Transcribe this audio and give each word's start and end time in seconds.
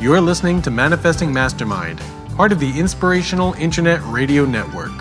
You're 0.00 0.20
listening 0.20 0.62
to 0.62 0.70
Manifesting 0.70 1.32
Mastermind, 1.32 2.00
part 2.36 2.52
of 2.52 2.60
the 2.60 2.78
Inspirational 2.78 3.54
Internet 3.54 4.00
Radio 4.04 4.44
Network. 4.44 4.92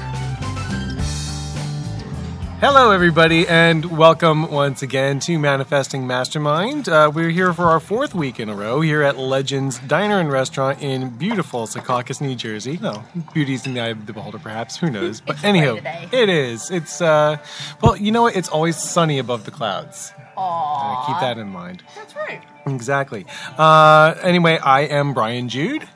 Hello, 2.59 2.89
everybody, 2.89 3.47
and 3.47 3.85
welcome 3.95 4.51
once 4.51 4.81
again 4.81 5.19
to 5.19 5.37
Manifesting 5.37 6.07
Mastermind. 6.07 6.89
Uh, 6.89 7.11
we're 7.13 7.29
here 7.29 7.53
for 7.53 7.65
our 7.65 7.79
fourth 7.79 8.15
week 8.15 8.39
in 8.39 8.49
a 8.49 8.55
row 8.55 8.81
here 8.81 9.03
at 9.03 9.19
Legends 9.19 9.77
Diner 9.85 10.19
and 10.19 10.31
Restaurant 10.31 10.81
in 10.81 11.09
beautiful 11.11 11.67
Secaucus, 11.67 12.19
New 12.19 12.33
Jersey. 12.33 12.79
No, 12.81 13.03
beauty's 13.35 13.67
in 13.67 13.75
the 13.75 13.81
eye 13.81 13.89
of 13.89 14.07
the 14.07 14.13
beholder, 14.13 14.39
perhaps. 14.39 14.77
Who 14.77 14.89
knows? 14.89 15.21
But 15.27 15.43
anyhow, 15.43 15.77
it 16.11 16.27
is. 16.27 16.71
It's 16.71 17.01
uh, 17.01 17.37
well, 17.83 17.95
you 17.95 18.11
know 18.11 18.23
what? 18.23 18.35
It's 18.35 18.49
always 18.49 18.77
sunny 18.77 19.19
above 19.19 19.45
the 19.45 19.51
clouds. 19.51 20.11
Aww. 20.37 21.03
Uh, 21.03 21.05
keep 21.07 21.19
that 21.19 21.37
in 21.37 21.49
mind. 21.49 21.83
That's 21.95 22.15
right. 22.15 22.41
Exactly. 22.65 23.25
Uh, 23.57 24.13
anyway, 24.21 24.57
I 24.59 24.81
am 24.81 25.13
Brian 25.13 25.49
Jude. 25.49 25.87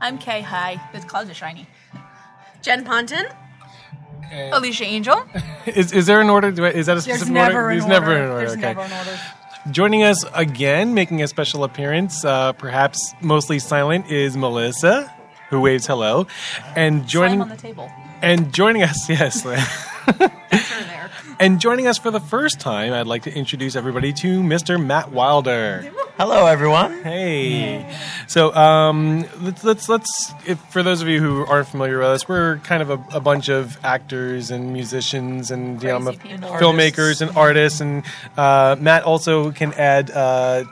I'm 0.00 0.16
Kay. 0.18 0.40
Hi. 0.40 0.80
The 0.92 1.00
clouds 1.00 1.28
are 1.30 1.34
shiny. 1.34 1.66
Jen 2.62 2.84
Ponton. 2.84 3.26
Alicia 4.32 4.84
Angel. 4.84 5.22
Is, 5.66 5.92
is 5.92 6.06
there 6.06 6.20
an 6.20 6.30
order? 6.30 6.50
Do 6.52 6.64
I- 6.64 6.70
Is 6.70 6.86
that 6.86 6.96
a 6.96 7.00
specific 7.00 7.34
order? 7.36 7.68
There's 7.68 7.86
never 7.86 8.14
an 8.14 8.30
order. 8.30 8.38
There's 8.38 8.52
okay. 8.52 8.60
never 8.60 8.80
an 8.82 8.92
order. 8.92 9.20
Joining 9.72 10.02
us 10.04 10.24
again, 10.34 10.94
making 10.94 11.20
a 11.22 11.26
special 11.28 11.64
appearance, 11.64 12.24
uh, 12.24 12.52
perhaps 12.52 13.12
mostly 13.20 13.58
silent, 13.58 14.10
is 14.10 14.36
Melissa, 14.36 15.12
who 15.50 15.60
waves 15.60 15.86
hello, 15.86 16.26
and 16.76 17.06
joining 17.08 17.40
Slam 17.40 17.42
on 17.42 17.48
the 17.48 17.56
table. 17.56 17.90
and 18.22 18.54
joining 18.54 18.82
us, 18.84 19.08
yes, 19.10 19.42
That's 19.42 19.44
her 19.44 20.12
there. 20.18 20.30
And 21.40 21.58
joining 21.60 21.86
us 21.86 21.98
for 21.98 22.10
the 22.10 22.20
first 22.20 22.60
time, 22.60 22.92
I'd 22.92 23.06
like 23.06 23.22
to 23.22 23.32
introduce 23.34 23.74
everybody 23.74 24.12
to 24.12 24.40
Mr. 24.42 24.82
Matt 24.82 25.10
Wilder. 25.10 25.90
Hello, 26.18 26.44
everyone. 26.46 27.02
Hey, 27.02 27.96
so 28.28 28.54
um, 28.54 29.24
let's 29.40 29.64
let's 29.64 29.88
let's. 29.88 30.32
If, 30.46 30.60
for 30.66 30.82
those 30.82 31.00
of 31.00 31.08
you 31.08 31.18
who 31.20 31.46
aren't 31.46 31.66
familiar 31.68 31.98
with 31.98 32.08
us, 32.08 32.28
we're 32.28 32.58
kind 32.58 32.82
of 32.82 32.90
a, 32.90 33.16
a 33.16 33.20
bunch 33.20 33.48
of 33.48 33.82
actors 33.82 34.50
and 34.50 34.72
musicians 34.72 35.50
and 35.50 35.82
you 35.82 35.88
know, 35.88 36.00
Crazy 36.00 36.18
people. 36.18 36.50
filmmakers 36.50 37.22
and 37.22 37.34
artists, 37.36 37.80
and 37.80 38.04
uh, 38.36 38.76
Matt 38.78 39.04
also 39.04 39.50
can 39.50 39.72
add 39.74 40.10
uh, 40.10 40.64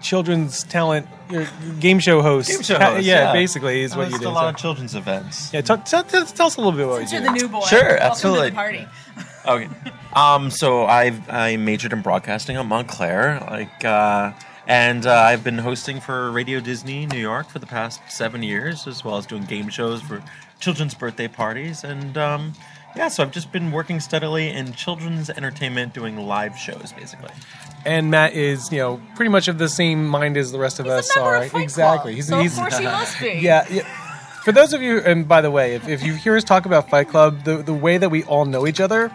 children's 0.00 0.64
talent, 0.64 1.06
uh, 1.30 1.44
game 1.80 1.98
show 1.98 2.22
host. 2.22 2.48
Game 2.48 2.62
show 2.62 2.78
host, 2.78 3.04
yeah, 3.04 3.26
yeah. 3.26 3.32
basically 3.34 3.82
is 3.82 3.92
I 3.92 3.98
what 3.98 4.10
you 4.10 4.18
do. 4.18 4.26
a 4.26 4.30
lot 4.30 4.44
so- 4.44 4.48
of 4.48 4.56
children's 4.56 4.94
events. 4.94 5.52
yeah, 5.52 5.60
talk, 5.60 5.84
tell, 5.84 6.02
tell, 6.02 6.24
tell 6.24 6.46
us 6.46 6.56
a 6.56 6.60
little 6.60 6.72
bit 6.72 6.84
about 6.86 7.00
what 7.02 7.12
You're 7.12 7.20
you 7.20 7.26
the 7.26 7.32
new 7.34 7.48
boy. 7.48 7.60
Sure, 7.66 7.82
Welcome 7.82 8.06
absolutely. 8.06 8.46
To 8.48 8.50
the 8.52 8.56
party. 8.56 8.86
Okay. 9.46 9.68
Um, 10.14 10.50
so 10.50 10.84
I 10.84 11.12
I 11.28 11.56
majored 11.56 11.92
in 11.92 12.02
broadcasting 12.02 12.56
at 12.56 12.66
Montclair, 12.66 13.40
like, 13.50 13.84
uh, 13.84 14.32
and 14.66 15.06
uh, 15.06 15.12
I've 15.12 15.42
been 15.42 15.58
hosting 15.58 16.00
for 16.00 16.30
Radio 16.30 16.60
Disney 16.60 17.06
New 17.06 17.18
York 17.18 17.48
for 17.48 17.58
the 17.58 17.66
past 17.66 18.00
seven 18.08 18.42
years, 18.42 18.86
as 18.86 19.04
well 19.04 19.16
as 19.16 19.26
doing 19.26 19.44
game 19.44 19.68
shows 19.68 20.02
for 20.02 20.22
children's 20.60 20.94
birthday 20.94 21.28
parties, 21.28 21.82
and 21.82 22.16
um, 22.16 22.52
yeah, 22.94 23.08
so 23.08 23.22
I've 23.22 23.32
just 23.32 23.50
been 23.52 23.72
working 23.72 24.00
steadily 24.00 24.50
in 24.50 24.74
children's 24.74 25.30
entertainment, 25.30 25.94
doing 25.94 26.16
live 26.18 26.56
shows, 26.56 26.92
basically. 26.92 27.30
And 27.84 28.10
Matt 28.10 28.34
is, 28.34 28.70
you 28.70 28.78
know, 28.78 29.00
pretty 29.16 29.30
much 29.30 29.48
of 29.48 29.58
the 29.58 29.68
same 29.68 30.06
mind 30.06 30.36
as 30.36 30.52
the 30.52 30.58
rest 30.58 30.78
of 30.78 30.86
He's 30.86 30.94
us 30.94 31.16
a 31.16 31.20
are. 31.20 31.36
of 31.42 31.50
Fight 31.50 31.62
exactly. 31.62 32.12
Club, 32.12 32.16
He's, 32.16 32.28
so 32.28 32.40
he's 32.40 32.52
of 32.52 32.58
course 32.60 32.78
he 32.78 32.84
must 33.00 33.20
be. 33.20 33.32
Yeah, 33.40 33.66
yeah. 33.70 33.82
For 34.44 34.52
those 34.52 34.72
of 34.72 34.82
you, 34.82 34.98
and 34.98 35.26
by 35.26 35.40
the 35.40 35.50
way, 35.50 35.74
if, 35.74 35.88
if 35.88 36.02
you 36.02 36.14
hear 36.14 36.36
us 36.36 36.44
talk 36.44 36.66
about 36.66 36.90
Fight 36.90 37.08
Club, 37.08 37.44
the, 37.44 37.58
the 37.58 37.72
way 37.72 37.96
that 37.96 38.10
we 38.10 38.24
all 38.24 38.44
know 38.44 38.66
each 38.66 38.80
other 38.80 39.10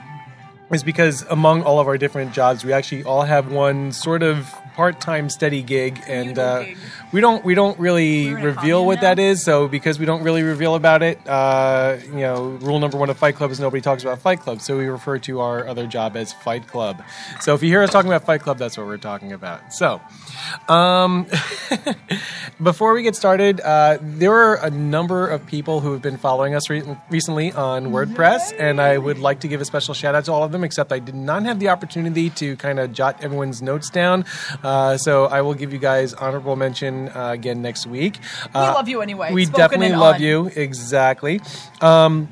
is 0.72 0.84
because 0.84 1.24
among 1.30 1.64
all 1.64 1.80
of 1.80 1.88
our 1.88 1.98
different 1.98 2.34
jobs, 2.34 2.66
we 2.66 2.74
actually 2.74 3.04
all 3.04 3.24
have 3.24 3.52
one 3.52 3.92
sort 3.92 4.24
of 4.24 4.54
part-time 4.76 5.30
steady 5.30 5.64
gig, 5.64 6.02
and 6.08 6.38
uh, 6.38 6.64
gig. 6.64 6.78
We 7.12 7.22
don't 7.22 7.44
we 7.44 7.56
don't 7.56 7.78
really 7.80 8.34
We're 8.34 8.38
in 8.38 8.44
a 8.44 8.48
reveal 8.48 8.86
what 8.86 9.02
that 9.02 9.20
is. 9.20 9.44
So 9.44 9.68
because 9.68 10.00
we 10.00 10.06
don't 10.06 10.24
really 10.24 10.44
reveal 10.44 10.76
about 10.76 11.04
it, 11.04 11.20
uh, 11.28 11.98
you 12.06 12.20
know, 12.20 12.58
rule 12.62 12.80
number 12.80 12.98
one 12.98 13.10
of 13.10 13.18
Fight 13.18 13.36
Club 13.36 13.52
is 13.52 13.60
nobody 13.60 13.82
talks 13.82 14.04
about 14.04 14.20
Fight 14.20 14.40
Club. 14.40 14.62
So 14.62 14.78
we 14.78 14.88
refer 14.88 15.18
to 15.20 15.40
our 15.40 15.68
other 15.68 15.88
job 15.88 16.18
as 16.18 16.34
Fight 16.34 16.68
Club. 16.68 17.04
So 17.40 17.54
if 17.54 17.64
you 17.64 17.70
hear 17.70 17.82
us 17.82 17.92
talking 17.92 18.10
about 18.10 18.26
Fight 18.26 18.42
Club, 18.42 18.58
that's 18.58 18.78
what 18.78 18.88
we're 18.88 18.98
talking 18.98 19.32
about. 19.34 19.74
So. 19.74 20.02
Um, 20.68 21.28
before 22.62 22.94
we 22.94 23.04
get 23.04 23.16
started, 23.16 23.62
uh, 23.62 23.98
there 24.02 24.34
are 24.34 24.56
a 24.66 24.70
number 24.70 25.28
of 25.28 25.46
people 25.46 25.80
who 25.80 25.94
have 25.94 26.02
been 26.02 26.18
following 26.18 26.56
us 26.56 26.70
re- 26.70 26.84
recently 27.10 27.52
on 27.52 27.88
WordPress, 27.88 28.54
and 28.58 28.82
I 28.82 28.98
would 28.98 29.20
like 29.20 29.42
to 29.42 29.48
give 29.48 29.62
a 29.62 29.66
special 29.66 29.94
shout 29.94 30.16
out 30.16 30.26
to 30.26 30.32
all 30.32 30.44
of 30.44 30.52
them, 30.52 30.64
except 30.64 30.92
I 30.92 31.00
did 31.00 31.16
not 31.16 31.44
have 31.44 31.60
the 31.60 31.70
opportunity 31.70 32.30
to 32.32 32.56
kind 32.58 32.80
of 32.80 32.94
jot 32.94 33.24
everyone's 33.24 33.62
notes 33.62 33.90
down. 33.90 34.26
Uh, 34.64 34.98
so 34.98 35.26
I 35.26 35.42
will 35.42 35.54
give 35.54 35.72
you 35.72 35.80
guys 35.80 36.14
honorable 36.14 36.56
mention 36.56 36.97
uh, 37.10 37.32
again 37.40 37.62
next 37.62 37.84
week. 37.88 38.16
We 38.54 38.60
Uh, 38.60 38.74
love 38.80 38.88
you 38.90 39.00
anyway. 39.02 39.30
We 39.34 39.46
Spoken 39.46 39.62
definitely 39.64 39.96
love 39.98 40.16
on. 40.16 40.22
you. 40.28 40.38
Exactly. 40.56 41.36
Um, 41.82 42.28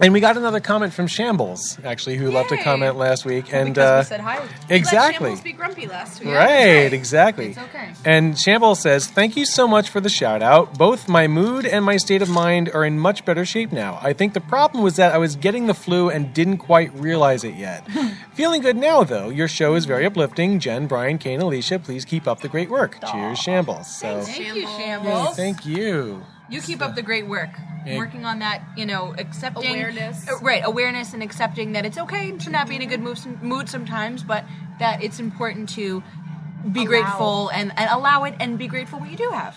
and 0.00 0.12
we 0.12 0.20
got 0.20 0.36
another 0.36 0.60
comment 0.60 0.92
from 0.92 1.06
Shambles, 1.06 1.78
actually, 1.84 2.16
who 2.16 2.30
left 2.30 2.52
a 2.52 2.56
comment 2.62 2.96
last 2.96 3.24
week. 3.24 3.52
And 3.52 3.74
because 3.74 3.88
uh, 3.88 3.98
we 3.98 4.04
said 4.04 4.20
hi. 4.20 4.48
exactly. 4.68 5.30
Let 5.30 5.36
Shambles 5.36 5.40
be 5.40 5.52
grumpy 5.52 5.86
last 5.86 6.20
week. 6.20 6.34
Right, 6.34 6.92
exactly. 6.92 7.46
It's 7.48 7.58
okay. 7.58 7.92
And 8.04 8.38
Shambles 8.38 8.80
says, 8.80 9.06
Thank 9.06 9.36
you 9.36 9.46
so 9.46 9.66
much 9.66 9.88
for 9.88 10.00
the 10.00 10.08
shout 10.08 10.42
out. 10.42 10.76
Both 10.76 11.08
my 11.08 11.26
mood 11.26 11.64
and 11.64 11.84
my 11.84 11.96
state 11.96 12.22
of 12.22 12.28
mind 12.28 12.70
are 12.74 12.84
in 12.84 12.98
much 12.98 13.24
better 13.24 13.44
shape 13.44 13.72
now. 13.72 13.98
I 14.02 14.12
think 14.12 14.34
the 14.34 14.40
problem 14.40 14.82
was 14.84 14.96
that 14.96 15.12
I 15.12 15.18
was 15.18 15.36
getting 15.36 15.66
the 15.66 15.74
flu 15.74 16.10
and 16.10 16.34
didn't 16.34 16.58
quite 16.58 16.92
realize 16.94 17.44
it 17.44 17.54
yet. 17.54 17.86
Feeling 18.32 18.60
good 18.60 18.76
now, 18.76 19.02
though. 19.04 19.30
Your 19.30 19.48
show 19.48 19.74
is 19.74 19.86
very 19.86 20.04
uplifting. 20.04 20.60
Jen, 20.60 20.86
Brian, 20.86 21.18
Kane, 21.18 21.40
Alicia, 21.40 21.78
please 21.78 22.04
keep 22.04 22.26
up 22.26 22.40
the 22.40 22.48
great 22.48 22.68
work. 22.70 22.98
Cheers, 23.10 23.38
Shambles. 23.38 23.86
So, 23.86 24.20
Thank 24.20 24.54
you, 24.56 24.62
Shambles. 24.62 25.06
Shambles. 25.06 25.36
thank 25.36 25.66
you. 25.66 26.22
You 26.48 26.60
keep 26.60 26.80
up 26.82 26.94
the 26.94 27.02
great 27.02 27.26
work. 27.26 27.50
Yeah. 27.84 27.98
Working 27.98 28.24
on 28.24 28.40
that, 28.40 28.62
you 28.76 28.84
know, 28.84 29.14
accepting 29.16 29.68
Awareness. 29.70 30.28
uh, 30.28 30.38
right? 30.42 30.62
Awareness 30.64 31.12
and 31.14 31.22
accepting 31.22 31.72
that 31.72 31.86
it's 31.86 31.98
okay 31.98 32.32
to 32.32 32.50
not 32.50 32.68
be 32.68 32.74
in 32.74 32.82
a 32.82 32.86
good 32.86 33.00
mood, 33.00 33.18
mood 33.42 33.68
sometimes, 33.68 34.24
but 34.24 34.44
that 34.80 35.04
it's 35.04 35.20
important 35.20 35.68
to 35.70 36.02
be 36.72 36.80
Allow. 36.80 36.86
grateful 36.88 37.48
and, 37.50 37.72
and 37.76 37.88
allow 37.90 38.24
it 38.24 38.34
and 38.40 38.58
be 38.58 38.66
grateful 38.66 38.98
what 38.98 39.08
you 39.10 39.16
do 39.16 39.30
have. 39.30 39.56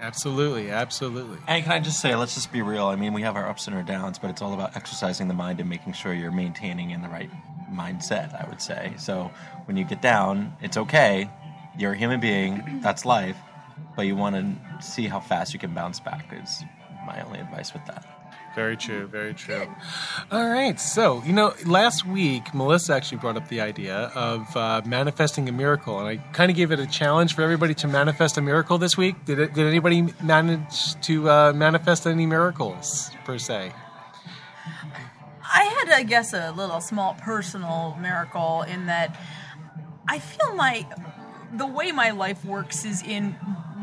Absolutely, 0.00 0.70
absolutely. 0.70 1.38
And 1.46 1.62
can 1.62 1.72
I 1.72 1.80
just 1.80 2.00
say, 2.00 2.14
let's 2.16 2.34
just 2.34 2.52
be 2.52 2.62
real. 2.62 2.86
I 2.86 2.96
mean, 2.96 3.12
we 3.12 3.22
have 3.22 3.36
our 3.36 3.48
ups 3.48 3.66
and 3.66 3.76
our 3.76 3.82
downs, 3.82 4.18
but 4.18 4.28
it's 4.30 4.42
all 4.42 4.52
about 4.52 4.76
exercising 4.76 5.28
the 5.28 5.34
mind 5.34 5.60
and 5.60 5.68
making 5.70 5.94
sure 5.94 6.12
you're 6.12 6.32
maintaining 6.32 6.90
in 6.90 7.00
the 7.00 7.08
right 7.08 7.30
mindset, 7.72 8.34
I 8.44 8.48
would 8.48 8.60
say. 8.60 8.92
So 8.98 9.30
when 9.64 9.76
you 9.76 9.84
get 9.84 10.02
down, 10.02 10.54
it's 10.60 10.76
okay. 10.76 11.30
You're 11.78 11.92
a 11.92 11.96
human 11.96 12.20
being, 12.20 12.80
that's 12.82 13.04
life, 13.04 13.36
but 13.96 14.06
you 14.06 14.14
want 14.14 14.36
to 14.36 14.82
see 14.86 15.06
how 15.06 15.20
fast 15.20 15.52
you 15.54 15.58
can 15.58 15.74
bounce 15.74 15.98
back, 15.98 16.32
is 16.32 16.62
my 17.06 17.20
only 17.22 17.40
advice 17.40 17.72
with 17.72 17.84
that. 17.86 18.04
Very 18.54 18.76
true, 18.76 19.06
very 19.06 19.34
true. 19.34 19.66
All 20.32 20.48
right, 20.48 20.80
so 20.80 21.22
you 21.26 21.34
know, 21.34 21.54
last 21.66 22.06
week 22.06 22.54
Melissa 22.54 22.94
actually 22.94 23.18
brought 23.18 23.36
up 23.36 23.48
the 23.48 23.60
idea 23.60 24.10
of 24.14 24.56
uh, 24.56 24.80
manifesting 24.86 25.46
a 25.48 25.52
miracle, 25.52 25.98
and 25.98 26.08
I 26.08 26.16
kind 26.32 26.50
of 26.50 26.56
gave 26.56 26.72
it 26.72 26.80
a 26.80 26.86
challenge 26.86 27.34
for 27.34 27.42
everybody 27.42 27.74
to 27.74 27.86
manifest 27.86 28.38
a 28.38 28.40
miracle 28.40 28.78
this 28.78 28.96
week. 28.96 29.26
Did 29.26 29.38
it, 29.38 29.52
did 29.52 29.66
anybody 29.66 30.08
manage 30.22 30.98
to 31.02 31.28
uh, 31.28 31.52
manifest 31.54 32.06
any 32.06 32.24
miracles 32.24 33.10
per 33.26 33.36
se? 33.36 33.72
I 35.42 35.62
had, 35.64 35.90
I 35.90 36.02
guess, 36.02 36.32
a 36.32 36.52
little 36.52 36.80
small 36.80 37.14
personal 37.20 37.96
miracle 38.00 38.62
in 38.62 38.86
that 38.86 39.16
I 40.08 40.18
feel 40.18 40.54
my 40.54 40.86
the 41.52 41.66
way 41.66 41.92
my 41.92 42.10
life 42.10 42.42
works 42.44 42.84
is 42.86 43.02
in 43.02 43.36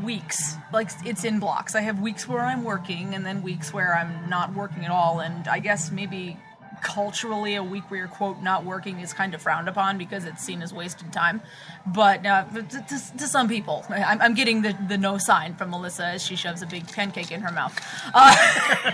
weeks. 0.04 0.56
Like 0.72 0.90
it's 1.06 1.24
in 1.24 1.40
blocks. 1.40 1.76
I 1.76 1.82
have 1.82 2.02
weeks 2.02 2.28
where 2.28 2.42
I'm 2.42 2.64
working, 2.64 3.14
and 3.14 3.26
then 3.26 3.42
weeks 3.42 3.74
where 3.74 3.96
I'm 3.96 4.30
not 4.30 4.54
working 4.54 4.86
at 4.86 4.92
all. 4.92 5.20
And 5.20 5.48
I 5.48 5.60
guess 5.60 5.92
maybe 5.92 6.38
culturally, 6.84 7.56
a 7.56 7.64
week 7.64 7.90
where 7.90 8.00
you're 8.00 8.08
quote 8.08 8.42
not 8.42 8.66
working 8.66 9.00
is 9.00 9.14
kind 9.14 9.34
of 9.34 9.42
frowned 9.42 9.68
upon 9.68 9.98
because 9.98 10.26
it's 10.26 10.44
seen 10.44 10.62
as 10.62 10.74
wasted 10.74 11.12
time. 11.12 11.42
But 11.88 12.26
uh, 12.26 12.44
to, 12.46 12.62
to, 12.62 13.18
to 13.18 13.28
some 13.28 13.48
people, 13.48 13.86
I'm, 13.90 14.22
I'm 14.22 14.34
getting 14.36 14.62
the, 14.62 14.78
the 14.88 14.98
no 14.98 15.18
sign 15.18 15.56
from 15.56 15.72
Melissa 15.72 16.06
as 16.06 16.24
she 16.24 16.36
shoves 16.36 16.62
a 16.62 16.68
big 16.68 16.88
pancake 16.92 17.32
in 17.32 17.42
her 17.42 17.52
mouth, 17.52 17.80
uh, 18.14 18.92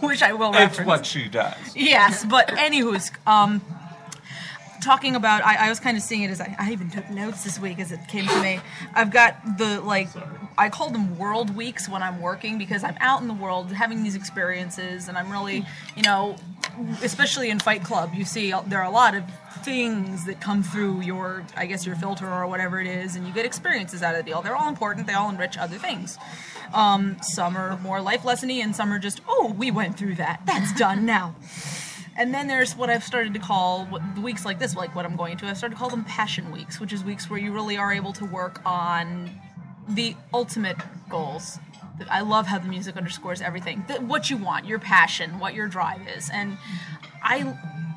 which 0.00 0.22
I 0.22 0.32
will 0.32 0.52
reference. 0.52 0.86
What 0.86 1.04
she 1.04 1.28
does. 1.28 1.54
Yes, 1.74 2.24
but 2.24 2.48
anywho's 2.48 3.10
um, 3.26 3.60
talking 4.80 5.16
about. 5.16 5.44
I, 5.44 5.66
I 5.66 5.68
was 5.68 5.80
kind 5.80 5.96
of 5.96 6.02
seeing 6.02 6.22
it 6.22 6.30
as 6.30 6.40
I, 6.40 6.54
I 6.58 6.72
even 6.72 6.90
took 6.90 7.08
notes 7.10 7.44
this 7.44 7.58
week 7.58 7.78
as 7.78 7.92
it 7.92 8.00
came 8.08 8.26
to 8.26 8.42
me. 8.42 8.60
I've 8.94 9.10
got 9.10 9.58
the 9.58 9.80
like. 9.80 10.08
I 10.56 10.68
call 10.68 10.90
them 10.90 11.18
world 11.18 11.56
weeks 11.56 11.88
when 11.88 12.00
I'm 12.00 12.20
working 12.20 12.58
because 12.58 12.84
I'm 12.84 12.96
out 13.00 13.20
in 13.20 13.26
the 13.26 13.34
world 13.34 13.72
having 13.72 14.04
these 14.04 14.14
experiences, 14.14 15.08
and 15.08 15.18
I'm 15.18 15.32
really, 15.32 15.66
you 15.96 16.02
know, 16.02 16.36
especially 17.02 17.50
in 17.50 17.58
Fight 17.58 17.82
Club, 17.82 18.12
you 18.14 18.24
see 18.24 18.52
uh, 18.52 18.62
there 18.62 18.80
are 18.80 18.86
a 18.86 18.90
lot 18.90 19.14
of 19.14 19.24
things 19.64 20.24
that 20.26 20.40
come 20.40 20.62
through 20.62 21.00
your, 21.00 21.44
I 21.56 21.66
guess, 21.66 21.86
your 21.86 21.96
filter 21.96 22.28
or 22.28 22.46
whatever 22.46 22.80
it 22.80 22.86
is, 22.86 23.16
and 23.16 23.26
you 23.26 23.32
get 23.32 23.44
experiences 23.44 24.02
out 24.02 24.14
of 24.14 24.24
the 24.24 24.30
deal. 24.30 24.42
They're 24.42 24.56
all 24.56 24.68
important. 24.68 25.06
They 25.06 25.14
all 25.14 25.30
enrich 25.30 25.56
other 25.58 25.78
things. 25.78 26.18
Um, 26.72 27.16
some 27.22 27.56
are 27.56 27.78
more 27.78 28.00
life 28.00 28.22
lessony, 28.22 28.62
and 28.62 28.74
some 28.74 28.92
are 28.92 28.98
just, 28.98 29.20
oh, 29.28 29.54
we 29.56 29.70
went 29.70 29.98
through 29.98 30.16
that. 30.16 30.42
That's 30.46 30.72
done 30.72 31.06
now. 31.06 31.34
And 32.16 32.32
then 32.32 32.46
there's 32.46 32.76
what 32.76 32.90
I've 32.90 33.04
started 33.04 33.34
to 33.34 33.40
call 33.40 33.86
what, 33.86 34.18
weeks 34.18 34.44
like 34.44 34.58
this, 34.58 34.76
like 34.76 34.94
what 34.94 35.04
I'm 35.04 35.16
going 35.16 35.36
to. 35.38 35.46
I've 35.46 35.56
started 35.56 35.74
to 35.74 35.78
call 35.78 35.90
them 35.90 36.04
passion 36.04 36.52
weeks, 36.52 36.78
which 36.78 36.92
is 36.92 37.02
weeks 37.02 37.28
where 37.28 37.38
you 37.38 37.52
really 37.52 37.76
are 37.76 37.92
able 37.92 38.12
to 38.14 38.24
work 38.24 38.60
on 38.64 39.30
the 39.88 40.16
ultimate 40.32 40.76
goals. 41.08 41.58
I 42.10 42.22
love 42.22 42.46
how 42.46 42.58
the 42.58 42.68
music 42.68 42.96
underscores 42.96 43.40
everything. 43.40 43.84
The, 43.88 43.94
what 43.94 44.30
you 44.30 44.36
want, 44.36 44.66
your 44.66 44.78
passion, 44.78 45.38
what 45.38 45.54
your 45.54 45.68
drive 45.68 46.06
is, 46.08 46.30
and 46.30 46.56
I. 47.22 47.56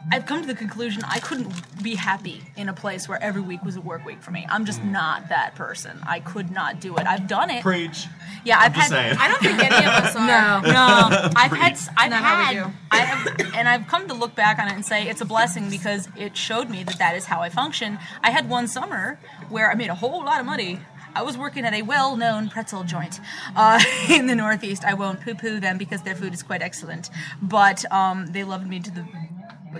I've 0.09 0.25
come 0.25 0.41
to 0.41 0.47
the 0.47 0.55
conclusion 0.55 1.03
I 1.05 1.19
couldn't 1.19 1.83
be 1.83 1.95
happy 1.95 2.41
in 2.55 2.69
a 2.69 2.73
place 2.73 3.09
where 3.09 3.21
every 3.21 3.41
week 3.41 3.63
was 3.63 3.75
a 3.75 3.81
work 3.81 4.05
week 4.05 4.21
for 4.21 4.31
me. 4.31 4.45
I'm 4.49 4.63
just 4.63 4.81
not 4.83 5.27
that 5.29 5.55
person. 5.55 5.99
I 6.07 6.21
could 6.21 6.49
not 6.49 6.79
do 6.79 6.95
it. 6.95 7.05
I've 7.05 7.27
done 7.27 7.49
it. 7.49 7.61
Preach. 7.61 8.07
Yeah, 8.45 8.57
I've 8.59 8.73
just 8.73 8.91
had. 8.91 9.17
saying. 9.17 9.17
I 9.19 9.27
don't 9.27 9.41
think 9.41 9.59
any 9.59 9.85
of 9.85 9.91
us 10.05 10.15
are. 10.15 10.27
No, 10.27 10.71
no. 10.71 11.31
I've 11.35 11.51
had, 11.51 11.77
I've 11.97 12.11
Not 12.11 12.23
how 12.23 12.37
we 12.37 12.55
had, 12.55 12.67
do. 12.67 12.73
I 12.89 12.97
have, 12.99 13.53
and 13.55 13.67
I've 13.67 13.87
come 13.87 14.07
to 14.07 14.13
look 14.13 14.33
back 14.33 14.59
on 14.59 14.67
it 14.69 14.73
and 14.73 14.85
say 14.85 15.07
it's 15.09 15.19
a 15.21 15.25
blessing 15.25 15.69
because 15.69 16.07
it 16.15 16.37
showed 16.37 16.69
me 16.69 16.83
that 16.83 16.97
that 16.99 17.15
is 17.15 17.25
how 17.25 17.41
I 17.41 17.49
function. 17.49 17.99
I 18.23 18.31
had 18.31 18.49
one 18.49 18.67
summer 18.67 19.19
where 19.49 19.69
I 19.69 19.75
made 19.75 19.89
a 19.89 19.95
whole 19.95 20.23
lot 20.23 20.39
of 20.39 20.45
money. 20.45 20.79
I 21.15 21.23
was 21.23 21.37
working 21.37 21.65
at 21.65 21.73
a 21.73 21.81
well-known 21.81 22.47
pretzel 22.49 22.83
joint 22.83 23.19
uh, 23.55 23.83
in 24.09 24.27
the 24.27 24.35
Northeast. 24.35 24.85
I 24.85 24.93
won't 24.93 25.19
poo-poo 25.19 25.59
them 25.59 25.77
because 25.77 26.03
their 26.03 26.15
food 26.15 26.33
is 26.33 26.43
quite 26.43 26.61
excellent, 26.61 27.09
but 27.41 27.91
um, 27.91 28.27
they 28.27 28.43
loved 28.43 28.67
me 28.67 28.79
to 28.79 28.91
the 28.91 29.05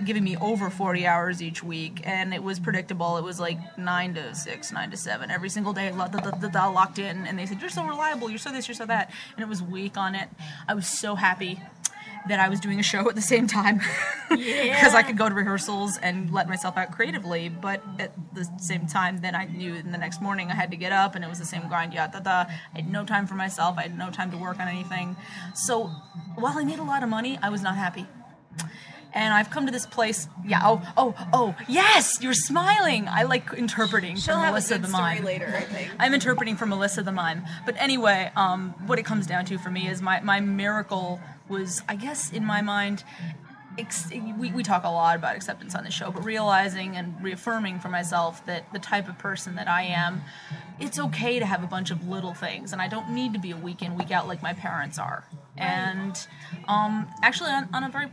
giving 0.04 0.24
me 0.24 0.36
over 0.36 0.70
40 0.70 1.06
hours 1.06 1.42
each 1.42 1.62
week 1.62 2.00
and 2.04 2.32
it 2.34 2.42
was 2.42 2.58
predictable. 2.60 3.16
It 3.16 3.24
was 3.24 3.38
like 3.40 3.58
9 3.78 4.14
to 4.14 4.34
6 4.34 4.72
9 4.72 4.90
to 4.90 4.96
7 4.96 5.30
every 5.30 5.48
single 5.48 5.72
day. 5.72 5.90
Da- 5.90 6.06
da- 6.08 6.30
da- 6.30 6.48
da- 6.48 6.68
locked 6.70 6.98
in 6.98 7.26
and 7.26 7.38
they 7.38 7.46
said 7.46 7.60
you're 7.60 7.70
so 7.70 7.84
reliable. 7.84 8.28
You're 8.30 8.38
so 8.38 8.50
this 8.52 8.68
you're 8.68 8.74
so 8.74 8.86
that. 8.86 9.10
And 9.36 9.42
it 9.42 9.48
was 9.48 9.62
week 9.62 9.96
on 9.96 10.14
it. 10.14 10.28
I 10.66 10.74
was 10.74 10.86
so 10.86 11.14
happy 11.14 11.60
that 12.28 12.40
i 12.40 12.48
was 12.48 12.60
doing 12.60 12.78
a 12.80 12.82
show 12.82 13.08
at 13.08 13.14
the 13.14 13.22
same 13.22 13.46
time. 13.46 13.80
Because 14.28 14.94
i 14.94 15.02
could 15.02 15.16
go 15.16 15.28
to 15.28 15.34
rehearsals 15.34 15.96
and 15.98 16.30
let 16.30 16.48
myself 16.48 16.76
out 16.76 16.90
creatively 16.92 17.48
but 17.48 17.82
at 17.98 18.12
the 18.34 18.46
same 18.58 18.86
time 18.86 19.18
then 19.18 19.34
i 19.34 19.44
knew 19.46 19.74
in 19.74 19.90
the 19.92 19.96
next 19.96 20.20
morning 20.20 20.50
i 20.50 20.54
had 20.54 20.70
to 20.72 20.76
get 20.76 20.92
up 20.92 21.14
and 21.14 21.24
it 21.24 21.28
was 21.28 21.38
the 21.38 21.46
same 21.46 21.66
grind 21.68 21.94
yeah 21.94 22.06
da, 22.08 22.18
da. 22.20 22.44
i 22.74 22.76
had 22.76 22.90
no 22.92 23.04
time 23.04 23.26
for 23.26 23.34
myself. 23.34 23.78
I 23.78 23.82
had 23.82 23.96
no 23.96 24.10
time 24.10 24.30
to 24.32 24.36
work 24.36 24.60
on 24.60 24.68
anything. 24.68 25.16
So 25.54 25.86
while 26.34 26.58
i 26.58 26.64
made 26.64 26.78
a 26.78 26.82
lot 26.82 27.02
of 27.02 27.08
money 27.08 27.38
i 27.42 27.48
was 27.48 27.62
not 27.62 27.76
happy 27.76 28.06
and 29.14 29.32
I've 29.34 29.50
come 29.50 29.66
to 29.66 29.72
this 29.72 29.86
place. 29.86 30.28
Yeah. 30.46 30.60
Oh. 30.62 30.82
Oh. 30.96 31.14
Oh. 31.32 31.56
Yes. 31.68 32.18
You're 32.20 32.34
smiling. 32.34 33.08
I 33.08 33.22
like 33.24 33.52
interpreting 33.54 34.16
She'll 34.16 34.34
from 34.34 34.40
have 34.42 34.48
a 34.48 34.52
Melissa 34.52 34.74
good 34.74 34.82
the 34.84 34.88
story 34.88 35.02
mime. 35.16 35.24
later, 35.24 35.54
I 35.56 35.62
think. 35.62 35.90
I'm 35.98 36.14
interpreting 36.14 36.56
from 36.56 36.68
Melissa 36.70 37.02
the 37.02 37.12
mime. 37.12 37.44
But 37.66 37.76
anyway, 37.78 38.30
um, 38.36 38.74
what 38.86 38.98
it 38.98 39.04
comes 39.04 39.26
down 39.26 39.44
to 39.46 39.58
for 39.58 39.70
me 39.70 39.88
is 39.88 40.02
my 40.02 40.20
my 40.20 40.40
miracle 40.40 41.20
was, 41.48 41.82
I 41.88 41.96
guess, 41.96 42.30
in 42.32 42.44
my 42.44 42.60
mind. 42.62 43.04
Ex- 43.78 44.10
we, 44.10 44.50
we 44.50 44.64
talk 44.64 44.82
a 44.82 44.88
lot 44.88 45.14
about 45.14 45.36
acceptance 45.36 45.72
on 45.76 45.84
the 45.84 45.90
show, 45.90 46.10
but 46.10 46.24
realizing 46.24 46.96
and 46.96 47.14
reaffirming 47.22 47.78
for 47.78 47.88
myself 47.88 48.44
that 48.46 48.72
the 48.72 48.80
type 48.80 49.08
of 49.08 49.16
person 49.18 49.54
that 49.54 49.68
I 49.68 49.82
am, 49.82 50.22
it's 50.80 50.98
okay 50.98 51.38
to 51.38 51.46
have 51.46 51.62
a 51.62 51.68
bunch 51.68 51.92
of 51.92 52.08
little 52.08 52.34
things, 52.34 52.72
and 52.72 52.82
I 52.82 52.88
don't 52.88 53.10
need 53.14 53.34
to 53.34 53.38
be 53.38 53.52
a 53.52 53.56
week 53.56 53.80
in, 53.80 53.96
week 53.96 54.10
out 54.10 54.26
like 54.26 54.42
my 54.42 54.52
parents 54.52 54.98
are. 54.98 55.24
And 55.56 56.18
um, 56.66 57.06
actually, 57.22 57.50
on, 57.50 57.68
on 57.72 57.84
a 57.84 57.88
very 57.88 58.08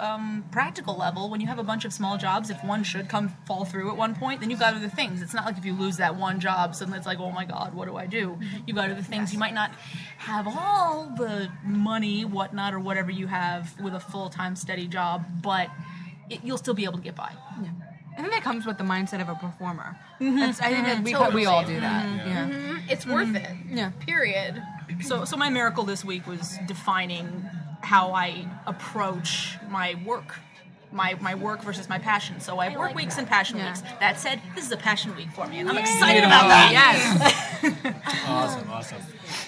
um, 0.00 0.44
practical 0.50 0.96
level, 0.96 1.30
when 1.30 1.40
you 1.40 1.46
have 1.46 1.58
a 1.58 1.62
bunch 1.62 1.84
of 1.84 1.92
small 1.92 2.16
jobs, 2.16 2.50
if 2.50 2.62
one 2.64 2.82
should 2.82 3.08
come 3.08 3.28
fall 3.46 3.64
through 3.64 3.90
at 3.90 3.96
one 3.96 4.14
point, 4.14 4.40
then 4.40 4.50
you've 4.50 4.60
got 4.60 4.74
other 4.74 4.88
things. 4.88 5.22
It's 5.22 5.34
not 5.34 5.44
like 5.44 5.58
if 5.58 5.64
you 5.64 5.74
lose 5.74 5.98
that 5.98 6.16
one 6.16 6.40
job, 6.40 6.74
suddenly 6.74 6.98
it's 6.98 7.06
like, 7.06 7.20
oh 7.20 7.30
my 7.30 7.44
God, 7.44 7.74
what 7.74 7.86
do 7.86 7.96
I 7.96 8.06
do? 8.06 8.30
Mm-hmm. 8.30 8.56
You've 8.66 8.76
got 8.76 8.90
other 8.90 9.02
things. 9.02 9.32
You 9.32 9.38
might 9.38 9.54
not 9.54 9.70
have 10.18 10.48
all 10.48 11.12
the 11.16 11.48
money, 11.64 12.24
whatnot, 12.24 12.74
or 12.74 12.80
whatever 12.80 13.10
you 13.10 13.26
have 13.26 13.78
with 13.80 13.94
a 13.94 14.00
full 14.00 14.30
time 14.30 14.56
steady 14.56 14.86
job, 14.86 15.24
but 15.42 15.68
it, 16.28 16.40
you'll 16.42 16.58
still 16.58 16.74
be 16.74 16.84
able 16.84 16.98
to 16.98 17.04
get 17.04 17.16
by. 17.16 17.32
I 18.16 18.22
think 18.22 18.32
that 18.32 18.42
comes 18.42 18.66
with 18.66 18.76
the 18.76 18.84
mindset 18.84 19.22
of 19.22 19.28
a 19.28 19.34
performer. 19.34 19.96
Mm-hmm. 20.20 20.38
That's, 20.38 20.60
I 20.60 20.70
think 20.70 20.86
that 20.86 21.04
we, 21.04 21.12
mm-hmm. 21.12 21.34
we 21.34 21.46
all 21.46 21.64
do 21.64 21.80
that. 21.80 22.26
Yeah. 22.26 22.78
It's 22.88 23.06
worth 23.06 23.34
it. 23.34 23.50
Yeah. 23.68 23.90
Period. 24.00 24.62
So, 25.02 25.24
so 25.24 25.36
my 25.36 25.48
miracle 25.48 25.84
this 25.84 26.04
week 26.04 26.26
was 26.26 26.58
defining 26.66 27.48
how 27.80 28.12
I 28.12 28.46
approach 28.66 29.58
my 29.68 29.94
work, 30.04 30.38
my 30.92 31.14
my 31.20 31.34
work 31.34 31.62
versus 31.62 31.88
my 31.88 31.98
passion. 31.98 32.40
So 32.40 32.58
I 32.58 32.66
have 32.70 32.78
work 32.78 32.88
like 32.88 32.96
weeks 32.96 33.14
that. 33.16 33.22
and 33.22 33.28
passion 33.28 33.58
Yeah. 33.58 33.68
weeks. 33.68 33.82
That 34.00 34.18
said, 34.20 34.40
this 34.54 34.64
is 34.66 34.72
a 34.72 34.76
passion 34.76 35.14
week 35.16 35.30
for 35.32 35.46
me, 35.46 35.58
and 35.60 35.68
I'm 35.68 35.78
excited 35.78 36.24
about 36.24 36.48
that. 36.48 36.70
Yes. 37.62 38.26
Awesome, 38.26 38.70
awesome. 38.70 39.02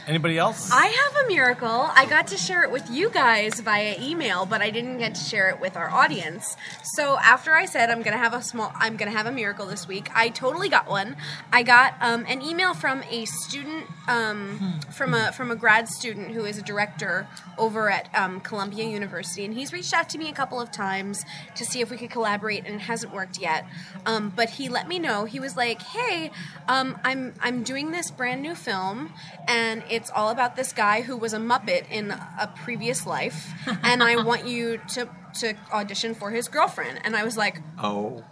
Anybody 0.06 0.38
else? 0.38 0.70
I 0.73 0.87
have 0.87 1.25
a 1.25 1.29
miracle. 1.29 1.69
I 1.94 2.06
got 2.06 2.26
to 2.29 2.37
share 2.37 2.62
it 2.62 2.70
with 2.70 2.90
you 2.90 3.11
guys 3.11 3.61
via 3.61 3.96
email, 4.00 4.46
but 4.46 4.61
I 4.61 4.70
didn't 4.70 4.99
get 4.99 5.14
to 5.14 5.20
share 5.20 5.49
it 5.50 5.61
with 5.61 5.76
our 5.76 5.90
audience. 5.90 6.56
So 6.82 7.19
after 7.19 7.55
I 7.55 7.67
said 7.67 7.90
I'm 7.90 8.02
gonna 8.02 8.19
have 8.19 8.34
a 8.34 8.43
small, 8.43 8.73
I'm 8.75 8.96
gonna 8.96 9.12
have 9.12 9.26
a 9.26 9.32
miracle 9.32 9.67
this 9.67 9.87
week, 9.88 10.11
I 10.14 10.29
totally 10.29 10.69
got 10.69 10.88
one. 10.88 11.17
I 11.52 11.62
got 11.62 11.94
um, 12.00 12.25
an 12.29 12.43
email 12.43 12.75
from 12.75 13.02
a 13.11 13.25
student, 13.25 13.87
um, 14.08 14.81
from 14.90 15.14
a 15.14 15.32
from 15.32 15.50
a 15.50 15.56
grad 15.56 15.88
student 15.88 16.32
who 16.32 16.44
is 16.44 16.58
a 16.58 16.62
director 16.62 17.26
over 17.58 17.90
at 17.90 18.08
um, 18.14 18.40
Columbia 18.40 18.84
University, 18.84 19.44
and 19.44 19.55
he's 19.55 19.73
reached 19.73 19.94
out 19.94 20.08
to 20.11 20.19
me 20.19 20.29
a 20.29 20.32
couple 20.32 20.61
of 20.61 20.70
times 20.70 21.25
to 21.55 21.64
see 21.64 21.81
if 21.81 21.90
we 21.90 21.96
could 21.96 22.11
collaborate, 22.11 22.67
and 22.67 22.75
it 22.75 22.81
hasn't 22.82 23.12
worked 23.14 23.38
yet. 23.38 23.67
Um, 24.05 24.32
but 24.34 24.50
he 24.50 24.69
let 24.69 24.88
me 24.88 24.99
know. 24.99 25.25
He 25.25 25.40
was 25.40 25.56
like, 25.56 25.81
"Hey, 25.81 26.31
um, 26.69 26.99
I'm 27.05 27.34
I'm 27.40 27.62
doing 27.62 27.90
this 27.90 28.11
brand 28.11 28.43
new 28.43 28.55
film, 28.55 29.12
and 29.49 29.71
it's 29.88 30.10
all 30.10 30.28
about 30.30 30.56
this 30.56 30.72
guy 30.72 31.00
who 31.02 31.16
was 31.16 31.32
a 31.32 31.38
Muppet 31.38 31.90
in 31.90 32.10
a 32.10 32.52
previous 32.64 33.06
life, 33.06 33.52
and 33.82 34.02
I 34.02 34.22
want 34.22 34.46
you 34.46 34.78
to 34.94 35.08
to 35.40 35.54
audition 35.72 36.14
for 36.14 36.30
his 36.30 36.48
girlfriend." 36.48 37.00
And 37.04 37.16
I 37.16 37.24
was 37.24 37.36
like, 37.36 37.60
Oh 37.78 38.22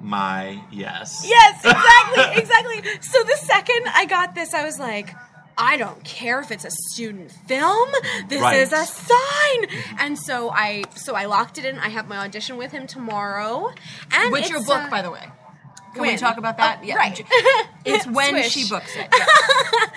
my 0.00 0.62
yes. 0.72 1.24
Yes, 1.26 1.58
exactly, 1.64 2.42
exactly. 2.42 3.00
So 3.02 3.22
the 3.22 3.36
second 3.42 3.82
I 3.94 4.06
got 4.06 4.34
this, 4.34 4.54
I 4.54 4.64
was 4.64 4.78
like, 4.78 5.10
I 5.56 5.76
don't 5.76 6.02
care 6.04 6.40
if 6.40 6.50
it's 6.52 6.64
a 6.64 6.70
student 6.70 7.32
film. 7.32 7.88
This 8.28 8.40
Right. 8.40 8.58
is 8.58 8.72
a 8.72 8.84
sign. 8.86 9.66
And 9.98 10.16
so 10.18 10.50
I 10.50 10.84
so 10.94 11.14
I 11.16 11.24
locked 11.26 11.58
it 11.58 11.64
in. 11.64 11.78
I 11.78 11.88
have 11.88 12.08
my 12.08 12.18
audition 12.18 12.56
with 12.56 12.70
him 12.72 12.86
tomorrow. 12.86 13.72
And 14.12 14.30
What's 14.30 14.50
your 14.50 14.62
book, 14.62 14.82
uh, 14.84 14.90
by 14.90 15.02
the 15.02 15.10
way? 15.10 15.26
Can 15.94 16.02
we 16.02 16.16
talk 16.16 16.36
about 16.36 16.58
that? 16.58 16.80
Oh, 16.84 16.94
right. 16.94 17.20
It's 17.94 18.06
when 18.18 18.30
Swish. 18.30 18.52
she 18.52 18.68
books 18.68 18.94
it. 18.96 19.08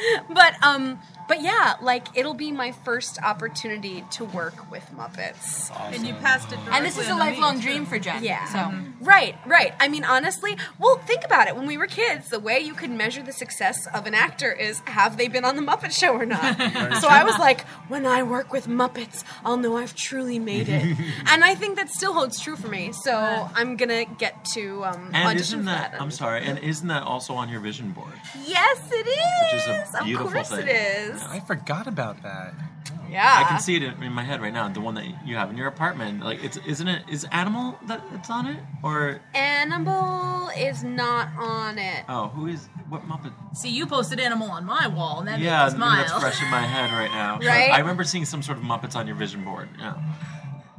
Yeah. 0.02 0.24
But 0.30 0.56
um 0.64 1.00
but 1.28 1.42
yeah, 1.42 1.76
like 1.82 2.08
it'll 2.18 2.34
be 2.34 2.52
my 2.52 2.72
first 2.72 3.22
opportunity 3.24 4.04
to 4.12 4.26
work 4.26 4.70
with 4.70 4.84
Muppets. 4.98 5.72
And 5.94 6.06
you 6.06 6.14
passed 6.16 6.52
it. 6.52 6.60
And 6.70 6.86
this 6.86 6.98
is 6.98 7.08
a 7.08 7.16
lifelong 7.16 7.60
dream 7.60 7.86
for 7.86 8.00
Jen. 8.00 8.24
Yeah. 8.24 8.46
So 8.46 8.74
Right, 9.00 9.36
right. 9.46 9.74
I 9.80 9.88
mean, 9.88 10.04
honestly, 10.04 10.58
well, 10.78 10.98
think 10.98 11.24
about 11.24 11.48
it. 11.48 11.56
When 11.56 11.68
we 11.68 11.78
were 11.78 11.88
kids, 11.88 12.30
the 12.30 12.40
way 12.40 12.60
you 12.60 12.74
could 12.74 12.90
measure 12.92 13.24
the 13.24 13.32
success 13.32 13.88
of 13.94 14.06
an 14.08 14.14
actor 14.14 14.52
is 14.52 14.80
have 14.86 15.16
they 15.18 15.28
been 15.30 15.46
on 15.46 15.56
the 15.56 15.62
Muppet 15.62 15.92
Show 15.98 16.14
or 16.14 16.26
not. 16.26 16.58
so 17.02 17.08
I 17.08 17.24
was 17.24 17.38
like, 17.40 17.62
when 17.88 18.06
I 18.06 18.24
work 18.24 18.52
with 18.52 18.68
Muppets, 18.68 19.24
I'll 19.46 19.58
know 19.58 19.78
I've 19.78 19.96
truly 19.96 20.38
made 20.38 20.68
it. 20.68 20.98
and 21.32 21.44
I 21.46 21.56
think 21.56 21.78
that 21.78 21.90
still 21.90 22.14
holds 22.14 22.40
true 22.42 22.56
for 22.58 22.68
me. 22.68 22.92
So 22.92 23.14
I'm 23.56 23.78
gonna 23.78 24.04
get 24.06 24.44
to 24.54 24.84
um, 24.84 25.12
And 25.14 25.28
audition 25.30 25.42
isn't 25.42 25.60
for 25.60 25.66
that, 25.66 25.94
that. 25.94 26.02
I'm 26.02 26.12
sorry, 26.12 26.44
and 26.44 26.60
isn't 26.60 26.88
that 26.90 27.04
also 27.04 27.34
on 27.36 27.48
your 27.50 27.62
vision 27.62 27.81
board? 27.90 28.14
Yes, 28.46 28.80
it 28.92 29.08
is. 29.08 29.68
Which 29.68 29.78
is 29.88 29.96
a 30.00 30.04
beautiful 30.04 30.28
of 30.28 30.34
course 30.34 30.50
thing. 30.50 30.68
it 30.68 30.70
is. 30.70 31.24
I 31.24 31.40
forgot 31.40 31.88
about 31.88 32.22
that. 32.22 32.54
Yeah. 33.10 33.44
I 33.44 33.44
can 33.44 33.60
see 33.60 33.76
it 33.76 33.84
in, 33.84 34.02
in 34.02 34.14
my 34.14 34.24
head 34.24 34.42
right 34.42 34.54
now. 34.54 34.70
The 34.70 34.80
one 34.80 34.96
that 34.96 35.06
you 35.26 35.36
have 35.36 35.50
in 35.50 35.58
your 35.58 35.68
apartment, 35.68 36.24
like 36.24 36.42
it's 36.44 36.58
isn't 36.66 36.88
it 36.88 37.04
is 37.10 37.26
animal 37.32 37.78
that 37.88 38.02
it's 38.14 38.30
on 38.30 38.48
it 38.48 38.60
or 38.84 39.20
Animal 39.36 40.50
is 40.58 40.84
not 40.84 41.28
on 41.38 41.78
it. 41.78 42.06
oh 42.08 42.30
who 42.30 42.48
is 42.48 42.70
what 42.88 43.06
Muppet? 43.08 43.34
See, 43.54 43.70
you 43.70 43.86
posted 43.86 44.20
animal 44.20 44.50
on 44.50 44.66
my 44.66 44.88
wall, 44.88 45.20
and 45.20 45.28
that 45.28 45.40
yeah, 45.40 45.66
made 45.66 45.74
me 45.74 45.80
maybe 45.80 45.96
that's 46.08 46.20
fresh 46.20 46.42
in 46.42 46.50
my 46.50 46.62
head 46.62 46.92
right 46.92 47.12
now. 47.12 47.38
Right? 47.40 47.72
I 47.72 47.80
remember 47.80 48.04
seeing 48.06 48.24
some 48.26 48.42
sort 48.42 48.58
of 48.58 48.64
Muppets 48.64 48.96
on 48.96 49.08
your 49.08 49.16
vision 49.18 49.44
board. 49.44 49.68
Yeah, 49.78 49.96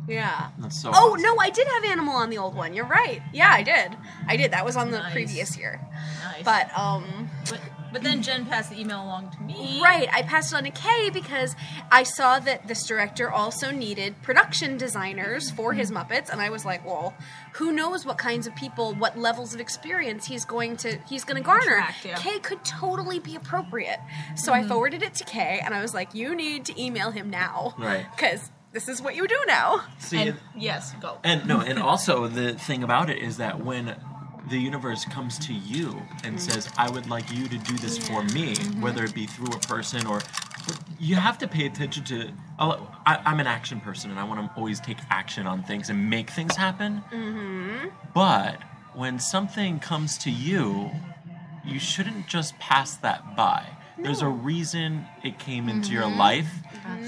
Yeah. 0.09 0.49
that's 0.59 0.81
so. 0.83 0.91
Oh 0.93 1.13
awesome. 1.13 1.23
no, 1.23 1.37
I 1.39 1.51
did 1.51 1.67
have 1.69 1.85
animal 1.85 2.15
on 2.15 2.31
the 2.31 2.39
old 2.39 2.55
one. 2.55 2.75
You're 2.75 2.87
right. 2.87 3.23
Yeah, 3.33 3.51
I 3.53 3.63
did. 3.63 3.97
I 4.27 4.37
did. 4.37 4.51
That 4.53 4.65
was 4.65 4.77
on 4.77 4.91
the 4.91 4.99
Nice. 4.99 5.13
previous 5.13 5.57
year. 5.57 5.81
Nice. 6.25 6.43
But 6.45 6.77
um 6.77 7.31
but, 7.49 7.61
but 7.93 8.03
then 8.03 8.23
Jen 8.23 8.47
passed 8.47 8.71
the 8.71 8.81
email 8.81 9.03
along 9.05 9.31
to 9.33 9.43
me. 9.43 9.79
right, 9.83 10.09
I 10.13 10.23
passed 10.23 10.53
it 10.53 10.57
on 10.57 10.65
to 10.65 10.71
Kay 10.71 11.11
because 11.11 11.55
I 11.91 12.05
saw 12.05 12.39
that 12.41 12.67
this 12.67 12.87
director 12.87 13.31
also 13.31 13.71
needed 13.71 14.15
production 14.23 14.79
designers 14.79 15.51
for 15.51 15.75
his 15.75 15.91
Muppets 15.91 16.31
and 16.31 16.41
I 16.41 16.49
was 16.51 16.65
like, 16.65 16.85
well, 16.87 17.15
who 17.55 17.71
knows 17.71 18.07
what 18.07 18.17
kinds 18.19 18.47
of 18.47 18.57
people, 18.57 18.95
what 18.95 19.19
levels 19.19 19.53
of 19.55 19.61
experience 19.61 20.27
he's 20.27 20.45
going 20.47 20.79
to 20.79 20.97
he's 21.07 21.23
going 21.25 21.37
to 21.37 21.43
garner. 21.47 21.77
Attract, 21.77 22.05
yeah. 22.05 22.17
Kay 22.17 22.39
could 22.39 22.65
totally 22.65 23.19
be 23.21 23.37
appropriate. 23.37 23.99
So 24.37 24.53
I 24.53 24.63
forwarded 24.67 25.03
it 25.03 25.15
to 25.15 25.25
Kay 25.25 25.61
and 25.65 25.75
I 25.75 25.81
was 25.83 25.93
like, 25.95 26.15
you 26.15 26.35
need 26.35 26.65
to 26.65 26.83
email 26.83 27.11
him 27.13 27.31
now. 27.31 27.75
Right. 27.79 28.07
Cuz 28.17 28.51
this 28.73 28.89
is 28.89 29.01
what 29.03 29.15
you 29.15 29.27
do 29.29 29.39
now. 29.47 29.85
See, 29.99 30.19
And 30.19 30.29
and, 30.31 30.39
yes, 30.57 30.95
go. 31.01 31.19
and 31.25 31.47
no, 31.47 31.61
and 31.61 31.79
also 31.79 32.27
the 32.27 32.55
thing 32.55 32.83
about 32.83 33.11
it 33.11 33.19
is 33.19 33.37
that 33.37 33.65
when 33.65 33.97
the 34.49 34.59
universe 34.59 35.05
comes 35.05 35.39
to 35.39 35.53
you 35.53 36.03
and 36.25 36.37
mm. 36.37 36.41
says, 36.41 36.69
"I 36.77 36.91
would 36.91 37.09
like 37.09 37.31
you 37.33 37.49
to 37.49 37.59
do 37.59 37.77
this 37.79 37.99
for 37.99 38.23
me," 38.23 38.55
mm-hmm. 38.55 38.81
whether 38.81 39.05
it 39.05 39.15
be 39.15 39.27
through 39.27 39.55
a 39.55 39.61
person 39.61 40.07
or 40.07 40.21
you 40.99 41.17
have 41.17 41.39
to 41.39 41.49
pay 41.49 41.67
attention 41.67 42.05
to. 42.05 42.31
I'll- 42.59 42.89
I, 43.05 43.19
I'm 43.25 43.41
an 43.41 43.47
action 43.47 43.81
person, 43.81 44.11
and 44.11 44.21
I 44.21 44.25
want 44.25 44.41
to 44.41 44.59
always 44.59 44.81
take 44.81 44.99
action 45.11 45.47
on 45.47 45.63
things 45.65 45.91
and 45.91 46.09
make 46.09 46.31
things 46.31 46.57
happen. 46.57 47.03
Mm-hmm. 47.13 47.89
But 48.15 48.59
when 48.95 49.19
something 49.19 49.81
comes 49.81 50.19
to 50.19 50.31
you, 50.31 50.91
you 51.65 51.79
shouldn't 51.79 52.29
just 52.29 52.59
pass 52.59 52.97
that 52.99 53.37
by. 53.37 53.67
There's 53.99 54.23
a 54.23 54.29
reason 54.29 55.07
it 55.23 55.39
came 55.39 55.69
into 55.69 55.93
your 55.93 56.05
mm-hmm. 56.05 56.19
life, 56.19 56.53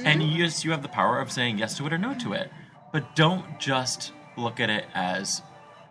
and 0.04 0.22
yes, 0.22 0.64
you 0.64 0.70
have 0.70 0.82
the 0.82 0.88
power 0.88 1.18
of 1.18 1.32
saying 1.32 1.58
yes 1.58 1.76
to 1.78 1.86
it 1.86 1.92
or 1.92 1.98
no 1.98 2.14
to 2.14 2.32
it. 2.34 2.50
But 2.92 3.16
don't 3.16 3.58
just 3.58 4.12
look 4.36 4.60
at 4.60 4.70
it 4.70 4.84
as 4.94 5.42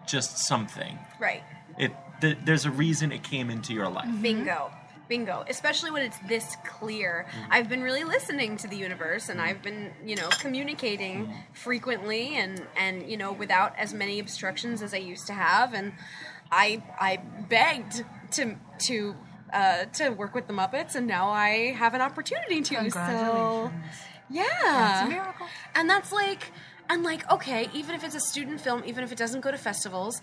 just 0.08 0.38
something. 0.38 0.98
Right. 1.20 1.44
It 1.78 1.92
th- 2.22 2.38
there's 2.46 2.66
a 2.66 2.72
reason 2.72 3.12
it 3.12 3.24
came 3.24 3.50
into 3.50 3.74
your 3.74 3.90
life. 3.90 4.06
Mm-hmm. 4.06 4.22
Bingo. 4.22 4.72
Bingo. 5.10 5.46
Especially 5.50 5.92
when 5.92 6.04
it's 6.04 6.18
this 6.28 6.56
clear. 6.66 7.26
Mm-hmm. 7.28 7.52
I've 7.52 7.70
been 7.70 7.82
really 7.82 8.04
listening 8.04 8.58
to 8.58 8.68
the 8.68 8.78
universe 8.78 9.30
and 9.30 9.42
I've 9.42 9.62
been, 9.62 9.92
you 10.06 10.16
know, 10.16 10.30
communicating 10.30 11.34
frequently 11.54 12.36
and 12.36 12.66
and 12.78 13.10
you 13.10 13.18
know 13.18 13.32
without 13.32 13.78
as 13.78 13.94
many 13.94 14.20
obstructions 14.20 14.82
as 14.82 14.94
I 14.94 14.98
used 14.98 15.28
to 15.28 15.34
have 15.34 15.74
and 15.74 15.94
I 16.52 16.84
I 17.00 17.18
begged 17.50 18.06
to 18.32 18.56
to 18.86 19.16
uh, 19.54 19.86
to 19.86 20.10
work 20.10 20.34
with 20.36 20.48
the 20.48 20.54
Muppets 20.54 20.96
and 20.96 21.08
now 21.08 21.30
I 21.30 21.74
have 21.74 21.94
an 21.94 22.02
opportunity 22.02 22.62
to. 22.62 22.90
So 22.92 23.72
yeah. 24.30 24.44
That's 24.62 25.06
a 25.08 25.10
miracle. 25.10 25.48
And 25.76 25.90
that's 25.90 26.12
like, 26.12 26.52
and 26.90 27.04
like, 27.04 27.30
okay, 27.32 27.70
even 27.74 27.96
if 27.96 28.04
it's 28.04 28.16
a 28.16 28.20
student 28.20 28.60
film, 28.60 28.84
even 28.86 29.04
if 29.04 29.12
it 29.12 29.18
doesn't 29.18 29.42
go 29.42 29.52
to 29.52 29.58
festivals, 29.58 30.22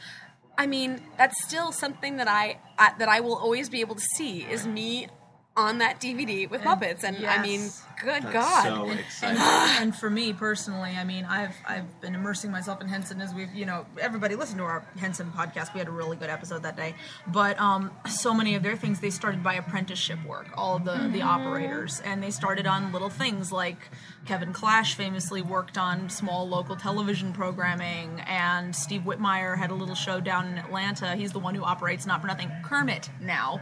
I 0.59 0.67
mean, 0.67 1.01
that's 1.17 1.43
still 1.45 1.73
something 1.73 2.17
that 2.17 2.29
I, 2.29 2.59
I 2.79 2.93
that 2.99 3.09
I 3.09 3.21
will 3.21 3.37
always 3.37 3.71
be 3.71 3.81
able 3.81 3.95
to 3.95 4.07
see 4.17 4.43
is 4.43 4.67
me 4.67 5.09
on 5.57 5.79
that 5.79 6.01
DVD 6.01 6.49
with 6.51 6.63
Muppets, 6.63 7.03
and 7.03 7.25
I 7.27 7.43
mean, 7.43 7.61
yes. 7.61 7.85
Good 8.03 8.23
That's 8.23 8.33
God, 8.33 8.63
so 8.65 8.91
exciting. 8.91 9.41
and 9.81 9.95
for 9.95 10.11
me 10.11 10.33
personally, 10.33 10.91
I 10.99 11.05
mean, 11.05 11.25
I've 11.25 11.55
I've 11.67 12.01
been 12.01 12.15
immersing 12.15 12.51
myself 12.51 12.81
in 12.81 12.89
Henson 12.89 13.21
as 13.21 13.35
we've 13.35 13.53
you 13.55 13.67
know 13.67 13.87
everybody 14.01 14.35
listened 14.37 14.59
to 14.59 14.65
our 14.65 14.87
Henson 14.99 15.33
podcast. 15.37 15.73
We 15.75 15.79
had 15.79 15.89
a 15.89 15.93
really 15.93 16.17
good 16.17 16.31
episode 16.31 16.63
that 16.63 16.77
day, 16.77 16.95
but 17.27 17.59
um, 17.61 17.91
so 18.09 18.35
many 18.35 18.55
of 18.55 18.63
their 18.63 18.77
things 18.77 19.01
they 19.01 19.11
started 19.11 19.43
by 19.43 19.55
apprenticeship 19.55 20.19
work. 20.27 20.49
All 20.55 20.77
of 20.77 20.85
the 20.85 21.11
the 21.13 21.23
operators, 21.23 22.01
and 22.05 22.23
they 22.23 22.31
started 22.31 22.67
on 22.67 22.93
little 22.93 23.11
things 23.11 23.53
like 23.53 23.91
Kevin 24.27 24.53
Clash 24.53 24.95
famously 24.95 25.43
worked 25.43 25.79
on 25.79 26.09
small 26.11 26.49
local 26.49 26.77
television 26.77 27.33
programming, 27.33 28.21
and 28.27 28.75
Steve 28.75 29.03
Whitmire 29.03 29.57
had 29.57 29.71
a 29.71 29.75
little 29.75 29.95
show 29.95 30.21
down 30.21 30.47
in 30.49 30.59
Atlanta. 30.59 31.17
He's 31.17 31.33
the 31.33 31.39
one 31.39 31.55
who 31.55 31.63
operates 31.63 32.07
Not 32.07 32.21
for 32.21 32.27
Nothing 32.27 32.51
Kermit 32.65 33.11
now. 33.21 33.61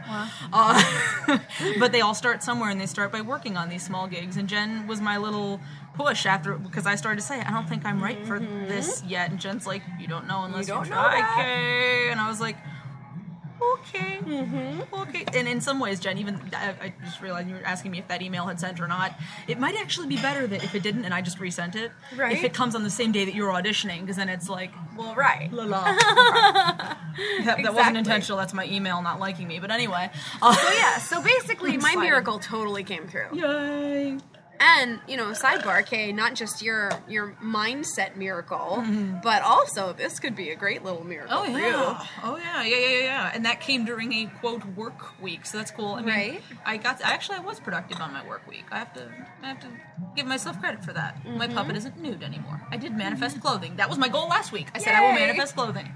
Uh, 0.51 1.39
but 1.79 1.91
they 1.91 2.01
all 2.01 2.13
start 2.13 2.43
somewhere, 2.43 2.69
and 2.69 2.79
they 2.79 2.85
start 2.85 3.11
by 3.11 3.21
working 3.21 3.57
on 3.57 3.69
these 3.69 3.83
small 3.83 4.07
gigs. 4.07 4.28
And 4.37 4.49
Jen 4.49 4.87
was 4.87 5.01
my 5.01 5.17
little 5.17 5.59
push 5.93 6.25
after 6.25 6.55
because 6.55 6.85
I 6.85 6.95
started 6.95 7.19
to 7.21 7.25
say 7.25 7.39
I 7.41 7.51
don't 7.51 7.67
think 7.67 7.85
I'm 7.85 8.01
right 8.01 8.25
for 8.25 8.39
this 8.39 9.01
mm-hmm. 9.01 9.09
yet, 9.09 9.31
and 9.31 9.39
Jen's 9.39 9.67
like, 9.67 9.81
you 9.99 10.07
don't 10.07 10.27
know 10.27 10.43
unless 10.43 10.67
you, 10.67 10.73
don't 10.73 10.89
know 10.89 10.95
try, 10.95 11.17
that." 11.17 11.35
Kay. 11.37 12.09
And 12.11 12.19
I 12.19 12.29
was 12.29 12.39
like. 12.39 12.57
Okay. 13.61 14.19
mm-hmm. 14.21 14.93
Okay. 14.93 15.25
And 15.33 15.47
in 15.47 15.61
some 15.61 15.79
ways, 15.79 15.99
Jen, 15.99 16.17
even 16.17 16.39
I, 16.53 16.73
I 16.81 16.93
just 17.03 17.21
realized 17.21 17.49
you 17.49 17.55
were 17.55 17.63
asking 17.65 17.91
me 17.91 17.99
if 17.99 18.07
that 18.07 18.21
email 18.21 18.45
had 18.45 18.59
sent 18.59 18.79
or 18.79 18.87
not. 18.87 19.13
It 19.47 19.59
might 19.59 19.75
actually 19.75 20.07
be 20.07 20.17
better 20.17 20.47
that 20.47 20.63
if 20.63 20.75
it 20.75 20.83
didn't 20.83 21.05
and 21.05 21.13
I 21.13 21.21
just 21.21 21.39
resent 21.39 21.75
it. 21.75 21.91
Right. 22.15 22.31
If 22.37 22.43
it 22.43 22.53
comes 22.53 22.75
on 22.75 22.83
the 22.83 22.89
same 22.89 23.11
day 23.11 23.25
that 23.25 23.33
you're 23.33 23.51
auditioning, 23.51 24.01
because 24.01 24.15
then 24.17 24.29
it's 24.29 24.49
like, 24.49 24.71
well, 24.97 25.15
right. 25.15 25.51
la 25.51 25.63
la. 25.65 25.83
that, 27.45 27.59
that 27.63 27.73
wasn't 27.73 27.97
intentional. 27.97 28.37
That's 28.37 28.53
my 28.53 28.65
email 28.65 29.01
not 29.01 29.19
liking 29.19 29.47
me. 29.47 29.59
But 29.59 29.71
anyway. 29.71 30.09
Uh, 30.41 30.53
So 30.53 30.71
yeah, 30.73 30.97
so 30.97 31.21
basically, 31.21 31.77
my 31.89 31.95
miracle 31.95 32.39
totally 32.39 32.83
came 32.83 33.07
through. 33.07 33.27
Yay. 33.33 34.17
And 34.61 34.99
you 35.07 35.15
know, 35.15 35.27
sidebar, 35.27 35.85
Kay, 35.85 36.11
not 36.11 36.35
just 36.35 36.61
your 36.61 36.91
your 37.07 37.35
mindset 37.41 38.17
miracle, 38.17 38.77
mm-hmm. 38.79 39.17
but 39.23 39.41
also 39.41 39.93
this 39.93 40.19
could 40.19 40.35
be 40.35 40.49
a 40.49 40.55
great 40.55 40.83
little 40.83 41.05
miracle 41.05 41.37
Oh 41.37 41.45
for 41.45 41.57
yeah. 41.57 42.05
Oh 42.23 42.35
yeah. 42.37 42.63
Yeah, 42.63 42.77
yeah, 42.77 42.87
yeah, 42.87 43.03
yeah. 43.03 43.31
And 43.33 43.45
that 43.45 43.61
came 43.61 43.85
during 43.85 44.11
a 44.13 44.25
quote 44.41 44.65
work 44.75 45.19
week, 45.21 45.45
so 45.45 45.57
that's 45.57 45.71
cool. 45.71 45.93
I 45.93 46.01
mean, 46.01 46.09
Right. 46.09 46.41
I 46.65 46.77
got 46.77 46.99
actually 47.01 47.37
I 47.37 47.41
was 47.41 47.59
productive 47.59 48.01
on 48.01 48.11
my 48.11 48.25
work 48.27 48.45
week. 48.49 48.65
I 48.71 48.79
have 48.79 48.93
to 48.95 49.09
I 49.41 49.47
have 49.47 49.61
to 49.61 49.67
give 50.15 50.25
myself 50.25 50.59
credit 50.59 50.83
for 50.83 50.91
that. 50.91 51.25
My 51.25 51.47
mm-hmm. 51.47 51.55
puppet 51.55 51.77
isn't 51.77 51.97
nude 51.97 52.21
anymore. 52.21 52.61
I 52.69 52.75
did 52.75 52.93
manifest 52.97 53.37
mm-hmm. 53.37 53.47
clothing. 53.47 53.75
That 53.77 53.87
was 53.87 53.97
my 53.97 54.09
goal 54.09 54.27
last 54.27 54.51
week. 54.51 54.67
I 54.75 54.79
said 54.79 54.93
I 54.93 55.01
will 55.01 55.13
manifest 55.13 55.55
clothing. 55.55 55.91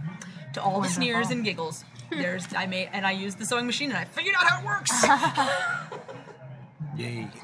To 0.53 0.61
all 0.61 0.81
the 0.81 0.87
sneers 0.87 1.31
and 1.31 1.43
giggles. 1.43 1.83
There's 2.11 2.45
I 2.55 2.67
made 2.67 2.89
and 2.93 3.05
I 3.05 3.11
used 3.11 3.39
the 3.39 3.45
sewing 3.45 3.65
machine 3.65 3.89
and 3.89 3.97
I 3.97 4.05
figured 4.05 4.35
out 4.35 4.47
how 4.47 4.59
it 4.61 4.65
works. 4.65 6.11
Yay. 6.97 7.27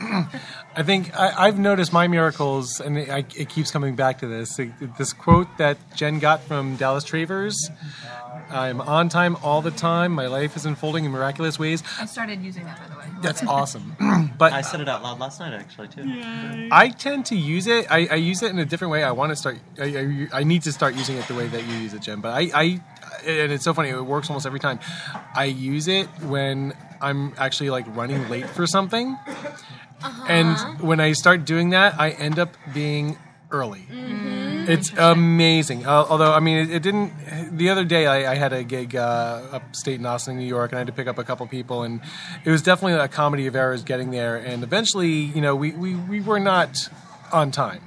I 0.75 0.83
think 0.83 1.17
I, 1.17 1.47
I've 1.47 1.59
noticed 1.59 1.91
my 1.91 2.07
miracles, 2.07 2.79
and 2.79 2.97
it, 2.97 3.09
I, 3.09 3.19
it 3.35 3.49
keeps 3.49 3.71
coming 3.71 3.95
back 3.95 4.19
to 4.19 4.27
this. 4.27 4.59
This 4.97 5.13
quote 5.13 5.47
that 5.57 5.77
Jen 5.95 6.19
got 6.19 6.41
from 6.41 6.75
Dallas 6.75 7.03
Travers 7.03 7.69
I'm 8.49 8.81
on 8.81 9.09
time 9.09 9.37
all 9.43 9.61
the 9.61 9.71
time. 9.71 10.11
My 10.11 10.27
life 10.27 10.55
is 10.55 10.65
unfolding 10.65 11.05
in 11.05 11.11
miraculous 11.11 11.59
ways. 11.59 11.83
I 11.99 12.05
started 12.05 12.41
using 12.41 12.65
that, 12.65 12.79
by 12.79 12.87
the 12.87 12.99
way. 12.99 13.05
That's 13.21 13.43
awesome. 13.47 13.95
but 14.37 14.53
I 14.53 14.61
said 14.61 14.81
it 14.81 14.89
out 14.89 15.03
loud 15.03 15.19
last 15.19 15.39
night, 15.39 15.53
actually, 15.53 15.87
too. 15.87 16.07
Yay. 16.07 16.69
I 16.71 16.89
tend 16.89 17.27
to 17.27 17.35
use 17.35 17.67
it. 17.67 17.89
I, 17.91 18.07
I 18.07 18.15
use 18.15 18.41
it 18.41 18.51
in 18.51 18.59
a 18.59 18.65
different 18.65 18.91
way. 18.91 19.03
I 19.03 19.11
want 19.11 19.31
to 19.31 19.35
start. 19.35 19.57
I, 19.79 19.83
I, 19.83 20.27
I 20.39 20.43
need 20.43 20.63
to 20.63 20.71
start 20.71 20.95
using 20.95 21.17
it 21.17 21.27
the 21.27 21.35
way 21.35 21.47
that 21.47 21.65
you 21.65 21.75
use 21.75 21.93
it, 21.93 22.01
Jen. 22.01 22.21
But 22.21 22.33
I, 22.33 22.49
I, 22.53 22.81
and 23.25 23.51
it's 23.51 23.63
so 23.63 23.73
funny. 23.73 23.89
It 23.89 24.05
works 24.05 24.29
almost 24.29 24.45
every 24.45 24.59
time. 24.59 24.79
I 25.35 25.45
use 25.45 25.87
it 25.87 26.07
when 26.23 26.73
I'm 27.01 27.33
actually 27.37 27.69
like 27.69 27.85
running 27.95 28.27
late 28.29 28.49
for 28.49 28.67
something, 28.67 29.17
and 30.27 30.57
when 30.81 30.99
I 30.99 31.13
start 31.13 31.45
doing 31.45 31.71
that, 31.71 31.99
I 31.99 32.11
end 32.11 32.39
up 32.39 32.55
being 32.73 33.17
early. 33.51 33.87
It's 34.69 34.93
amazing. 34.95 35.87
Uh, 35.87 36.05
although, 36.07 36.31
I 36.31 36.39
mean, 36.39 36.57
it, 36.59 36.69
it 36.69 36.83
didn't. 36.83 37.57
The 37.57 37.69
other 37.69 37.83
day, 37.83 38.05
I, 38.05 38.33
I 38.33 38.35
had 38.35 38.53
a 38.53 38.63
gig 38.63 38.95
uh, 38.95 39.41
upstate 39.51 39.99
in 39.99 40.05
Austin, 40.05 40.37
New 40.37 40.45
York, 40.45 40.71
and 40.71 40.77
I 40.77 40.81
had 40.81 40.87
to 40.87 40.93
pick 40.93 41.07
up 41.07 41.17
a 41.17 41.23
couple 41.23 41.47
people, 41.47 41.81
and 41.81 42.01
it 42.45 42.51
was 42.51 42.61
definitely 42.61 42.99
a 42.99 43.07
comedy 43.07 43.47
of 43.47 43.55
errors 43.55 43.83
getting 43.83 44.11
there. 44.11 44.35
And 44.35 44.61
eventually, 44.61 45.09
you 45.09 45.41
know, 45.41 45.55
we, 45.55 45.71
we, 45.71 45.95
we 45.95 46.21
were 46.21 46.39
not 46.39 46.87
on 47.33 47.51
time. 47.51 47.81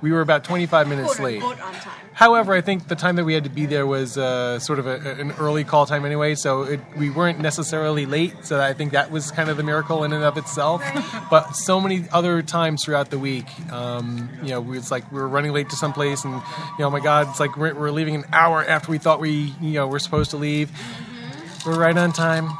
We 0.00 0.12
were 0.12 0.20
about 0.20 0.44
25 0.44 0.88
minutes 0.88 1.18
late. 1.18 1.42
unquote 1.42 1.60
on 1.60 1.72
time. 1.74 2.04
However, 2.14 2.54
I 2.54 2.60
think 2.60 2.86
the 2.86 2.94
time 2.94 3.16
that 3.16 3.24
we 3.24 3.34
had 3.34 3.42
to 3.42 3.50
be 3.50 3.66
there 3.66 3.86
was 3.88 4.16
uh, 4.16 4.60
sort 4.60 4.78
of 4.78 4.86
a, 4.86 5.20
an 5.20 5.32
early 5.32 5.64
call 5.64 5.84
time 5.84 6.04
anyway, 6.04 6.36
so 6.36 6.62
it, 6.62 6.80
we 6.96 7.10
weren't 7.10 7.40
necessarily 7.40 8.06
late. 8.06 8.44
So 8.44 8.60
I 8.60 8.72
think 8.72 8.92
that 8.92 9.10
was 9.10 9.32
kind 9.32 9.50
of 9.50 9.56
the 9.56 9.64
miracle 9.64 10.04
in 10.04 10.12
and 10.12 10.22
of 10.22 10.36
itself. 10.36 10.82
But 11.28 11.56
so 11.56 11.80
many 11.80 12.04
other 12.12 12.40
times 12.40 12.84
throughout 12.84 13.10
the 13.10 13.18
week, 13.18 13.46
um, 13.72 14.28
you 14.42 14.50
know, 14.50 14.72
it's 14.74 14.92
like 14.92 15.10
we 15.10 15.18
were 15.18 15.28
running 15.28 15.52
late 15.52 15.70
to 15.70 15.76
some 15.76 15.92
place, 15.92 16.24
and 16.24 16.34
you 16.34 16.40
know, 16.78 16.86
oh 16.86 16.90
my 16.90 17.00
God, 17.00 17.28
it's 17.30 17.40
like 17.40 17.56
we're, 17.56 17.74
we're 17.74 17.90
leaving 17.90 18.14
an 18.14 18.24
hour 18.32 18.64
after 18.64 18.92
we 18.92 18.98
thought 18.98 19.20
we, 19.20 19.54
you 19.60 19.72
know, 19.72 19.88
we're 19.88 19.98
supposed 19.98 20.30
to 20.30 20.36
leave. 20.36 20.70
We're 21.66 21.78
right 21.78 21.96
on 21.96 22.12
time. 22.12 22.50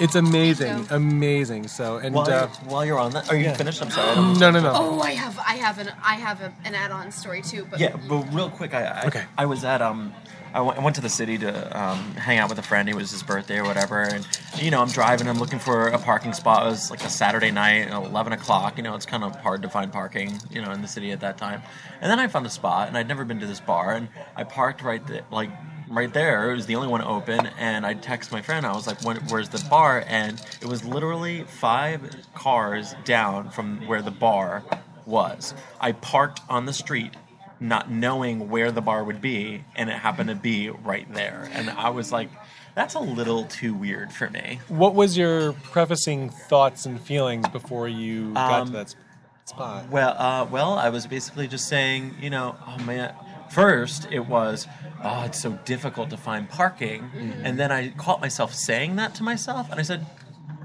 It's 0.00 0.14
amazing, 0.14 0.86
amazing. 0.90 1.68
So 1.68 1.98
and 1.98 2.14
While, 2.14 2.26
uh, 2.28 2.40
you're, 2.40 2.48
while 2.70 2.84
you're 2.84 2.98
on 2.98 3.12
that, 3.12 3.30
are 3.30 3.36
you 3.36 3.52
finished? 3.54 3.80
I'm 3.82 3.90
sorry. 3.90 4.10
I 4.10 4.14
don't- 4.14 4.38
no, 4.38 4.50
no, 4.50 4.60
no. 4.60 4.72
Oh, 4.74 5.00
I 5.00 5.12
have, 5.12 5.38
I 5.38 5.54
have 5.54 5.78
an, 5.78 5.90
I 6.02 6.14
have 6.14 6.40
a, 6.40 6.52
an 6.64 6.74
add-on 6.74 7.10
story 7.12 7.42
too. 7.42 7.66
But 7.70 7.78
Yeah, 7.80 7.96
but 8.08 8.22
real 8.34 8.50
quick, 8.50 8.74
I 8.74 8.84
I, 8.84 9.06
Okay. 9.06 9.24
I 9.38 9.46
was 9.46 9.64
at 9.64 9.82
um. 9.82 10.12
I 10.52 10.60
went, 10.60 10.78
I 10.78 10.82
went 10.84 10.94
to 10.94 11.02
the 11.02 11.08
city 11.08 11.36
to 11.38 11.50
um, 11.82 11.98
hang 12.14 12.38
out 12.38 12.48
with 12.48 12.60
a 12.60 12.62
friend. 12.62 12.88
It 12.88 12.94
was 12.94 13.10
his 13.10 13.24
birthday 13.24 13.58
or 13.58 13.64
whatever, 13.64 14.02
and 14.02 14.24
you 14.56 14.70
know 14.70 14.80
I'm 14.80 14.88
driving. 14.88 15.26
I'm 15.26 15.38
looking 15.40 15.58
for 15.58 15.88
a 15.88 15.98
parking 15.98 16.32
spot. 16.32 16.64
It 16.64 16.70
was 16.70 16.92
like 16.92 17.02
a 17.02 17.08
Saturday 17.10 17.50
night, 17.50 17.90
eleven 17.90 18.32
o'clock. 18.32 18.76
You 18.76 18.84
know 18.84 18.94
it's 18.94 19.04
kind 19.04 19.24
of 19.24 19.34
hard 19.34 19.62
to 19.62 19.68
find 19.68 19.92
parking, 19.92 20.38
you 20.52 20.62
know, 20.62 20.70
in 20.70 20.80
the 20.80 20.86
city 20.86 21.10
at 21.10 21.18
that 21.22 21.38
time. 21.38 21.60
And 22.00 22.08
then 22.08 22.20
I 22.20 22.28
found 22.28 22.46
a 22.46 22.50
spot, 22.50 22.86
and 22.86 22.96
I'd 22.96 23.08
never 23.08 23.24
been 23.24 23.40
to 23.40 23.46
this 23.46 23.58
bar, 23.58 23.94
and 23.94 24.06
I 24.36 24.44
parked 24.44 24.80
right 24.82 25.04
there, 25.08 25.22
like 25.32 25.50
right 25.88 26.12
there. 26.12 26.50
It 26.50 26.54
was 26.56 26.66
the 26.66 26.76
only 26.76 26.88
one 26.88 27.02
open, 27.02 27.46
and 27.58 27.84
I 27.86 27.94
text 27.94 28.32
my 28.32 28.42
friend. 28.42 28.64
I 28.66 28.72
was 28.72 28.86
like, 28.86 29.00
"Where's 29.02 29.48
the 29.48 29.64
bar?" 29.68 30.04
And 30.06 30.40
it 30.60 30.66
was 30.66 30.84
literally 30.84 31.44
five 31.44 32.00
cars 32.34 32.94
down 33.04 33.50
from 33.50 33.86
where 33.86 34.02
the 34.02 34.10
bar 34.10 34.62
was. 35.06 35.54
I 35.80 35.92
parked 35.92 36.40
on 36.48 36.66
the 36.66 36.72
street 36.72 37.14
not 37.60 37.90
knowing 37.90 38.50
where 38.50 38.70
the 38.70 38.80
bar 38.82 39.04
would 39.04 39.20
be, 39.20 39.64
and 39.76 39.88
it 39.88 39.94
happened 39.98 40.28
to 40.28 40.34
be 40.34 40.70
right 40.70 41.12
there. 41.14 41.48
And 41.52 41.70
I 41.70 41.90
was 41.90 42.10
like, 42.12 42.28
that's 42.74 42.94
a 42.94 43.00
little 43.00 43.44
too 43.44 43.72
weird 43.72 44.12
for 44.12 44.28
me. 44.28 44.58
What 44.68 44.94
was 44.94 45.16
your 45.16 45.52
prefacing 45.52 46.30
thoughts 46.30 46.84
and 46.84 47.00
feelings 47.00 47.48
before 47.48 47.88
you 47.88 48.34
got 48.34 48.60
Um, 48.62 48.66
to 48.68 48.72
that 48.72 48.90
sp- 48.90 48.98
spot? 49.44 49.88
Well, 49.88 50.16
uh, 50.18 50.46
well, 50.50 50.74
I 50.74 50.88
was 50.88 51.06
basically 51.06 51.46
just 51.46 51.68
saying, 51.68 52.16
you 52.20 52.28
know, 52.30 52.56
oh 52.66 52.78
man. 52.84 53.14
First, 53.50 54.08
it 54.10 54.26
was, 54.26 54.66
oh, 55.02 55.24
it's 55.24 55.40
so 55.40 55.52
difficult 55.64 56.10
to 56.10 56.16
find 56.16 56.48
parking, 56.48 57.02
mm-hmm. 57.02 57.44
and 57.44 57.58
then 57.58 57.70
I 57.70 57.90
caught 57.90 58.20
myself 58.20 58.54
saying 58.54 58.96
that 58.96 59.14
to 59.16 59.22
myself, 59.22 59.70
and 59.70 59.78
I 59.78 59.82
said, 59.82 60.06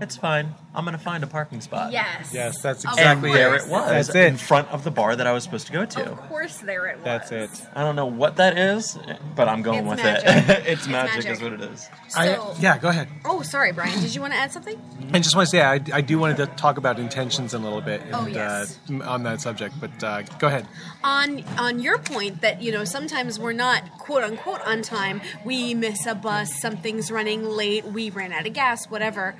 it's 0.01 0.15
fine. 0.15 0.55
I'm 0.79 0.85
gonna 0.85 0.97
find 0.97 1.23
a 1.23 1.27
parking 1.27 1.61
spot. 1.61 1.91
yes, 1.91 2.31
Yes, 2.33 2.59
that's 2.61 2.83
exactly 2.83 3.29
And 3.29 3.37
there 3.37 3.55
it 3.55 3.67
was, 3.69 4.07
That's 4.07 4.09
it. 4.09 4.25
in 4.27 4.37
front 4.37 4.67
of 4.69 4.83
the 4.83 4.89
bar 4.91 5.15
that 5.15 5.27
I 5.27 5.31
was 5.33 5.43
supposed 5.43 5.67
to 5.67 5.73
go 5.73 5.85
to. 5.85 6.11
Of 6.11 6.17
course, 6.29 6.57
there 6.57 6.87
it 6.87 6.95
was. 6.97 7.05
That's 7.05 7.31
it. 7.31 7.49
I 7.75 7.83
don't 7.83 7.95
know 7.95 8.07
what 8.07 8.37
that 8.37 8.57
is, 8.57 8.97
but 9.35 9.47
I'm 9.47 9.61
going 9.61 9.79
It's 9.85 9.89
with 9.89 9.97
magic. 10.03 10.23
it. 10.25 10.49
it's, 10.59 10.67
It's 10.79 10.87
magic, 10.87 11.15
magic. 11.25 11.31
is 11.33 11.41
what 11.41 11.53
it 11.53 11.61
is. 11.61 11.89
So, 12.07 12.19
I, 12.21 12.55
yeah, 12.59 12.77
go 12.79 12.87
ahead. 12.89 13.07
Oh, 13.25 13.41
sorry, 13.43 13.71
Brian. 13.73 13.99
Did 13.99 14.15
you 14.15 14.21
want 14.21 14.33
to 14.33 14.39
add 14.39 14.51
something? 14.51 14.81
I 15.13 15.19
just 15.19 15.35
want 15.35 15.47
to 15.47 15.51
say, 15.51 15.61
I, 15.61 15.73
I 15.93 16.01
do 16.01 16.17
want 16.17 16.37
to 16.37 16.47
talk 16.47 16.77
about 16.77 16.97
intentions 16.97 17.53
in 17.53 17.61
a 17.61 17.63
little 17.63 17.81
bit 17.81 18.01
and, 18.01 18.15
Oh, 18.15 18.25
yes. 18.25 18.79
uh, 18.89 19.03
on 19.03 19.23
that 19.23 19.41
subject, 19.41 19.75
but 19.79 20.03
uh, 20.03 20.21
go 20.39 20.47
ahead. 20.47 20.65
on 21.03 21.43
on 21.57 21.79
your 21.79 21.97
point 21.97 22.41
that 22.41 22.61
you 22.61 22.71
know 22.71 22.83
sometimes 22.85 23.37
we're 23.39 23.53
not 23.53 23.83
quote 23.99 24.23
unquote 24.23 24.61
on 24.67 24.81
time 24.81 25.21
we 25.45 25.73
miss 25.73 26.05
a 26.05 26.15
bus 26.15 26.53
something's 26.61 27.09
running 27.11 27.43
late 27.43 27.85
we 27.85 28.09
ran 28.09 28.31
out 28.31 28.45
of 28.47 28.53
gas 28.53 28.85
whatever 28.89 29.35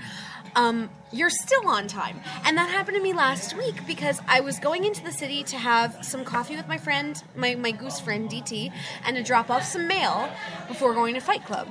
um, 0.55 0.89
your 1.12 1.30
we're 1.30 1.36
still 1.36 1.68
on 1.68 1.88
time. 1.88 2.20
And 2.44 2.58
that 2.58 2.70
happened 2.70 2.98
to 2.98 3.04
me 3.04 3.13
last 3.13 3.56
week 3.56 3.86
because 3.86 4.20
I 4.28 4.39
was 4.39 4.58
going 4.58 4.84
into 4.84 5.04
the 5.04 5.12
city 5.12 5.44
to 5.44 5.58
have 5.58 6.04
some 6.04 6.25
coffee 6.25 6.56
with 6.56 6.68
my 6.68 6.80
friend, 6.80 7.22
my, 7.36 7.54
my 7.54 7.70
goose 7.70 8.00
friend 8.00 8.28
DT, 8.28 8.72
and 9.06 9.16
to 9.16 9.22
drop 9.22 9.51
off 9.51 9.63
some 9.63 9.88
mail 9.88 10.28
before 10.68 10.96
going 10.96 11.13
to 11.13 11.20
Fight 11.20 11.46
Club. 11.46 11.70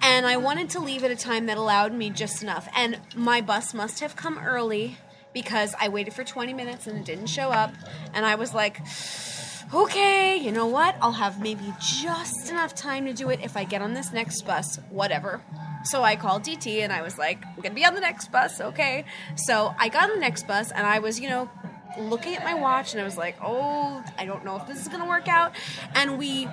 And 0.00 0.24
I 0.24 0.38
wanted 0.38 0.70
to 0.70 0.80
leave 0.80 1.04
at 1.04 1.10
a 1.10 1.16
time 1.16 1.44
that 1.46 1.58
allowed 1.58 1.92
me 1.92 2.08
just 2.08 2.42
enough. 2.42 2.68
And 2.74 2.98
my 3.14 3.42
bus 3.42 3.74
must 3.74 4.00
have 4.00 4.16
come 4.16 4.38
early 4.38 4.96
because 5.34 5.74
I 5.78 5.88
waited 5.88 6.14
for 6.14 6.24
20 6.24 6.54
minutes 6.54 6.86
and 6.86 6.96
it 6.96 7.04
didn't 7.04 7.26
show 7.26 7.50
up. 7.50 7.74
And 8.14 8.24
I 8.24 8.36
was 8.36 8.54
like, 8.54 8.80
okay, 9.74 10.36
you 10.38 10.52
know 10.52 10.66
what? 10.66 10.96
I'll 11.02 11.12
have 11.12 11.42
maybe 11.42 11.74
just 11.78 12.48
enough 12.48 12.74
time 12.74 13.04
to 13.04 13.12
do 13.12 13.28
it 13.28 13.40
if 13.42 13.58
I 13.58 13.64
get 13.64 13.82
on 13.82 13.92
this 13.92 14.10
next 14.10 14.40
bus, 14.46 14.78
whatever. 14.88 15.42
So 15.84 16.02
I 16.02 16.16
called 16.16 16.42
DT 16.42 16.80
and 16.80 16.92
I 16.92 17.02
was 17.02 17.18
like, 17.18 17.44
I'm 17.46 17.62
gonna 17.62 17.74
be 17.74 17.84
on 17.84 17.94
the 17.94 18.00
next 18.00 18.32
bus, 18.32 18.60
okay? 18.60 19.04
So 19.36 19.74
I 19.78 19.88
got 19.88 20.10
on 20.10 20.16
the 20.16 20.20
next 20.20 20.46
bus 20.46 20.70
and 20.72 20.86
I 20.86 20.98
was, 20.98 21.20
you 21.20 21.28
know, 21.28 21.48
looking 21.98 22.34
at 22.34 22.44
my 22.44 22.54
watch 22.54 22.92
and 22.92 23.00
I 23.00 23.04
was 23.04 23.16
like, 23.16 23.36
oh, 23.42 24.02
I 24.18 24.26
don't 24.26 24.44
know 24.44 24.56
if 24.56 24.66
this 24.66 24.80
is 24.80 24.88
gonna 24.88 25.08
work 25.08 25.28
out. 25.28 25.52
And 25.94 26.18
we 26.18 26.48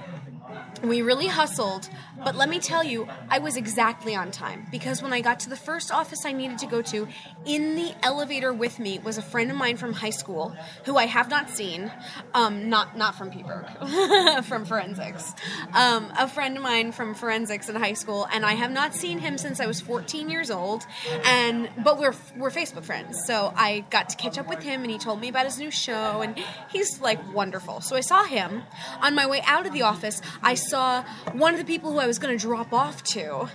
we 0.84 1.02
really 1.02 1.28
hustled, 1.28 1.90
but 2.24 2.36
let 2.36 2.50
me 2.50 2.60
tell 2.60 2.84
you, 2.84 3.08
I 3.30 3.40
was 3.40 3.56
exactly 3.56 4.16
on 4.16 4.32
time 4.32 4.68
because 4.72 5.02
when 5.02 5.14
I 5.14 5.22
got 5.22 5.40
to 5.42 5.50
the 5.50 5.56
first 5.56 5.92
office 5.92 6.26
I 6.26 6.34
needed 6.34 6.58
to 6.60 6.66
go 6.66 6.82
to, 6.82 7.08
in 7.46 7.76
the 7.76 7.94
elevator 8.04 8.52
with 8.52 8.80
me 8.80 9.00
was 9.00 9.18
a 9.18 9.22
friend 9.22 9.50
of 9.50 9.58
mine 9.58 9.78
from 9.78 9.94
high 9.94 10.10
school 10.10 10.56
who 10.86 10.98
I 10.98 11.06
have 11.06 11.30
not 11.30 11.50
seen, 11.50 11.92
um, 12.34 12.70
not 12.70 12.98
not 12.98 13.16
from 13.16 13.32
Peaburg, 13.32 14.44
from 14.46 14.66
forensics, 14.66 15.34
um, 15.74 16.12
a 16.18 16.28
friend 16.28 16.58
of 16.58 16.64
mine 16.64 16.92
from 16.92 17.16
forensics 17.16 17.70
in 17.70 17.76
high 17.76 17.94
school, 17.94 18.28
and 18.32 18.46
I 18.46 18.54
have 18.54 18.72
not 18.72 18.94
seen 18.94 19.20
him 19.20 19.38
since 19.38 19.60
I 19.60 19.66
was 19.66 19.80
14 19.82 20.30
years 20.30 20.52
old, 20.52 20.86
and 21.26 21.70
but 21.84 21.98
we're 21.98 22.16
we're 22.38 22.50
Facebook 22.50 22.84
friends, 22.84 23.24
so 23.26 23.54
I 23.56 23.86
got 23.90 24.10
to 24.10 24.18
catch 24.18 24.38
up 24.38 24.48
with 24.48 24.64
him, 24.64 24.82
and 24.82 24.92
he 24.92 24.98
told 24.98 25.22
me 25.22 25.30
about 25.30 25.46
his 25.46 25.60
new 25.60 25.72
show, 25.72 26.22
and 26.22 26.38
he's 26.70 27.00
like 27.02 27.20
wonderful. 27.34 27.82
So 27.82 27.96
I 27.96 28.02
saw 28.02 28.24
him 28.24 28.64
on 29.02 29.16
my 29.16 29.26
way 29.26 29.42
out 29.46 29.66
of 29.66 29.74
the 29.74 29.84
office. 29.84 30.22
I 30.44 30.56
saw 30.56 31.04
one 31.32 31.54
of 31.54 31.60
the 31.60 31.66
people 31.66 31.92
who 31.92 32.00
I 32.00 32.08
was 32.08 32.20
going 32.20 32.38
to 32.38 32.42
drop 32.42 32.74
off 32.74 33.04
to 33.04 33.50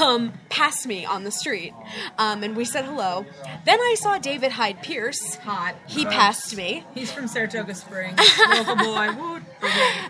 um, 0.00 0.32
pass 0.48 0.86
me 0.86 1.04
on 1.04 1.24
the 1.24 1.30
street, 1.30 1.72
um, 2.18 2.42
and 2.42 2.56
we 2.56 2.64
said 2.64 2.84
hello. 2.84 3.26
Then 3.64 3.80
I 3.80 3.96
saw 3.98 4.18
David 4.18 4.52
Hyde 4.52 4.82
Pierce. 4.82 5.36
Hot. 5.36 5.74
He 5.86 6.04
passed 6.04 6.56
me. 6.56 6.84
He's 6.94 7.10
from 7.10 7.26
Saratoga 7.26 7.74
Springs. 7.74 8.18
Local 8.50 8.76
boy. 8.76 9.08
Woot. 9.18 9.42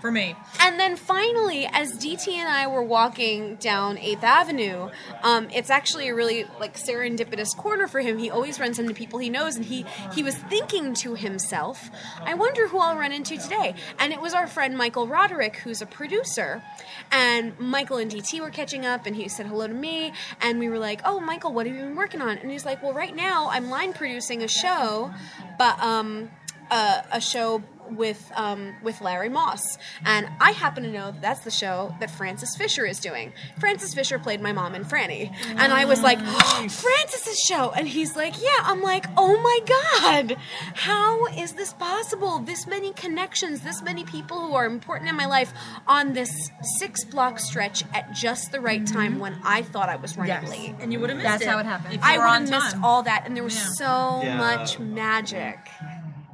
For 0.01 0.11
me. 0.11 0.35
And 0.61 0.81
then 0.81 0.97
finally, 0.97 1.67
as 1.67 1.93
DT 1.93 2.29
and 2.35 2.49
I 2.49 2.67
were 2.67 2.83
walking 2.83 3.57
down 3.57 3.97
8th 3.97 4.23
Avenue, 4.23 4.91
um, 5.23 5.49
it's 5.53 5.71
actually 5.71 6.09
a 6.09 6.15
really 6.15 6.45
like 6.59 6.77
serendipitous 6.77 7.57
corner 7.57 7.87
for 7.87 8.01
him. 8.01 8.19
He 8.19 8.31
always 8.31 8.59
runs 8.59 8.79
into 8.79 8.95
people 8.95 9.19
he 9.19 9.29
knows, 9.31 9.57
and 9.57 9.65
he 9.65 9.85
he 10.15 10.23
was 10.23 10.35
thinking 10.35 10.95
to 10.95 11.15
himself, 11.15 11.91
"I 12.25 12.35
wonder 12.35 12.69
who 12.69 12.79
I'll 12.79 12.97
run 12.97 13.13
into 13.13 13.37
today." 13.37 13.75
And 13.99 14.13
it 14.13 14.21
was 14.21 14.35
our 14.35 14.47
friend 14.47 14.77
Michael 14.77 15.07
Roderick, 15.07 15.57
who's 15.57 15.83
a 15.83 15.87
producer. 15.87 16.63
And 17.11 17.59
Michael 17.59 17.99
and 17.99 18.11
DT 18.11 18.41
were 18.41 18.51
catching 18.51 18.87
up, 18.87 19.07
and 19.07 19.15
he 19.15 19.29
said 19.29 19.47
hello 19.47 19.67
to 19.67 19.75
me, 19.75 20.13
and 20.41 20.59
we 20.59 20.69
were 20.69 20.79
like, 20.79 21.03
"Oh, 21.05 21.21
Michael, 21.21 21.53
what 21.53 21.67
have 21.67 21.75
you 21.75 21.83
been 21.83 21.97
working 21.97 22.23
on?" 22.23 22.39
And 22.39 22.51
he's 22.51 22.65
like, 22.65 22.83
"Well, 22.83 22.95
right 22.95 23.15
now 23.15 23.49
I'm 23.51 23.69
line 23.69 23.93
producing 23.93 24.43
a 24.43 24.49
show, 24.49 25.13
but 25.59 25.79
um, 25.83 26.31
uh, 26.71 27.03
a 27.13 27.21
show." 27.21 27.63
With 27.97 28.31
um, 28.35 28.75
with 28.83 29.01
Larry 29.01 29.29
Moss, 29.29 29.63
and 30.05 30.29
I 30.41 30.53
happen 30.53 30.83
to 30.85 30.91
know 30.91 31.11
that 31.11 31.21
that's 31.21 31.41
the 31.41 31.51
show 31.51 31.95
that 32.01 32.11
Frances 32.11 32.57
Fisher 32.57 32.85
is 32.87 32.99
doing. 32.99 33.33
Frances 33.61 33.95
Fisher 33.95 34.19
played 34.19 34.41
my 34.41 34.53
mom 34.53 34.75
in 34.75 34.85
Franny, 34.85 35.35
and 35.47 35.73
I 35.73 35.85
was 35.85 36.03
like, 36.03 36.19
oh, 36.23 36.67
Frances's 36.69 37.39
show, 37.47 37.71
and 37.71 37.87
he's 37.89 38.17
like, 38.17 38.35
yeah. 38.41 38.49
I'm 38.63 38.83
like, 38.83 39.07
oh 39.17 39.37
my 39.41 39.59
god, 39.67 40.37
how 40.75 41.27
is 41.27 41.53
this 41.53 41.73
possible? 41.75 42.39
This 42.39 42.67
many 42.67 42.93
connections, 42.93 43.61
this 43.61 43.83
many 43.83 44.05
people 44.05 44.41
who 44.47 44.55
are 44.55 44.67
important 44.67 45.11
in 45.11 45.17
my 45.17 45.27
life 45.27 45.53
on 45.87 46.13
this 46.13 46.51
six 46.79 47.05
block 47.05 47.39
stretch 47.39 47.85
at 47.95 48.13
just 48.13 48.53
the 48.53 48.61
right 48.61 48.87
time 48.87 49.19
when 49.19 49.37
I 49.45 49.63
thought 49.63 49.89
I 49.89 49.97
was 49.97 50.17
running 50.17 50.49
late. 50.49 50.75
And 50.81 50.93
you 50.93 51.01
would 51.01 51.11
have 51.11 51.19
missed 51.19 51.29
That's 51.29 51.43
it. 51.43 51.49
how 51.49 51.59
it 51.59 51.67
happened. 51.67 52.01
I 52.03 52.17
would 52.19 52.49
have 52.49 52.63
missed 52.63 52.77
all 52.83 53.03
that, 53.05 53.25
and 53.27 53.37
there 53.37 53.45
was 53.45 53.55
Yeah. 53.57 53.69
so 53.77 54.21
Yeah. 54.25 54.37
much 54.39 54.79
magic. 54.79 55.59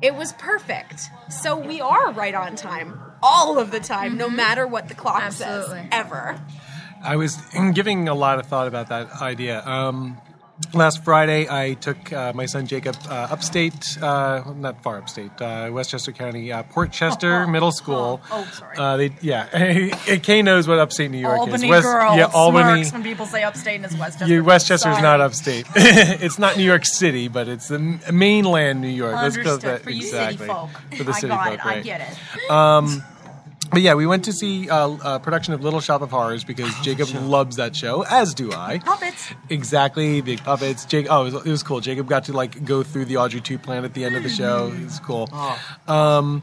It 0.01 0.15
was 0.15 0.33
perfect. 0.35 1.11
So 1.29 1.57
we 1.59 1.81
are 1.81 2.13
right 2.13 2.35
on 2.35 2.57
time 2.57 3.01
all 3.23 3.59
of 3.59 3.71
the 3.71 3.81
time, 3.81 4.17
no 4.17 4.29
matter 4.29 4.67
what 4.67 4.89
the 4.89 4.95
clock 4.95 5.23
Absolutely. 5.23 5.79
says, 5.79 5.89
ever. 5.91 6.41
I 7.03 7.17
was 7.17 7.37
giving 7.75 8.09
a 8.09 8.15
lot 8.15 8.39
of 8.39 8.47
thought 8.47 8.69
about 8.69 8.89
that 8.89 9.11
idea. 9.21 9.65
Um, 9.67 10.19
last 10.75 11.05
Friday, 11.05 11.47
I 11.49 11.75
took 11.75 12.13
uh, 12.13 12.33
my 12.35 12.47
son 12.47 12.67
Jacob 12.67 12.97
uh, 13.09 13.29
upstate, 13.31 13.97
uh, 14.03 14.43
not 14.57 14.83
far 14.83 14.99
upstate, 14.99 15.31
uh, 15.41 15.71
Westchester 15.73 16.13
County, 16.13 16.53
uh, 16.53 16.63
Port 16.65 16.93
Chester 16.93 17.47
Middle 17.57 17.73
School. 17.73 18.21
Oh, 18.31 18.51
sorry. 18.53 18.77
Uh, 18.77 18.97
they, 18.97 19.11
yeah, 19.21 19.89
Kay 20.23 20.43
knows 20.43 20.67
what 20.69 20.79
upstate 20.79 21.11
New 21.11 21.19
York 21.19 21.35
is. 21.37 21.41
Albany 21.41 21.69
West- 21.71 21.85
girl 21.85 22.17
yeah, 22.17 22.31
Albany. 22.35 22.89
when 22.91 23.03
people 23.03 23.27
say 23.27 23.43
upstate 23.43 23.77
and 23.77 23.85
it's 23.85 23.97
Westchester. 23.99 24.35
Yeah, 24.35 24.41
Westchester's 24.41 24.93
Sorry. 24.93 25.03
not 25.03 25.21
upstate. 25.21 25.67
it's 25.77 26.39
not 26.39 26.57
New 26.57 26.65
York 26.65 26.85
City, 26.85 27.29
but 27.29 27.49
it's 27.49 27.69
the 27.69 27.79
mainland 28.13 28.81
New 28.81 28.89
York. 28.89 29.15
Understood. 29.15 29.61
that 29.63 29.83
For 29.83 29.91
you 29.91 29.99
exactly. 30.03 30.37
city 30.39 30.49
folk. 30.49 30.71
For 30.97 31.05
the 31.05 31.13
I 31.13 31.21
city 31.21 31.35
folk, 31.35 31.47
it. 31.53 31.65
right? 31.65 31.79
I 31.79 31.81
get 31.81 32.01
it. 32.01 32.19
But 33.71 33.83
yeah, 33.83 33.95
we 33.95 34.07
went 34.07 34.25
to 34.25 34.33
see 34.33 34.69
uh, 34.69 34.97
a 35.05 35.21
production 35.21 35.55
of 35.55 35.63
Little 35.63 35.81
Shop 35.81 36.01
of 36.01 36.11
Horrors 36.11 36.43
because 36.43 36.75
Jacob 36.81 37.09
loves 37.15 37.57
that 37.57 37.77
show, 37.77 38.03
as 38.05 38.35
do 38.35 38.53
I. 38.53 38.79
Puppets. 38.79 39.31
Exactly, 39.51 40.21
big 40.21 40.43
puppets. 40.43 40.85
Jake, 40.85 41.07
oh, 41.11 41.27
it 41.27 41.33
was, 41.33 41.47
it 41.47 41.51
was 41.51 41.63
cool. 41.63 41.81
Jacob 41.81 42.09
got 42.09 42.25
to 42.25 42.33
like 42.33 42.65
go 42.65 42.83
through 42.83 43.05
the 43.05 43.19
Audrey 43.19 43.41
two 43.41 43.59
plan 43.59 43.85
at 43.85 43.95
the 43.95 44.05
end 44.05 44.17
of 44.17 44.23
the 44.23 44.29
show. 44.29 44.73
It 44.75 44.85
was 44.85 45.01
cool. 45.01 45.29
Um, 45.87 46.43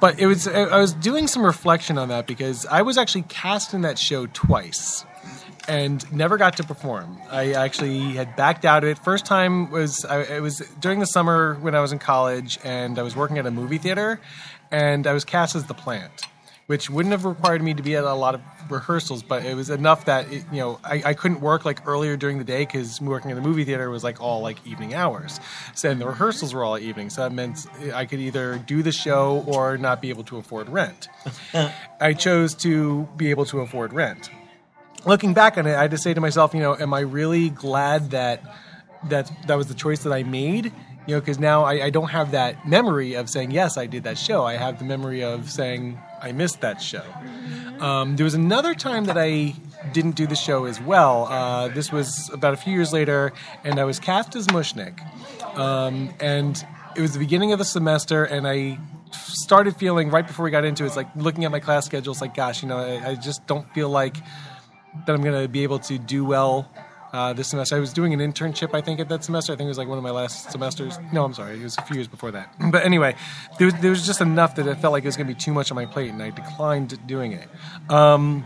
but 0.00 0.18
it 0.20 0.26
was 0.26 0.46
I 0.46 0.62
I 0.62 0.80
was 0.80 0.92
doing 0.92 1.26
some 1.26 1.44
reflection 1.44 1.98
on 1.98 2.08
that 2.08 2.26
because 2.26 2.66
I 2.66 2.82
was 2.82 2.96
actually 2.98 3.22
cast 3.22 3.74
in 3.74 3.82
that 3.82 3.98
show 3.98 4.26
twice 4.26 5.04
and 5.68 6.10
never 6.12 6.36
got 6.36 6.56
to 6.56 6.64
perform. 6.64 7.18
I 7.30 7.52
actually 7.52 8.00
had 8.12 8.34
backed 8.36 8.64
out 8.64 8.82
of 8.82 8.90
it. 8.90 8.98
First 8.98 9.26
time 9.26 9.70
was 9.70 10.04
I, 10.04 10.22
it 10.22 10.42
was 10.42 10.58
during 10.80 11.00
the 11.00 11.06
summer 11.06 11.54
when 11.60 11.74
I 11.74 11.80
was 11.80 11.92
in 11.92 11.98
college 11.98 12.58
and 12.64 12.98
I 12.98 13.02
was 13.02 13.14
working 13.14 13.38
at 13.38 13.46
a 13.46 13.50
movie 13.50 13.78
theater, 13.78 14.20
and 14.70 15.06
I 15.06 15.12
was 15.12 15.24
cast 15.24 15.54
as 15.54 15.66
the 15.66 15.74
plant, 15.74 16.22
which 16.70 16.88
wouldn't 16.88 17.10
have 17.10 17.24
required 17.24 17.60
me 17.60 17.74
to 17.74 17.82
be 17.82 17.96
at 17.96 18.04
a 18.04 18.14
lot 18.14 18.32
of 18.32 18.40
rehearsals, 18.70 19.24
but 19.24 19.44
it 19.44 19.56
was 19.56 19.70
enough 19.70 20.04
that 20.04 20.32
it, 20.32 20.44
you 20.52 20.60
know 20.60 20.78
I, 20.84 21.02
I 21.04 21.14
couldn't 21.14 21.40
work 21.40 21.64
like 21.64 21.84
earlier 21.84 22.16
during 22.16 22.38
the 22.38 22.44
day 22.44 22.60
because 22.60 23.00
working 23.00 23.32
in 23.32 23.36
the 23.36 23.42
movie 23.42 23.64
theater 23.64 23.90
was 23.90 24.04
like 24.04 24.20
all 24.20 24.40
like 24.40 24.64
evening 24.64 24.94
hours. 24.94 25.40
So 25.74 25.90
and 25.90 26.00
the 26.00 26.06
rehearsals 26.06 26.54
were 26.54 26.62
all 26.62 26.78
evening, 26.78 27.10
so 27.10 27.22
that 27.22 27.32
meant 27.32 27.66
I 27.92 28.06
could 28.06 28.20
either 28.20 28.56
do 28.58 28.84
the 28.84 28.92
show 28.92 29.42
or 29.48 29.78
not 29.78 30.00
be 30.00 30.10
able 30.10 30.22
to 30.22 30.36
afford 30.36 30.68
rent. 30.68 31.08
I 32.00 32.12
chose 32.12 32.54
to 32.66 33.08
be 33.16 33.30
able 33.30 33.46
to 33.46 33.62
afford 33.62 33.92
rent 33.92 34.30
looking 35.04 35.34
back 35.34 35.58
on 35.58 35.66
it, 35.66 35.74
I 35.74 35.82
had 35.82 35.90
to 35.90 35.98
say 35.98 36.14
to 36.14 36.20
myself, 36.20 36.54
you 36.54 36.60
know, 36.60 36.76
am 36.76 36.94
I 36.94 37.00
really 37.00 37.48
glad 37.48 38.10
that 38.10 38.44
that 39.08 39.32
that 39.46 39.56
was 39.56 39.66
the 39.66 39.74
choice 39.74 40.04
that 40.04 40.12
I 40.12 40.22
made? 40.22 40.72
You 41.06 41.16
know, 41.16 41.20
because 41.20 41.38
now 41.38 41.64
I, 41.64 41.84
I 41.84 41.90
don't 41.90 42.10
have 42.10 42.32
that 42.32 42.68
memory 42.68 43.14
of 43.14 43.28
saying 43.28 43.50
yes, 43.50 43.76
I 43.76 43.86
did 43.86 44.04
that 44.04 44.18
show. 44.18 44.44
I 44.44 44.54
have 44.54 44.78
the 44.78 44.84
memory 44.84 45.22
of 45.24 45.50
saying 45.50 45.98
I 46.22 46.32
missed 46.32 46.60
that 46.60 46.80
show. 46.82 47.04
Um, 47.80 48.16
there 48.16 48.24
was 48.24 48.34
another 48.34 48.74
time 48.74 49.06
that 49.06 49.16
I 49.16 49.54
didn't 49.92 50.12
do 50.12 50.26
the 50.26 50.36
show 50.36 50.66
as 50.66 50.80
well. 50.80 51.26
Uh, 51.26 51.68
this 51.68 51.90
was 51.90 52.30
about 52.32 52.52
a 52.52 52.56
few 52.56 52.74
years 52.74 52.92
later, 52.92 53.32
and 53.64 53.80
I 53.80 53.84
was 53.84 53.98
cast 53.98 54.36
as 54.36 54.46
Mushnik. 54.48 55.00
Um, 55.56 56.12
and 56.20 56.62
it 56.94 57.00
was 57.00 57.14
the 57.14 57.18
beginning 57.18 57.52
of 57.52 57.58
the 57.58 57.64
semester, 57.64 58.24
and 58.24 58.46
I 58.46 58.78
started 59.12 59.76
feeling 59.76 60.10
right 60.10 60.26
before 60.26 60.44
we 60.44 60.50
got 60.50 60.64
into 60.64 60.84
it, 60.84 60.88
it's 60.88 60.96
like 60.96 61.08
looking 61.16 61.44
at 61.44 61.50
my 61.50 61.60
class 61.60 61.86
schedule, 61.86 62.12
it's 62.12 62.20
like, 62.20 62.34
gosh, 62.34 62.62
you 62.62 62.68
know, 62.68 62.78
I, 62.78 63.10
I 63.10 63.14
just 63.14 63.46
don't 63.46 63.68
feel 63.74 63.88
like 63.88 64.16
that 65.06 65.14
I'm 65.14 65.22
going 65.22 65.40
to 65.40 65.48
be 65.48 65.62
able 65.62 65.78
to 65.80 65.98
do 65.98 66.24
well 66.24 66.70
uh, 67.12 67.32
this 67.32 67.48
semester. 67.48 67.76
I 67.76 67.80
was 67.80 67.92
doing 67.92 68.12
an 68.12 68.20
internship, 68.20 68.74
I 68.74 68.80
think, 68.80 69.00
at 69.00 69.08
that 69.08 69.24
semester. 69.24 69.52
I 69.52 69.56
think 69.56 69.66
it 69.66 69.68
was 69.68 69.78
like 69.78 69.88
one 69.88 69.98
of 69.98 70.04
my 70.04 70.10
last 70.10 70.50
semesters. 70.50 70.98
No, 71.12 71.24
I'm 71.24 71.34
sorry, 71.34 71.58
it 71.58 71.62
was 71.62 71.76
a 71.78 71.82
few 71.82 71.96
years 71.96 72.08
before 72.08 72.30
that. 72.32 72.54
But 72.70 72.84
anyway, 72.84 73.14
there 73.58 73.66
was, 73.66 73.74
there 73.80 73.90
was 73.90 74.06
just 74.06 74.20
enough 74.20 74.54
that 74.56 74.66
it 74.66 74.76
felt 74.76 74.92
like 74.92 75.04
it 75.04 75.08
was 75.08 75.16
going 75.16 75.26
to 75.26 75.34
be 75.34 75.38
too 75.38 75.52
much 75.52 75.70
on 75.70 75.74
my 75.74 75.86
plate, 75.86 76.10
and 76.10 76.22
I 76.22 76.30
declined 76.30 76.98
doing 77.06 77.32
it. 77.32 77.48
Um, 77.88 78.44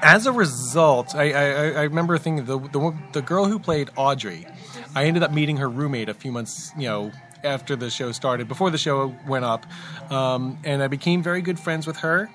as 0.00 0.26
a 0.26 0.32
result, 0.32 1.14
I, 1.14 1.32
I, 1.32 1.44
I 1.44 1.70
I 1.70 1.82
remember 1.82 2.16
thinking 2.18 2.44
the, 2.44 2.58
the 2.58 2.94
the 3.12 3.22
girl 3.22 3.46
who 3.46 3.58
played 3.58 3.90
Audrey, 3.96 4.46
I 4.94 5.04
ended 5.04 5.22
up 5.22 5.32
meeting 5.32 5.56
her 5.56 5.68
roommate 5.68 6.08
a 6.08 6.14
few 6.14 6.30
months, 6.30 6.72
you 6.76 6.88
know, 6.88 7.10
after 7.42 7.74
the 7.74 7.90
show 7.90 8.12
started, 8.12 8.46
before 8.46 8.70
the 8.70 8.78
show 8.78 9.14
went 9.26 9.44
up, 9.44 9.66
um, 10.10 10.58
and 10.64 10.82
I 10.82 10.88
became 10.88 11.22
very 11.22 11.42
good 11.42 11.58
friends 11.58 11.86
with 11.86 11.98
her, 11.98 12.30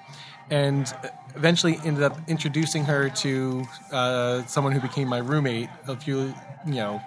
and 0.49 0.91
eventually 1.35 1.79
ended 1.85 2.03
up 2.03 2.17
introducing 2.27 2.85
her 2.85 3.09
to 3.09 3.65
uh, 3.91 4.43
someone 4.45 4.73
who 4.73 4.79
became 4.79 5.07
my 5.07 5.19
roommate 5.19 5.69
a 5.87 5.95
few, 5.95 6.33
you 6.65 6.75
know, 6.75 7.01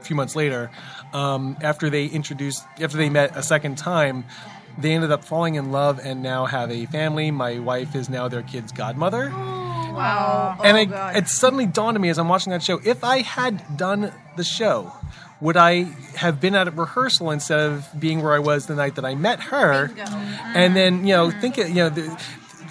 a 0.00 0.04
few 0.04 0.16
months 0.16 0.34
later. 0.36 0.70
Um, 1.12 1.56
after 1.60 1.90
they 1.90 2.06
introduced, 2.06 2.64
after 2.80 2.96
they 2.96 3.08
met 3.10 3.36
a 3.36 3.42
second 3.42 3.78
time. 3.78 4.24
They 4.80 4.92
ended 4.92 5.10
up 5.10 5.24
falling 5.24 5.56
in 5.56 5.72
love 5.72 5.98
and 5.98 6.22
now 6.22 6.46
have 6.46 6.70
a 6.70 6.86
family. 6.86 7.32
My 7.32 7.58
wife 7.58 7.96
is 7.96 8.08
now 8.08 8.28
their 8.28 8.44
kid's 8.44 8.70
godmother 8.70 9.28
Wow. 9.28 10.56
and 10.62 10.76
oh, 10.76 10.80
I, 10.80 10.84
God. 10.84 11.16
it 11.16 11.26
suddenly 11.26 11.66
dawned 11.66 11.96
on 11.96 12.00
me 12.00 12.08
as 12.10 12.18
I'm 12.18 12.28
watching 12.28 12.52
that 12.52 12.62
show 12.62 12.80
if 12.84 13.02
I 13.02 13.22
had 13.22 13.76
done 13.76 14.12
the 14.36 14.44
show 14.44 14.92
would 15.40 15.56
I 15.56 15.84
have 16.14 16.40
been 16.40 16.54
at 16.54 16.68
a 16.68 16.70
rehearsal 16.70 17.30
instead 17.30 17.58
of 17.58 17.88
being 17.98 18.22
where 18.22 18.34
I 18.34 18.38
was 18.38 18.66
the 18.66 18.74
night 18.74 18.96
that 18.96 19.04
I 19.04 19.14
met 19.14 19.40
her? 19.40 19.88
Bingo. 19.88 20.04
And 20.04 20.76
then 20.76 21.06
you 21.06 21.14
know, 21.14 21.30
think 21.30 21.58
it, 21.58 21.68
you 21.68 21.76
know. 21.76 21.88
The, 21.90 22.20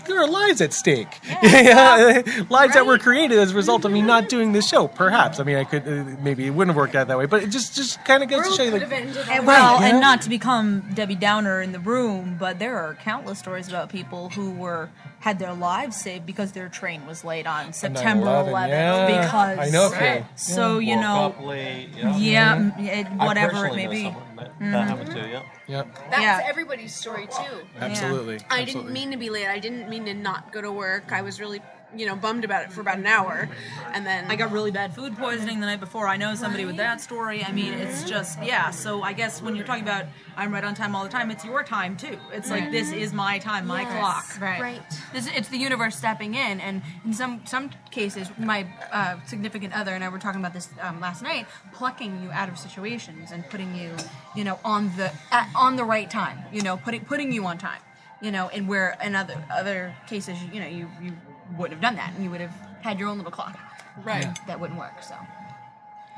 there 0.08 0.20
are 0.20 0.28
lives 0.28 0.62
at 0.62 0.74
stake. 0.74 1.20
Yeah, 1.44 2.22
lives 2.50 2.74
that 2.74 2.86
were 2.86 2.98
created 2.98 3.38
as 3.38 3.52
a 3.52 3.56
result 3.56 3.86
of 3.86 3.92
me 3.92 4.02
not 4.02 4.30
doing 4.30 4.52
this 4.54 4.68
show. 4.68 4.88
Perhaps. 4.88 5.40
I 5.40 5.44
mean, 5.44 5.58
I 5.58 5.64
could 5.64 5.88
uh, 5.88 6.04
maybe 6.22 6.48
it 6.48 6.52
wouldn't 6.52 6.70
have 6.70 6.78
worked 6.78 6.96
out 6.96 7.08
that 7.08 7.18
way, 7.18 7.26
but 7.26 7.44
it 7.44 7.50
just 7.50 7.76
just 7.76 8.04
kind 8.06 8.24
of 8.24 8.30
goes 8.30 8.48
to 8.48 8.54
show 8.56 8.64
you 8.64 8.72
like 8.72 8.82
have 8.82 8.92
ended 8.92 9.18
And 9.30 9.40
on 9.42 9.46
well, 9.46 9.82
yeah. 9.82 9.90
and 9.90 10.02
not 10.02 10.22
to 10.24 10.30
become 10.30 10.84
Debbie 10.94 11.16
Downer 11.16 11.62
in 11.62 11.72
the 11.72 11.80
room, 11.80 12.38
but 12.40 12.60
there 12.60 12.78
are 12.78 12.96
countless 12.96 13.40
stories 13.40 13.68
about 13.68 13.90
people 13.90 14.30
who 14.30 14.52
were 14.52 14.90
had 15.28 15.40
their 15.40 15.54
lives 15.54 15.98
saved 15.98 16.26
because 16.26 16.54
their 16.54 16.70
train 16.70 17.06
was 17.06 17.26
late 17.26 17.46
on 17.46 17.74
September 17.74 18.28
9/11, 18.28 18.48
11th 18.48 18.70
yeah. 18.70 19.22
because 19.22 19.60
I 19.60 19.70
know 19.70 19.88
a 19.88 19.90
few. 19.90 20.00
Right. 20.00 20.40
so 20.40 20.80
you 20.80 20.96
Woke 20.96 21.40
know 21.40 21.48
late, 21.48 21.90
yeah. 21.98 22.18
yeah, 22.18 22.56
mm-hmm. 22.56 22.80
m- 22.80 22.86
it, 22.86 23.08
whatever 23.26 23.68
it 23.68 23.76
may 23.76 23.88
be. 23.88 24.04
someone 24.04 24.24
that, 24.38 24.46
that 24.46 24.60
mm-hmm. 24.60 24.74
happened 24.74 25.12
to, 25.12 25.28
yeah. 25.28 25.44
Yep, 25.68 25.96
That's 26.12 26.22
Yeah. 26.22 26.42
everybody's 26.46 26.96
story 26.96 27.28
too. 27.28 27.58
absolutely. 27.82 28.36
I 28.50 28.62
absolutely. 28.62 28.66
didn't 28.66 28.92
mean 28.94 29.12
to 29.12 29.18
be 29.18 29.30
late. 29.30 29.48
I 29.48 29.60
didn't 29.60 29.90
mean 29.90 30.06
to 30.06 30.14
not 30.14 30.54
go 30.54 30.62
to 30.62 30.72
work. 30.72 31.12
I 31.12 31.22
was 31.22 31.42
really, 31.42 31.62
you 31.96 32.06
know, 32.06 32.16
bummed 32.16 32.44
about 32.44 32.64
it 32.64 32.72
for 32.72 32.82
about 32.82 32.98
an 32.98 33.06
hour, 33.08 33.50
and 33.94 34.06
then 34.06 34.26
I 34.30 34.36
got 34.36 34.52
really 34.52 34.72
bad 34.72 34.94
food 34.94 35.16
poisoning 35.18 35.60
the 35.62 35.66
night 35.66 35.80
before. 35.80 36.08
I 36.08 36.18
know 36.18 36.36
somebody 36.36 36.66
with 36.66 36.78
that 36.78 37.00
story. 37.00 37.44
I 37.44 37.52
mean, 37.52 37.74
it's 37.74 38.04
just 38.04 38.42
yeah. 38.44 38.72
So 38.72 39.02
I 39.04 39.14
guess 39.14 39.42
when 39.42 39.56
you're 39.56 39.66
talking 39.66 39.84
about 39.84 40.06
I'm 40.36 40.54
right 40.54 40.64
on 40.64 40.76
time 40.76 40.96
all 40.96 41.04
the 41.04 41.10
time, 41.10 41.32
it's 41.32 41.46
your 41.46 41.64
time 41.64 41.96
too. 41.96 42.18
It's 42.34 42.50
like 42.52 42.72
this 42.72 42.92
is 42.92 43.14
my 43.14 43.40
time, 43.40 43.66
my 43.68 43.82
Yes. 43.82 44.00
clock. 44.00 44.42
Right. 44.42 44.62
Right. 44.62 44.82
This, 45.14 45.28
it's 45.34 45.48
the 45.50 45.58
universe 45.58 45.96
stepping 45.96 46.36
in, 46.36 46.60
and 46.60 46.82
in 47.06 47.14
some 47.14 47.42
some 47.46 47.70
cases, 47.90 48.30
my 48.38 48.68
uh, 48.92 49.16
significant 49.26 49.74
other 49.74 49.94
and 49.94 50.04
I 50.04 50.10
were 50.10 50.20
talking 50.20 50.42
about 50.42 50.54
this 50.54 50.70
um, 50.82 51.00
last 51.00 51.22
night, 51.22 51.48
plucking 51.74 52.22
you 52.22 52.32
out 52.32 52.50
of 52.50 52.58
situations 52.58 53.32
and 53.32 53.48
putting 53.50 53.74
you, 53.76 53.92
you 54.36 54.44
know, 54.44 54.60
on 54.66 54.92
the 54.98 55.12
at, 55.32 55.50
on 55.56 55.78
the 55.78 55.86
right 55.86 56.10
time. 56.12 56.40
You 56.52 56.62
know, 56.64 56.76
putting 56.78 57.06
putting 57.06 57.32
you 57.32 57.46
on 57.46 57.58
time. 57.58 57.80
You 58.20 58.32
know, 58.32 58.50
and 58.50 58.68
where 58.68 58.98
in 59.04 59.16
other 59.16 59.36
other 59.52 59.96
cases, 60.08 60.38
you 60.52 60.60
know, 60.60 60.68
you 60.68 60.90
you 61.02 61.14
wouldn't 61.58 61.74
have 61.74 61.82
done 61.82 61.96
that, 61.96 62.14
and 62.16 62.24
you 62.24 62.30
would 62.32 62.42
have 62.42 62.54
had 62.82 63.00
your 63.00 63.10
own 63.10 63.18
little 63.18 63.32
clock. 63.32 63.58
Right. 64.04 64.28
That 64.48 64.60
wouldn't 64.60 64.80
work. 64.80 65.02
So. 65.02 65.16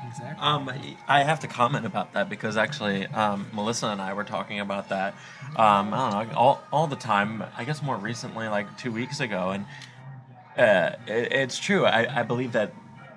Exactly. 0.06 0.42
Um, 0.42 0.70
I 1.08 1.22
have 1.22 1.40
to 1.40 1.46
comment 1.46 1.84
about 1.84 2.14
that 2.14 2.28
because 2.30 2.56
actually, 2.56 3.06
um, 3.08 3.46
Melissa 3.52 3.88
and 3.88 4.00
I 4.00 4.14
were 4.14 4.24
talking 4.24 4.60
about 4.60 4.88
that. 4.88 5.14
Um, 5.56 5.92
I 5.92 6.10
don't 6.24 6.32
know, 6.32 6.38
all, 6.38 6.62
all 6.72 6.86
the 6.86 6.96
time. 6.96 7.44
I 7.56 7.64
guess 7.64 7.82
more 7.82 7.96
recently, 7.96 8.48
like 8.48 8.78
two 8.78 8.92
weeks 8.92 9.20
ago, 9.20 9.50
and 9.50 9.66
uh, 10.56 10.96
it, 11.06 11.32
it's 11.32 11.58
true. 11.58 11.84
I, 11.84 12.20
I 12.20 12.22
believe 12.22 12.52
that 12.52 12.72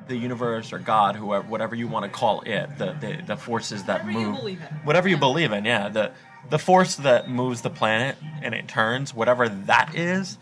the 0.09 0.17
universe 0.17 0.73
or 0.73 0.79
God, 0.79 1.15
whoever, 1.15 1.47
whatever 1.47 1.75
you 1.75 1.87
want 1.87 2.03
to 2.03 2.09
call 2.11 2.41
it, 2.41 2.77
the 2.77 2.93
the, 2.99 3.23
the 3.27 3.37
forces 3.37 3.83
that 3.85 4.03
Whatever 4.03 4.19
you 4.19 4.25
move, 4.27 4.35
believe 4.39 4.61
in. 4.61 4.77
whatever 4.83 5.07
you 5.07 5.17
believe 5.17 5.51
in, 5.53 5.63
yeah, 5.63 5.87
the 5.87 6.11
the 6.49 6.59
force 6.59 6.95
that 6.95 7.29
moves 7.29 7.61
the 7.61 7.69
planet 7.69 8.17
and 8.41 8.53
it 8.53 8.67
turns, 8.67 9.13
whatever 9.13 9.49
that 9.49 9.95
is, 9.95 10.37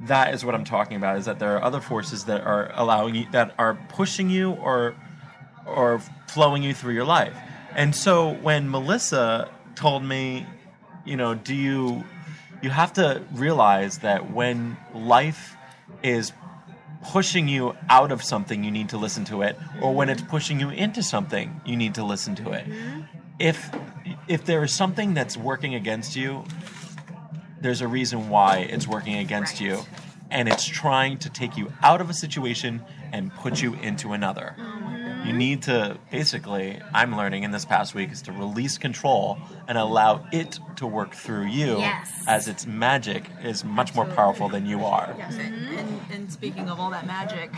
that 0.00 0.34
is 0.34 0.44
what 0.44 0.54
I'm 0.54 0.64
talking 0.64 0.96
about. 0.96 1.16
Is 1.16 1.24
that 1.24 1.38
there 1.38 1.56
are 1.56 1.62
other 1.62 1.80
forces 1.80 2.24
that 2.24 2.42
are 2.42 2.70
allowing 2.74 3.14
you, 3.14 3.26
that 3.32 3.54
are 3.58 3.74
pushing 3.88 4.30
you 4.30 4.52
or 4.52 4.94
or 5.66 6.00
flowing 6.28 6.62
you 6.62 6.72
through 6.74 6.94
your 6.94 7.04
life. 7.04 7.36
And 7.74 7.94
so 7.94 8.34
when 8.34 8.70
Melissa 8.70 9.50
told 9.74 10.04
me, 10.04 10.46
you 11.04 11.16
know, 11.16 11.34
do 11.34 11.54
you 11.54 12.04
you 12.62 12.70
have 12.70 12.92
to 12.94 13.22
realize 13.32 13.98
that 13.98 14.32
when 14.32 14.76
life 14.94 15.56
is 16.02 16.32
pushing 17.08 17.48
you 17.48 17.76
out 17.88 18.10
of 18.10 18.22
something, 18.22 18.64
you 18.64 18.70
need 18.70 18.88
to 18.90 18.98
listen 18.98 19.24
to 19.26 19.42
it, 19.42 19.56
or 19.80 19.94
when 19.94 20.08
it's 20.08 20.22
pushing 20.22 20.58
you 20.58 20.70
into 20.70 21.02
something, 21.02 21.60
you 21.64 21.76
need 21.76 21.94
to 21.94 22.04
listen 22.04 22.34
to 22.36 22.52
it. 22.52 22.66
Mm-hmm. 22.66 23.00
If 23.38 23.70
if 24.28 24.44
there 24.44 24.62
is 24.64 24.72
something 24.72 25.14
that's 25.14 25.36
working 25.36 25.74
against 25.74 26.16
you, 26.16 26.44
there's 27.60 27.80
a 27.80 27.88
reason 27.88 28.28
why 28.28 28.58
it's 28.58 28.86
working 28.86 29.16
against 29.16 29.60
you, 29.60 29.80
and 30.30 30.48
it's 30.48 30.64
trying 30.64 31.18
to 31.18 31.30
take 31.30 31.56
you 31.56 31.72
out 31.82 32.00
of 32.00 32.10
a 32.10 32.14
situation 32.14 32.82
and 33.12 33.32
put 33.34 33.62
you 33.62 33.74
into 33.74 34.12
another. 34.12 34.54
You 34.58 34.64
mm-hmm. 35.32 35.38
need 35.38 35.62
to 35.62 35.98
basically, 36.10 36.80
I'm 36.92 37.16
learning 37.16 37.42
in 37.42 37.50
this 37.50 37.64
past 37.64 37.94
week, 37.94 38.12
is 38.12 38.22
to 38.22 38.32
release 38.32 38.78
control 38.78 39.38
and 39.66 39.78
allow 39.78 40.26
it 40.32 40.58
to 40.76 40.86
work 40.86 41.14
through 41.14 41.46
you 41.46 41.78
Yes. 41.78 42.24
as 42.28 42.48
its 42.48 42.66
magic 42.66 43.30
is 43.42 43.64
much 43.64 43.94
more 43.94 44.06
powerful 44.06 44.48
than 44.48 44.66
you 44.66 44.84
are. 44.84 45.14
Yes, 45.18 45.36
and, 45.36 45.54
and, 45.78 46.00
and 46.12 46.32
speaking 46.32 46.68
of 46.68 46.78
all 46.78 46.90
that 46.90 47.06
magic, 47.06 47.50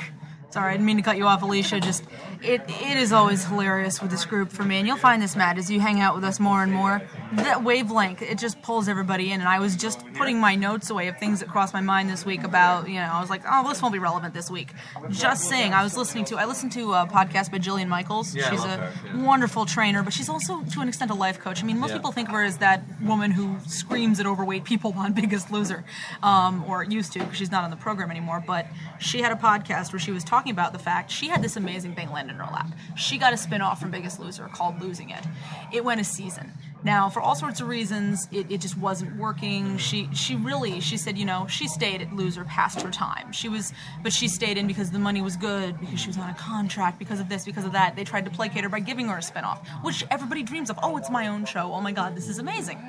sorry, 0.51 0.71
I 0.71 0.73
didn't 0.75 0.87
mean 0.87 0.97
to 0.97 1.03
cut 1.03 1.17
you 1.17 1.27
off, 1.27 1.43
Alicia. 1.43 1.81
Just 1.81 2.05
it 2.43 2.63
it 2.69 2.97
is 2.97 3.13
always 3.13 3.45
hilarious 3.45 4.01
with 4.01 4.11
this 4.11 4.25
group 4.25 4.51
for 4.51 4.63
me, 4.65 4.79
and 4.79 4.87
you'll 4.87 4.97
find 4.97 5.21
this, 5.23 5.37
Matt, 5.37 5.59
as 5.59 5.71
you 5.71 5.81
hang 5.81 6.01
out 6.01 6.15
with 6.15 6.25
us 6.25 6.39
more 6.41 6.63
and 6.63 6.73
more. 6.73 7.03
That 7.33 7.63
wavelength, 7.63 8.23
it 8.23 8.39
just 8.39 8.63
pulls 8.63 8.89
everybody 8.89 9.31
in. 9.33 9.41
And 9.41 9.49
I 9.49 9.59
was 9.61 9.77
just 9.77 10.03
putting 10.15 10.41
my 10.41 10.55
notes 10.55 10.89
away 10.89 11.09
of 11.09 11.19
things 11.19 11.41
that 11.41 11.49
crossed 11.51 11.75
my 11.75 11.81
mind 11.83 12.09
this 12.09 12.25
week 12.25 12.43
about, 12.43 12.89
you 12.89 12.95
know, 12.95 13.11
I 13.13 13.21
was 13.21 13.29
like, 13.29 13.43
oh, 13.47 13.69
this 13.69 13.83
won't 13.83 13.93
be 13.93 13.99
relevant 13.99 14.33
this 14.33 14.51
week. 14.51 14.71
Just 15.11 15.45
saying, 15.49 15.75
I 15.75 15.83
was 15.85 15.95
listening 15.97 16.25
to, 16.27 16.37
I 16.39 16.47
listened 16.47 16.73
to 16.73 16.95
a 16.95 17.07
podcast 17.07 17.51
by 17.53 17.59
Jillian 17.59 17.89
Michaels. 17.89 18.35
Yeah, 18.35 18.49
she's 18.51 18.65
a 18.65 18.69
her, 18.79 18.93
yeah. 19.05 19.23
wonderful 19.27 19.67
trainer, 19.67 20.03
but 20.03 20.15
she's 20.15 20.31
also, 20.31 20.63
to 20.63 20.81
an 20.81 20.89
extent, 20.89 21.11
a 21.11 21.15
life 21.15 21.39
coach. 21.39 21.63
I 21.63 21.67
mean, 21.67 21.79
most 21.79 21.91
Yeah. 21.91 21.97
people 21.97 22.13
think 22.13 22.29
of 22.29 22.35
her 22.35 22.43
as 22.45 22.57
that 22.59 22.83
woman 23.03 23.31
who 23.31 23.57
screams 23.67 24.21
at 24.21 24.27
overweight 24.27 24.65
people 24.65 24.95
on 24.97 25.13
Biggest 25.13 25.51
Loser, 25.51 25.85
um, 26.23 26.65
or 26.67 26.83
used 26.83 27.13
to, 27.13 27.19
because 27.19 27.37
she's 27.37 27.51
not 27.51 27.65
on 27.65 27.71
the 27.71 27.77
program 27.77 28.11
anymore. 28.11 28.43
But 28.47 28.67
she 28.99 29.21
had 29.21 29.33
a 29.33 29.37
podcast 29.37 29.93
where 29.93 30.01
she 30.01 30.13
was 30.13 30.25
talking 30.25 30.38
about 30.47 30.73
the 30.73 30.79
fact 30.79 31.11
she 31.11 31.29
had 31.29 31.43
this 31.43 31.57
amazing 31.57 31.95
thing 31.95 32.11
land 32.11 32.31
in 32.31 32.37
her 32.37 32.53
lap. 32.53 32.71
She 32.97 33.19
got 33.19 33.33
a 33.33 33.37
spin 33.37 33.61
off 33.61 33.81
from 33.81 33.91
Biggest 33.91 34.21
Loser 34.21 34.49
called 34.53 34.81
Losing 34.81 35.11
It. 35.11 35.25
It 35.73 35.85
went 35.85 36.01
a 36.01 36.05
season. 36.05 36.53
Now, 36.85 37.09
for 37.11 37.21
all 37.21 37.35
sorts 37.35 37.61
of 37.61 37.67
reasons, 37.67 38.29
it, 38.31 38.51
it 38.51 38.61
just 38.61 38.79
wasn't 38.79 39.17
working. 39.17 39.79
She 39.79 40.09
she 40.15 40.37
really 40.37 40.81
she 40.81 40.97
said, 40.97 41.19
you 41.19 41.25
know, 41.25 41.47
she 41.49 41.67
stayed 41.67 42.01
at 42.01 42.13
Loser 42.13 42.45
past 42.45 42.83
her 42.83 42.91
time. 42.91 43.33
She 43.33 43.49
was, 43.49 43.73
but 44.03 44.13
she 44.13 44.29
stayed 44.29 44.57
in 44.57 44.69
because 44.69 44.93
the 44.93 44.99
money 44.99 45.21
was 45.21 45.37
good, 45.37 45.79
because 45.81 45.99
she 45.99 46.07
was 46.07 46.17
on 46.19 46.31
a 46.31 46.35
contract, 46.35 46.99
because 46.99 47.19
of 47.19 47.29
this, 47.29 47.45
because 47.45 47.65
of 47.65 47.73
that. 47.73 47.97
They 47.97 48.05
tried 48.05 48.27
to 48.27 48.31
placate 48.31 48.63
her 48.63 48.69
by 48.69 48.79
giving 48.79 49.09
her 49.09 49.17
a 49.17 49.21
spinoff, 49.21 49.67
which 49.83 50.05
everybody 50.11 50.45
dreams 50.45 50.71
of. 50.71 50.79
Oh, 50.81 50.97
it's 50.97 51.11
my 51.11 51.27
own 51.27 51.45
show. 51.47 51.73
Oh 51.73 51.81
my 51.81 51.91
God, 51.93 52.15
this 52.15 52.29
is 52.29 52.39
amazing. 52.39 52.81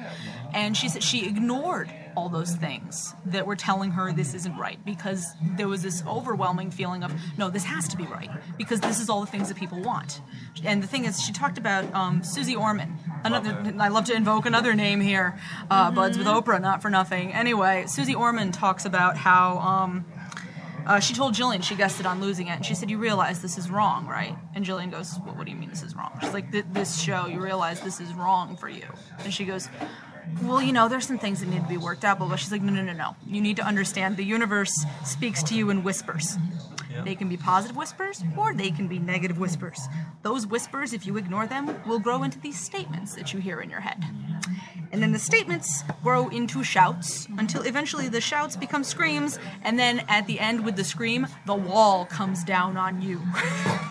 And 0.54 0.78
she 0.78 0.88
said 0.88 1.02
she 1.02 1.26
ignored 1.28 1.92
all 2.20 2.28
those 2.28 2.54
things 2.56 3.14
that 3.26 3.48
were 3.48 3.56
telling 3.56 3.92
her 3.92 4.12
this 4.12 4.34
isn't 4.34 4.58
right 4.58 4.84
because 4.84 5.26
there 5.56 5.70
was 5.70 5.82
this 5.82 6.04
overwhelming 6.06 6.70
feeling 6.70 7.02
of 7.02 7.14
no, 7.38 7.50
this 7.50 7.64
has 7.64 7.88
to 7.88 7.96
be 7.96 8.04
right 8.04 8.30
because 8.58 8.82
this 8.82 9.00
is 9.00 9.10
all 9.10 9.22
the 9.22 9.32
things 9.32 9.48
that 9.48 9.56
people 9.56 9.82
want. 9.82 10.20
And 10.66 10.84
the 10.84 10.88
thing 10.88 11.06
is, 11.06 11.22
she 11.22 11.32
talked 11.32 11.58
about 11.58 11.92
um, 11.94 12.22
Susie 12.22 12.58
Orman. 12.58 12.98
Another, 13.24 13.74
I 13.80 13.88
love 13.88 14.04
to 14.06 14.14
invoke 14.14 14.46
another 14.46 14.74
name 14.76 15.00
here, 15.00 15.40
uh, 15.72 15.92
Buds 15.92 16.18
with 16.18 16.28
Oprah, 16.28 16.60
not 16.62 16.82
for 16.82 16.90
nothing. 16.90 17.32
Anyway, 17.32 17.86
Susie 17.88 18.16
Orman 18.16 18.52
talks 18.52 18.84
about 18.86 19.16
how. 19.16 19.58
Um, 19.60 20.06
uh, 20.86 21.00
she 21.00 21.14
told 21.14 21.36
Jillian 21.36 21.62
she 21.62 21.76
guessed 21.76 22.00
it 22.00 22.08
on 22.08 22.20
losing 22.20 22.48
it, 22.48 22.52
and 22.52 22.66
she 22.66 22.74
said, 22.74 22.90
"You 22.90 22.98
realize 22.98 23.44
this 23.44 23.60
is 23.60 23.70
wrong, 23.70 24.08
right?" 24.08 24.36
And 24.56 24.66
Jillian 24.66 24.90
goes, 24.90 25.14
well, 25.24 25.36
"What 25.36 25.46
do 25.46 25.52
you 25.52 25.58
mean 25.58 25.70
this 25.70 25.84
is 25.84 25.96
wrong?" 25.96 26.18
She's 26.20 26.34
like, 26.34 26.52
"This 26.52 27.00
show, 27.00 27.28
you 27.28 27.42
realize 27.42 27.82
this 27.82 28.00
is 28.00 28.12
wrong 28.14 28.58
for 28.58 28.70
you?" 28.70 28.88
And 29.24 29.32
she 29.32 29.46
goes, 29.46 29.70
"Well, 30.44 30.62
you 30.62 30.72
know, 30.72 30.88
there's 30.88 31.08
some 31.08 31.20
things 31.20 31.39
that 31.39 31.50
need 31.50 31.62
to 31.62 31.68
be 31.68 31.78
worked 31.78 32.06
out." 32.06 32.20
Blah. 32.20 32.36
She's 32.36 32.52
like, 32.52 32.62
"No, 32.62 32.72
no, 32.72 32.82
no, 32.82 32.94
no. 32.94 33.15
You 33.26 33.42
need 33.42 33.58
to 33.58 33.63
understand. 33.63 34.18
The 34.18 34.24
universe 34.24 34.86
speaks 35.06 35.44
to 35.44 35.56
you 35.56 35.70
in 35.70 35.84
whispers. 35.84 36.38
They 37.06 37.15
can 37.15 37.30
be 37.30 37.38
positive 37.38 37.78
whispers 37.78 38.24
or 38.36 38.54
they 38.54 38.72
can 38.72 38.88
be 38.88 39.00
negative 39.00 39.38
whispers. 39.38 39.80
Those 40.22 40.46
whispers, 40.46 40.92
if 40.92 41.06
you 41.06 41.15
ignore 41.15 41.48
them, 41.48 41.82
will 41.88 42.00
grow 42.00 42.24
into 42.24 42.39
these 42.39 42.60
statements 42.60 43.15
that 43.15 43.34
you 43.34 43.39
hear 43.39 43.62
in 43.62 43.70
your 43.70 43.80
head." 43.80 44.04
And 44.92 45.04
then 45.04 45.12
the 45.12 45.20
statements 45.20 45.84
grow 46.04 46.30
into 46.30 46.63
shouts 46.63 47.28
until 47.38 47.62
eventually 47.62 48.10
the 48.10 48.22
shouts 48.22 48.56
become 48.56 48.84
screams, 48.84 49.38
and 49.62 49.78
then 49.78 50.00
at 50.08 50.26
the 50.26 50.39
end 50.39 50.65
with 50.65 50.76
the 50.76 50.84
scream, 50.84 51.28
the 51.46 51.54
wall 51.54 52.06
comes 52.06 52.44
down 52.44 52.76
on 52.76 53.02
you. 53.02 53.22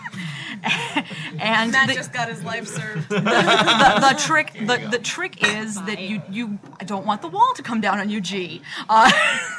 and 1.39 1.71
Matt 1.71 1.87
the, 1.87 1.93
just 1.93 2.13
got 2.13 2.29
his 2.29 2.43
life 2.43 2.67
served. 2.67 3.09
the, 3.09 3.19
the 3.19 4.15
trick 4.19 4.53
the, 4.53 4.87
the 4.91 4.99
trick 4.99 5.43
is 5.45 5.75
that 5.83 5.99
you 5.99 6.21
you 6.29 6.59
don't 6.85 7.05
want 7.05 7.21
the 7.21 7.27
wall 7.27 7.53
to 7.55 7.63
come 7.63 7.81
down 7.81 7.99
on 7.99 8.09
you, 8.09 8.21
G. 8.21 8.61
Uh, 8.87 9.11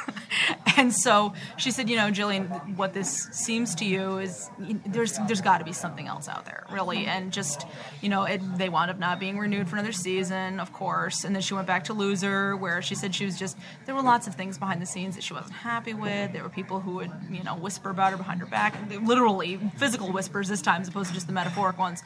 and 0.77 0.93
so 0.93 1.33
she 1.57 1.71
said, 1.71 1.89
you 1.89 1.95
know, 1.95 2.11
Jillian, 2.11 2.75
what 2.75 2.93
this 2.93 3.29
seems 3.31 3.75
to 3.75 3.85
you 3.85 4.17
is 4.19 4.49
there's 4.85 5.17
there's 5.27 5.41
got 5.41 5.59
to 5.59 5.65
be 5.65 5.73
something 5.73 6.07
else 6.07 6.27
out 6.27 6.45
there, 6.45 6.65
really, 6.71 7.05
and 7.05 7.31
just 7.31 7.65
you 8.01 8.09
know, 8.09 8.23
it, 8.23 8.41
they 8.57 8.69
wound 8.69 8.91
up 8.91 8.99
not 8.99 9.19
being 9.19 9.37
renewed 9.37 9.67
for 9.69 9.75
another 9.75 9.91
season, 9.91 10.59
of 10.59 10.73
course, 10.73 11.23
and 11.23 11.35
then 11.35 11.41
she 11.41 11.53
went 11.53 11.67
back 11.67 11.85
to 11.85 11.93
Loser, 11.93 12.55
where 12.55 12.81
she 12.81 12.95
said 12.95 13.15
she 13.15 13.25
was 13.25 13.37
just 13.37 13.57
there 13.85 13.95
were 13.95 14.01
lots 14.01 14.27
of 14.27 14.35
things 14.35 14.57
behind 14.57 14.81
the 14.81 14.85
scenes 14.85 15.15
that 15.15 15.23
she 15.23 15.33
wasn't 15.33 15.53
happy 15.53 15.93
with. 15.93 16.33
There 16.33 16.43
were 16.43 16.49
people 16.49 16.79
who 16.79 16.95
would 16.95 17.11
you 17.29 17.43
know 17.43 17.55
whisper 17.55 17.89
about 17.89 18.11
her 18.11 18.17
behind 18.17 18.39
her 18.39 18.45
back, 18.45 18.75
literally 19.01 19.59
physical 19.77 20.11
whispers 20.11 20.47
this 20.47 20.61
time, 20.61 20.81
as 20.81 20.87
opposed 20.87 21.09
to 21.09 21.13
just 21.13 21.27
the 21.27 21.33
metaphoric 21.33 21.77
ones, 21.77 22.03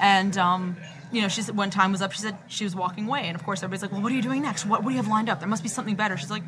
and. 0.00 0.36
um 0.38 0.76
you 1.10 1.22
know, 1.22 1.28
she 1.28 1.40
said 1.40 1.56
when 1.56 1.70
time 1.70 1.90
was 1.92 2.02
up, 2.02 2.12
she 2.12 2.20
said 2.20 2.36
she 2.48 2.64
was 2.64 2.76
walking 2.76 3.06
away, 3.06 3.22
and 3.28 3.34
of 3.34 3.42
course 3.42 3.62
everybody's 3.62 3.82
like, 3.82 3.92
"Well, 3.92 4.02
what 4.02 4.12
are 4.12 4.14
you 4.14 4.20
doing 4.22 4.42
next? 4.42 4.66
What, 4.66 4.82
what 4.82 4.90
do 4.90 4.94
you 4.94 5.02
have 5.02 5.08
lined 5.08 5.30
up? 5.30 5.40
There 5.40 5.48
must 5.48 5.62
be 5.62 5.68
something 5.68 5.96
better." 5.96 6.18
She's 6.18 6.30
like, 6.30 6.42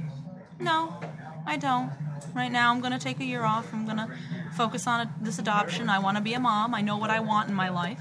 "No, 0.58 1.00
I 1.46 1.56
don't. 1.56 1.90
Right 2.34 2.50
now, 2.52 2.70
I'm 2.72 2.80
going 2.80 2.92
to 2.92 2.98
take 2.98 3.18
a 3.20 3.24
year 3.24 3.44
off. 3.44 3.72
I'm 3.72 3.84
going 3.86 3.96
to 3.96 4.08
focus 4.56 4.86
on 4.86 5.10
this 5.20 5.38
adoption. 5.38 5.88
I 5.88 5.98
want 5.98 6.16
to 6.16 6.22
be 6.22 6.34
a 6.34 6.40
mom. 6.40 6.74
I 6.74 6.80
know 6.82 6.96
what 6.96 7.10
I 7.10 7.20
want 7.20 7.48
in 7.48 7.54
my 7.54 7.70
life, 7.70 7.98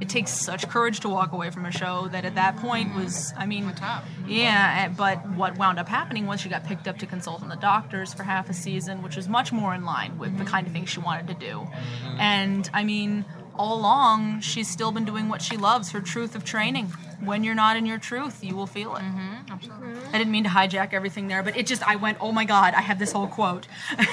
it 0.00 0.08
takes 0.08 0.32
such 0.32 0.68
courage 0.68 1.00
to 1.00 1.08
walk 1.08 1.32
away 1.32 1.50
from 1.50 1.64
a 1.64 1.70
show 1.70 2.08
that 2.08 2.24
at 2.24 2.34
that 2.34 2.56
point 2.56 2.94
was, 2.96 3.32
I 3.38 3.46
mean, 3.46 3.72
tough. 3.74 4.04
yeah. 4.26 4.86
eh, 4.88 4.94
But 4.96 5.28
what 5.30 5.56
wound 5.56 5.78
up 5.78 5.88
happening 5.88 6.26
was 6.26 6.40
she 6.40 6.48
got 6.48 6.64
picked 6.64 6.88
up 6.88 6.98
to 6.98 7.06
consult 7.06 7.40
on 7.42 7.48
the 7.48 7.56
doctors 7.56 8.12
for 8.12 8.24
half 8.24 8.50
a 8.50 8.54
season, 8.54 9.02
which 9.02 9.14
was 9.14 9.28
much 9.28 9.52
more 9.52 9.72
in 9.74 9.84
line 9.84 10.18
with 10.18 10.36
the 10.38 10.44
kind 10.44 10.66
of 10.66 10.72
thing 10.72 10.86
she 10.86 10.98
wanted 10.98 11.28
to 11.28 11.34
do. 11.34 11.68
And 12.18 12.68
I 12.74 12.82
mean, 12.82 13.24
all 13.54 13.78
along, 13.78 14.40
she's 14.40 14.68
still 14.68 14.92
been 14.92 15.04
doing 15.04 15.28
what 15.28 15.42
she 15.42 15.56
loves, 15.56 15.90
her 15.92 16.00
truth 16.00 16.34
of 16.34 16.44
training. 16.44 16.92
When 17.24 17.44
you're 17.44 17.54
not 17.54 17.76
in 17.76 17.86
your 17.86 17.98
truth, 17.98 18.42
you 18.42 18.56
will 18.56 18.66
feel 18.66 18.96
it. 18.96 19.02
I 19.02 20.18
didn't 20.18 20.32
mean 20.32 20.44
to 20.44 20.50
hijack 20.50 20.92
everything 20.92 21.28
there, 21.28 21.42
but 21.42 21.56
it 21.56 21.66
just, 21.66 21.86
I 21.86 21.96
went, 21.96 22.18
oh 22.20 22.32
my 22.32 22.44
God, 22.44 22.74
I 22.74 22.80
have 22.80 22.98
this 22.98 23.12
whole 23.12 23.28
quote. 23.28 23.68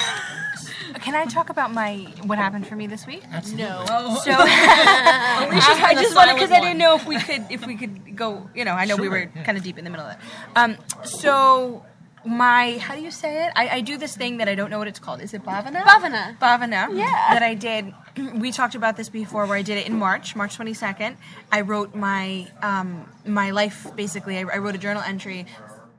Can 1.02 1.16
I 1.16 1.26
talk 1.26 1.50
about 1.50 1.72
my 1.72 2.14
what 2.24 2.38
happened 2.38 2.68
for 2.68 2.76
me 2.76 2.88
this 2.88 3.06
week? 3.06 3.24
no. 3.54 3.86
So 4.24 4.32
I, 4.38 5.82
I 5.90 5.94
just 5.94 6.16
wanted 6.16 6.34
because 6.34 6.52
I 6.52 6.60
didn't 6.60 6.78
know 6.80 6.96
if 6.96 7.06
we 7.06 7.20
could 7.20 7.46
if 7.50 7.66
we 7.66 7.76
could 7.76 8.16
go. 8.16 8.50
You 8.56 8.66
know, 8.66 8.74
I 8.74 8.86
know 8.86 8.96
we 8.96 9.08
were 9.08 9.28
kind 9.46 9.58
of 9.58 9.64
deep 9.64 9.78
in 9.78 9.84
the 9.84 9.90
middle 9.92 10.06
of 10.06 10.14
it. 10.14 10.20
Um, 10.56 10.78
so 11.04 11.86
my 12.26 12.78
how 12.80 12.96
do 12.96 13.02
you 13.02 13.12
say 13.12 13.46
it? 13.46 13.54
I, 13.56 13.70
I 13.70 13.82
do 13.82 13.98
this 13.98 14.16
thing 14.16 14.38
that 14.38 14.48
I 14.50 14.56
don't 14.56 14.70
know 14.70 14.80
what 14.80 14.88
it's 14.88 15.00
called. 15.00 15.22
Is 15.22 15.34
it 15.34 15.44
bhavana? 15.44 15.84
Bhavana. 15.84 16.38
Bhavana. 16.40 16.96
Yeah. 16.96 17.34
That 17.34 17.44
I 17.44 17.54
did. 17.54 17.94
We 18.36 18.52
talked 18.52 18.76
about 18.76 18.98
this 18.98 19.08
before, 19.08 19.46
where 19.46 19.58
I 19.58 19.62
did 19.62 19.78
it 19.78 19.88
in 19.88 19.96
March, 19.98 20.36
March 20.36 20.56
twenty 20.56 20.74
second. 20.74 21.18
I 21.52 21.62
wrote 21.62 21.96
my 21.96 22.48
um, 22.62 23.10
my 23.26 23.52
life 23.52 23.88
basically. 23.96 24.38
I, 24.38 24.42
I 24.42 24.58
wrote 24.58 24.76
a 24.76 24.78
journal 24.78 25.04
entry 25.04 25.46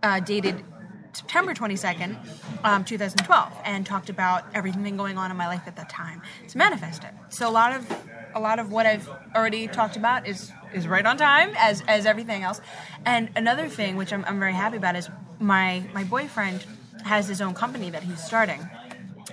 uh, 0.02 0.20
dated 0.20 0.64
September 1.12 1.54
22nd, 1.54 2.16
um, 2.64 2.84
2012, 2.84 3.52
and 3.64 3.84
talked 3.84 4.10
about 4.10 4.44
everything 4.54 4.96
going 4.96 5.18
on 5.18 5.30
in 5.30 5.36
my 5.36 5.48
life 5.48 5.62
at 5.66 5.76
that 5.76 5.88
time 5.88 6.22
to 6.48 6.58
manifest 6.58 7.02
it. 7.04 7.10
So 7.30 7.48
a 7.48 7.50
lot 7.50 7.74
of 7.74 7.90
a 8.34 8.40
lot 8.40 8.58
of 8.60 8.70
what 8.70 8.86
I've 8.86 9.08
already 9.34 9.66
talked 9.66 9.96
about 9.96 10.26
is 10.28 10.52
is 10.72 10.86
right 10.86 11.04
on 11.04 11.16
time 11.16 11.52
as 11.58 11.82
as 11.88 12.06
everything 12.06 12.42
else. 12.42 12.60
And 13.04 13.30
another 13.34 13.68
thing 13.68 13.96
which 13.96 14.12
I'm, 14.12 14.24
I'm 14.24 14.38
very 14.38 14.52
happy 14.54 14.76
about 14.76 14.94
is 14.96 15.08
my 15.40 15.82
my 15.92 16.04
boyfriend 16.04 16.64
has 17.04 17.26
his 17.28 17.40
own 17.40 17.54
company 17.54 17.90
that 17.90 18.02
he's 18.02 18.22
starting 18.22 18.68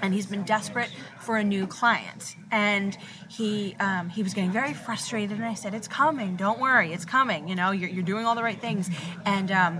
and 0.01 0.13
he's 0.13 0.25
been 0.25 0.43
desperate 0.43 0.89
for 1.19 1.37
a 1.37 1.43
new 1.43 1.67
client. 1.67 2.35
And 2.51 2.97
he 3.29 3.75
um, 3.79 4.09
he 4.09 4.23
was 4.23 4.33
getting 4.33 4.51
very 4.51 4.73
frustrated 4.73 5.37
and 5.37 5.45
i 5.45 5.53
said 5.53 5.73
it's 5.73 5.87
coming. 5.87 6.35
Don't 6.35 6.59
worry. 6.59 6.93
It's 6.93 7.05
coming. 7.05 7.47
You 7.47 7.55
know 7.55 7.71
you're, 7.71 7.89
you're 7.89 8.03
doing 8.03 8.25
all 8.25 8.35
the 8.35 8.43
right 8.43 8.59
things. 8.59 8.89
And 9.25 9.51
um, 9.51 9.77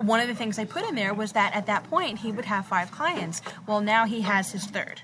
one 0.00 0.20
of 0.20 0.28
the 0.28 0.34
things 0.34 0.58
i 0.58 0.64
put 0.64 0.84
in 0.84 0.94
there 0.94 1.14
was 1.14 1.32
that 1.32 1.54
at 1.54 1.66
that 1.66 1.84
point 1.84 2.18
he 2.18 2.32
would 2.32 2.44
have 2.46 2.66
five 2.66 2.90
clients. 2.90 3.42
Well 3.66 3.80
now 3.80 4.06
he 4.06 4.22
has 4.22 4.52
his 4.52 4.64
third 4.66 5.02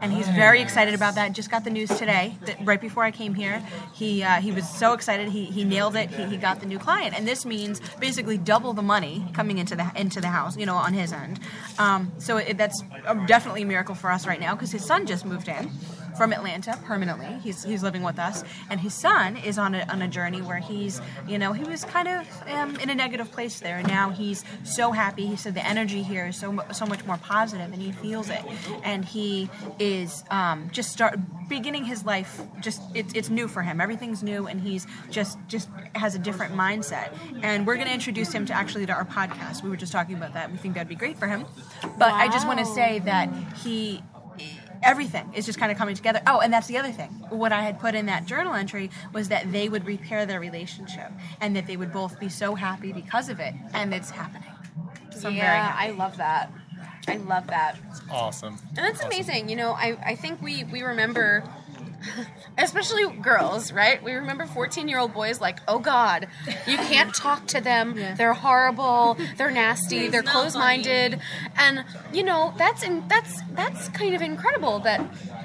and 0.00 0.12
he's 0.12 0.28
very 0.28 0.60
excited 0.60 0.94
about 0.94 1.14
that. 1.14 1.32
Just 1.32 1.50
got 1.50 1.64
the 1.64 1.70
news 1.70 1.88
today 1.88 2.36
right 2.62 2.80
before 2.80 3.04
I 3.04 3.10
came 3.10 3.34
here, 3.34 3.62
he 3.94 4.22
uh, 4.22 4.40
he 4.40 4.52
was 4.52 4.68
so 4.68 4.92
excited. 4.92 5.28
He, 5.28 5.46
he 5.46 5.64
nailed 5.64 5.96
it. 5.96 6.10
He, 6.10 6.24
he 6.24 6.36
got 6.36 6.60
the 6.60 6.66
new 6.66 6.78
client, 6.78 7.16
and 7.16 7.26
this 7.26 7.46
means 7.46 7.80
basically 7.98 8.38
double 8.38 8.72
the 8.72 8.82
money 8.82 9.26
coming 9.32 9.58
into 9.58 9.74
the 9.74 9.90
into 9.96 10.20
the 10.20 10.28
house. 10.28 10.56
You 10.56 10.66
know, 10.66 10.76
on 10.76 10.92
his 10.92 11.12
end. 11.12 11.40
Um, 11.78 12.12
so 12.18 12.36
it, 12.36 12.58
that's 12.58 12.82
definitely 13.26 13.62
a 13.62 13.66
miracle 13.66 13.94
for 13.94 14.10
us 14.10 14.26
right 14.26 14.40
now 14.40 14.54
because 14.54 14.72
his 14.72 14.84
son 14.84 15.06
just 15.06 15.24
moved 15.24 15.48
in 15.48 15.70
from 16.16 16.32
Atlanta 16.32 16.78
permanently. 16.84 17.38
He's 17.42 17.62
he's 17.62 17.82
living 17.82 18.02
with 18.02 18.18
us, 18.18 18.44
and 18.70 18.80
his 18.80 18.94
son 18.94 19.36
is 19.36 19.58
on 19.58 19.74
a 19.74 19.84
on 19.88 20.02
a 20.02 20.08
journey 20.08 20.42
where 20.42 20.58
he's 20.58 21.00
you 21.28 21.38
know 21.38 21.52
he 21.52 21.64
was 21.64 21.84
kind 21.84 22.08
of 22.08 22.26
um, 22.48 22.76
in 22.76 22.90
a 22.90 22.94
negative 22.94 23.30
place 23.30 23.60
there, 23.60 23.78
and 23.78 23.88
now 23.88 24.10
he's 24.10 24.44
so 24.64 24.92
happy. 24.92 25.26
He 25.26 25.36
said 25.36 25.54
the 25.54 25.66
energy 25.66 26.02
here 26.02 26.26
is 26.26 26.36
so 26.36 26.64
so 26.72 26.86
much 26.86 27.04
more 27.04 27.18
positive, 27.18 27.72
and 27.72 27.82
he 27.82 27.92
feels 27.92 28.30
it, 28.30 28.44
and 28.82 29.04
he 29.04 29.50
is 29.78 30.24
um, 30.30 30.70
just 30.72 30.92
start 30.92 31.18
beginning 31.48 31.84
his 31.84 32.04
life. 32.04 32.40
Just 32.60 32.82
it's 32.94 33.12
it's 33.14 33.30
new 33.30 33.48
for 33.48 33.62
him. 33.62 33.80
Everything's 33.80 34.22
new, 34.22 34.46
and 34.46 34.60
he's 34.60 34.86
just 35.10 35.38
just 35.48 35.68
has 35.94 36.14
a 36.14 36.18
different 36.18 36.54
mindset. 36.54 37.12
And 37.42 37.66
we're 37.66 37.76
going 37.76 37.88
to 37.88 37.94
introduce 37.94 38.32
him 38.32 38.46
to 38.46 38.54
actually 38.54 38.86
to 38.86 38.92
our 38.92 39.04
podcast. 39.04 39.62
We 39.62 39.70
were 39.70 39.76
just 39.76 39.92
talking 39.92 40.16
about 40.16 40.34
that. 40.34 40.50
We 40.50 40.58
think 40.58 40.74
that'd 40.74 40.88
be 40.88 40.94
great 40.94 41.18
for 41.18 41.26
him. 41.26 41.44
But 41.98 42.12
I 42.12 42.28
just 42.28 42.46
want 42.46 42.58
to 42.60 42.66
say 42.66 43.00
that 43.00 43.28
he 43.62 44.02
everything 44.82 45.32
is 45.34 45.46
just 45.46 45.58
kind 45.58 45.72
of 45.72 45.78
coming 45.78 45.94
together. 45.94 46.20
Oh, 46.26 46.40
and 46.40 46.52
that's 46.52 46.66
the 46.66 46.78
other 46.78 46.92
thing. 46.92 47.08
What 47.30 47.52
I 47.52 47.62
had 47.62 47.78
put 47.78 47.94
in 47.94 48.06
that 48.06 48.26
journal 48.26 48.54
entry 48.54 48.90
was 49.12 49.28
that 49.28 49.50
they 49.52 49.68
would 49.68 49.86
repair 49.86 50.26
their 50.26 50.40
relationship 50.40 51.10
and 51.40 51.54
that 51.56 51.66
they 51.66 51.76
would 51.76 51.92
both 51.92 52.18
be 52.18 52.28
so 52.28 52.54
happy 52.54 52.92
because 52.92 53.28
of 53.28 53.40
it, 53.40 53.54
and 53.74 53.92
it's 53.94 54.10
happening. 54.10 54.50
So 55.10 55.28
I'm 55.28 55.34
very 55.34 55.36
yeah. 55.36 55.76
I 55.78 55.90
love 55.90 56.16
that. 56.18 56.52
I 57.08 57.16
love 57.16 57.46
that. 57.46 57.78
Awesome. 58.10 58.58
And 58.70 58.78
that's 58.78 59.02
amazing. 59.02 59.48
You 59.48 59.56
know, 59.56 59.72
I, 59.72 59.96
I 60.04 60.14
think 60.16 60.42
we, 60.42 60.64
we 60.64 60.82
remember, 60.82 61.44
especially 62.58 63.06
girls, 63.16 63.72
right? 63.72 64.02
We 64.02 64.12
remember 64.12 64.46
14 64.46 64.88
year 64.88 64.98
old 64.98 65.12
boys 65.14 65.40
like, 65.40 65.58
oh 65.68 65.78
God, 65.78 66.28
you 66.66 66.76
can't 66.76 67.14
talk 67.14 67.46
to 67.48 67.60
them. 67.60 67.94
They're 68.16 68.32
horrible. 68.34 69.16
They're 69.36 69.50
nasty. 69.50 70.08
they're 70.08 70.22
closed 70.22 70.56
minded. 70.56 71.20
And, 71.56 71.84
you 72.12 72.22
know, 72.22 72.54
that's, 72.58 72.82
in, 72.82 73.06
that's, 73.08 73.40
that's 73.52 73.88
kind 73.90 74.14
of 74.14 74.22
incredible 74.22 74.78
that, 74.80 75.00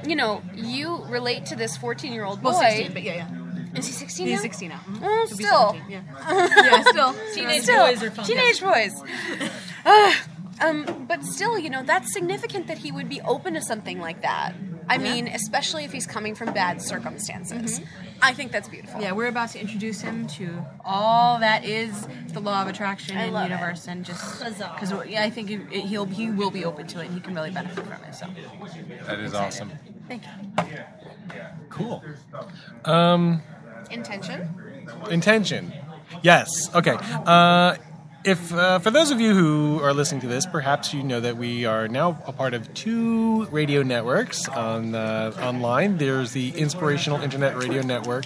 you 0.07 0.15
know, 0.15 0.41
you 0.55 1.03
relate 1.05 1.45
to 1.47 1.55
this 1.55 1.77
14 1.77 2.11
year 2.13 2.25
old 2.25 2.41
boy. 2.41 2.51
well, 2.51 2.59
16, 2.61 2.93
but 2.93 3.03
yeah, 3.03 3.13
yeah. 3.15 3.77
Is 3.79 3.87
he 3.87 3.93
16 3.93 4.27
He's 4.27 4.35
now? 4.37 4.41
16 4.41 4.69
now. 4.69 4.79
Mhm. 4.85 4.99
Oh, 5.01 5.25
still. 5.27 5.77
yeah. 5.89 6.01
yeah, 6.29 6.83
still. 6.83 7.15
Teenage 7.33 7.61
Still, 7.63 7.85
boys 7.87 8.03
are 8.03 8.11
fun. 8.11 8.25
teenage 8.25 8.61
boys. 8.61 8.93
Ah, 9.83 10.23
um, 10.59 11.05
but 11.07 11.23
still, 11.23 11.57
you 11.57 11.69
know, 11.69 11.81
that's 11.81 12.13
significant 12.13 12.67
that 12.67 12.77
he 12.77 12.91
would 12.91 13.09
be 13.09 13.19
open 13.21 13.55
to 13.55 13.61
something 13.61 13.99
like 13.99 14.21
that. 14.21 14.53
I 14.93 14.97
mean, 14.97 15.27
especially 15.27 15.83
if 15.85 15.91
he's 15.91 16.05
coming 16.05 16.35
from 16.35 16.53
bad 16.53 16.81
circumstances. 16.81 17.79
I 18.21 18.33
think 18.33 18.51
that's 18.51 18.67
beautiful. 18.67 19.01
Yeah, 19.01 19.13
we're 19.13 19.27
about 19.27 19.49
to 19.51 19.59
introduce 19.59 20.01
him 20.01 20.27
to 20.37 20.63
all 20.85 21.39
that 21.39 21.63
is 21.65 22.07
the 22.33 22.39
law 22.39 22.61
of 22.61 22.67
attraction 22.67 23.17
I 23.17 23.23
and 23.23 23.33
love 23.33 23.45
it. 23.49 23.51
universe, 23.53 23.87
and 23.87 24.05
just 24.05 24.39
because 24.39 24.91
yeah, 25.09 25.23
I 25.23 25.29
think 25.29 25.49
it, 25.49 25.61
it- 25.71 25.85
he'll 25.85 26.05
he 26.05 26.29
will 26.29 26.51
be 26.51 26.63
open 26.65 26.85
to 26.87 26.99
it, 27.01 27.05
and 27.05 27.13
he 27.15 27.19
can 27.21 27.33
really 27.33 27.51
benefit 27.51 27.83
from 27.85 28.03
it. 28.03 28.13
So 28.13 28.27
That 29.07 29.19
is 29.19 29.33
awesome. 29.33 29.71
thank 30.07 30.23
you. 30.25 30.77
Cool. 31.69 32.03
Um, 32.85 33.41
Intention. 33.89 34.47
intention. 35.09 35.73
Yes. 36.21 36.69
Okay. 36.75 36.97
Uh, 37.25 37.75
if 38.23 38.53
uh, 38.53 38.79
for 38.79 38.91
those 38.91 39.11
of 39.11 39.19
you 39.19 39.33
who 39.33 39.79
are 39.81 39.93
listening 39.93 40.21
to 40.21 40.27
this, 40.27 40.45
perhaps 40.45 40.93
you 40.93 41.01
know 41.01 41.19
that 41.19 41.37
we 41.37 41.65
are 41.65 41.87
now 41.87 42.21
a 42.27 42.31
part 42.31 42.53
of 42.53 42.71
two 42.73 43.45
radio 43.45 43.81
networks 43.81 44.47
on 44.47 44.93
online. 44.95 45.97
There's 45.97 46.31
the 46.31 46.49
Inspirational 46.49 47.21
Internet 47.21 47.57
Radio 47.57 47.81
Network, 47.81 48.25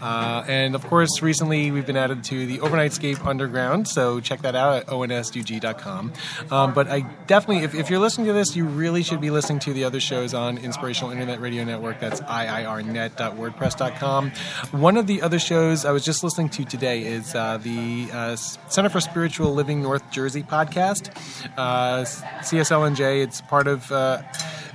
uh, 0.00 0.44
and 0.48 0.74
of 0.74 0.84
course, 0.86 1.22
recently 1.22 1.70
we've 1.70 1.86
been 1.86 1.96
added 1.96 2.24
to 2.24 2.46
the 2.46 2.58
Overnightscape 2.58 3.24
Underground. 3.24 3.86
So 3.86 4.20
check 4.20 4.42
that 4.42 4.56
out 4.56 4.78
at 4.78 4.86
onsug.com. 4.86 6.12
Um, 6.50 6.74
but 6.74 6.88
I 6.88 7.00
definitely, 7.26 7.64
if, 7.64 7.74
if 7.74 7.88
you're 7.88 8.00
listening 8.00 8.26
to 8.26 8.32
this, 8.32 8.56
you 8.56 8.64
really 8.64 9.02
should 9.02 9.20
be 9.20 9.30
listening 9.30 9.60
to 9.60 9.72
the 9.72 9.84
other 9.84 10.00
shows 10.00 10.34
on 10.34 10.58
Inspirational 10.58 11.12
Internet 11.12 11.40
Radio 11.40 11.64
Network. 11.64 12.00
That's 12.00 12.20
iirnet.wordpress.com. 12.20 14.30
One 14.72 14.96
of 14.96 15.06
the 15.06 15.22
other 15.22 15.38
shows 15.38 15.84
I 15.84 15.92
was 15.92 16.04
just 16.04 16.24
listening 16.24 16.48
to 16.50 16.64
today 16.64 17.04
is 17.04 17.34
uh, 17.34 17.58
the 17.58 18.08
uh, 18.12 18.36
Center 18.36 18.88
for 18.88 19.00
Spiritual 19.00 19.35
Living 19.44 19.82
North 19.82 20.10
Jersey 20.10 20.42
podcast. 20.42 21.10
Uh, 21.56 22.02
CSLNJ. 22.42 23.22
It's 23.22 23.40
part 23.42 23.66
of. 23.68 23.90
Uh, 23.92 24.22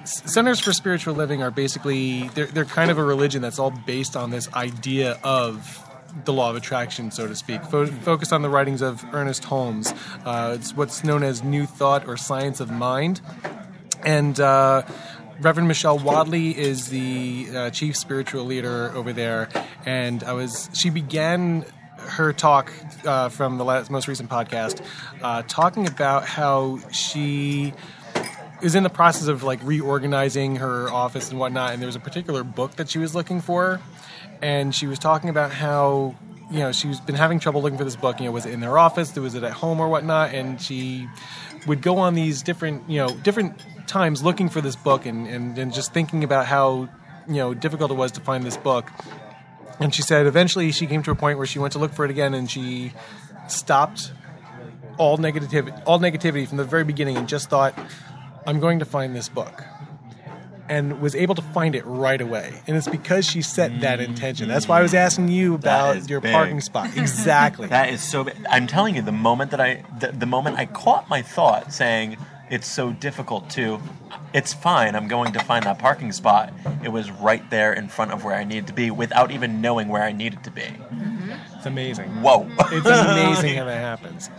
Centers 0.03 0.59
for 0.59 0.73
Spiritual 0.73 1.13
Living 1.13 1.43
are 1.43 1.51
basically 1.51 2.27
they're, 2.29 2.47
they're 2.47 2.65
kind 2.65 2.89
of 2.89 2.97
a 2.97 3.03
religion 3.03 3.41
that's 3.41 3.59
all 3.59 3.69
based 3.69 4.15
on 4.15 4.31
this 4.31 4.51
idea 4.53 5.19
of 5.23 5.87
the 6.25 6.33
law 6.33 6.49
of 6.49 6.55
attraction, 6.55 7.11
so 7.11 7.27
to 7.27 7.35
speak. 7.35 7.63
Fo- 7.65 7.85
focused 7.85 8.33
on 8.33 8.41
the 8.41 8.49
writings 8.49 8.81
of 8.81 9.03
Ernest 9.13 9.43
Holmes. 9.43 9.93
Uh, 10.25 10.57
it's 10.59 10.75
what's 10.75 11.03
known 11.03 11.23
as 11.23 11.43
New 11.43 11.65
Thought 11.65 12.07
or 12.07 12.17
Science 12.17 12.59
of 12.59 12.71
Mind. 12.71 13.21
And 14.03 14.39
uh, 14.39 14.83
Reverend 15.39 15.67
Michelle 15.67 15.99
Wadleigh 15.99 16.55
is 16.55 16.87
the 16.89 17.47
uh, 17.53 17.69
chief 17.69 17.95
spiritual 17.95 18.45
leader 18.45 18.91
over 18.95 19.13
there. 19.13 19.49
And 19.85 20.23
I 20.23 20.33
was 20.33 20.69
she 20.73 20.89
began 20.89 21.65
her 22.01 22.33
talk 22.33 22.71
uh, 23.05 23.29
from 23.29 23.57
the 23.57 23.65
last, 23.65 23.89
most 23.89 24.07
recent 24.07 24.29
podcast 24.29 24.83
uh, 25.21 25.43
talking 25.47 25.87
about 25.87 26.25
how 26.25 26.79
she 26.91 27.73
is 28.61 28.75
in 28.75 28.83
the 28.83 28.89
process 28.89 29.27
of 29.27 29.43
like 29.43 29.59
reorganizing 29.63 30.57
her 30.57 30.89
office 30.89 31.29
and 31.29 31.39
whatnot. 31.39 31.73
And 31.73 31.81
there 31.81 31.87
was 31.87 31.95
a 31.95 32.01
particular 32.01 32.43
book 32.43 32.75
that 32.75 32.89
she 32.89 32.99
was 32.99 33.15
looking 33.15 33.41
for, 33.41 33.79
and 34.41 34.73
she 34.73 34.87
was 34.87 34.99
talking 34.99 35.29
about 35.29 35.51
how 35.51 36.15
you 36.51 36.59
know 36.59 36.71
she's 36.71 36.99
been 36.99 37.15
having 37.15 37.39
trouble 37.39 37.61
looking 37.61 37.77
for 37.77 37.85
this 37.85 37.95
book. 37.95 38.19
You 38.19 38.25
know, 38.25 38.31
was 38.31 38.45
it 38.45 38.53
in 38.53 38.59
their 38.59 38.77
office? 38.77 39.15
Was 39.15 39.35
it 39.35 39.43
at 39.43 39.53
home 39.53 39.79
or 39.79 39.89
whatnot? 39.89 40.33
And 40.33 40.61
she 40.61 41.07
would 41.67 41.81
go 41.81 41.97
on 41.97 42.13
these 42.13 42.41
different 42.41 42.89
you 42.89 42.97
know 42.97 43.09
different 43.09 43.59
times 43.87 44.23
looking 44.23 44.49
for 44.49 44.61
this 44.61 44.75
book 44.75 45.05
and 45.05 45.27
and, 45.27 45.57
and 45.57 45.73
just 45.73 45.93
thinking 45.93 46.23
about 46.23 46.45
how 46.45 46.89
you 47.27 47.35
know 47.35 47.53
difficult 47.53 47.91
it 47.91 47.95
was 47.95 48.11
to 48.13 48.21
find 48.21 48.43
this 48.43 48.57
book. 48.57 48.89
And 49.81 49.93
she 49.93 50.01
said 50.03 50.25
eventually 50.27 50.71
she 50.71 50.85
came 50.87 51.03
to 51.03 51.11
a 51.11 51.15
point 51.15 51.37
where 51.37 51.47
she 51.47 51.59
went 51.59 51.73
to 51.73 51.79
look 51.79 51.91
for 51.93 52.05
it 52.05 52.11
again 52.11 52.33
and 52.33 52.49
she 52.49 52.93
stopped 53.47 54.11
all 54.97 55.17
negativity 55.17 55.81
all 55.85 55.99
negativity 55.99 56.47
from 56.47 56.57
the 56.57 56.63
very 56.63 56.83
beginning 56.83 57.17
and 57.17 57.27
just 57.27 57.49
thought 57.49 57.73
I'm 58.45 58.59
going 58.59 58.79
to 58.79 58.85
find 58.85 59.15
this 59.15 59.29
book. 59.29 59.63
and 60.69 61.01
was 61.01 61.15
able 61.15 61.35
to 61.35 61.41
find 61.41 61.75
it 61.75 61.85
right 61.85 62.21
away. 62.21 62.61
And 62.65 62.77
it's 62.77 62.87
because 62.87 63.25
she 63.25 63.41
set 63.41 63.81
that 63.81 63.99
intention. 63.99 64.47
That's 64.47 64.67
why 64.69 64.79
I 64.79 64.81
was 64.81 64.93
asking 64.93 65.27
you 65.27 65.55
about 65.55 66.07
your 66.09 66.21
big. 66.21 66.31
parking 66.31 66.61
spot. 66.61 66.89
Exactly. 66.97 67.67
That 67.67 67.89
is 67.89 68.01
so. 68.01 68.23
Big. 68.23 68.35
I'm 68.49 68.67
telling 68.67 68.95
you, 68.95 69.01
the 69.01 69.11
moment 69.11 69.51
that 69.51 69.59
I, 69.59 69.83
the, 69.99 70.13
the 70.13 70.25
moment 70.25 70.57
I 70.57 70.65
caught 70.67 71.09
my 71.09 71.21
thought 71.21 71.73
saying 71.73 72.15
it's 72.51 72.67
so 72.67 72.91
difficult 72.91 73.49
to, 73.51 73.79
it's 74.33 74.53
fine. 74.53 74.93
I'm 74.95 75.07
going 75.07 75.31
to 75.33 75.39
find 75.39 75.65
that 75.65 75.79
parking 75.79 76.11
spot. 76.11 76.53
It 76.83 76.89
was 76.89 77.09
right 77.09 77.49
there 77.49 77.71
in 77.71 77.87
front 77.87 78.11
of 78.11 78.25
where 78.25 78.35
I 78.35 78.43
needed 78.43 78.67
to 78.67 78.73
be 78.73 78.91
without 78.91 79.31
even 79.31 79.61
knowing 79.61 79.87
where 79.87 80.03
I 80.03 80.11
needed 80.11 80.43
to 80.43 80.51
be. 80.51 80.61
Mm-hmm. 80.61 81.31
It's 81.61 81.67
amazing. 81.67 82.09
Whoa! 82.23 82.49
It's 82.71 82.87
amazing 82.87 83.55
how 83.57 83.65
that 83.65 83.77
happens. 83.79 84.31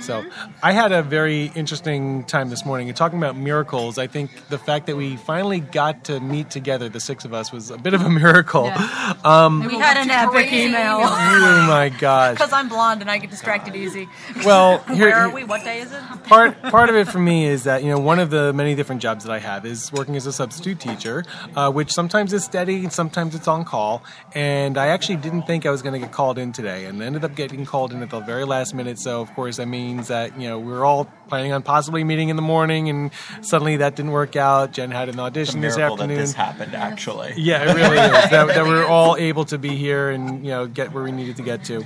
So, 0.00 0.22
I 0.62 0.72
had 0.72 0.92
a 0.92 1.02
very 1.02 1.46
interesting 1.54 2.24
time 2.24 2.50
this 2.50 2.66
morning. 2.66 2.88
And 2.88 2.96
talking 2.96 3.16
about 3.16 3.36
miracles, 3.36 3.96
I 3.96 4.06
think 4.06 4.30
the 4.50 4.58
fact 4.58 4.86
that 4.88 4.96
we 4.96 5.16
finally 5.16 5.60
got 5.60 6.04
to 6.04 6.20
meet 6.20 6.50
together, 6.50 6.90
the 6.90 7.00
six 7.00 7.24
of 7.24 7.32
us, 7.32 7.50
was 7.50 7.70
a 7.70 7.78
bit 7.78 7.94
of 7.94 8.02
a 8.02 8.10
miracle. 8.10 8.66
Yeah. 8.66 9.14
Um, 9.24 9.64
We 9.64 9.78
had 9.78 9.96
an 9.96 10.10
epic 10.10 10.32
crazy 10.32 10.64
email. 10.64 10.98
oh 11.00 11.66
my 11.68 11.88
gosh! 11.88 12.34
Because 12.34 12.52
I'm 12.52 12.68
blonde 12.68 13.00
and 13.00 13.10
I 13.10 13.16
get 13.16 13.30
distracted 13.30 13.74
easy. 13.74 14.06
Well, 14.44 14.78
here, 14.92 15.06
Where 15.06 15.16
are 15.16 15.30
we? 15.30 15.44
What 15.44 15.64
day 15.64 15.80
is 15.80 15.92
it? 15.92 16.02
part 16.24 16.60
part 16.64 16.90
of 16.90 16.96
it 16.96 17.08
for 17.08 17.18
me 17.18 17.46
is 17.46 17.64
that 17.64 17.82
you 17.82 17.88
know 17.88 17.98
one 17.98 18.18
of 18.18 18.28
the 18.28 18.52
many 18.52 18.74
different 18.74 19.00
jobs 19.00 19.24
that 19.24 19.32
I 19.32 19.38
have 19.38 19.64
is 19.64 19.90
working 19.92 20.16
as 20.16 20.26
a 20.26 20.32
substitute 20.32 20.80
teacher, 20.80 21.24
uh, 21.56 21.70
which 21.72 21.90
sometimes 21.92 22.34
is 22.34 22.44
steady 22.44 22.82
and 22.82 22.92
sometimes 22.92 23.34
it's 23.34 23.48
on 23.48 23.64
call. 23.64 24.04
And 24.34 24.76
I 24.76 24.88
actually 24.88 25.16
didn't 25.16 25.42
think 25.46 25.64
I 25.64 25.70
was 25.70 25.80
going 25.80 25.94
to 25.94 25.98
get 26.00 26.12
called 26.12 26.36
in 26.36 26.52
today, 26.52 26.63
and 26.66 27.02
ended 27.02 27.24
up 27.24 27.34
getting 27.34 27.64
called 27.64 27.92
in 27.92 28.02
at 28.02 28.10
the 28.10 28.20
very 28.20 28.44
last 28.44 28.74
minute. 28.74 28.98
So 28.98 29.20
of 29.20 29.32
course 29.34 29.56
that 29.58 29.66
means 29.66 30.08
that 30.08 30.38
you 30.40 30.48
know 30.48 30.58
we 30.58 30.72
were 30.72 30.84
all 30.84 31.06
planning 31.28 31.52
on 31.52 31.62
possibly 31.62 32.04
meeting 32.04 32.28
in 32.28 32.36
the 32.36 32.42
morning, 32.42 32.88
and 32.90 33.10
suddenly 33.42 33.76
that 33.78 33.96
didn't 33.96 34.12
work 34.12 34.36
out. 34.36 34.72
Jen 34.72 34.90
had 34.90 35.08
an 35.08 35.18
a 35.18 35.22
audition 35.22 35.60
this 35.60 35.76
miracle 35.76 35.96
that 35.96 36.02
afternoon. 36.04 36.20
this 36.20 36.32
happened. 36.34 36.74
Actually, 36.74 37.34
Yeah, 37.36 37.62
it 37.70 37.74
really 37.74 37.98
is. 37.98 38.30
That, 38.30 38.48
that 38.48 38.64
we're 38.64 38.86
all 38.86 39.16
able 39.16 39.44
to 39.46 39.58
be 39.58 39.76
here 39.76 40.10
and 40.10 40.44
you 40.44 40.50
know 40.50 40.66
get 40.66 40.92
where 40.92 41.04
we 41.04 41.12
needed 41.12 41.36
to 41.36 41.42
get 41.42 41.64
to. 41.64 41.84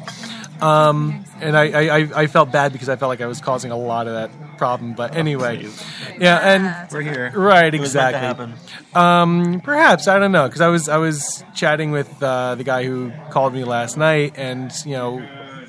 Um, 0.61 1.25
and 1.41 1.57
I, 1.57 1.65
I, 1.71 1.99
I- 1.99 2.11
I 2.23 2.27
felt 2.27 2.51
bad 2.51 2.73
because 2.73 2.89
I 2.89 2.97
felt 2.97 3.09
like 3.11 3.21
I 3.21 3.27
was 3.27 3.41
causing 3.41 3.71
a 3.71 3.77
lot 3.77 4.07
of 4.09 4.15
that 4.15 4.31
problem. 4.59 4.93
But 4.95 5.17
anyway, 5.17 5.59
please. 5.59 5.83
yeah, 6.19 6.39
and 6.39 6.93
we're 6.93 7.01
here. 7.01 7.31
Right, 7.35 7.73
It 7.73 7.81
was 7.81 7.95
meant 7.95 8.13
to 8.15 8.43
exactly. 8.43 8.55
Um, 8.95 9.61
perhaps 9.63 10.09
I 10.09 10.19
don't 10.19 10.33
know 10.33 10.47
because 10.47 10.61
I 10.61 10.69
was 10.69 10.89
I 10.89 10.99
was 10.99 11.45
chatting 11.55 11.91
with 11.93 12.23
uh, 12.23 12.55
the 12.57 12.65
guy 12.65 12.85
who 12.85 13.13
called 13.31 13.55
me 13.55 13.65
last 13.65 13.97
night, 13.97 14.35
and 14.37 14.73
you 14.85 14.93
know. 14.93 15.27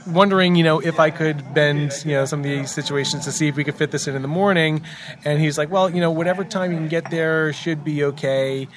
Wondering, 0.08 0.56
you 0.56 0.64
know, 0.64 0.80
if 0.80 1.00
I 1.00 1.12
could 1.12 1.54
bend, 1.54 1.92
you 2.04 2.14
know, 2.14 2.26
some 2.26 2.40
of 2.40 2.44
these 2.46 2.72
situations 2.72 3.26
to 3.26 3.32
see 3.32 3.48
if 3.48 3.56
we 3.56 3.64
could 3.64 3.76
fit 3.76 3.92
this 3.92 4.08
in 4.08 4.16
in 4.16 4.24
the 4.24 4.28
morning, 4.28 4.82
and 5.24 5.40
he's 5.40 5.56
like, 5.56 5.70
"Well, 5.70 5.88
you 5.88 6.02
know, 6.02 6.10
whatever 6.10 6.44
time 6.44 6.72
you 6.72 6.78
can 6.78 6.88
get 6.88 7.12
there 7.12 7.54
should 7.54 7.84
be 7.84 8.04
okay." 8.06 8.68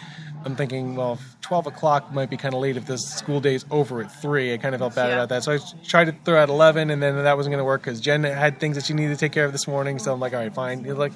I'm 0.45 0.57
thinking, 0.57 0.95
well, 0.97 1.19
12 1.43 1.67
o'clock 1.67 2.13
might 2.13 2.31
be 2.31 2.37
kind 2.37 2.55
of 2.55 2.61
late 2.61 2.77
if 2.77 2.87
the 2.87 2.97
school 2.97 3.41
day's 3.41 3.65
over 3.71 4.01
at 4.01 4.11
3. 4.23 4.55
I 4.55 4.57
kind 4.57 4.75
of 4.75 4.81
felt 4.81 4.95
bad 4.95 5.09
Yeah. 5.09 5.15
about 5.17 5.29
that. 5.31 5.45
So 5.45 5.53
I 5.53 5.59
tried 5.85 6.05
to 6.07 6.13
throw 6.25 6.41
out 6.41 6.49
11, 6.49 6.91
and 6.91 7.03
then 7.03 7.23
that 7.23 7.37
wasn't 7.37 7.53
going 7.53 7.59
to 7.61 7.65
work 7.65 7.83
because 7.83 8.01
Jen 8.01 8.23
had 8.25 8.59
things 8.61 8.77
that 8.77 8.85
she 8.85 8.95
needed 8.95 9.11
to 9.11 9.17
take 9.19 9.33
care 9.33 9.45
of 9.45 9.53
this 9.53 9.67
morning. 9.69 9.99
So 9.99 10.13
I'm 10.13 10.21
like, 10.21 10.33
all 10.33 10.39
right, 10.41 10.55
fine. 10.55 10.85
He's 10.85 10.95
like, 10.95 11.13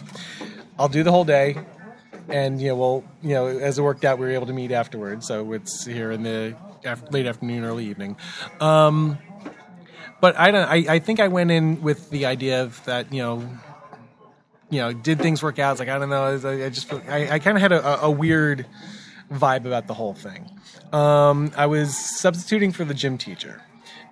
I'll 0.78 0.88
do 0.88 1.02
the 1.02 1.10
whole 1.12 1.24
day. 1.24 1.56
And, 2.28 2.60
you 2.60 2.68
know, 2.68 2.74
well, 2.76 3.04
you 3.22 3.34
know, 3.34 3.46
as 3.46 3.78
it 3.78 3.82
worked 3.82 4.04
out, 4.04 4.18
we 4.18 4.26
were 4.26 4.32
able 4.32 4.46
to 4.46 4.52
meet 4.52 4.72
afterwards. 4.72 5.26
So 5.26 5.52
it's 5.52 5.84
here 5.86 6.10
in 6.10 6.24
the 6.24 6.56
af- 6.84 7.10
late 7.12 7.26
afternoon, 7.26 7.64
early 7.64 7.86
evening. 7.86 8.16
Um, 8.60 9.18
but 10.20 10.36
I 10.36 10.50
don't. 10.50 10.68
I, 10.68 10.94
I 10.94 10.98
think 10.98 11.20
I 11.20 11.28
went 11.28 11.50
in 11.52 11.82
with 11.82 12.10
the 12.10 12.26
idea 12.26 12.62
of 12.64 12.84
that. 12.86 13.12
You 13.12 13.22
know, 13.22 13.48
you 14.70 14.80
know, 14.80 14.92
did 14.92 15.20
things 15.20 15.42
work 15.42 15.58
out? 15.60 15.72
It's 15.72 15.78
like 15.78 15.88
I 15.88 15.98
don't 15.98 16.08
know. 16.08 16.24
I, 16.24 16.64
I 16.64 16.68
just 16.70 16.92
I, 16.92 17.34
I 17.34 17.38
kind 17.38 17.56
of 17.56 17.60
had 17.60 17.70
a, 17.72 18.02
a 18.02 18.10
weird 18.10 18.66
vibe 19.30 19.64
about 19.66 19.86
the 19.86 19.94
whole 19.94 20.14
thing. 20.14 20.50
Um, 20.92 21.50
I 21.56 21.66
was 21.66 21.96
substituting 21.96 22.72
for 22.72 22.84
the 22.84 22.94
gym 22.94 23.18
teacher, 23.18 23.62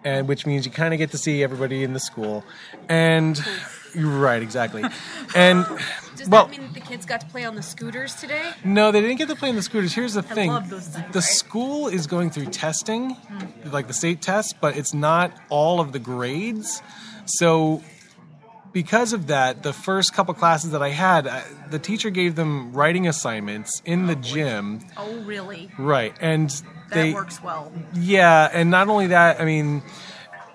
and 0.05 0.29
which 0.29 0.46
means 0.46 0.66
you 0.66 0.72
kind 0.72 0.92
of 0.94 0.98
get 0.98 1.11
to 1.12 1.18
see 1.18 1.42
everybody 1.42 1.83
in 1.85 1.92
the 1.92 2.00
school, 2.00 2.44
and 2.88 3.40
you're 3.94 4.11
right, 4.18 4.42
exactly. 4.42 4.85
And 5.37 5.64
Does 6.16 6.29
well, 6.29 6.46
that 6.46 6.59
mean 6.59 6.72
the 6.72 6.81
kids 6.81 7.05
got 7.07 7.20
to 7.20 7.27
play 7.27 7.44
on 7.44 7.57
the 7.57 7.62
scooters 7.62 8.14
today? 8.14 8.53
no, 8.64 8.92
they 8.92 9.00
didn't 9.00 9.16
get 9.18 9.29
to 9.29 9.35
play 9.37 9.48
on 9.48 9.57
the 9.57 9.62
scooters. 9.62 9.92
Here's 9.92 10.14
the 10.14 10.22
thing: 10.22 10.50
love 10.50 10.70
those 10.70 10.87
things, 10.88 11.12
the 11.12 11.18
right? 11.18 11.24
school 11.24 11.88
is 11.88 12.07
going 12.07 12.31
through 12.31 12.46
testing, 12.46 13.16
like 13.64 13.88
the 13.88 13.94
state 13.94 14.20
tests, 14.22 14.53
but 14.53 14.77
it's 14.77 14.94
not 14.94 15.33
all 15.48 15.81
of 15.81 15.92
the 15.92 15.98
grades. 15.98 16.83
So, 17.27 17.83
because 18.75 19.15
of 19.15 19.29
that, 19.29 19.63
the 19.63 19.73
first 19.73 20.13
couple 20.13 20.35
classes 20.35 20.73
that 20.73 20.83
I 20.83 20.91
had, 20.91 21.27
I, 21.27 21.45
the 21.71 21.79
teacher 21.79 22.11
gave 22.11 22.35
them 22.35 22.75
writing 22.75 23.09
assignments 23.09 23.81
in 23.87 24.07
the 24.07 24.17
gym, 24.17 24.81
Oh, 24.99 25.21
really? 25.23 25.71
right? 25.79 26.15
And 26.21 26.51
That 26.51 26.65
they, 26.91 27.15
works 27.15 27.43
well. 27.43 27.73
yeah, 27.95 28.51
and 28.53 28.71
not 28.71 28.89
only 28.89 29.07
that, 29.07 29.41
I 29.41 29.47
mean, 29.47 29.83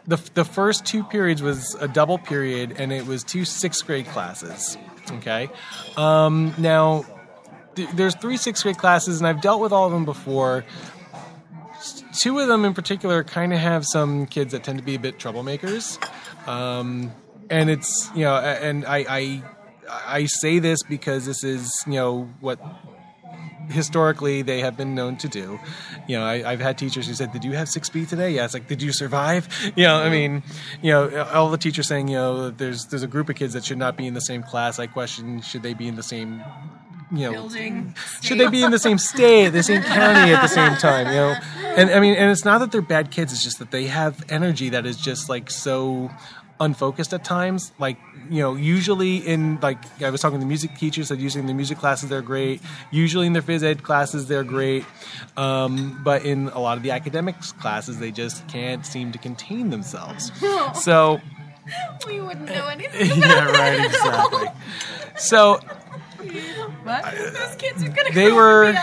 the 0.06 0.18
the 0.36 0.46
first 0.46 0.86
two 0.86 1.04
periods 1.04 1.42
was 1.42 1.76
a 1.80 1.88
double 1.88 2.18
period, 2.20 2.76
and 2.78 2.92
it 2.94 3.06
was 3.08 3.24
two 3.24 3.46
sixth 3.46 3.86
grade 3.88 4.06
classes. 4.08 4.78
Okay, 5.12 5.50
um, 5.98 6.54
now 6.58 7.06
th- 7.76 7.90
there's 7.96 8.16
three 8.16 8.38
sixth 8.38 8.64
grade 8.64 8.78
classes, 8.78 9.20
and 9.20 9.28
I've 9.28 9.42
dealt 9.42 9.62
with 9.62 9.72
all 9.72 9.86
of 9.86 9.92
them 9.92 10.06
before. 10.06 10.66
Two 12.14 12.40
of 12.40 12.48
them 12.48 12.66
in 12.66 12.74
particular 12.74 13.24
kind 13.24 13.54
of 13.54 13.60
have 13.60 13.86
some 13.86 14.26
kids 14.26 14.52
that 14.52 14.64
tend 14.64 14.80
to 14.80 14.84
be 14.84 14.96
a 14.96 15.00
bit 15.00 15.18
troublemakers, 15.20 15.98
um, 16.48 17.12
and 17.50 17.70
it's 17.70 18.10
you 18.16 18.24
know, 18.24 18.36
and 18.36 18.86
I, 18.86 19.06
I 19.10 19.44
I 19.90 20.26
say 20.26 20.60
this 20.60 20.84
because 20.84 21.26
this 21.26 21.44
is 21.44 21.84
you 21.88 21.94
know 21.94 22.30
what 22.40 22.60
historically 23.70 24.42
they 24.42 24.62
have 24.62 24.76
been 24.76 24.96
known 24.96 25.16
to 25.18 25.28
do. 25.28 25.60
You 26.08 26.18
know, 26.18 26.26
I, 26.26 26.52
I've 26.52 26.60
had 26.60 26.78
teachers 26.78 27.08
who 27.08 27.14
said, 27.14 27.32
"Did 27.32 27.44
you 27.44 27.54
have 27.54 27.70
six 27.70 27.90
B 27.90 28.06
today?" 28.06 28.32
Yeah, 28.32 28.46
it's 28.46 28.54
like, 28.54 28.68
"Did 28.68 28.82
you 28.82 28.92
survive?" 28.92 29.48
You 29.76 29.86
know, 29.86 29.98
I 29.98 30.10
mean, 30.10 30.44
you 30.82 30.92
know, 30.92 31.24
all 31.34 31.50
the 31.50 31.58
teachers 31.58 31.88
saying, 31.88 32.08
you 32.08 32.16
know, 32.16 32.50
there's 32.50 32.88
there's 32.88 33.04
a 33.04 33.08
group 33.08 33.30
of 33.30 33.36
kids 33.36 33.54
that 33.54 33.64
should 33.64 33.78
not 33.78 33.96
be 33.96 34.08
in 34.08 34.14
the 34.14 34.22
same 34.22 34.44
class. 34.44 34.80
I 34.80 34.88
question, 34.88 35.42
should 35.42 35.64
they 35.64 35.74
be 35.74 35.88
in 35.88 35.96
the 35.96 36.04
same, 36.04 36.44
you 37.12 37.26
know, 37.26 37.32
Building. 37.32 37.96
should 38.22 38.40
they 38.40 38.50
be 38.50 38.64
in 38.64 38.72
the 38.72 38.80
same 38.80 38.98
state, 38.98 39.50
the 39.50 39.64
same 39.64 39.84
county 39.84 40.34
at 40.34 40.42
the 40.42 40.48
same 40.48 40.76
time? 40.76 41.08
You 41.08 41.14
know, 41.14 41.36
and 41.78 41.92
I 41.92 42.00
mean, 42.00 42.16
and 42.16 42.32
it's 42.32 42.44
not 42.44 42.58
that 42.60 42.72
they're 42.72 42.82
bad 42.82 43.12
kids. 43.12 43.32
It's 43.32 43.44
just 43.44 43.60
that 43.60 43.72
they 43.72 43.86
have 43.86 44.24
energy 44.30 44.70
that 44.70 44.86
is 44.86 44.98
just 44.98 45.30
like 45.30 45.50
so 45.50 46.10
unfocused 46.60 47.13
at 47.13 47.24
times. 47.24 47.72
Like 47.80 47.98
you 48.30 48.41
know, 48.41 48.56
usually 48.56 49.17
in 49.17 49.60
like 49.62 49.78
I 50.02 50.10
was 50.10 50.22
talking 50.22 50.38
to 50.39 50.43
the 50.43 50.48
music 50.48 50.76
teachers 50.78 51.10
that 51.10 51.19
usually 51.19 51.41
in 51.41 51.48
the 51.48 51.54
music 51.54 51.78
classes 51.78 52.10
they're 52.10 52.22
great. 52.22 52.62
Usually 52.91 53.28
in 53.28 53.34
their 53.34 53.41
phys 53.41 53.63
ed 53.63 53.84
classes 53.84 54.28
they're 54.28 54.43
great, 54.43 54.86
um, 55.38 56.00
but 56.04 56.26
in 56.26 56.50
a 56.50 56.60
lot 56.60 56.78
of 56.78 56.84
the 56.84 56.91
academics 56.91 57.52
classes 57.54 58.00
they 58.00 58.12
just 58.12 58.48
can't 58.48 58.86
seem 58.86 59.12
to 59.12 59.17
contain 59.17 59.69
themselves. 59.69 60.32
So 60.76 61.19
We 62.08 62.19
wouldn't 62.19 62.48
know 62.50 62.67
anything. 62.72 63.19
yeah, 63.22 63.45
right, 63.52 63.86
exactly. 63.86 64.48
So 65.17 65.60
What? 66.84 67.04
Those 67.06 67.56
kids 67.58 67.84
are 67.84 67.89
gonna 67.89 68.12
they 68.13 68.32
were 68.32 68.63
and 68.65 68.76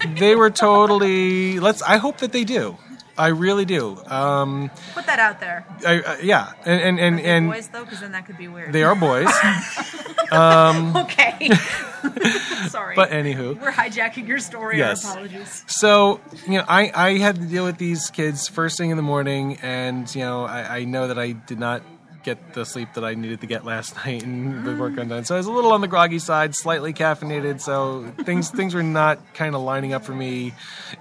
beat 0.00 0.08
us. 0.14 0.18
they 0.20 0.34
were 0.36 0.50
totally 0.50 1.58
let's 1.60 1.82
i 1.82 1.96
hope 1.98 2.18
that 2.18 2.32
they 2.32 2.44
do 2.44 2.76
i 3.18 3.28
really 3.28 3.64
do 3.64 3.96
um 4.06 4.70
Put 4.94 5.06
that 5.06 5.18
out 5.18 5.40
there. 5.40 5.64
I, 5.86 6.00
uh, 6.00 6.16
yeah 6.22 6.52
and 6.64 6.80
and 6.80 6.98
and, 7.00 7.14
Are 7.18 7.22
they 7.22 7.28
and 7.28 7.50
boys 7.50 7.68
though, 7.68 7.84
because 7.84 8.00
then 8.00 8.12
that 8.12 8.26
could 8.26 8.38
be 8.38 8.48
weird. 8.48 8.72
they 8.72 8.82
are 8.82 8.94
boys 8.94 9.28
um, 10.32 10.96
okay. 11.04 11.50
Sorry. 12.68 12.94
but 12.94 13.10
anywho 13.10 13.60
we're 13.60 13.72
hijacking 13.72 14.26
your 14.28 14.38
story. 14.38 14.78
Yes. 14.78 15.04
Our 15.04 15.12
apologies. 15.12 15.64
so 15.66 16.20
you 16.46 16.58
know 16.58 16.64
i 16.68 16.90
i 16.94 17.18
had 17.18 17.36
to 17.36 17.42
deal 17.46 17.64
with 17.64 17.78
these 17.78 18.10
kids 18.10 18.48
first 18.48 18.78
thing 18.78 18.90
in 18.90 18.96
the 18.96 19.02
morning 19.02 19.58
and 19.62 20.12
you 20.14 20.22
know 20.22 20.44
i, 20.44 20.78
I 20.78 20.84
know 20.84 21.08
that 21.08 21.18
i 21.18 21.32
did 21.32 21.58
not 21.58 21.82
get 22.22 22.54
the 22.54 22.64
sleep 22.64 22.92
that 22.94 23.04
i 23.04 23.14
needed 23.14 23.40
to 23.40 23.46
get 23.46 23.64
last 23.64 23.96
night 24.04 24.22
and 24.22 24.64
the 24.64 24.74
work 24.76 24.96
undone. 24.96 25.24
So 25.24 25.34
i 25.34 25.38
was 25.38 25.46
a 25.46 25.52
little 25.52 25.72
on 25.72 25.80
the 25.80 25.88
groggy 25.88 26.18
side 26.18 26.54
slightly 26.54 26.92
caffeinated 26.92 27.60
so 27.60 28.12
things 28.24 28.50
things 28.50 28.74
were 28.74 28.82
not 28.82 29.34
kind 29.34 29.54
of 29.54 29.62
lining 29.62 29.92
up 29.92 30.04
for 30.04 30.14
me 30.14 30.52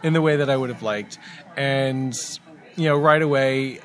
in 0.04 0.14
the 0.14 0.22
way 0.22 0.38
that 0.38 0.50
i 0.50 0.58
would 0.58 0.70
have 0.70 0.84
liked. 0.84 1.18
And 1.58 2.16
you 2.76 2.86
know 2.86 2.98
right 2.98 3.22
away 3.22 3.82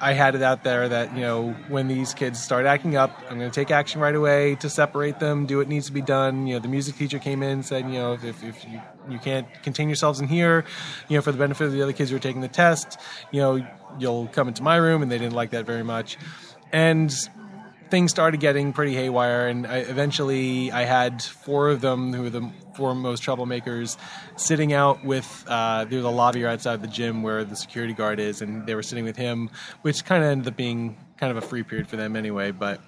I 0.00 0.12
had 0.12 0.34
it 0.34 0.42
out 0.42 0.62
there 0.62 0.88
that 0.88 1.14
you 1.14 1.22
know 1.22 1.52
when 1.68 1.88
these 1.88 2.14
kids 2.14 2.42
start 2.42 2.66
acting 2.66 2.96
up, 2.96 3.18
I'm 3.28 3.38
going 3.38 3.50
to 3.50 3.54
take 3.54 3.70
action 3.70 4.00
right 4.00 4.14
away 4.14 4.54
to 4.56 4.70
separate 4.70 5.18
them, 5.18 5.46
do 5.46 5.58
what 5.58 5.68
needs 5.68 5.86
to 5.86 5.92
be 5.92 6.02
done. 6.02 6.46
You 6.46 6.54
know, 6.54 6.60
the 6.60 6.68
music 6.68 6.96
teacher 6.96 7.18
came 7.18 7.42
in 7.42 7.50
and 7.50 7.66
said, 7.66 7.84
you 7.86 7.98
know, 7.98 8.12
if, 8.12 8.44
if, 8.44 8.64
you, 8.64 8.80
you 9.08 9.18
can't 9.18 9.46
contain 9.62 9.88
yourselves 9.88 10.20
in 10.20 10.28
here, 10.28 10.64
you 11.08 11.16
know, 11.16 11.22
for 11.22 11.32
the 11.32 11.38
benefit 11.38 11.66
of 11.66 11.72
the 11.72 11.82
other 11.82 11.92
kids 11.92 12.10
who 12.10 12.16
are 12.16 12.20
taking 12.20 12.42
the 12.42 12.48
test, 12.48 12.98
you 13.32 13.40
know, 13.40 13.66
you'll 13.98 14.28
come 14.28 14.48
into 14.48 14.62
my 14.62 14.76
room, 14.76 15.02
and 15.02 15.10
they 15.10 15.18
didn't 15.18 15.34
like 15.34 15.50
that 15.50 15.66
very 15.66 15.84
much, 15.84 16.16
and 16.72 17.12
things 17.90 18.10
started 18.10 18.40
getting 18.40 18.72
pretty 18.72 18.94
haywire, 18.94 19.48
and 19.48 19.66
I, 19.66 19.78
eventually 19.78 20.70
I 20.70 20.82
had 20.82 21.22
four 21.22 21.70
of 21.70 21.80
them 21.80 22.12
who 22.12 22.22
were 22.22 22.30
the 22.30 22.50
four 22.74 22.94
most 22.94 23.22
troublemakers 23.22 23.96
sitting 24.36 24.72
out 24.72 25.04
with 25.04 25.44
uh, 25.48 25.84
there's 25.84 26.04
a 26.04 26.08
lobby 26.08 26.42
right 26.44 26.52
outside 26.52 26.82
the 26.82 26.88
gym 26.88 27.22
where 27.22 27.44
the 27.44 27.56
security 27.56 27.94
guard 27.94 28.20
is, 28.20 28.42
and 28.42 28.66
they 28.66 28.74
were 28.74 28.82
sitting 28.82 29.04
with 29.04 29.16
him, 29.16 29.50
which 29.82 30.04
kind 30.04 30.22
of 30.22 30.30
ended 30.30 30.48
up 30.48 30.56
being 30.56 30.96
kind 31.16 31.30
of 31.30 31.42
a 31.42 31.46
free 31.46 31.62
period 31.62 31.88
for 31.88 31.96
them 31.96 32.14
anyway. 32.14 32.50
But 32.50 32.80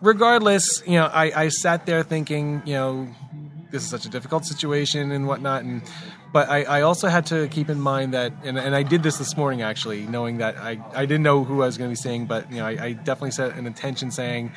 regardless, 0.00 0.82
you 0.86 0.94
know, 0.94 1.06
I, 1.06 1.44
I 1.44 1.48
sat 1.48 1.86
there 1.86 2.02
thinking, 2.02 2.62
you 2.64 2.74
know, 2.74 3.08
this 3.70 3.82
is 3.82 3.88
such 3.88 4.06
a 4.06 4.08
difficult 4.08 4.44
situation 4.44 5.12
and 5.12 5.26
whatnot. 5.26 5.62
And 5.62 5.82
but 6.32 6.48
I, 6.48 6.62
I 6.64 6.80
also 6.82 7.08
had 7.08 7.26
to 7.26 7.48
keep 7.48 7.68
in 7.68 7.80
mind 7.80 8.14
that, 8.14 8.32
and, 8.44 8.58
and 8.58 8.74
I 8.74 8.82
did 8.82 9.02
this 9.02 9.18
this 9.18 9.36
morning 9.36 9.62
actually, 9.62 10.06
knowing 10.06 10.38
that 10.38 10.56
I, 10.58 10.78
I 10.94 11.06
didn't 11.06 11.22
know 11.22 11.44
who 11.44 11.62
I 11.62 11.66
was 11.66 11.76
going 11.78 11.88
to 11.90 11.92
be 11.92 11.96
seeing, 11.96 12.26
but 12.26 12.50
you 12.50 12.58
know, 12.58 12.66
I, 12.66 12.84
I 12.84 12.92
definitely 12.92 13.32
set 13.32 13.56
an 13.56 13.66
intention 13.66 14.10
saying, 14.10 14.52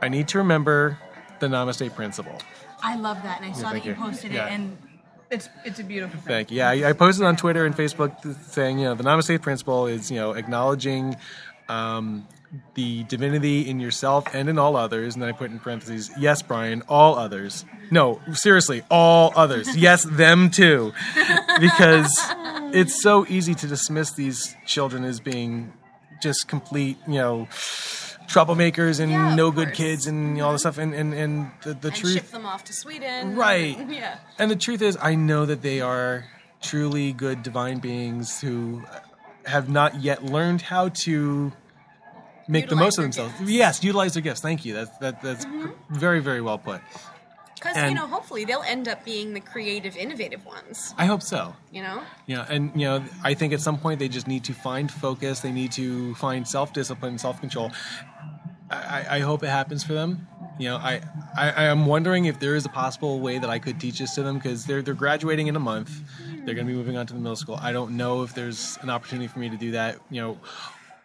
I 0.00 0.08
need 0.08 0.28
to 0.28 0.38
remember 0.38 0.98
the 1.40 1.48
Namaste 1.48 1.94
principle. 1.94 2.38
I 2.82 2.96
love 2.96 3.22
that, 3.22 3.40
and 3.40 3.50
I 3.50 3.52
saw 3.52 3.70
thank 3.70 3.84
that 3.84 3.88
you 3.88 3.94
you. 3.96 4.00
posted 4.00 4.32
Yeah. 4.32 4.46
it, 4.46 4.52
and 4.52 4.76
it's 5.30 5.48
it's 5.64 5.78
a 5.78 5.84
beautiful 5.84 6.18
thing. 6.20 6.28
Thank 6.28 6.50
you. 6.50 6.58
Yeah, 6.58 6.70
I, 6.70 6.90
I 6.90 6.92
posted 6.92 7.24
on 7.24 7.36
Twitter 7.36 7.64
and 7.64 7.76
Facebook 7.76 8.12
saying, 8.50 8.78
you 8.78 8.84
know, 8.84 8.94
the 8.94 9.04
Namaste 9.04 9.40
principle 9.40 9.86
is, 9.86 10.10
you 10.10 10.16
know, 10.18 10.32
acknowledging 10.32 11.16
um, 11.68 12.26
the 12.74 13.04
divinity 13.04 13.68
in 13.68 13.80
yourself 13.80 14.26
and 14.34 14.48
in 14.48 14.58
all 14.58 14.76
others. 14.76 15.14
And 15.14 15.22
then 15.22 15.28
I 15.28 15.32
put 15.32 15.50
in 15.50 15.58
parentheses, 15.58 16.10
yes, 16.18 16.42
Brian, 16.42 16.82
all 16.88 17.18
others. 17.18 17.64
No, 17.90 18.20
seriously, 18.32 18.82
all 18.90 19.32
others. 19.36 19.74
Yes, 19.76 20.04
them 20.04 20.50
too. 20.50 20.92
Because 21.60 22.10
it's 22.74 23.02
so 23.02 23.26
easy 23.28 23.54
to 23.54 23.66
dismiss 23.66 24.12
these 24.12 24.54
children 24.66 25.04
as 25.04 25.18
being 25.20 25.72
just 26.22 26.46
complete, 26.46 26.98
you 27.06 27.14
know, 27.14 27.48
troublemakers 28.28 29.00
and 29.00 29.10
Yeah, 29.10 29.34
no 29.34 29.50
good 29.50 29.68
course. 29.68 29.76
kids 29.76 30.06
and 30.06 30.40
all 30.40 30.52
this 30.52 30.62
stuff. 30.62 30.78
And, 30.78 30.94
and, 30.94 31.12
and 31.14 31.50
the, 31.62 31.74
the 31.74 31.88
and 31.88 31.96
truth. 31.96 32.14
ship 32.14 32.30
them 32.30 32.46
off 32.46 32.64
to 32.64 32.72
Sweden. 32.72 33.34
Right. 33.36 33.78
Yeah. 33.88 34.18
And 34.38 34.50
the 34.50 34.56
truth 34.56 34.80
is, 34.82 34.96
I 35.00 35.14
know 35.14 35.44
that 35.46 35.62
they 35.62 35.80
are 35.80 36.24
truly 36.62 37.12
good 37.12 37.42
divine 37.42 37.78
beings 37.78 38.40
who 38.40 38.82
have 39.44 39.68
not 39.68 40.00
yet 40.00 40.22
learned 40.24 40.62
how 40.62 40.88
to 40.90 41.52
make 42.48 42.68
the 42.68 42.76
most 42.76 42.98
of 42.98 43.04
themselves. 43.04 43.32
gifts. 43.38 43.50
Yes, 43.50 43.84
utilize 43.84 44.14
their 44.14 44.22
gifts. 44.22 44.40
Thank 44.40 44.64
you. 44.64 44.74
That's 44.74 44.98
that, 44.98 45.22
that's 45.22 45.44
mm-hmm. 45.44 45.94
very 45.94 46.20
very 46.20 46.40
well 46.40 46.58
put. 46.58 46.80
Because 47.62 47.88
you 47.88 47.94
know, 47.94 48.08
hopefully 48.08 48.44
they'll 48.44 48.62
end 48.62 48.88
up 48.88 49.04
being 49.04 49.34
the 49.34 49.40
creative, 49.40 49.96
innovative 49.96 50.44
ones. 50.44 50.94
I 50.98 51.06
hope 51.06 51.22
so. 51.22 51.54
You 51.70 51.82
know. 51.82 52.02
Yeah, 52.26 52.44
and 52.48 52.72
you 52.74 52.86
know, 52.86 53.04
I 53.22 53.34
think 53.34 53.52
at 53.52 53.60
some 53.60 53.78
point 53.78 54.00
they 54.00 54.08
just 54.08 54.26
need 54.26 54.42
to 54.44 54.52
find 54.52 54.90
focus. 54.90 55.40
They 55.40 55.52
need 55.52 55.70
to 55.72 56.14
find 56.16 56.46
self 56.46 56.72
discipline, 56.72 57.18
self 57.18 57.40
control. 57.40 57.70
I, 58.68 59.06
I- 59.10 59.20
hope 59.20 59.42
it 59.42 59.48
happens 59.50 59.84
for 59.84 59.92
them. 59.92 60.26
You 60.58 60.70
know, 60.70 60.76
I, 60.76 61.02
I 61.36 61.50
I 61.50 61.64
am 61.64 61.86
wondering 61.86 62.24
if 62.24 62.40
there 62.40 62.56
is 62.56 62.64
a 62.64 62.68
possible 62.68 63.20
way 63.20 63.38
that 63.38 63.50
I 63.50 63.58
could 63.58 63.78
teach 63.78 63.98
this 63.98 64.14
to 64.16 64.22
them 64.22 64.36
because 64.36 64.66
they're 64.66 64.82
they're 64.82 64.94
graduating 64.94 65.46
in 65.46 65.54
a 65.54 65.60
month. 65.60 66.00
They're 66.44 66.54
going 66.54 66.66
to 66.66 66.72
be 66.72 66.76
moving 66.76 66.96
on 66.96 67.06
to 67.06 67.14
the 67.14 67.20
middle 67.20 67.36
school. 67.36 67.58
I 67.62 67.72
don't 67.72 67.96
know 67.96 68.22
if 68.22 68.34
there's 68.34 68.76
an 68.82 68.90
opportunity 68.90 69.28
for 69.28 69.38
me 69.38 69.48
to 69.48 69.56
do 69.56 69.70
that. 69.72 69.98
You 70.10 70.20
know, 70.20 70.38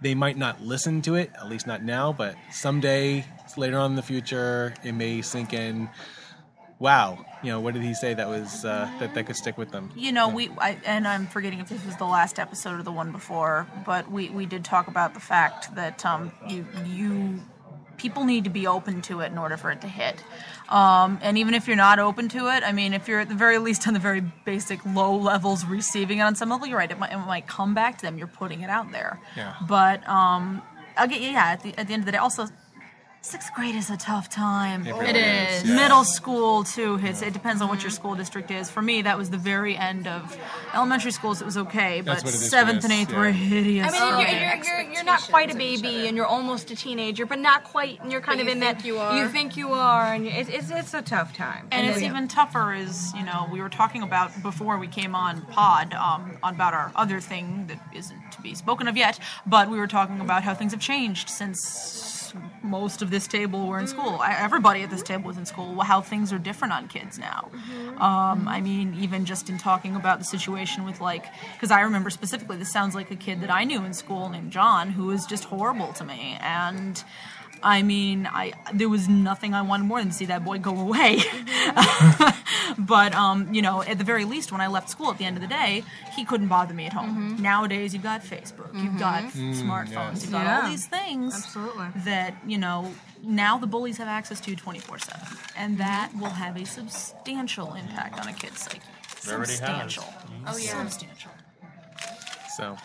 they 0.02 0.14
might 0.16 0.38
not 0.38 0.62
listen 0.62 1.02
to 1.04 1.16
it, 1.16 1.32
at 1.36 1.50
least 1.50 1.68
not 1.68 1.84
now, 1.84 2.14
but 2.14 2.36
someday 2.52 3.26
later 3.56 3.78
on 3.78 3.91
in 3.91 3.95
the 3.95 4.04
future, 4.04 4.74
it 4.84 4.93
may 4.93 5.22
sink 5.22 5.54
in. 5.54 5.89
Wow, 6.80 7.26
you 7.41 7.52
know, 7.52 7.60
what 7.60 7.74
did 7.74 7.82
he 7.82 7.95
say 7.95 8.14
that 8.14 8.28
was 8.28 8.64
uh, 8.64 8.88
that 9.00 9.16
that 9.16 9.26
could 9.26 9.36
stick 9.36 9.58
with 9.58 9.72
them? 9.72 9.89
You 9.95 10.12
know, 10.12 10.30
we 10.30 10.50
I, 10.60 10.78
and 10.86 11.08
I'm 11.08 11.26
forgetting 11.26 11.60
if 11.60 11.70
this 11.70 11.84
was 11.84 11.95
the 11.95 12.06
last 12.06 12.38
episode 12.38 12.80
or 12.80 12.84
the 12.84 12.91
one 12.91 13.12
before, 13.12 13.66
but 13.84 14.12
we 14.12 14.30
we 14.30 14.45
did 14.45 14.64
talk 14.64 14.88
about 14.88 15.16
the 15.16 15.20
fact 15.20 15.74
that 15.74 16.06
um 16.06 16.32
you 16.48 16.68
you 16.86 17.41
people 17.98 18.26
need 18.26 18.43
to 18.43 18.52
be 18.52 18.68
open 18.68 19.02
to 19.02 19.22
it 19.22 19.32
in 19.32 19.39
order 19.39 19.58
for 19.58 19.72
it 19.72 19.82
to 19.82 19.88
hit. 19.88 20.24
Um, 20.70 21.20
and 21.22 21.38
even 21.38 21.53
if 21.53 21.68
you're 21.68 21.78
not 21.78 21.99
open 21.99 22.28
to 22.30 22.47
it, 22.55 22.63
I 22.63 22.72
mean, 22.72 22.93
if 22.93 23.07
you're 23.07 23.22
at 23.22 23.30
the 23.30 23.36
very 23.36 23.57
least 23.57 23.88
on 23.88 23.93
the 23.93 23.99
very 23.99 24.22
basic 24.45 24.86
low 24.86 25.15
levels 25.15 25.65
receiving 25.65 26.20
it 26.20 26.22
on 26.22 26.36
some 26.36 26.49
level, 26.49 26.68
you're 26.68 26.78
right. 26.78 26.91
It 26.91 26.99
might, 26.99 27.13
it 27.13 27.18
might 27.18 27.47
come 27.47 27.74
back 27.74 27.97
to 27.99 28.05
them. 28.05 28.18
You're 28.18 28.28
putting 28.28 28.61
it 28.61 28.70
out 28.70 28.91
there. 28.91 29.20
Yeah. 29.36 29.55
But 29.68 30.07
um, 30.07 30.61
again, 30.97 31.22
yeah. 31.22 31.51
At 31.51 31.63
the, 31.63 31.78
at 31.78 31.88
the 31.88 31.93
end 31.93 32.01
of 32.01 32.05
the 32.05 32.11
day, 32.11 32.18
also. 32.18 32.47
Sixth 33.28 33.53
grade 33.55 33.75
is 33.75 33.89
a 33.89 33.97
tough 33.97 34.30
time. 34.30 34.88
It 34.88 34.91
It 34.91 34.93
really 34.95 35.19
is. 35.19 35.63
yeah. 35.67 35.75
Middle 35.75 36.05
school 36.05 36.63
too. 36.63 36.95
Hits. 36.95 37.21
It 37.21 37.34
depends 37.34 37.61
on 37.61 37.67
what 37.67 37.82
your 37.82 37.89
school 37.91 38.15
district 38.15 38.51
is. 38.51 38.69
For 38.69 38.82
me, 38.82 39.01
that 39.01 39.17
was 39.17 39.30
the 39.30 39.38
very 39.38 39.75
end 39.75 40.07
of 40.07 40.38
elementary 40.73 41.11
schools. 41.11 41.41
It 41.41 41.45
was 41.45 41.57
okay, 41.57 41.99
but 41.99 42.19
what 42.23 42.23
it 42.23 42.36
is 42.36 42.43
for 42.43 42.49
seventh 42.49 42.86
and 42.86 42.93
eighth 42.93 43.11
yeah. 43.11 43.19
were 43.19 43.32
hideous. 43.32 43.86
I 43.86 43.91
mean, 43.91 44.01
Oh, 44.01 44.19
you're, 44.19 44.30
you're, 44.30 44.63
you're, 44.63 44.93
you're 44.93 45.03
not 45.03 45.21
quite 45.23 45.49
a 45.49 45.51
Expectations 45.51 45.55
of 45.55 45.61
each 45.61 45.82
baby 45.97 46.07
and 46.07 46.15
you're 46.15 46.25
almost 46.25 46.71
a 46.71 46.75
teenager, 46.78 47.25
but 47.25 47.39
not 47.39 47.65
quite, 47.65 47.99
and 48.01 48.13
you're 48.13 48.21
kind 48.21 48.38
But 48.38 48.43
of 48.43 48.47
you 48.47 48.53
in 48.53 48.59
think 48.61 48.78
that. 48.80 48.86
you 48.88 48.97
are. 48.97 49.17
You 49.21 49.28
think 49.28 49.57
you 49.57 49.73
are, 49.73 50.13
and 50.13 50.25
it's, 50.25 50.49
it's, 50.49 50.71
it's 50.71 50.93
a 50.93 51.01
tough 51.01 51.36
time. 51.36 51.67
and 51.71 51.86
it's 51.86 51.97
It 51.97 52.03
is. 52.03 52.09
even 52.09 52.30
tougher 52.30 52.73
is 52.73 53.13
you 53.13 53.23
know 53.25 53.49
we 53.51 53.59
were 53.59 53.67
talking 53.69 54.03
about 54.03 54.41
before 54.41 54.78
we 54.78 54.88
came 54.88 55.15
on 55.15 55.41
pod 55.47 55.93
um, 55.95 56.38
about 56.43 56.73
our 56.73 56.93
other 56.95 57.19
thing 57.19 57.67
that 57.67 57.80
isn't 57.93 58.32
to 58.32 58.41
be 58.41 58.55
spoken 58.55 58.88
of 58.88 58.95
yet 58.95 59.19
but 59.45 59.69
we 59.69 59.78
were 59.78 59.88
talking 59.88 60.21
about 60.21 60.43
how 60.43 60.53
things 60.53 60.71
have 60.71 60.80
changed 60.82 61.28
since 61.30 62.16
most 62.63 63.01
of 63.01 63.09
this 63.09 63.28
table 63.28 63.67
were 63.67 63.80
in 63.80 63.88
school. 63.88 64.19
I, 64.21 64.36
everybody 64.39 64.84
at 64.84 64.89
this 64.89 65.03
table 65.03 65.25
was 65.28 65.38
in 65.38 65.45
school. 65.45 65.82
How 65.82 66.01
things 66.01 66.32
are 66.34 66.39
different 66.39 66.73
on 66.73 66.88
kids 66.88 67.17
now. 67.19 67.49
Um, 67.99 68.47
i 68.47 68.61
mean 68.61 68.95
even 68.99 69.25
just 69.25 69.49
in 69.49 69.57
talking 69.57 69.95
about 69.95 70.19
the 70.19 70.25
situation 70.25 70.86
with 70.86 71.01
like 71.01 71.25
because 71.53 71.71
i 71.71 71.82
remember 71.82 72.09
specifically 72.11 72.57
this 72.57 72.71
sounds 72.71 72.93
like 72.93 73.09
a 73.09 73.15
kid 73.15 73.41
that 73.41 73.49
i 73.49 73.63
knew 73.63 73.84
in 73.84 73.93
school 73.93 74.30
named 74.30 74.51
john 74.51 74.91
who 74.91 75.05
was 75.07 75.25
just 75.25 75.45
horrible 75.45 75.93
to 75.93 76.03
me. 76.03 76.38
And 76.41 77.03
I 77.64 77.82
mean, 77.82 78.28
I 78.28 78.53
there 78.74 78.89
was 78.89 79.08
nothing 79.08 79.53
I 79.53 79.62
wanted 79.62 79.86
more 79.86 79.99
than 79.99 80.10
to 80.10 80.14
see 80.14 80.26
that 80.26 80.43
boy 80.43 80.60
go 80.60 80.78
away. 80.80 81.20
but 82.78 83.14
um, 83.14 83.53
you 83.53 83.62
know, 83.62 83.82
at 83.84 83.97
the 83.97 84.03
very 84.03 84.26
least, 84.26 84.51
when 84.51 84.62
I 84.62 84.68
left 84.68 84.89
school 84.89 85.12
at 85.12 85.18
the 85.18 85.26
end 85.26 85.38
of 85.38 85.41
the 85.41 85.47
day, 85.47 85.84
he 86.16 86.26
couldn't 86.26 86.47
bother 86.47 86.74
me 86.74 86.86
at 86.86 86.93
home. 86.93 87.34
Mm-hmm. 87.34 87.43
Nowadays, 87.43 87.93
you've 87.93 88.03
got 88.03 88.22
Facebook, 88.22 88.74
you've 88.74 88.93
mm-hmm. 88.93 88.97
got 88.97 89.24
mm, 89.24 89.53
smartphones, 89.55 90.22
you've 90.22 90.32
got 90.32 90.64
all 90.64 90.70
these 90.70 90.88
things 90.88 91.36
Absolutely. 91.36 91.88
that 92.05 92.36
you 92.45 92.58
know. 92.58 92.93
Now 93.24 93.58
the 93.58 93.66
bullies 93.66 93.97
have 93.97 94.08
access 94.08 94.39
to 94.41 94.55
24 94.55 94.99
7, 94.99 95.38
and 95.58 95.80
that 95.80 96.12
will 96.20 96.30
have 96.30 96.55
a 96.55 96.66
substantial 96.66 97.74
impact 97.74 98.20
on 98.22 98.28
a 98.28 98.34
kid's 98.34 98.62
psyche. 98.62 98.80
already 99.28 99.53
has. 99.53 99.58
Substantial. 99.58 100.03
Mm. 100.03 100.43
Oh 100.45 100.58
yeah. 100.58 100.84
Substantial. 100.84 101.32
So, 102.55 102.76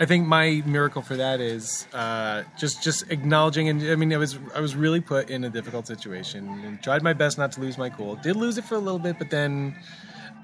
I 0.00 0.04
think 0.06 0.26
my 0.26 0.62
miracle 0.66 1.02
for 1.02 1.16
that 1.16 1.40
is 1.40 1.86
uh, 1.92 2.42
just 2.58 2.82
just 2.82 3.10
acknowledging. 3.10 3.68
And 3.68 3.82
I 3.82 3.96
mean, 3.96 4.12
I 4.12 4.16
was 4.16 4.38
I 4.54 4.60
was 4.60 4.74
really 4.74 5.00
put 5.00 5.30
in 5.30 5.44
a 5.44 5.50
difficult 5.50 5.86
situation 5.86 6.48
and 6.64 6.82
tried 6.82 7.02
my 7.02 7.12
best 7.12 7.38
not 7.38 7.52
to 7.52 7.60
lose 7.60 7.78
my 7.78 7.90
cool. 7.90 8.16
Did 8.16 8.36
lose 8.36 8.58
it 8.58 8.64
for 8.64 8.74
a 8.74 8.78
little 8.80 8.98
bit, 8.98 9.18
but 9.18 9.30
then, 9.30 9.76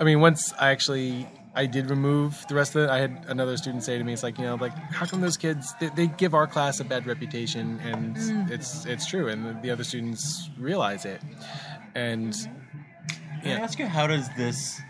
I 0.00 0.04
mean, 0.04 0.20
once 0.20 0.52
I 0.58 0.70
actually 0.70 1.28
I 1.54 1.66
did 1.66 1.90
remove 1.90 2.44
the 2.48 2.54
rest 2.54 2.76
of 2.76 2.84
it. 2.84 2.90
I 2.90 2.98
had 2.98 3.24
another 3.28 3.56
student 3.56 3.82
say 3.82 3.98
to 3.98 4.04
me, 4.04 4.12
"It's 4.12 4.22
like 4.22 4.38
you 4.38 4.44
know, 4.44 4.54
like 4.56 4.76
how 4.92 5.06
come 5.06 5.20
those 5.20 5.36
kids 5.36 5.74
they, 5.80 5.88
they 5.88 6.06
give 6.06 6.34
our 6.34 6.46
class 6.46 6.78
a 6.80 6.84
bad 6.84 7.06
reputation?" 7.06 7.80
And 7.82 8.16
it's 8.50 8.84
it's 8.86 9.06
true, 9.06 9.28
and 9.28 9.44
the, 9.44 9.52
the 9.62 9.70
other 9.70 9.84
students 9.84 10.50
realize 10.58 11.04
it, 11.04 11.20
and 11.94 12.36
Can 13.42 13.60
I 13.60 13.64
ask 13.64 13.78
you, 13.78 13.86
how 13.86 14.06
does 14.06 14.28
this 14.36 14.80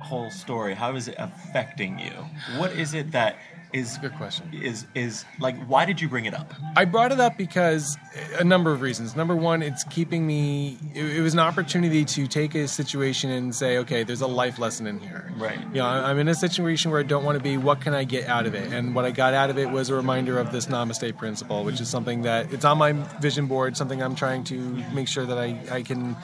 whole 0.00 0.30
story, 0.30 0.74
how 0.74 0.94
is 0.96 1.08
it 1.08 1.16
affecting 1.18 1.98
you? 1.98 2.12
What 2.58 2.72
is 2.72 2.94
it 2.94 3.12
that 3.12 3.36
is 3.72 3.96
a 3.96 4.00
Good 4.00 4.14
question. 4.16 4.50
Is 4.54 4.86
is 4.94 5.24
like 5.38 5.56
why 5.66 5.84
did 5.84 6.00
you 6.00 6.08
bring 6.08 6.24
it 6.24 6.34
up? 6.34 6.52
I 6.76 6.84
brought 6.84 7.12
it 7.12 7.20
up 7.20 7.36
because 7.36 7.96
a 8.38 8.44
number 8.44 8.72
of 8.72 8.80
reasons. 8.80 9.16
Number 9.16 9.36
one, 9.36 9.62
it's 9.62 9.84
keeping 9.84 10.26
me. 10.26 10.78
It, 10.94 11.18
it 11.18 11.20
was 11.20 11.34
an 11.34 11.40
opportunity 11.40 12.04
to 12.04 12.26
take 12.26 12.54
a 12.54 12.66
situation 12.68 13.30
and 13.30 13.54
say, 13.54 13.78
okay, 13.78 14.02
there's 14.04 14.20
a 14.20 14.26
life 14.26 14.58
lesson 14.58 14.86
in 14.86 14.98
here. 14.98 15.32
Right. 15.36 15.58
You 15.58 15.80
know, 15.80 15.86
I'm 15.86 16.18
in 16.18 16.28
a 16.28 16.34
situation 16.34 16.90
where 16.90 17.00
I 17.00 17.02
don't 17.02 17.24
want 17.24 17.36
to 17.36 17.42
be. 17.42 17.56
What 17.56 17.80
can 17.80 17.94
I 17.94 18.04
get 18.04 18.28
out 18.28 18.46
of 18.46 18.54
it? 18.54 18.72
And 18.72 18.94
what 18.94 19.04
I 19.04 19.10
got 19.10 19.34
out 19.34 19.50
of 19.50 19.58
it 19.58 19.70
was 19.70 19.90
a 19.90 19.94
reminder 19.94 20.38
of 20.38 20.52
this 20.52 20.66
Namaste 20.66 21.16
principle, 21.16 21.64
which 21.64 21.80
is 21.80 21.88
something 21.88 22.22
that 22.22 22.52
it's 22.52 22.64
on 22.64 22.78
my 22.78 22.92
vision 23.20 23.46
board. 23.46 23.76
Something 23.76 24.02
I'm 24.02 24.14
trying 24.14 24.44
to 24.44 24.58
make 24.92 25.08
sure 25.08 25.26
that 25.26 25.38
I, 25.38 25.60
I 25.70 25.82
can 25.82 26.16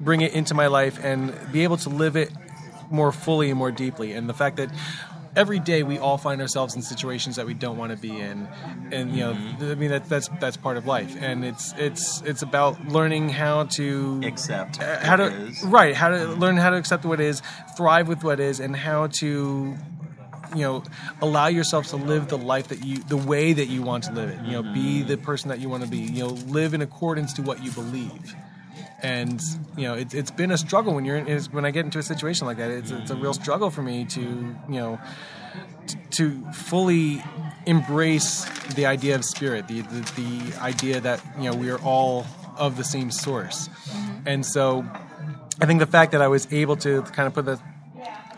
bring 0.00 0.20
it 0.20 0.32
into 0.32 0.54
my 0.54 0.68
life 0.68 0.98
and 1.02 1.34
be 1.52 1.64
able 1.64 1.76
to 1.78 1.88
live 1.88 2.16
it 2.16 2.30
more 2.90 3.12
fully 3.12 3.50
and 3.50 3.58
more 3.58 3.70
deeply. 3.70 4.12
And 4.12 4.28
the 4.28 4.34
fact 4.34 4.56
that 4.56 4.70
every 5.36 5.58
day 5.58 5.82
we 5.82 5.98
all 5.98 6.18
find 6.18 6.40
ourselves 6.40 6.74
in 6.74 6.82
situations 6.82 7.36
that 7.36 7.46
we 7.46 7.54
don't 7.54 7.76
want 7.76 7.92
to 7.92 7.98
be 7.98 8.18
in, 8.18 8.48
and 8.92 9.12
you 9.12 9.20
know, 9.20 9.32
mm-hmm. 9.32 9.58
th- 9.58 9.72
I 9.72 9.74
mean 9.74 9.90
that, 9.90 10.08
that's 10.08 10.28
that's 10.40 10.56
part 10.56 10.76
of 10.76 10.86
life, 10.86 11.16
and 11.20 11.44
it's 11.44 11.74
it's 11.78 12.22
it's 12.22 12.42
about 12.42 12.88
learning 12.88 13.28
how 13.28 13.64
to 13.64 14.20
Accept 14.24 14.76
how 14.78 15.16
to 15.16 15.26
is. 15.26 15.62
right 15.64 15.94
how 15.94 16.08
to 16.08 16.16
mm-hmm. 16.16 16.40
learn 16.40 16.56
how 16.56 16.70
to 16.70 16.76
accept 16.76 17.04
what 17.04 17.20
is, 17.20 17.42
thrive 17.76 18.08
with 18.08 18.24
what 18.24 18.40
is, 18.40 18.60
and 18.60 18.74
how 18.74 19.06
to 19.08 19.76
you 20.54 20.62
know 20.62 20.82
allow 21.22 21.46
yourself 21.46 21.86
to 21.88 21.96
live 21.96 22.28
the 22.28 22.38
life 22.38 22.68
that 22.68 22.84
you 22.84 22.98
the 22.98 23.16
way 23.16 23.52
that 23.52 23.66
you 23.66 23.82
want 23.82 24.04
to 24.04 24.12
live 24.12 24.30
it. 24.30 24.40
You 24.44 24.52
know 24.52 24.62
be 24.62 25.00
mm-hmm. 25.00 25.08
the 25.08 25.16
person 25.16 25.48
that 25.48 25.60
you 25.60 25.68
want 25.68 25.84
to 25.84 25.88
be. 25.88 25.98
You 25.98 26.24
know 26.24 26.30
live 26.48 26.74
in 26.74 26.82
accordance 26.82 27.32
to 27.34 27.42
what 27.42 27.62
you 27.62 27.70
believe 27.70 28.34
and 29.02 29.40
you 29.76 29.84
know 29.84 29.94
it, 29.94 30.14
it's 30.14 30.30
been 30.30 30.50
a 30.50 30.58
struggle 30.58 30.94
when 30.94 31.04
you're 31.04 31.16
in, 31.16 31.42
when 31.52 31.64
I 31.64 31.70
get 31.70 31.84
into 31.84 31.98
a 31.98 32.02
situation 32.02 32.46
like 32.46 32.58
that. 32.58 32.70
It's, 32.70 32.90
it's 32.90 33.10
a 33.10 33.16
real 33.16 33.34
struggle 33.34 33.70
for 33.70 33.82
me 33.82 34.04
to 34.06 34.20
you 34.20 34.56
know 34.68 35.00
t- 35.86 35.98
to 36.10 36.44
fully 36.52 37.22
embrace 37.66 38.44
the 38.74 38.86
idea 38.86 39.14
of 39.14 39.24
spirit, 39.24 39.68
the, 39.68 39.82
the 39.82 40.00
the 40.22 40.60
idea 40.60 41.00
that 41.00 41.22
you 41.38 41.50
know 41.50 41.56
we 41.56 41.70
are 41.70 41.80
all 41.80 42.26
of 42.56 42.76
the 42.76 42.84
same 42.84 43.10
source, 43.10 43.68
mm-hmm. 43.68 44.28
and 44.28 44.44
so 44.44 44.84
I 45.60 45.66
think 45.66 45.80
the 45.80 45.86
fact 45.86 46.12
that 46.12 46.22
I 46.22 46.28
was 46.28 46.50
able 46.52 46.76
to 46.76 47.02
kind 47.02 47.26
of 47.26 47.34
put 47.34 47.44
the 47.44 47.60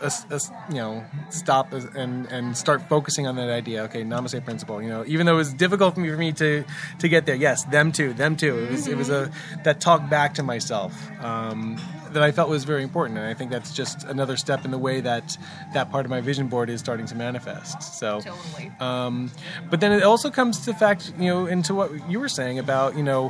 a, 0.03 0.11
a- 0.35 0.39
you 0.69 0.75
know 0.75 1.03
stop 1.29 1.73
and 1.73 2.25
and 2.27 2.55
start 2.57 2.81
focusing 2.89 3.25
on 3.27 3.35
that 3.35 3.49
idea 3.49 3.83
okay 3.83 4.03
namaste 4.03 4.43
principle 4.45 4.81
you 4.81 4.89
know 4.89 5.03
even 5.07 5.25
though 5.25 5.33
it 5.33 5.37
was 5.37 5.53
difficult 5.53 5.95
for 5.95 6.01
me, 6.01 6.09
for 6.09 6.17
me 6.17 6.31
to 6.31 6.63
to 6.99 7.07
get 7.07 7.25
there 7.25 7.35
yes 7.35 7.63
them 7.65 7.91
too 7.91 8.13
them 8.13 8.35
too 8.35 8.57
it 8.65 8.71
was 8.71 8.87
it 8.87 8.97
was 8.97 9.09
a 9.09 9.31
that 9.63 9.81
talk 9.81 10.09
back 10.09 10.33
to 10.35 10.43
myself 10.43 10.93
um, 11.23 11.77
that 12.11 12.21
I 12.21 12.31
felt 12.31 12.47
was 12.47 12.63
very 12.63 12.83
important, 12.83 13.17
and 13.17 13.25
I 13.27 13.33
think 13.33 13.49
that's 13.49 13.73
just 13.73 14.03
another 14.03 14.37
step 14.37 14.65
in 14.65 14.69
the 14.71 14.77
way 14.77 15.01
that 15.01 15.35
that 15.73 15.89
part 15.89 16.05
of 16.05 16.11
my 16.11 16.21
vision 16.21 16.47
board 16.47 16.69
is 16.69 16.79
starting 16.79 17.07
to 17.07 17.15
manifest. 17.15 17.81
So, 17.81 18.21
Totally. 18.21 18.71
um, 18.79 19.31
but 19.71 19.79
then 19.79 19.91
it 19.91 20.03
also 20.03 20.29
comes 20.29 20.59
to 20.59 20.65
the 20.67 20.75
fact, 20.75 21.11
you 21.17 21.25
know, 21.25 21.47
into 21.47 21.73
what 21.73 21.89
you 22.07 22.19
were 22.19 22.29
saying 22.29 22.59
about, 22.59 22.95
you 22.95 23.01
know, 23.01 23.29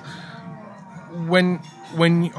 when 1.27 1.57
when 1.95 2.25
you, 2.25 2.33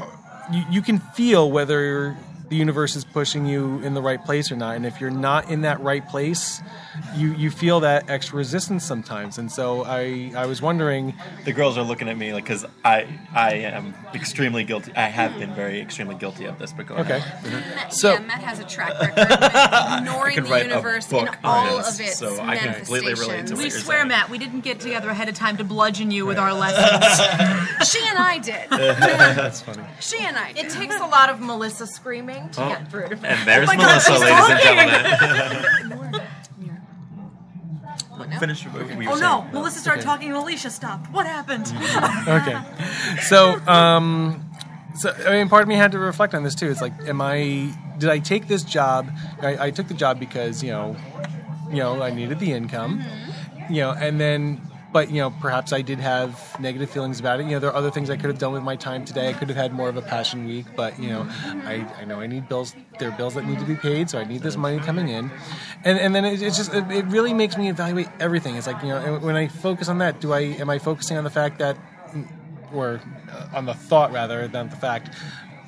you 0.69 0.81
can 0.83 0.99
feel 0.99 1.49
whether 1.49 2.15
the 2.49 2.55
universe 2.55 2.95
is 2.95 3.03
pushing 3.05 3.45
you 3.45 3.79
in 3.81 3.93
the 3.93 4.01
right 4.01 4.23
place 4.23 4.51
or 4.51 4.55
not, 4.55 4.75
and 4.75 4.85
if 4.85 4.99
you're 5.01 5.09
not 5.11 5.49
in 5.49 5.61
that 5.61 5.79
right 5.81 6.07
place, 6.07 6.61
you 7.15 7.33
you 7.33 7.49
feel 7.51 7.79
that 7.81 8.09
extra 8.09 8.37
resistance 8.37 8.83
sometimes. 8.83 9.37
And 9.37 9.51
so 9.51 9.83
I 9.85 10.31
I 10.35 10.45
was 10.45 10.61
wondering, 10.61 11.13
The 11.43 11.53
girls 11.53 11.77
are 11.77 11.83
looking 11.83 12.07
at 12.09 12.17
me 12.17 12.33
like 12.33 12.43
because 12.43 12.65
I 12.83 13.07
I 13.33 13.53
am 13.55 13.93
extremely 14.13 14.63
guilty. 14.63 14.91
I 14.95 15.07
have 15.07 15.37
been 15.39 15.53
very 15.53 15.79
extremely 15.81 16.15
guilty 16.15 16.45
of 16.45 16.57
this. 16.59 16.71
But 16.73 16.87
go 16.87 16.95
okay, 16.95 17.17
ahead. 17.17 17.75
Matt, 17.75 17.93
So- 17.93 18.13
yeah, 18.13 18.19
Matt 18.19 18.43
has 18.43 18.59
a 18.59 18.63
track 18.65 18.99
record 18.99 19.19
of 19.19 19.99
ignoring 19.99 20.43
the 20.43 20.59
universe 20.63 21.11
in 21.11 21.29
all 21.43 21.77
this, 21.77 21.99
of 21.99 22.05
its 22.05 22.17
so 22.17 22.39
I 22.41 22.57
can 22.57 22.73
completely 22.75 23.13
relate 23.13 23.25
to 23.25 23.27
manifestations. 23.27 23.51
what 23.51 23.57
We 23.57 23.63
you're 23.69 23.71
swear, 23.79 23.97
saying. 23.99 24.07
Matt, 24.09 24.29
we 24.29 24.37
didn't 24.37 24.61
get 24.61 24.79
together 24.79 25.09
ahead 25.09 25.29
of 25.29 25.35
time 25.35 25.57
to 25.57 25.63
bludgeon 25.63 26.11
you 26.11 26.25
with 26.25 26.37
our 26.37 26.53
lessons. 26.53 27.21
She 27.85 27.99
and 28.07 28.17
I 28.17 28.39
did. 28.39 28.67
that's 28.69 29.61
funny. 29.61 29.83
She 29.99 30.17
and 30.19 30.35
I 30.37 30.53
did. 30.53 30.65
it 30.65 30.71
takes 30.71 30.95
a 30.95 31.05
lot 31.05 31.29
of 31.29 31.39
Melissa 31.39 31.85
screaming 31.87 32.34
to 32.53 32.63
Oh, 32.63 32.69
get 32.69 32.89
through 32.91 33.05
And 33.23 33.47
there's 33.47 33.67
my 33.67 33.75
God, 33.75 33.83
Melissa, 33.87 34.11
she's 34.11 34.21
ladies 34.21 34.49
and 34.49 34.59
talking. 34.61 35.89
gentlemen. 35.89 36.21
What 38.17 38.29
now? 38.29 38.39
Finish 38.39 38.65
what 38.67 38.89
you 38.89 38.97
were 38.97 39.03
Oh 39.11 39.15
no, 39.17 39.41
saying. 39.41 39.51
Melissa 39.53 39.79
started 39.79 40.01
talking 40.03 40.29
and 40.29 40.37
Alicia 40.37 40.69
stopped. 40.69 41.11
What 41.11 41.25
happened? 41.25 41.65
okay. 42.27 42.57
So, 43.23 43.59
um, 43.67 44.49
so 44.97 45.13
I 45.27 45.31
mean, 45.31 45.49
part 45.49 45.63
of 45.63 45.67
me 45.67 45.75
had 45.75 45.91
to 45.91 45.99
reflect 45.99 46.33
on 46.33 46.43
this 46.43 46.55
too. 46.55 46.69
It's 46.69 46.79
like, 46.81 46.93
am 47.07 47.19
I? 47.21 47.73
Did 47.97 48.09
I 48.09 48.19
take 48.19 48.47
this 48.47 48.63
job? 48.63 49.09
I, 49.41 49.65
I 49.65 49.71
took 49.71 49.87
the 49.89 49.93
job 49.93 50.17
because 50.19 50.63
you 50.63 50.71
know, 50.71 50.95
you 51.69 51.77
know, 51.77 52.01
I 52.01 52.11
needed 52.11 52.39
the 52.39 52.53
income. 52.53 53.03
You 53.69 53.81
know, 53.81 53.91
and 53.91 54.19
then, 54.21 54.61
but 54.95 55.11
you 55.11 55.19
know, 55.19 55.29
perhaps 55.29 55.73
I 55.73 55.81
did 55.81 55.99
have 55.99 56.57
negative 56.57 56.89
feelings 56.89 57.19
about 57.19 57.41
it. 57.41 57.47
You 57.47 57.51
know, 57.51 57.59
there 57.59 57.69
are 57.69 57.75
other 57.75 57.91
things 57.91 58.09
I 58.09 58.15
could 58.15 58.29
have 58.29 58.39
done 58.39 58.53
with 58.53 58.63
my 58.63 58.77
time 58.77 59.03
today. 59.03 59.27
I 59.27 59.33
could 59.33 59.49
have 59.49 59.57
had 59.57 59.73
more 59.73 59.89
of 59.89 59.97
a 59.97 60.01
passion 60.01 60.47
week, 60.47 60.67
but 60.73 60.97
you 60.97 61.09
know, 61.09 61.27
I, 61.65 61.85
I 61.99 62.05
know 62.05 62.21
I 62.21 62.27
need 62.27 62.47
bills. 62.47 62.73
There 62.97 63.09
are 63.09 63.17
bills 63.17 63.33
that 63.33 63.45
need 63.45 63.59
to 63.59 63.65
be 63.65 63.75
paid, 63.75 64.09
so 64.09 64.19
I 64.19 64.23
need 64.23 64.41
this 64.41 64.55
money 64.55 64.79
coming 64.79 65.09
in. 65.09 65.29
And 65.83 65.99
and 65.99 66.15
then 66.15 66.23
it, 66.23 66.41
it's 66.41 66.55
just 66.55 66.73
it, 66.73 66.89
it 66.89 67.03
really 67.07 67.33
makes 67.33 67.57
me 67.57 67.67
evaluate 67.67 68.07
everything. 68.21 68.55
It's 68.55 68.67
like 68.67 68.81
you 68.83 68.87
know, 68.87 69.19
when 69.19 69.35
I 69.35 69.49
focus 69.49 69.89
on 69.89 69.97
that, 69.97 70.21
do 70.21 70.31
I 70.31 70.39
am 70.63 70.69
I 70.69 70.79
focusing 70.79 71.17
on 71.17 71.25
the 71.25 71.29
fact 71.29 71.59
that 71.59 71.77
or 72.73 73.01
uh, 73.29 73.47
on 73.53 73.65
the 73.65 73.73
thought 73.73 74.13
rather 74.13 74.47
than 74.47 74.69
the 74.69 74.77
fact 74.77 75.09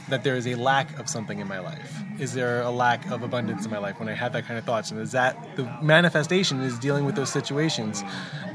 that 0.09 0.23
there 0.23 0.35
is 0.35 0.47
a 0.47 0.55
lack 0.55 0.97
of 0.99 1.09
something 1.09 1.39
in 1.39 1.47
my 1.47 1.59
life. 1.59 2.01
Is 2.19 2.33
there 2.33 2.61
a 2.61 2.71
lack 2.71 3.09
of 3.11 3.23
abundance 3.23 3.65
in 3.65 3.71
my 3.71 3.77
life 3.77 3.99
when 3.99 4.09
I 4.09 4.13
have 4.13 4.33
that 4.33 4.45
kind 4.45 4.57
of 4.57 4.65
thoughts? 4.65 4.91
And 4.91 4.99
is 4.99 5.11
that 5.11 5.55
the 5.55 5.63
manifestation 5.81 6.61
is 6.61 6.79
dealing 6.79 7.05
with 7.05 7.15
those 7.15 7.31
situations? 7.31 8.03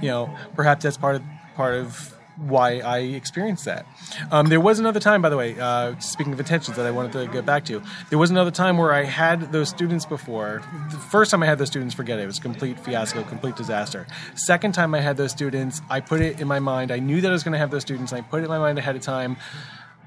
You 0.00 0.08
know, 0.08 0.36
perhaps 0.54 0.82
that's 0.84 0.96
part 0.96 1.16
of 1.16 1.22
part 1.54 1.74
of 1.74 2.14
why 2.36 2.78
I 2.80 2.98
experienced 2.98 3.66
that. 3.66 3.86
Um, 4.30 4.46
there 4.46 4.60
was 4.60 4.78
another 4.78 5.00
time, 5.00 5.20
by 5.20 5.28
the 5.28 5.36
way, 5.36 5.54
uh, 5.58 5.98
speaking 5.98 6.32
of 6.32 6.40
intentions 6.40 6.76
that 6.76 6.86
I 6.86 6.90
wanted 6.90 7.12
to 7.12 7.26
get 7.26 7.44
back 7.44 7.64
to. 7.66 7.82
There 8.10 8.18
was 8.18 8.30
another 8.30 8.50
time 8.50 8.78
where 8.78 8.92
I 8.92 9.04
had 9.04 9.52
those 9.52 9.68
students 9.68 10.06
before. 10.06 10.62
The 10.90 10.96
first 10.96 11.30
time 11.30 11.42
I 11.42 11.46
had 11.46 11.58
those 11.58 11.68
students, 11.68 11.94
forget 11.94 12.18
it. 12.18 12.22
It 12.22 12.26
was 12.26 12.38
complete 12.38 12.80
fiasco, 12.80 13.22
complete 13.24 13.56
disaster. 13.56 14.06
Second 14.34 14.72
time 14.72 14.94
I 14.94 15.00
had 15.00 15.16
those 15.16 15.30
students, 15.30 15.82
I 15.90 16.00
put 16.00 16.20
it 16.20 16.40
in 16.40 16.48
my 16.48 16.58
mind. 16.58 16.90
I 16.90 16.98
knew 16.98 17.20
that 17.20 17.28
I 17.28 17.32
was 17.32 17.42
going 17.42 17.52
to 17.52 17.58
have 17.58 17.70
those 17.70 17.82
students. 17.82 18.12
And 18.12 18.24
I 18.24 18.28
put 18.28 18.40
it 18.40 18.44
in 18.44 18.50
my 18.50 18.58
mind 18.58 18.78
ahead 18.78 18.96
of 18.96 19.02
time 19.02 19.36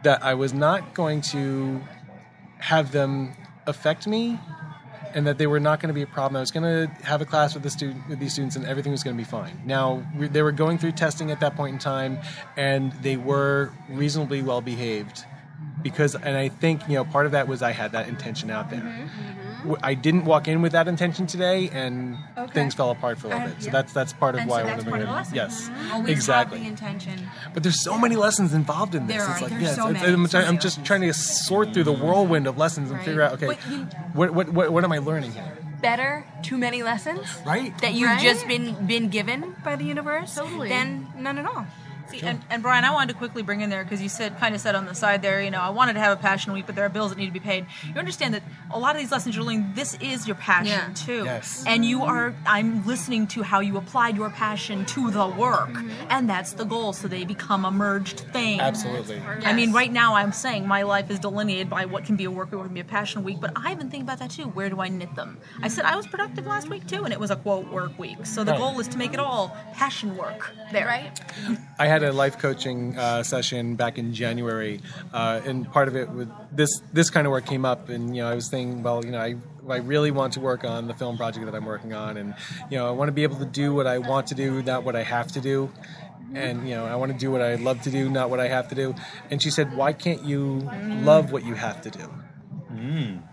that 0.06 0.24
I 0.24 0.36
was 0.36 0.54
not 0.54 0.94
going 0.94 1.22
to 1.22 1.82
have 2.60 2.92
them 2.92 3.34
affect 3.68 4.08
me 4.08 4.40
and 5.16 5.26
that 5.26 5.38
they 5.38 5.48
were 5.48 5.60
not 5.60 5.80
going 5.80 5.88
to 5.88 5.94
be 5.94 6.02
a 6.04 6.08
problem. 6.08 6.36
I 6.36 6.42
was 6.42 6.52
going 6.52 6.64
to 6.64 7.04
have 7.04 7.22
a 7.22 7.26
class 7.26 7.54
with 7.54 7.64
the 7.64 7.70
student 7.70 8.08
with 8.08 8.20
these 8.20 8.34
students, 8.34 8.56
and 8.56 8.66
everything 8.66 8.92
was 8.92 9.02
going 9.04 9.16
to 9.16 9.18
be 9.18 9.28
fine. 9.28 9.62
Now 9.66 10.06
we, 10.16 10.28
they 10.28 10.44
were 10.44 10.52
going 10.52 10.78
through 10.78 10.92
testing 10.92 11.32
at 11.32 11.40
that 11.40 11.56
point 11.56 11.74
in 11.74 11.80
time, 11.80 12.20
and 12.56 12.92
they 13.02 13.18
were 13.18 13.72
reasonably 13.90 14.42
well 14.44 14.62
behaved 14.62 15.26
because, 15.82 16.16
and 16.16 16.38
I 16.38 16.50
think 16.50 16.88
you 16.88 16.96
know 16.96 17.06
part 17.06 17.26
of 17.26 17.32
that 17.32 17.48
was 17.48 17.62
I 17.62 17.72
had 17.72 17.94
that 17.94 18.08
intention 18.08 18.52
out 18.52 18.70
there. 18.70 18.82
W- 18.82 19.10
I 19.84 19.94
didn't 19.94 20.26
walk 20.26 20.48
in 20.48 20.62
with 20.62 20.72
that 20.74 20.88
intention 20.88 21.28
today, 21.28 21.70
and 21.74 22.18
Okay. 22.38 22.54
things 22.54 22.74
fell 22.74 22.92
apart 22.92 23.18
for 23.18 23.28
a 23.28 23.30
little 23.32 23.48
bit. 23.50 23.64
So 23.64 23.70
that's 23.72 23.94
that's 23.94 24.14
part 24.14 24.36
of 24.36 24.42
And 24.42 24.50
why 24.50 24.62
so 24.62 24.68
I 24.68 24.76
that's 24.76 24.86
wanted 24.86 24.86
to 24.86 24.90
part 24.90 24.92
bring 24.92 25.02
it 25.02 25.06
the 25.06 25.12
in. 25.12 25.16
lesson. 25.18 25.36
Yes, 25.36 25.92
Always 25.94 26.10
exactly. 26.12 26.58
have 26.60 26.66
the 26.66 26.70
intention. 26.70 27.30
But 27.54 27.64
there's 27.64 27.82
so 27.84 27.98
many 27.98 28.16
lessons 28.16 28.54
involved 28.54 28.96
in 28.96 29.08
this. 29.08 29.18
There 29.18 29.26
it's 29.32 29.40
are. 29.40 29.42
like 29.42 29.50
There's 29.52 29.62
yes, 29.64 29.76
so 29.76 29.90
it's- 29.90 30.04
many. 30.04 30.44
I'm, 30.46 30.50
I'm 30.56 30.60
just 30.60 30.84
trying 30.86 31.02
to 31.02 31.14
sort 31.14 31.74
through 31.74 31.84
the 31.86 31.94
mm-hmm. 31.94 32.04
whirlwind 32.04 32.48
of 32.48 32.58
lessons 32.58 32.90
and 32.90 32.98
Right. 33.00 33.06
figure 33.06 33.22
out 33.22 33.34
okay, 33.34 33.48
But 33.48 33.58
you- 33.70 33.88
what, 34.14 34.34
what 34.34 34.50
what 34.50 34.72
what 34.72 34.84
am 34.84 34.92
I 34.92 35.00
learning 35.00 35.32
here? 35.34 35.44
Better 35.82 36.26
too 36.42 36.58
many 36.58 36.82
lessons 36.84 37.22
Right. 37.46 37.78
that 37.82 37.94
you've 37.94 38.10
Right? 38.10 38.22
just 38.22 38.48
been 38.48 38.88
been 38.88 39.10
given 39.10 39.56
by 39.64 39.76
the 39.76 39.84
universe 39.84 40.34
Totally. 40.36 40.70
than 40.70 41.08
none 41.18 41.38
at 41.38 41.46
all. 41.46 41.66
See, 42.10 42.22
and, 42.22 42.42
and 42.50 42.62
Brian, 42.62 42.84
I 42.84 42.92
wanted 42.92 43.14
to 43.14 43.18
quickly 43.18 43.42
bring 43.42 43.62
in 43.62 43.70
there 43.70 43.84
because 43.84 44.02
you 44.02 44.10
said, 44.10 44.38
kind 44.40 44.54
of 44.56 44.62
said 44.62 44.76
on 44.76 44.86
the 44.86 44.94
side 44.96 45.22
there, 45.22 45.42
you 45.42 45.52
know, 45.52 45.60
I 45.60 45.70
wanted 45.70 45.94
to 45.94 46.00
have 46.00 46.18
a 46.18 46.22
passion 46.22 46.54
week, 46.54 46.66
but 46.66 46.76
there 46.76 46.86
are 46.86 46.90
bills 46.90 47.12
that 47.12 47.18
need 47.18 47.26
to 47.28 47.32
be 47.32 47.40
paid. 47.40 47.66
You 47.88 47.96
understand 47.96 48.34
that 48.34 48.44
a 48.72 48.80
lot 48.80 48.96
of 48.96 49.02
these 49.02 49.12
lessons 49.12 49.36
you're 49.36 49.44
learning, 49.44 49.72
this 49.76 49.96
is 50.02 50.28
your 50.28 50.36
passion 50.36 50.68
Yeah. 50.68 50.94
too. 50.94 51.24
Yes. 51.26 51.64
And 51.66 51.84
you 51.84 52.04
are, 52.04 52.34
I'm 52.46 52.86
listening 52.86 53.28
to 53.28 53.44
how 53.44 53.60
you 53.60 53.78
applied 53.78 54.16
your 54.16 54.30
passion 54.30 54.86
to 54.86 55.10
the 55.12 55.28
work, 55.28 55.70
mm-hmm. 55.70 55.90
and 56.10 56.30
that's 56.30 56.54
the 56.54 56.66
goal, 56.66 56.94
so 56.94 57.08
they 57.08 57.26
become 57.26 57.66
a 57.66 57.72
merged 57.72 58.20
thing. 58.32 58.60
Absolutely. 58.60 59.22
I 59.44 59.54
mean, 59.54 59.72
right 59.72 59.92
now 59.92 60.16
I'm 60.16 60.32
saying 60.32 60.68
my 60.68 60.84
life 60.84 61.10
is 61.10 61.20
delineated 61.20 61.70
by 61.70 61.86
what 61.86 62.06
can 62.06 62.16
be 62.16 62.26
a 62.26 62.32
work 62.32 62.52
week, 62.52 62.60
what 62.60 62.66
can 62.66 62.74
be 62.74 62.80
a 62.82 62.84
passion 62.86 63.24
week, 63.24 63.40
but 63.40 63.52
I've 63.56 63.78
been 63.78 63.90
thinking 63.90 64.08
about 64.08 64.20
that 64.20 64.32
too. 64.32 64.44
Where 64.44 64.70
do 64.70 64.80
I 64.82 64.90
knit 64.90 65.16
them? 65.16 65.40
I 65.62 65.68
said 65.68 65.86
I 65.86 65.96
was 65.96 66.06
productive 66.08 66.46
last 66.46 66.70
week 66.70 66.88
too, 66.88 67.04
and 67.04 67.12
it 67.14 67.20
was 67.20 67.32
a 67.32 67.36
quote 67.36 67.72
work 67.72 67.98
week. 67.98 68.26
So 68.26 68.44
the 68.44 68.52
Right. 68.52 68.60
goal 68.60 68.80
is 68.80 68.88
to 68.90 68.98
make 68.98 69.14
it 69.14 69.20
all 69.20 69.56
passion 69.74 70.16
work 70.16 70.52
there. 70.72 70.86
Right? 70.86 71.20
I 71.80 71.88
had 71.88 72.04
a 72.06 72.12
life 72.12 72.38
coaching 72.40 72.98
uh, 72.98 73.24
session 73.24 73.76
back 73.76 73.98
in 73.98 74.14
January, 74.14 74.82
uh, 75.14 75.42
and 75.46 75.72
part 75.72 75.88
of 75.88 75.96
it 75.96 76.10
with 76.10 76.32
this 76.52 76.82
this 76.94 77.10
kind 77.10 77.28
of 77.28 77.32
work 77.32 77.46
came 77.46 77.66
up, 77.66 77.90
and 77.90 78.16
you 78.16 78.22
know 78.22 78.30
I 78.30 78.36
was 78.36 78.50
thinking, 78.50 78.84
well, 78.84 79.04
you 79.04 79.12
know, 79.12 79.20
I 79.20 79.36
I 79.70 79.78
really 79.78 80.12
want 80.12 80.34
to 80.34 80.40
work 80.40 80.64
on 80.64 80.88
the 80.88 80.94
film 80.94 81.18
project 81.18 81.46
that 81.46 81.56
I'm 81.56 81.66
working 81.66 81.94
on, 81.94 82.18
and 82.18 82.36
you 82.70 82.78
know 82.78 82.88
I 82.88 82.92
want 82.92 83.10
to 83.10 83.14
be 83.14 83.24
able 83.24 83.38
to 83.38 83.46
do 83.46 83.74
what 83.74 83.88
I 83.88 83.98
want 83.98 84.28
to 84.28 84.36
do, 84.36 84.62
not 84.64 84.84
what 84.84 84.96
I 84.96 85.04
have 85.04 85.28
to 85.34 85.42
do. 85.42 85.72
And 86.34 86.68
you 86.68 86.76
know, 86.76 86.86
I 86.86 86.96
want 86.96 87.12
to 87.14 87.18
do 87.18 87.32
what 87.32 87.42
I 87.42 87.56
love 87.56 87.82
to 87.84 87.92
do, 87.92 88.10
not 88.10 88.30
what 88.30 88.40
I 88.40 88.48
have 88.48 88.68
to 88.70 88.76
do. 88.76 88.96
And 89.30 89.42
she 89.42 89.50
said, 89.50 89.76
"Why 89.76 89.94
can't 89.94 90.24
you 90.24 90.70
love 91.04 91.32
what 91.32 91.46
you 91.46 91.54
have 91.54 91.82
to 91.84 91.90
do?" 91.90 92.12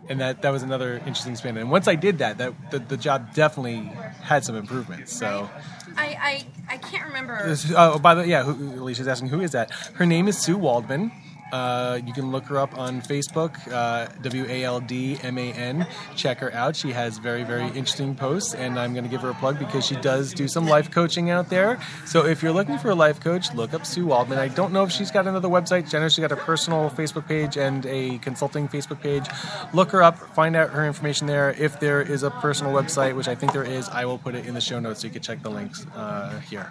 And 0.09 0.21
that 0.21 0.43
that 0.43 0.51
was 0.51 0.63
another 0.63 0.99
interesting 0.99 1.35
spin. 1.35 1.57
And 1.57 1.71
once 1.71 1.89
I 1.89 1.95
did 1.97 2.19
that, 2.19 2.39
that 2.39 2.71
the, 2.71 2.79
the 2.79 2.97
job 2.97 3.35
definitely 3.35 3.91
had 4.23 4.45
some 4.45 4.57
improvements. 4.57 5.13
So. 5.17 5.51
I, 5.97 6.45
I 6.69 6.75
I 6.75 6.77
can't 6.79 7.07
remember. 7.07 7.55
Oh, 7.77 7.99
by 7.99 8.15
the 8.15 8.27
yeah, 8.27 8.43
who, 8.43 8.81
Alicia's 8.81 9.09
asking 9.09 9.29
who 9.29 9.41
is 9.41 9.53
that? 9.53 9.71
Her 9.95 10.07
name 10.07 10.29
is 10.29 10.39
Sue 10.39 10.57
Waldman. 10.57 11.13
Uh, 11.53 12.01
you 12.05 12.13
can 12.15 12.33
look 12.33 12.45
her 12.47 12.59
up 12.59 12.77
on 12.79 13.03
Facebook, 13.03 13.57
uh, 13.71 14.09
W 14.23 14.47
A 14.49 14.65
L 14.65 14.81
D 14.81 15.19
M 15.23 15.37
A 15.37 15.53
N. 15.53 15.87
Check 16.17 16.39
her 16.39 16.53
out. 16.55 16.75
She 16.75 16.93
has 16.93 17.19
very, 17.19 17.45
very 17.45 17.67
interesting 17.67 18.15
posts, 18.15 18.55
and 18.55 18.79
I'm 18.79 18.95
going 18.95 19.05
to 19.05 19.11
give 19.11 19.21
her 19.21 19.31
a 19.31 19.35
plug 19.35 19.59
because 19.59 19.85
she 19.85 19.97
does 19.97 20.33
do 20.33 20.49
some 20.49 20.67
life 20.67 20.91
coaching 20.91 21.29
out 21.29 21.51
there. 21.51 21.79
So 22.07 22.27
if 22.27 22.43
you're 22.43 22.53
looking 22.53 22.79
for 22.79 22.91
a 22.91 22.95
life 22.95 23.21
coach, 23.21 23.53
look 23.55 23.75
up 23.75 23.85
Sue 23.85 24.07
Waldman. 24.07 24.39
I 24.39 24.49
don't 24.49 24.73
know 24.73 24.83
if 24.83 24.91
she's 24.91 25.11
got 25.11 25.27
another 25.27 25.49
website. 25.49 25.91
Jenna, 25.91 26.09
she's 26.09 26.21
got 26.27 26.33
a 26.33 26.37
personal 26.37 26.89
Facebook 26.91 27.29
page 27.29 27.59
and 27.59 27.85
a 27.87 28.19
consulting 28.19 28.67
Facebook 28.67 29.01
page. 29.01 29.27
Look 29.75 29.91
her 29.91 30.03
up, 30.03 30.19
find 30.35 30.57
out 30.57 30.71
her 30.71 30.87
information 30.87 31.27
there. 31.27 31.51
If 31.59 31.79
there 31.81 32.01
is 32.01 32.23
a 32.23 32.31
personal 32.31 32.73
website, 32.73 33.15
which 33.15 33.29
I 33.29 33.35
think 33.35 33.53
there 33.53 33.63
is, 33.63 33.89
I 33.91 34.07
will 34.07 34.19
put 34.19 34.35
it 34.35 34.47
in 34.47 34.55
the 34.55 34.61
show 34.61 34.81
notes 34.81 35.01
so 35.01 35.07
you 35.07 35.13
can 35.13 35.23
check 35.23 35.43
the 35.43 35.51
links 35.51 35.87
uh, 35.95 36.41
here. 36.41 36.71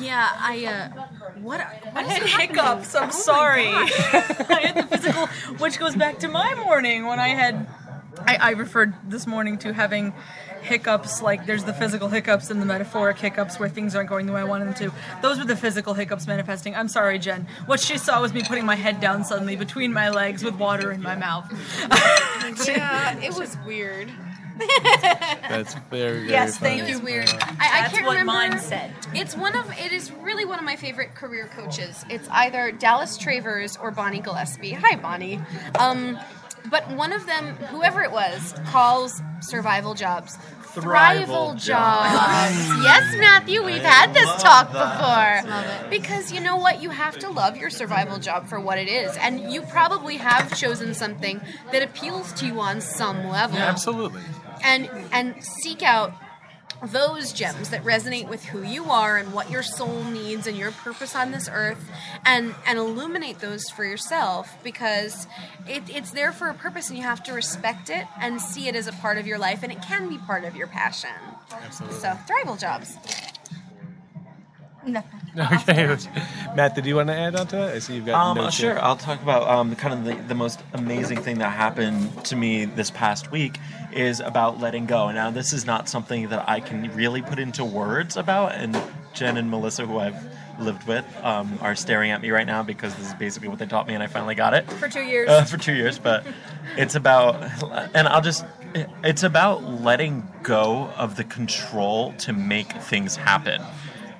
Yeah, 0.00 0.28
I 0.38 0.64
uh, 0.66 0.88
what 1.40 1.60
I 1.60 1.64
had 2.02 2.22
happening? 2.22 2.28
hiccups. 2.56 2.94
I'm 2.94 3.08
Oh 3.08 3.12
sorry. 3.12 3.66
I 3.68 4.60
had 4.64 4.76
the 4.76 4.86
physical, 4.96 5.26
which 5.58 5.78
goes 5.78 5.94
back 5.96 6.18
to 6.20 6.28
my 6.28 6.54
morning 6.54 7.06
when 7.06 7.18
I 7.18 7.28
had. 7.28 7.66
I, 8.26 8.36
I 8.36 8.50
referred 8.50 8.94
this 9.08 9.26
morning 9.26 9.56
to 9.58 9.72
having 9.72 10.12
hiccups. 10.62 11.22
Like 11.22 11.46
there's 11.46 11.64
the 11.64 11.72
physical 11.72 12.08
hiccups 12.08 12.50
and 12.50 12.60
the 12.60 12.66
metaphoric 12.66 13.18
hiccups 13.18 13.58
where 13.58 13.68
things 13.68 13.96
aren't 13.96 14.08
going 14.10 14.26
the 14.26 14.32
way 14.32 14.42
I 14.42 14.44
wanted 14.44 14.66
them 14.68 14.74
to. 14.74 14.92
Those 15.22 15.38
were 15.38 15.44
the 15.44 15.56
physical 15.56 15.94
hiccups 15.94 16.26
manifesting. 16.26 16.74
I'm 16.76 16.88
sorry, 16.88 17.18
Jen. 17.18 17.48
What 17.66 17.80
she 17.80 17.98
saw 17.98 18.20
was 18.20 18.32
me 18.32 18.42
putting 18.44 18.66
my 18.66 18.76
head 18.76 19.00
down 19.00 19.24
suddenly 19.24 19.56
between 19.56 19.92
my 19.92 20.10
legs 20.10 20.44
with 20.44 20.54
water 20.56 20.92
in 20.92 21.02
my 21.02 21.16
mouth. 21.16 21.50
Yeah, 22.66 23.18
it 23.20 23.34
was 23.34 23.56
weird. 23.66 24.10
That's 24.58 25.74
very, 25.90 26.18
very 26.18 26.28
Yes, 26.30 26.58
funny. 26.58 26.78
thank 26.80 26.88
you. 26.90 26.98
weird. 27.00 27.28
I, 27.28 27.34
I 27.34 27.80
That's 27.82 27.92
can't 27.94 28.06
what 28.06 28.12
remember. 28.18 28.32
mine 28.32 28.58
said. 28.58 28.92
It's 29.14 29.36
one 29.36 29.56
of 29.56 29.70
it 29.78 29.92
is 29.92 30.10
really 30.12 30.44
one 30.44 30.58
of 30.58 30.64
my 30.64 30.76
favorite 30.76 31.14
career 31.14 31.48
coaches. 31.54 32.04
It's 32.10 32.28
either 32.30 32.72
Dallas 32.72 33.16
Travers 33.16 33.76
or 33.76 33.90
Bonnie 33.90 34.20
Gillespie. 34.20 34.72
Hi, 34.72 34.96
Bonnie. 34.96 35.40
Um, 35.78 36.18
but 36.70 36.88
one 36.96 37.12
of 37.12 37.26
them, 37.26 37.56
whoever 37.56 38.02
it 38.02 38.12
was, 38.12 38.54
calls 38.66 39.20
survival 39.40 39.94
jobs. 39.94 40.38
Thrival 40.74 41.54
jobs. 41.54 42.68
yes, 42.82 43.14
Matthew, 43.18 43.62
we've 43.62 43.84
I 43.84 43.88
had 43.88 44.14
this 44.14 44.42
talk 44.42 44.72
that. 44.72 45.42
before. 45.42 45.90
Because 45.90 46.32
you 46.32 46.40
know 46.40 46.56
what? 46.56 46.80
You 46.82 46.88
have 46.88 47.18
to 47.18 47.28
love 47.28 47.58
your 47.58 47.68
survival 47.68 48.18
job 48.18 48.46
for 48.48 48.58
what 48.58 48.78
it 48.78 48.88
is. 48.88 49.14
And 49.18 49.52
you 49.52 49.60
probably 49.62 50.16
have 50.16 50.56
chosen 50.56 50.94
something 50.94 51.42
that 51.72 51.82
appeals 51.82 52.32
to 52.34 52.46
you 52.46 52.58
on 52.60 52.80
some 52.80 53.28
level. 53.28 53.58
Absolutely. 53.58 54.22
And 54.62 54.88
and 55.12 55.44
seek 55.44 55.82
out 55.82 56.14
those 56.82 57.32
gems 57.32 57.70
that 57.70 57.84
resonate 57.84 58.28
with 58.28 58.44
who 58.44 58.62
you 58.62 58.90
are 58.90 59.16
and 59.16 59.32
what 59.32 59.50
your 59.50 59.62
soul 59.62 60.02
needs 60.04 60.46
and 60.46 60.56
your 60.56 60.72
purpose 60.72 61.14
on 61.14 61.30
this 61.30 61.48
earth 61.52 61.90
and 62.26 62.54
and 62.66 62.78
illuminate 62.78 63.38
those 63.38 63.68
for 63.70 63.84
yourself 63.84 64.56
because 64.64 65.28
it, 65.68 65.82
it's 65.88 66.10
there 66.10 66.32
for 66.32 66.48
a 66.48 66.54
purpose 66.54 66.88
and 66.88 66.98
you 66.98 67.04
have 67.04 67.22
to 67.22 67.32
respect 67.32 67.88
it 67.88 68.04
and 68.20 68.40
see 68.40 68.66
it 68.66 68.74
as 68.74 68.88
a 68.88 68.92
part 68.94 69.16
of 69.16 69.28
your 69.28 69.38
life 69.38 69.62
and 69.62 69.70
it 69.70 69.80
can 69.80 70.08
be 70.08 70.18
part 70.18 70.42
of 70.44 70.56
your 70.56 70.66
passion 70.66 71.10
Absolutely. 71.52 71.98
so 71.98 72.18
thrival 72.28 72.58
jobs 72.58 72.96
Nothing. 74.86 75.20
Okay. 75.38 75.96
Matt, 76.54 76.74
did 76.74 76.84
you 76.86 76.96
want 76.96 77.08
to 77.08 77.14
add 77.14 77.36
on 77.36 77.46
to 77.48 77.56
that? 77.56 77.74
I 77.74 77.78
see 77.78 77.94
you've 77.94 78.06
got 78.06 78.14
Um, 78.22 78.36
notes 78.36 78.56
sure. 78.56 78.72
here. 78.74 78.80
I'll 78.82 78.96
talk 78.96 79.22
about 79.22 79.48
um, 79.48 79.74
kind 79.76 79.94
of 79.94 80.04
the, 80.04 80.20
the 80.28 80.34
most 80.34 80.60
amazing 80.74 81.18
thing 81.22 81.38
that 81.38 81.50
happened 81.50 82.24
to 82.26 82.36
me 82.36 82.64
this 82.64 82.90
past 82.90 83.30
week 83.30 83.58
is 83.92 84.20
about 84.20 84.60
letting 84.60 84.86
go. 84.86 85.10
Now, 85.10 85.30
this 85.30 85.52
is 85.52 85.64
not 85.64 85.88
something 85.88 86.28
that 86.30 86.48
I 86.48 86.60
can 86.60 86.92
really 86.94 87.22
put 87.22 87.38
into 87.38 87.64
words 87.64 88.16
about, 88.16 88.52
and 88.52 88.76
Jen 89.14 89.36
and 89.36 89.50
Melissa, 89.50 89.86
who 89.86 89.98
I've 89.98 90.16
lived 90.58 90.86
with, 90.86 91.04
um, 91.22 91.58
are 91.62 91.74
staring 91.74 92.10
at 92.10 92.20
me 92.20 92.30
right 92.30 92.46
now 92.46 92.62
because 92.62 92.94
this 92.96 93.06
is 93.08 93.14
basically 93.14 93.48
what 93.48 93.58
they 93.58 93.66
taught 93.66 93.86
me, 93.86 93.94
and 93.94 94.02
I 94.02 94.06
finally 94.08 94.34
got 94.34 94.52
it 94.54 94.70
For 94.72 94.88
two 94.88 95.02
years. 95.02 95.28
uh, 95.28 95.44
for 95.44 95.56
two 95.56 95.74
years. 95.74 95.98
But 95.98 96.26
it's 96.76 96.94
about, 96.94 97.36
and 97.94 98.06
I'll 98.08 98.20
just, 98.22 98.44
it's 99.04 99.22
about 99.22 99.62
letting 99.64 100.28
go 100.42 100.90
of 100.96 101.16
the 101.16 101.24
control 101.24 102.12
to 102.18 102.32
make 102.32 102.72
things 102.72 103.16
happen. 103.16 103.62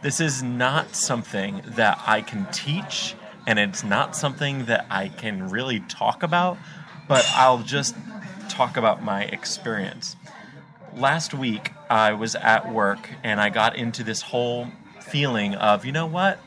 This 0.03 0.19
is 0.19 0.43
not 0.43 0.97
something 0.97 1.63
that 1.65 2.03
I 2.05 2.23
can 2.23 2.47
teach, 2.51 3.15
and 3.47 3.57
it's 3.57 3.85
not 3.85 4.17
something 4.17 4.65
that 4.65 4.85
I 4.91 5.07
can 5.07 5.49
really 5.49 5.79
talk 5.79 6.25
about, 6.25 6.59
but 7.07 7.25
I'll 7.37 7.63
just 7.63 7.95
talk 8.49 8.77
about 8.77 9.05
my 9.05 9.23
experience. 9.23 10.17
Last 10.97 11.35
week, 11.35 11.71
I 11.89 12.15
was 12.15 12.35
at 12.35 12.73
work 12.73 13.11
and 13.23 13.41
I 13.41 13.49
got 13.49 13.77
into 13.77 14.03
this 14.03 14.23
whole 14.23 14.67
feeling 15.01 15.55
of, 15.55 15.85
you 15.85 15.93
know 15.93 16.07
what? 16.07 16.41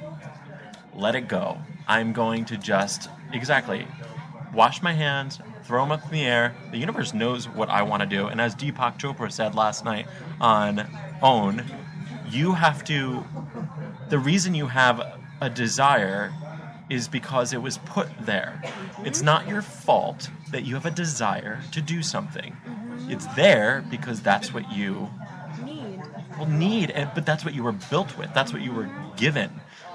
Let 0.93 1.15
it 1.15 1.29
go. 1.29 1.57
I'm 1.87 2.11
going 2.11 2.43
to 2.45 2.57
just, 2.57 3.09
exactly, 3.31 3.87
wash 4.53 4.81
my 4.81 4.91
hands, 4.91 5.39
throw 5.63 5.81
them 5.81 5.93
up 5.93 6.03
in 6.03 6.11
the 6.11 6.25
air. 6.25 6.53
The 6.71 6.77
universe 6.77 7.13
knows 7.13 7.47
what 7.47 7.69
I 7.69 7.83
want 7.83 8.01
to 8.01 8.05
do. 8.05 8.27
And 8.27 8.41
as 8.41 8.53
Deepak 8.53 8.99
Chopra 8.99 9.31
said 9.31 9.55
last 9.55 9.85
night 9.85 10.07
on 10.41 10.85
OWN, 11.21 11.63
you 12.35 12.53
have 12.53 12.83
to, 12.85 13.23
the 14.09 14.19
reason 14.19 14.53
you 14.53 14.67
have 14.67 15.01
a 15.41 15.49
desire 15.49 16.33
is 16.89 17.07
because 17.07 17.53
it 17.53 17.61
was 17.61 17.77
put 17.79 18.07
there. 18.21 18.61
It's 19.03 19.21
not 19.21 19.47
your 19.47 19.61
fault 19.61 20.29
that 20.51 20.65
you 20.65 20.75
have 20.75 20.85
a 20.85 20.91
desire 20.91 21.61
to 21.71 21.81
do 21.81 22.03
something. 22.03 22.55
Mm-hmm. 22.67 23.11
It's 23.11 23.25
there 23.35 23.83
because 23.89 24.21
that's 24.21 24.53
what 24.53 24.71
you 24.71 25.09
need. 25.63 26.01
Well 26.37 26.47
need 26.47 26.93
but 27.15 27.25
that's 27.25 27.43
what 27.43 27.53
you 27.53 27.63
were 27.63 27.71
built 27.71 28.17
with. 28.17 28.33
That's 28.33 28.53
what 28.53 28.61
you 28.61 28.73
were 28.73 28.89
given. 29.17 29.49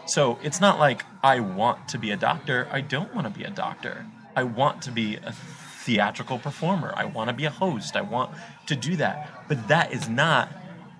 So 0.06 0.38
it's 0.42 0.60
not 0.60 0.80
like 0.80 1.04
i 1.22 1.38
want 1.38 1.88
to 1.90 1.98
be 1.98 2.10
a 2.10 2.16
doctor. 2.16 2.66
I 2.72 2.80
don't 2.80 3.14
want 3.14 3.32
to 3.32 3.38
be 3.38 3.44
a 3.44 3.50
doctor. 3.50 4.06
I 4.34 4.44
want 4.44 4.82
to 4.82 4.90
be 4.90 5.16
a 5.16 5.32
theatrical 5.32 6.38
performer. 6.38 6.92
I 6.96 7.04
want 7.04 7.28
to 7.28 7.34
be 7.34 7.44
a 7.44 7.50
host. 7.50 7.94
I 7.94 8.00
want 8.00 8.32
to 8.66 8.74
do 8.74 8.96
that. 8.96 9.46
But 9.48 9.68
that 9.68 9.92
is 9.92 10.08
not 10.08 10.50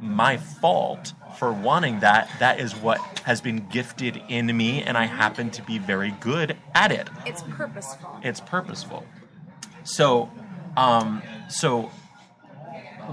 my 0.01 0.37
fault 0.37 1.13
for 1.39 1.53
wanting 1.53 2.01
that 2.01 2.31
that 2.39 2.61
is 2.61 2.75
what 2.77 2.99
has 3.25 3.41
been 3.41 3.67
gifted 3.69 4.21
in 4.29 4.57
me 4.57 4.83
and 4.83 4.97
i 4.99 5.07
happen 5.07 5.51
to 5.51 5.63
be 5.63 5.79
very 5.79 6.11
good 6.21 6.57
at 6.75 6.91
it 6.93 7.09
it's 7.27 7.43
purposeful 7.43 8.11
it's 8.23 8.41
purposeful. 8.41 9.05
So, 9.85 10.31
um, 10.77 11.23
so 11.49 11.91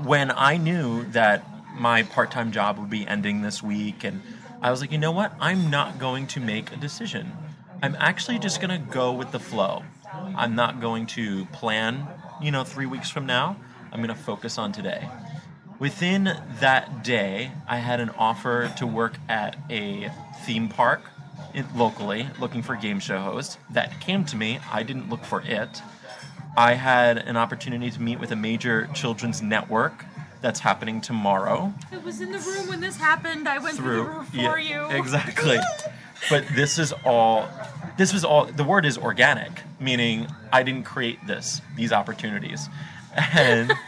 when 0.04 0.32
I 0.32 0.58
knew 0.58 1.06
that 1.12 1.46
my 1.74 2.04
part-time 2.04 2.52
job 2.52 2.78
would 2.78 2.90
be 2.90 3.08
ending 3.08 3.42
this 3.42 3.64
week, 3.64 4.04
and 4.04 4.22
I 4.62 4.72
was 4.72 4.82
like, 4.82 4.92
you 4.92 4.98
know 4.98 5.12
what? 5.12 5.34
I'm 5.40 5.70
not 5.70 6.00
going 6.00 6.28
to 6.28 6.40
make 6.40 6.72
a 6.72 6.78
decision. 6.78 7.32
I'm 7.82 7.96
actually 8.00 8.40
just 8.40 8.60
going 8.60 8.70
to 8.70 8.92
go 8.92 9.14
with 9.14 9.32
the 9.32 9.40
flow. 9.40 9.84
I'm 10.36 10.56
not 10.56 10.82
going 10.82 11.06
to 11.08 11.46
plan, 11.48 12.08
you 12.42 12.52
know, 12.52 12.64
three 12.64 12.86
weeks 12.86 13.10
from 13.10 13.26
now. 13.26 13.58
I'm 13.92 14.00
going 14.00 14.16
to 14.16 14.22
focus 14.22 14.58
on 14.58 14.72
today. 14.72 15.08
Within 15.80 16.36
that 16.60 17.04
day, 17.04 17.52
I 17.68 17.78
had 17.78 18.00
an 18.00 18.10
offer 18.12 18.74
to 18.78 18.88
work 18.88 19.18
at 19.30 19.56
a 19.70 20.12
theme 20.44 20.70
park 20.70 21.02
locally, 21.76 22.28
looking 22.40 22.64
for 22.64 22.76
game 22.76 23.00
show 23.00 23.20
host. 23.20 23.60
That 23.70 24.00
came 24.02 24.26
to 24.26 24.36
me. 24.36 24.60
I 24.72 24.84
didn't 24.84 25.10
look 25.10 25.24
for 25.24 25.42
it. 25.42 25.82
I 26.56 26.74
had 26.74 27.20
an 27.20 27.38
opportunity 27.38 27.92
to 27.92 28.02
meet 28.02 28.20
with 28.20 28.32
a 28.32 28.36
major 28.36 28.90
children's 28.96 29.42
network 29.42 30.06
that's 30.42 30.60
happening 30.60 31.02
tomorrow 31.02 31.74
I 31.92 31.98
was 31.98 32.22
in 32.22 32.32
the 32.32 32.38
room 32.38 32.68
when 32.68 32.80
this 32.80 32.96
happened. 32.96 33.50
I 33.50 33.58
went 33.58 33.76
through, 33.76 33.98
the 33.98 34.04
room 34.04 34.28
yeah, 34.34 34.52
for 34.52 34.60
you. 34.60 34.86
exactly 34.92 35.58
but 36.30 36.48
this 36.50 36.78
is 36.78 36.94
all 37.06 37.48
this 37.98 38.14
was 38.14 38.24
all 38.24 38.46
the 38.46 38.64
word 38.64 38.86
is 38.86 38.98
organic 38.98 39.62
meaning 39.80 40.28
i 40.52 40.64
didn't 40.64 40.84
create 40.84 41.20
this 41.28 41.62
these 41.76 41.92
opportunities 41.92 42.70
and 43.16 43.72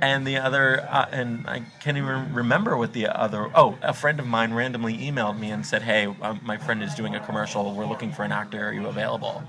and 0.00 0.26
the 0.26 0.36
other 0.36 0.86
uh, 0.90 1.08
and 1.10 1.46
i 1.48 1.60
can't 1.80 1.96
even 1.96 2.32
remember 2.34 2.76
what 2.76 2.92
the 2.92 3.06
other 3.06 3.50
oh 3.54 3.78
a 3.82 3.94
friend 3.94 4.20
of 4.20 4.26
mine 4.26 4.52
randomly 4.52 4.96
emailed 4.98 5.38
me 5.38 5.50
and 5.50 5.64
said 5.64 5.82
hey 5.82 6.06
um, 6.22 6.40
my 6.44 6.56
friend 6.56 6.82
is 6.82 6.94
doing 6.94 7.14
a 7.14 7.20
commercial. 7.20 7.74
We're 7.74 7.86
looking 7.86 8.12
for 8.12 8.22
an 8.22 8.32
actor. 8.32 8.68
Are 8.68 8.72
you 8.72 8.86
available? 8.86 9.42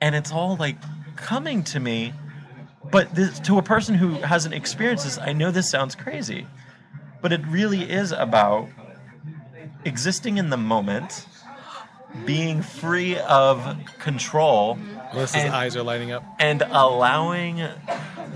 And 0.00 0.14
it's 0.14 0.32
all 0.32 0.56
like 0.56 0.76
coming 1.16 1.62
to 1.64 1.80
me 1.80 2.12
but 2.90 3.14
this, 3.14 3.38
to 3.40 3.58
a 3.58 3.62
person 3.62 3.94
who 3.94 4.14
hasn't 4.14 4.54
experienced 4.54 5.04
this 5.04 5.18
i 5.18 5.32
know 5.32 5.50
this 5.50 5.70
sounds 5.70 5.94
crazy 5.94 6.46
but 7.20 7.32
it 7.32 7.46
really 7.46 7.82
is 7.82 8.10
about 8.12 8.68
existing 9.84 10.38
in 10.38 10.50
the 10.50 10.56
moment, 10.56 11.26
being 12.24 12.62
free 12.62 13.18
of 13.18 13.76
control, 13.98 14.76
Melissa's 15.12 15.44
And- 15.44 15.54
eyes 15.54 15.76
are 15.76 15.82
lighting 15.82 16.12
up. 16.12 16.24
and 16.38 16.62
allowing 16.62 17.60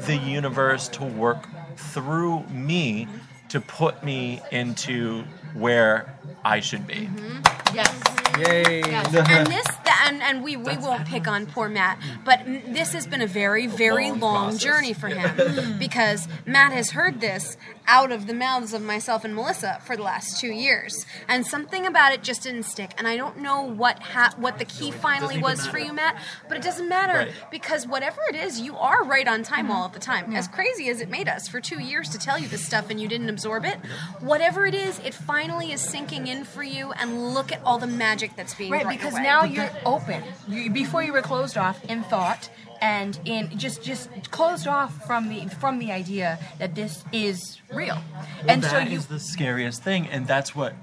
the 0.07 0.17
universe 0.17 0.89
to 0.89 1.05
work 1.05 1.49
through 1.77 2.45
me 2.45 3.09
to 3.49 3.61
put 3.61 4.03
me 4.03 4.41
into 4.51 5.25
where 5.55 6.15
I 6.45 6.61
should 6.61 6.87
be. 6.87 7.07
Mm-hmm. 7.07 7.77
yes. 7.77 8.03
Yay! 8.39 8.81
Yes. 8.81 9.15
and 9.15 9.47
this, 9.47 9.67
and, 10.05 10.23
and 10.23 10.45
we, 10.45 10.57
we 10.57 10.77
won't 10.77 11.07
pick 11.07 11.27
on 11.27 11.47
poor 11.47 11.69
Matt, 11.69 11.99
but 12.25 12.41
n- 12.41 12.63
this 12.73 12.93
has 12.93 13.07
been 13.07 13.23
a 13.23 13.27
very, 13.27 13.67
very 13.67 14.11
long 14.11 14.21
long, 14.21 14.59
journey 14.59 14.93
for 14.93 15.09
him 15.09 15.79
because 15.79 16.29
Matt 16.47 16.73
has 16.73 16.91
heard 16.91 17.21
this 17.21 17.57
out 17.87 18.11
of 18.13 18.27
the 18.27 18.33
mouths 18.33 18.73
of 18.73 18.81
myself 18.81 19.25
and 19.27 19.35
Melissa 19.35 19.79
for 19.85 19.95
the 19.97 20.03
last 20.03 20.41
two 20.41 20.49
years, 20.53 21.05
and 21.29 21.47
something 21.47 21.87
about 21.87 22.13
it 22.13 22.23
just 22.23 22.43
didn't 22.43 22.63
stick. 22.63 22.93
And 22.97 23.07
I 23.07 23.17
don't 23.17 23.39
know 23.39 23.61
what 23.63 23.99
ha- 23.99 24.35
what 24.39 24.59
the 24.59 24.65
key 24.65 24.91
finally 24.91 25.35
even 25.35 25.43
was 25.43 25.67
for 25.67 25.79
you, 25.79 25.93
Matt, 25.93 26.17
but 26.49 26.57
it 26.57 26.63
doesn't 26.63 26.89
matter 26.89 27.13
Right. 27.15 27.33
because 27.51 27.87
whatever 27.87 28.21
it 28.31 28.37
is, 28.37 28.59
you 28.61 28.77
are 28.77 29.05
right 29.05 29.29
on 29.29 29.43
time 29.43 29.71
all 29.71 29.85
of 29.85 29.93
the 29.93 29.99
time. 29.99 30.25
Mm-hmm. 30.25 30.37
As 30.37 30.49
crazy 30.49 30.89
as 30.89 31.01
it 31.03 31.11
made 31.11 31.29
us 31.29 31.47
for 31.47 31.61
two 31.61 31.79
years 31.81 32.09
to 32.11 32.19
tell 32.19 32.39
you 32.39 32.49
this 32.49 32.65
stuff 32.65 32.89
and 32.91 32.99
you 33.01 33.07
didn't 33.09 33.29
absorb 33.29 33.65
it, 33.67 33.77
whatever 34.21 34.65
it 34.67 34.75
is, 34.75 34.99
it 35.01 35.13
finally 35.13 35.73
is 35.73 35.81
sinking 35.83 36.27
in 36.27 36.45
for 36.45 36.63
you. 36.63 36.93
And 36.93 37.35
look 37.35 37.53
at 37.53 37.61
all 37.65 37.79
the 37.79 37.87
magic 37.87 38.35
that's 38.37 38.55
being 38.55 38.73
Right, 38.73 38.89
because 38.89 39.13
way. 39.15 39.23
now 39.23 39.45
you're 39.45 39.71
open. 39.95 40.23
You, 40.49 40.71
before 40.71 41.03
you 41.03 41.13
were 41.13 41.23
closed 41.23 41.57
off 41.57 41.85
in 41.85 42.03
thought 42.03 42.51
and 42.85 43.19
in 43.25 43.49
just 43.59 43.83
just 43.83 44.11
closed 44.31 44.67
off 44.69 45.07
from 45.07 45.29
the 45.31 45.47
from 45.63 45.79
the 45.79 45.91
idea 45.91 46.39
that 46.59 46.75
this 46.75 47.03
is 47.13 47.61
real. 47.73 47.99
and 48.47 48.63
That 48.63 48.71
so 48.89 48.93
is 48.93 49.07
the 49.07 49.19
scariest 49.19 49.83
thing, 49.83 50.07
and 50.09 50.27
that's 50.27 50.55
what. 50.55 50.75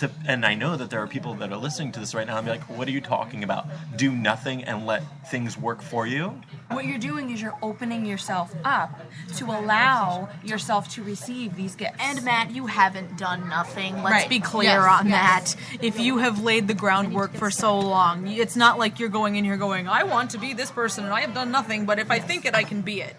The, 0.00 0.10
and 0.26 0.46
I 0.46 0.54
know 0.54 0.76
that 0.76 0.88
there 0.90 1.02
are 1.02 1.06
people 1.06 1.34
that 1.34 1.52
are 1.52 1.56
listening 1.58 1.92
to 1.92 2.00
this 2.00 2.14
right 2.14 2.26
now 2.26 2.38
and 2.38 2.46
be 2.46 2.50
like, 2.50 2.62
"What 2.78 2.88
are 2.88 2.92
you 2.92 3.02
talking 3.02 3.44
about? 3.44 3.66
Do 3.96 4.10
nothing 4.10 4.64
and 4.64 4.86
let 4.86 5.02
things 5.30 5.58
work 5.58 5.82
for 5.82 6.06
you." 6.06 6.40
what 6.70 6.84
you're 6.84 6.98
doing 6.98 7.30
is 7.30 7.42
you're 7.42 7.58
opening 7.62 8.06
yourself 8.06 8.54
up 8.64 9.00
to 9.36 9.44
allow 9.46 10.28
yourself 10.44 10.88
to 10.88 11.02
receive 11.02 11.56
these 11.56 11.74
gifts. 11.74 11.96
And 11.98 12.22
Matt, 12.22 12.52
you 12.52 12.66
haven't 12.66 13.18
done 13.18 13.48
nothing. 13.48 13.94
Let's 14.04 14.12
Right. 14.22 14.28
be 14.28 14.38
clear 14.38 14.78
Yes, 14.86 15.00
on 15.00 15.08
yes. 15.08 15.54
that. 15.54 15.82
If 15.82 15.98
you 15.98 16.18
have 16.18 16.44
laid 16.44 16.68
the 16.68 16.74
groundwork 16.74 17.34
for 17.34 17.50
so 17.50 17.76
long, 17.76 18.28
it's 18.28 18.54
not 18.54 18.78
like 18.78 19.00
you're 19.00 19.08
going 19.08 19.34
in 19.34 19.44
here 19.44 19.56
going, 19.56 19.88
"I 19.88 20.04
want 20.04 20.30
to 20.30 20.38
be 20.38 20.52
this 20.54 20.70
person 20.70 21.04
and 21.04 21.12
I 21.12 21.22
have 21.22 21.34
done 21.34 21.49
done 21.50 21.62
nothing, 21.62 21.84
but 21.86 21.98
if 21.98 22.10
I 22.10 22.18
think 22.18 22.44
it, 22.44 22.54
I 22.54 22.62
can 22.64 22.80
be 22.82 23.00
it. 23.00 23.16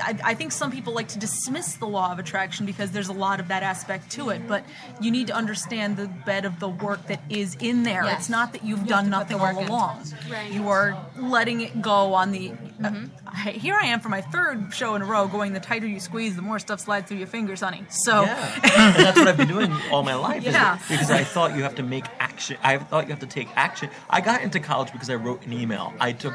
I, 0.00 0.18
I 0.24 0.34
think 0.34 0.52
some 0.52 0.70
people 0.70 0.92
like 0.92 1.08
to 1.08 1.18
dismiss 1.18 1.74
the 1.76 1.86
law 1.86 2.12
of 2.12 2.18
attraction 2.18 2.66
because 2.66 2.90
there's 2.90 3.08
a 3.08 3.12
lot 3.12 3.40
of 3.40 3.48
that 3.48 3.62
aspect 3.62 4.10
to 4.12 4.30
it, 4.30 4.46
but 4.48 4.64
you 5.00 5.10
need 5.10 5.26
to 5.28 5.34
understand 5.34 5.96
the 5.96 6.08
bed 6.08 6.44
of 6.44 6.60
the 6.60 6.68
work 6.68 7.06
that 7.06 7.20
is 7.28 7.56
in 7.60 7.82
there. 7.82 8.04
Yes. 8.04 8.20
It's 8.20 8.28
not 8.28 8.52
that 8.52 8.64
you've 8.64 8.80
You 8.80 8.86
done 8.86 9.10
nothing 9.10 9.40
all 9.40 9.58
along. 9.58 10.04
Right. 10.30 10.50
You 10.50 10.68
are 10.68 10.96
letting 11.16 11.60
it 11.60 11.80
go 11.82 12.14
on 12.14 12.32
the. 12.32 12.52
uh, 12.82 12.90
here 13.32 13.76
I 13.80 13.86
am 13.86 14.00
for 14.00 14.08
my 14.08 14.20
third 14.20 14.72
show 14.72 14.94
in 14.94 15.02
a 15.02 15.04
row, 15.04 15.26
going 15.28 15.52
the 15.52 15.60
tighter 15.60 15.86
you 15.86 16.00
squeeze, 16.00 16.36
the 16.36 16.42
more 16.42 16.58
stuff 16.58 16.80
slides 16.80 17.08
through 17.08 17.18
your 17.18 17.26
fingers, 17.26 17.60
honey. 17.60 17.84
So. 17.90 18.22
Yeah, 18.22 18.54
and 18.64 18.94
that's 19.04 19.18
what 19.18 19.28
I've 19.28 19.36
been 19.36 19.48
doing 19.48 19.72
all 19.90 20.02
my 20.02 20.14
life. 20.14 20.46
is 20.46 20.52
Yeah. 20.52 20.78
because 20.88 21.10
I 21.10 21.24
thought 21.24 21.56
you 21.56 21.62
have 21.62 21.74
to 21.76 21.82
make 21.82 22.04
action. 22.18 22.56
I 22.62 22.78
thought 22.78 23.04
you 23.04 23.10
have 23.10 23.20
to 23.20 23.26
take 23.26 23.48
action. 23.56 23.90
I 24.08 24.20
got 24.20 24.42
into 24.42 24.60
college 24.60 24.92
because 24.92 25.10
I 25.10 25.14
wrote 25.16 25.44
an 25.46 25.52
email. 25.52 25.92
I 26.00 26.12
took. 26.12 26.34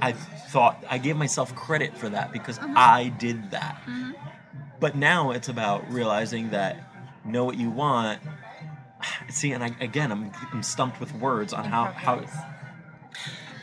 I 0.00 0.12
thought 0.12 0.82
I 0.88 0.98
gave 0.98 1.16
myself 1.16 1.54
credit 1.54 1.96
for 1.96 2.08
that 2.08 2.32
because 2.32 2.58
mm-hmm. 2.58 2.74
I 2.76 3.08
did 3.08 3.50
that. 3.52 3.80
Mm-hmm. 3.86 4.12
But 4.80 4.96
now 4.96 5.30
it's 5.30 5.48
about 5.48 5.90
realizing 5.90 6.50
that 6.50 6.90
know 7.24 7.44
what 7.44 7.56
you 7.58 7.70
want. 7.70 8.20
See, 9.28 9.52
and 9.52 9.62
I, 9.62 9.74
again, 9.80 10.10
I'm, 10.10 10.32
I'm 10.52 10.62
stumped 10.62 11.00
with 11.00 11.14
words 11.14 11.52
on 11.52 11.64
how 11.64 11.84
how 11.84 12.24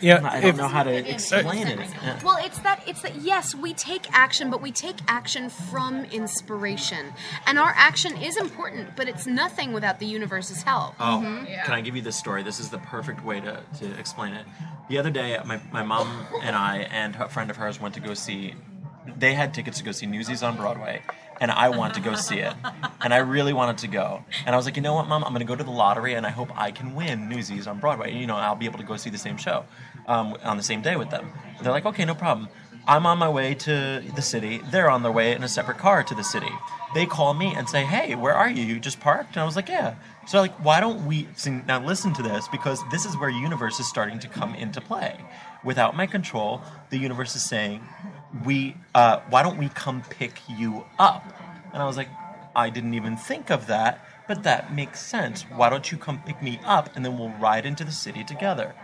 Yeah, 0.01 0.19
I 0.23 0.41
don't 0.41 0.51
if- 0.51 0.57
know 0.57 0.67
how 0.67 0.83
to 0.83 0.93
explain 0.93 1.67
it. 1.67 1.79
Yeah. 1.79 2.19
Well, 2.23 2.37
it's 2.41 2.59
that 2.59 2.83
it's 2.87 3.01
that 3.01 3.15
yes, 3.21 3.55
we 3.55 3.73
take 3.73 4.11
action, 4.11 4.49
but 4.49 4.61
we 4.61 4.71
take 4.71 4.97
action 5.07 5.49
from 5.49 6.05
inspiration. 6.05 7.13
And 7.45 7.57
our 7.57 7.73
action 7.75 8.17
is 8.17 8.37
important, 8.37 8.95
but 8.95 9.07
it's 9.07 9.25
nothing 9.25 9.73
without 9.73 9.99
the 9.99 10.05
universe's 10.05 10.63
help. 10.63 10.95
Oh, 10.99 11.23
mm-hmm. 11.25 11.45
can 11.65 11.73
I 11.73 11.81
give 11.81 11.95
you 11.95 12.01
this 12.01 12.15
story? 12.15 12.43
This 12.43 12.59
is 12.59 12.69
the 12.69 12.79
perfect 12.79 13.23
way 13.23 13.39
to, 13.39 13.61
to 13.79 13.99
explain 13.99 14.33
it. 14.33 14.45
The 14.89 14.97
other 14.97 15.09
day, 15.09 15.37
my, 15.45 15.59
my 15.71 15.83
mom 15.83 16.07
and 16.41 16.55
I 16.55 16.87
and 16.91 17.15
a 17.15 17.27
friend 17.27 17.49
of 17.49 17.57
hers 17.57 17.79
went 17.79 17.95
to 17.95 17.99
go 17.99 18.13
see. 18.13 18.53
They 19.17 19.33
had 19.33 19.53
tickets 19.53 19.77
to 19.79 19.83
go 19.83 19.91
see 19.91 20.05
Newsies 20.05 20.43
on 20.43 20.57
Broadway, 20.57 21.01
and 21.39 21.51
I 21.51 21.69
wanted 21.69 21.95
to 21.95 22.01
go 22.01 22.15
see 22.15 22.39
it, 22.39 22.53
and 23.01 23.13
I 23.13 23.17
really 23.17 23.53
wanted 23.53 23.77
to 23.79 23.87
go. 23.87 24.23
And 24.45 24.53
I 24.53 24.57
was 24.57 24.65
like, 24.65 24.75
you 24.75 24.81
know 24.81 24.95
what, 24.95 25.07
mom, 25.07 25.23
I'm 25.23 25.31
going 25.31 25.39
to 25.39 25.45
go 25.45 25.55
to 25.55 25.63
the 25.63 25.71
lottery, 25.71 26.13
and 26.13 26.25
I 26.25 26.29
hope 26.29 26.49
I 26.57 26.71
can 26.71 26.95
win 26.95 27.29
Newsies 27.29 27.67
on 27.67 27.79
Broadway. 27.79 28.13
You 28.13 28.27
know, 28.27 28.35
I'll 28.35 28.55
be 28.55 28.65
able 28.65 28.79
to 28.79 28.85
go 28.85 28.97
see 28.97 29.09
the 29.09 29.17
same 29.17 29.37
show 29.37 29.65
um, 30.07 30.37
on 30.43 30.57
the 30.57 30.63
same 30.63 30.81
day 30.81 30.95
with 30.95 31.09
them. 31.09 31.31
They're 31.61 31.71
like, 31.71 31.85
okay, 31.85 32.05
no 32.05 32.15
problem. 32.15 32.49
I'm 32.87 33.05
on 33.05 33.17
my 33.17 33.27
way 33.27 33.53
to 33.53 34.01
the 34.15 34.21
city. 34.21 34.61
They're 34.71 34.89
on 34.89 35.03
their 35.03 35.11
way 35.11 35.33
in 35.33 35.43
a 35.43 35.49
separate 35.49 35.77
car 35.77 36.03
to 36.03 36.15
the 36.15 36.23
city. 36.23 36.51
They 36.93 37.05
call 37.05 37.33
me 37.33 37.53
and 37.53 37.67
say, 37.67 37.83
"Hey, 37.83 38.15
where 38.15 38.33
are 38.33 38.49
you? 38.49 38.63
You 38.63 38.79
just 38.79 39.01
parked?" 39.01 39.35
And 39.35 39.41
I 39.41 39.45
was 39.45 39.57
like, 39.57 39.67
"Yeah." 39.67 39.95
So 40.27 40.39
like, 40.39 40.53
why 40.63 40.81
don't 40.81 41.05
we 41.05 41.27
see, 41.35 41.51
now 41.51 41.83
listen 41.83 42.13
to 42.15 42.21
this 42.21 42.49
because 42.49 42.81
this 42.91 43.05
is 43.05 43.17
where 43.17 43.29
universe 43.29 43.79
is 43.79 43.87
starting 43.87 44.19
to 44.19 44.27
come 44.27 44.53
into 44.55 44.81
play. 44.81 45.15
Without 45.63 45.95
my 45.95 46.05
control, 46.05 46.61
the 46.89 46.97
universe 46.97 47.33
is 47.35 47.43
saying, 47.43 47.81
"We, 48.45 48.75
uh, 48.93 49.21
why 49.29 49.43
don't 49.43 49.57
we 49.57 49.69
come 49.69 50.01
pick 50.09 50.41
you 50.47 50.85
up?" 50.99 51.23
And 51.73 51.81
I 51.81 51.85
was 51.85 51.97
like, 51.97 52.09
"I 52.55 52.69
didn't 52.69 52.93
even 52.93 53.17
think 53.17 53.49
of 53.49 53.67
that." 53.67 54.03
But 54.27 54.43
that 54.43 54.73
makes 54.73 54.99
sense. 54.99 55.43
Why 55.43 55.69
don't 55.69 55.89
you 55.89 55.97
come 55.97 56.21
pick 56.25 56.41
me 56.41 56.59
up 56.65 56.93
and 56.95 57.05
then 57.05 57.17
we'll 57.17 57.29
ride 57.39 57.65
into 57.65 57.85
the 57.85 57.93
city 57.93 58.25
together? 58.25 58.75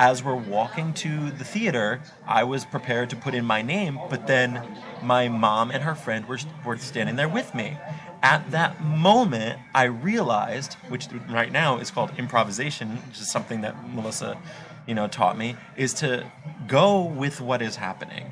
as 0.00 0.24
we're 0.24 0.34
walking 0.34 0.94
to 0.94 1.30
the 1.30 1.44
theater, 1.44 2.00
I 2.26 2.42
was 2.42 2.64
prepared 2.64 3.10
to 3.10 3.16
put 3.16 3.34
in 3.34 3.44
my 3.44 3.60
name, 3.60 4.00
but 4.08 4.26
then 4.26 4.66
my 5.02 5.28
mom 5.28 5.70
and 5.70 5.82
her 5.82 5.94
friend 5.94 6.26
were, 6.26 6.38
were 6.64 6.78
standing 6.78 7.16
there 7.16 7.28
with 7.28 7.54
me. 7.54 7.76
At 8.22 8.50
that 8.50 8.82
moment, 8.82 9.60
I 9.74 9.84
realized, 9.84 10.74
which 10.88 11.08
right 11.28 11.52
now 11.52 11.76
is 11.76 11.90
called 11.90 12.12
improvisation, 12.16 12.96
which 13.08 13.20
is 13.20 13.30
something 13.30 13.60
that 13.60 13.90
Melissa, 13.90 14.38
you 14.86 14.94
know, 14.94 15.06
taught 15.06 15.36
me, 15.36 15.54
is 15.76 15.92
to 15.94 16.32
go 16.66 17.02
with 17.02 17.42
what 17.42 17.60
is 17.60 17.76
happening. 17.76 18.30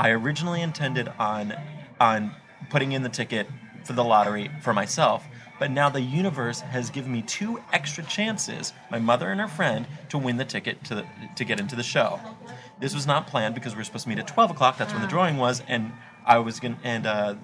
I 0.00 0.10
originally 0.12 0.62
intended 0.62 1.08
on 1.18 1.54
on 2.00 2.34
putting 2.70 2.92
in 2.92 3.02
the 3.02 3.10
ticket 3.10 3.46
for 3.84 3.92
the 3.92 4.02
lottery 4.02 4.50
for 4.62 4.72
myself, 4.72 5.26
but 5.58 5.70
now 5.70 5.90
the 5.90 6.00
universe 6.00 6.60
has 6.60 6.88
given 6.88 7.12
me 7.12 7.20
two 7.20 7.60
extra 7.70 8.02
chances, 8.04 8.72
my 8.90 8.98
mother 8.98 9.28
and 9.28 9.38
her 9.42 9.48
friend, 9.48 9.86
to 10.08 10.16
win 10.16 10.38
the 10.38 10.46
ticket 10.46 10.82
to 10.84 10.94
the, 10.94 11.06
to 11.36 11.44
get 11.44 11.60
into 11.60 11.76
the 11.76 11.82
show. 11.82 12.18
This 12.80 12.94
was 12.94 13.06
not 13.06 13.26
planned 13.26 13.54
because 13.54 13.74
we 13.74 13.80
were 13.80 13.84
supposed 13.84 14.04
to 14.04 14.08
meet 14.08 14.18
at 14.18 14.26
twelve 14.26 14.50
o'clock. 14.50 14.78
That's 14.78 14.94
when 14.94 15.02
the 15.02 15.08
drawing 15.08 15.36
was, 15.36 15.62
and 15.68 15.92
I 16.24 16.38
was 16.38 16.60
going 16.60 16.78
and 16.82 17.06
uh, 17.06 17.34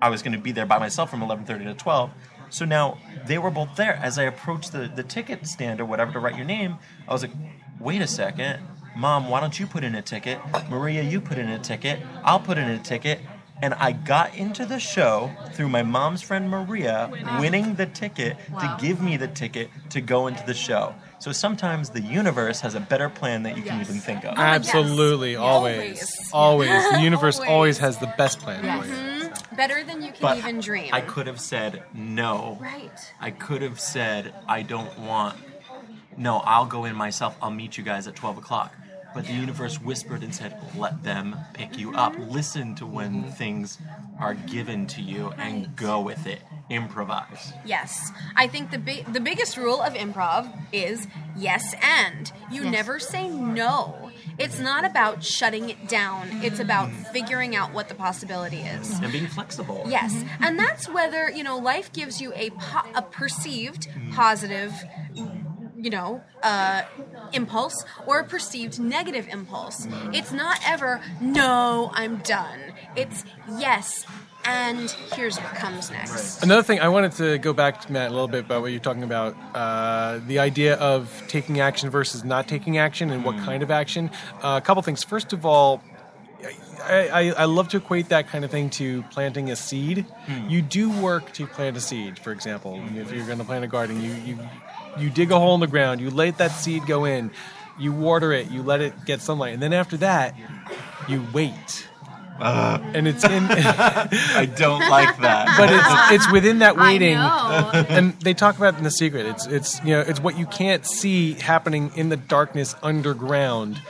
I 0.00 0.08
was 0.08 0.22
going 0.22 0.32
to 0.32 0.38
be 0.38 0.52
there 0.52 0.64
by 0.64 0.78
myself 0.78 1.10
from 1.10 1.20
eleven 1.20 1.44
thirty 1.44 1.66
to 1.66 1.74
twelve. 1.74 2.10
So 2.48 2.64
now 2.64 2.96
they 3.26 3.36
were 3.36 3.50
both 3.50 3.76
there. 3.76 3.96
As 3.96 4.18
I 4.18 4.22
approached 4.22 4.72
the, 4.72 4.90
the 4.96 5.02
ticket 5.02 5.46
stand 5.46 5.78
or 5.78 5.84
whatever 5.84 6.12
to 6.12 6.20
write 6.20 6.36
your 6.36 6.46
name, 6.46 6.78
I 7.06 7.12
was 7.12 7.20
like, 7.20 7.32
wait 7.78 8.00
a 8.00 8.06
second. 8.06 8.62
Mom, 8.96 9.28
why 9.28 9.40
don't 9.40 9.58
you 9.58 9.66
put 9.66 9.84
in 9.84 9.94
a 9.94 10.02
ticket? 10.02 10.38
Maria, 10.68 11.02
you 11.02 11.20
put 11.20 11.38
in 11.38 11.48
a 11.48 11.58
ticket. 11.58 12.00
I'll 12.24 12.40
put 12.40 12.58
in 12.58 12.68
a 12.68 12.78
ticket. 12.78 13.20
And 13.60 13.74
I 13.74 13.90
got 13.90 14.36
into 14.36 14.64
the 14.66 14.78
show 14.78 15.30
through 15.52 15.68
my 15.68 15.82
mom's 15.82 16.22
friend 16.22 16.48
Maria 16.48 17.10
winning 17.40 17.74
the 17.74 17.86
ticket 17.86 18.36
to 18.60 18.76
give 18.80 19.02
me 19.02 19.16
the 19.16 19.26
ticket 19.26 19.68
to 19.90 20.00
go 20.00 20.28
into 20.28 20.44
the 20.46 20.54
show. 20.54 20.94
So 21.18 21.32
sometimes 21.32 21.90
the 21.90 22.00
universe 22.00 22.60
has 22.60 22.76
a 22.76 22.80
better 22.80 23.08
plan 23.08 23.42
that 23.42 23.56
you 23.56 23.64
can 23.64 23.80
even 23.80 23.96
think 23.96 24.24
of. 24.24 24.34
Absolutely, 24.38 25.34
always, 25.34 26.30
always. 26.32 26.68
The 26.92 27.00
universe 27.02 27.38
always. 27.40 27.50
Always. 27.50 27.78
has 27.78 27.98
the 27.98 28.14
best 28.16 28.38
plan 28.38 28.60
for 28.60 28.86
you. 28.86 28.92
Mm-hmm. 28.94 29.56
Better 29.56 29.82
than 29.82 30.02
you 30.02 30.12
can 30.12 30.22
But 30.22 30.38
even 30.38 30.60
dream. 30.60 30.90
I 30.92 31.00
could 31.00 31.26
have 31.26 31.40
said 31.40 31.82
no. 31.92 32.58
Right. 32.60 32.92
I 33.20 33.32
could 33.32 33.62
have 33.62 33.80
said 33.80 34.32
I 34.46 34.62
don't 34.62 34.96
want. 35.00 35.36
No, 36.18 36.38
I'll 36.38 36.66
go 36.66 36.84
in 36.84 36.96
myself. 36.96 37.36
I'll 37.40 37.50
meet 37.50 37.78
you 37.78 37.84
guys 37.84 38.06
at 38.06 38.16
twelve 38.16 38.36
o'clock. 38.38 38.74
But 39.14 39.24
the 39.24 39.32
universe 39.32 39.80
whispered 39.80 40.22
and 40.22 40.34
said, 40.34 40.60
"Let 40.76 41.02
them 41.02 41.36
pick 41.54 41.78
you 41.78 41.94
up. 41.94 42.12
Mm-hmm. 42.12 42.30
Listen 42.30 42.74
to 42.76 42.86
when 42.86 43.24
things 43.32 43.78
are 44.20 44.34
given 44.34 44.86
to 44.88 45.00
you 45.00 45.32
and 45.38 45.74
go 45.76 46.00
with 46.00 46.26
it. 46.26 46.42
Improvise." 46.68 47.52
Yes, 47.64 48.12
I 48.36 48.46
think 48.48 48.70
the 48.70 48.78
big 48.78 49.10
the 49.12 49.20
biggest 49.20 49.56
rule 49.56 49.80
of 49.80 49.94
improv 49.94 50.52
is 50.72 51.06
yes 51.36 51.74
and. 51.82 52.30
You 52.50 52.68
never 52.68 52.98
say 52.98 53.28
no. 53.28 54.10
It's 54.38 54.60
not 54.60 54.84
about 54.84 55.24
shutting 55.24 55.68
it 55.70 55.88
down. 55.88 56.28
It's 56.44 56.60
about 56.60 56.90
mm. 56.90 57.12
figuring 57.12 57.56
out 57.56 57.72
what 57.72 57.88
the 57.88 57.94
possibility 57.94 58.58
is. 58.58 59.00
And 59.00 59.10
being 59.10 59.26
flexible. 59.26 59.84
Yes, 59.88 60.24
and 60.40 60.58
that's 60.58 60.88
whether 60.88 61.30
you 61.30 61.42
know 61.42 61.58
life 61.58 61.92
gives 61.92 62.20
you 62.20 62.32
a 62.34 62.50
po- 62.50 62.88
a 62.94 63.02
perceived 63.02 63.88
mm. 63.88 64.14
positive, 64.14 64.72
you 65.80 65.90
know, 65.90 66.20
uh, 66.42 66.82
impulse 67.32 67.84
or 68.06 68.20
a 68.20 68.24
perceived 68.24 68.80
negative 68.80 69.28
impulse. 69.28 69.86
It's 70.12 70.32
not 70.32 70.58
ever 70.66 71.00
no, 71.20 71.90
I'm 71.94 72.16
done. 72.18 72.60
It's 72.96 73.24
yes, 73.58 74.04
and 74.44 74.90
here's 75.14 75.36
what 75.38 75.54
comes 75.54 75.90
next. 75.90 76.42
Another 76.42 76.62
thing, 76.62 76.80
I 76.80 76.88
wanted 76.88 77.12
to 77.12 77.38
go 77.38 77.52
back 77.52 77.80
to 77.82 77.92
Matt 77.92 78.10
a 78.10 78.12
little 78.12 78.28
bit 78.28 78.44
about 78.44 78.62
what 78.62 78.70
you're 78.72 78.80
talking 78.80 79.02
about 79.02 79.36
uh, 79.54 80.20
the 80.26 80.38
idea 80.38 80.74
of 80.76 81.22
taking 81.28 81.60
action 81.60 81.90
versus 81.90 82.24
not 82.24 82.48
taking 82.48 82.78
action 82.78 83.10
and 83.10 83.24
what 83.24 83.36
kind 83.38 83.62
of 83.62 83.70
action. 83.70 84.10
Uh, 84.42 84.58
a 84.62 84.64
couple 84.64 84.82
things. 84.82 85.04
First 85.04 85.32
of 85.32 85.46
all, 85.46 85.82
I, 86.82 87.08
I, 87.08 87.20
I 87.30 87.44
love 87.44 87.68
to 87.68 87.76
equate 87.76 88.08
that 88.08 88.28
kind 88.28 88.44
of 88.44 88.50
thing 88.50 88.70
to 88.70 89.02
planting 89.10 89.50
a 89.50 89.56
seed. 89.56 90.06
You 90.48 90.62
do 90.62 90.90
work 91.00 91.32
to 91.32 91.46
plant 91.46 91.76
a 91.76 91.80
seed, 91.80 92.18
for 92.18 92.32
example. 92.32 92.82
If 92.96 93.12
you're 93.12 93.26
going 93.26 93.38
to 93.38 93.44
plant 93.44 93.64
a 93.64 93.68
garden, 93.68 94.02
you, 94.02 94.12
you, 94.24 94.38
you 95.00 95.10
dig 95.10 95.30
a 95.30 95.38
hole 95.38 95.54
in 95.54 95.60
the 95.60 95.66
ground, 95.66 96.00
you 96.00 96.10
let 96.10 96.38
that 96.38 96.52
seed 96.52 96.86
go 96.86 97.04
in, 97.04 97.30
you 97.78 97.92
water 97.92 98.32
it, 98.32 98.50
you 98.50 98.62
let 98.62 98.80
it 98.80 99.04
get 99.04 99.20
sunlight, 99.20 99.54
and 99.54 99.62
then 99.62 99.72
after 99.72 99.96
that, 99.98 100.34
you 101.08 101.24
wait. 101.32 101.88
Uh, 102.40 102.78
and 102.94 103.08
it's 103.08 103.24
in. 103.24 103.44
I 103.50 104.46
don't 104.46 104.88
like 104.88 105.18
that. 105.18 105.56
but 105.58 105.70
it's 105.72 106.24
it's 106.24 106.32
within 106.32 106.60
that 106.60 106.76
waiting 106.76 107.16
I 107.16 107.72
know. 107.72 107.86
and 107.88 108.12
they 108.20 108.32
talk 108.32 108.56
about 108.56 108.74
it 108.74 108.78
in 108.78 108.84
the 108.84 108.92
secret 108.92 109.26
it's 109.26 109.46
it's 109.48 109.82
you 109.82 109.90
know 109.90 110.00
it's 110.00 110.20
what 110.20 110.38
you 110.38 110.46
can't 110.46 110.86
see 110.86 111.32
happening 111.34 111.90
in 111.96 112.10
the 112.10 112.16
darkness 112.16 112.76
underground 112.80 113.82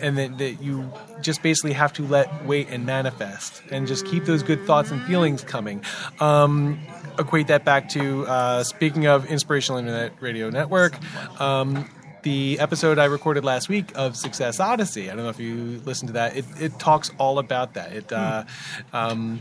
and 0.00 0.18
that, 0.18 0.38
that 0.38 0.62
you 0.62 0.90
just 1.20 1.42
basically 1.42 1.72
have 1.72 1.92
to 1.92 2.02
let 2.06 2.44
wait 2.44 2.68
and 2.68 2.86
manifest 2.86 3.62
and 3.70 3.86
just 3.86 4.06
keep 4.06 4.24
those 4.24 4.42
good 4.42 4.64
thoughts 4.64 4.90
and 4.90 5.02
feelings 5.04 5.42
coming 5.42 5.82
um, 6.20 6.78
equate 7.18 7.46
that 7.48 7.64
back 7.64 7.88
to 7.88 8.26
uh, 8.26 8.62
speaking 8.62 9.06
of 9.06 9.26
inspirational 9.26 9.78
internet 9.78 10.12
radio 10.20 10.50
network 10.50 10.96
um, 11.40 11.88
the 12.22 12.58
episode 12.58 12.98
I 12.98 13.06
recorded 13.06 13.44
last 13.44 13.68
week 13.68 13.92
of 13.94 14.16
Success 14.16 14.60
Odyssey. 14.60 15.10
I 15.10 15.14
don't 15.14 15.24
know 15.24 15.30
if 15.30 15.38
you 15.38 15.80
listened 15.84 16.08
to 16.08 16.12
that. 16.14 16.36
It, 16.36 16.44
it 16.60 16.78
talks 16.78 17.10
all 17.16 17.38
about 17.38 17.74
that. 17.74 17.92
It 17.92 18.12
uh, 18.12 18.44
um, 18.92 19.40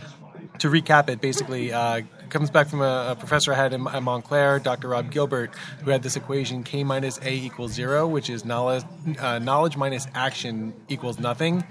to 0.59 0.69
recap 0.69 1.09
it, 1.09 1.19
basically 1.19 1.73
uh, 1.73 2.01
comes 2.29 2.49
back 2.49 2.67
from 2.67 2.81
a, 2.81 3.09
a 3.11 3.15
professor 3.15 3.51
I 3.51 3.55
had 3.55 3.73
in, 3.73 3.87
at 3.87 4.01
Montclair, 4.03 4.59
Dr. 4.59 4.89
Rob 4.89 5.11
Gilbert, 5.11 5.51
who 5.83 5.91
had 5.91 6.03
this 6.03 6.15
equation 6.15 6.63
K 6.63 6.83
minus 6.83 7.19
A 7.21 7.33
equals 7.33 7.71
zero, 7.71 8.07
which 8.07 8.29
is 8.29 8.45
knowledge, 8.45 8.83
uh, 9.19 9.39
knowledge 9.39 9.77
minus 9.77 10.07
action 10.13 10.73
equals 10.87 11.19
nothing. 11.19 11.63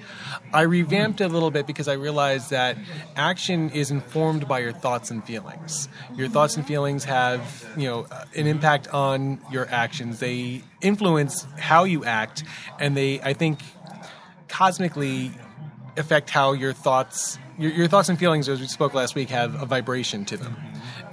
I 0.53 0.63
revamped 0.63 1.21
it 1.21 1.25
a 1.25 1.29
little 1.29 1.51
bit 1.51 1.67
because 1.67 1.89
I 1.89 1.95
realized 1.95 2.51
that 2.51 2.77
action 3.17 3.71
is 3.71 3.91
informed 3.91 4.49
by 4.49 4.61
your 4.61 4.73
thoughts 4.73 5.11
and 5.11 5.25
feelings. 5.25 5.89
Your 6.15 6.29
thoughts 6.29 6.57
and 6.57 6.67
feelings 6.67 7.05
have, 7.05 7.69
you 7.77 7.89
know, 7.89 8.07
an 8.35 8.47
impact 8.47 8.89
on 8.89 9.41
your 9.51 9.69
actions. 9.69 10.21
They 10.21 10.63
influence 10.81 11.47
how 11.59 11.85
you 11.85 12.05
act, 12.05 12.45
and 12.79 12.97
they, 12.97 13.21
I 13.21 13.33
think, 13.33 13.61
cosmically 14.49 15.33
affect 15.97 16.30
how 16.30 16.53
your 16.53 16.72
thoughts 16.72 17.38
your, 17.59 17.72
your 17.72 17.88
thoughts 17.88 18.09
and 18.09 18.18
feelings 18.18 18.49
as 18.49 18.61
we 18.61 18.66
spoke 18.66 18.94
last 18.94 19.14
week 19.14 19.30
have 19.30 19.61
a 19.61 19.66
vibration 19.66 20.24
to 20.26 20.36
them. 20.36 20.57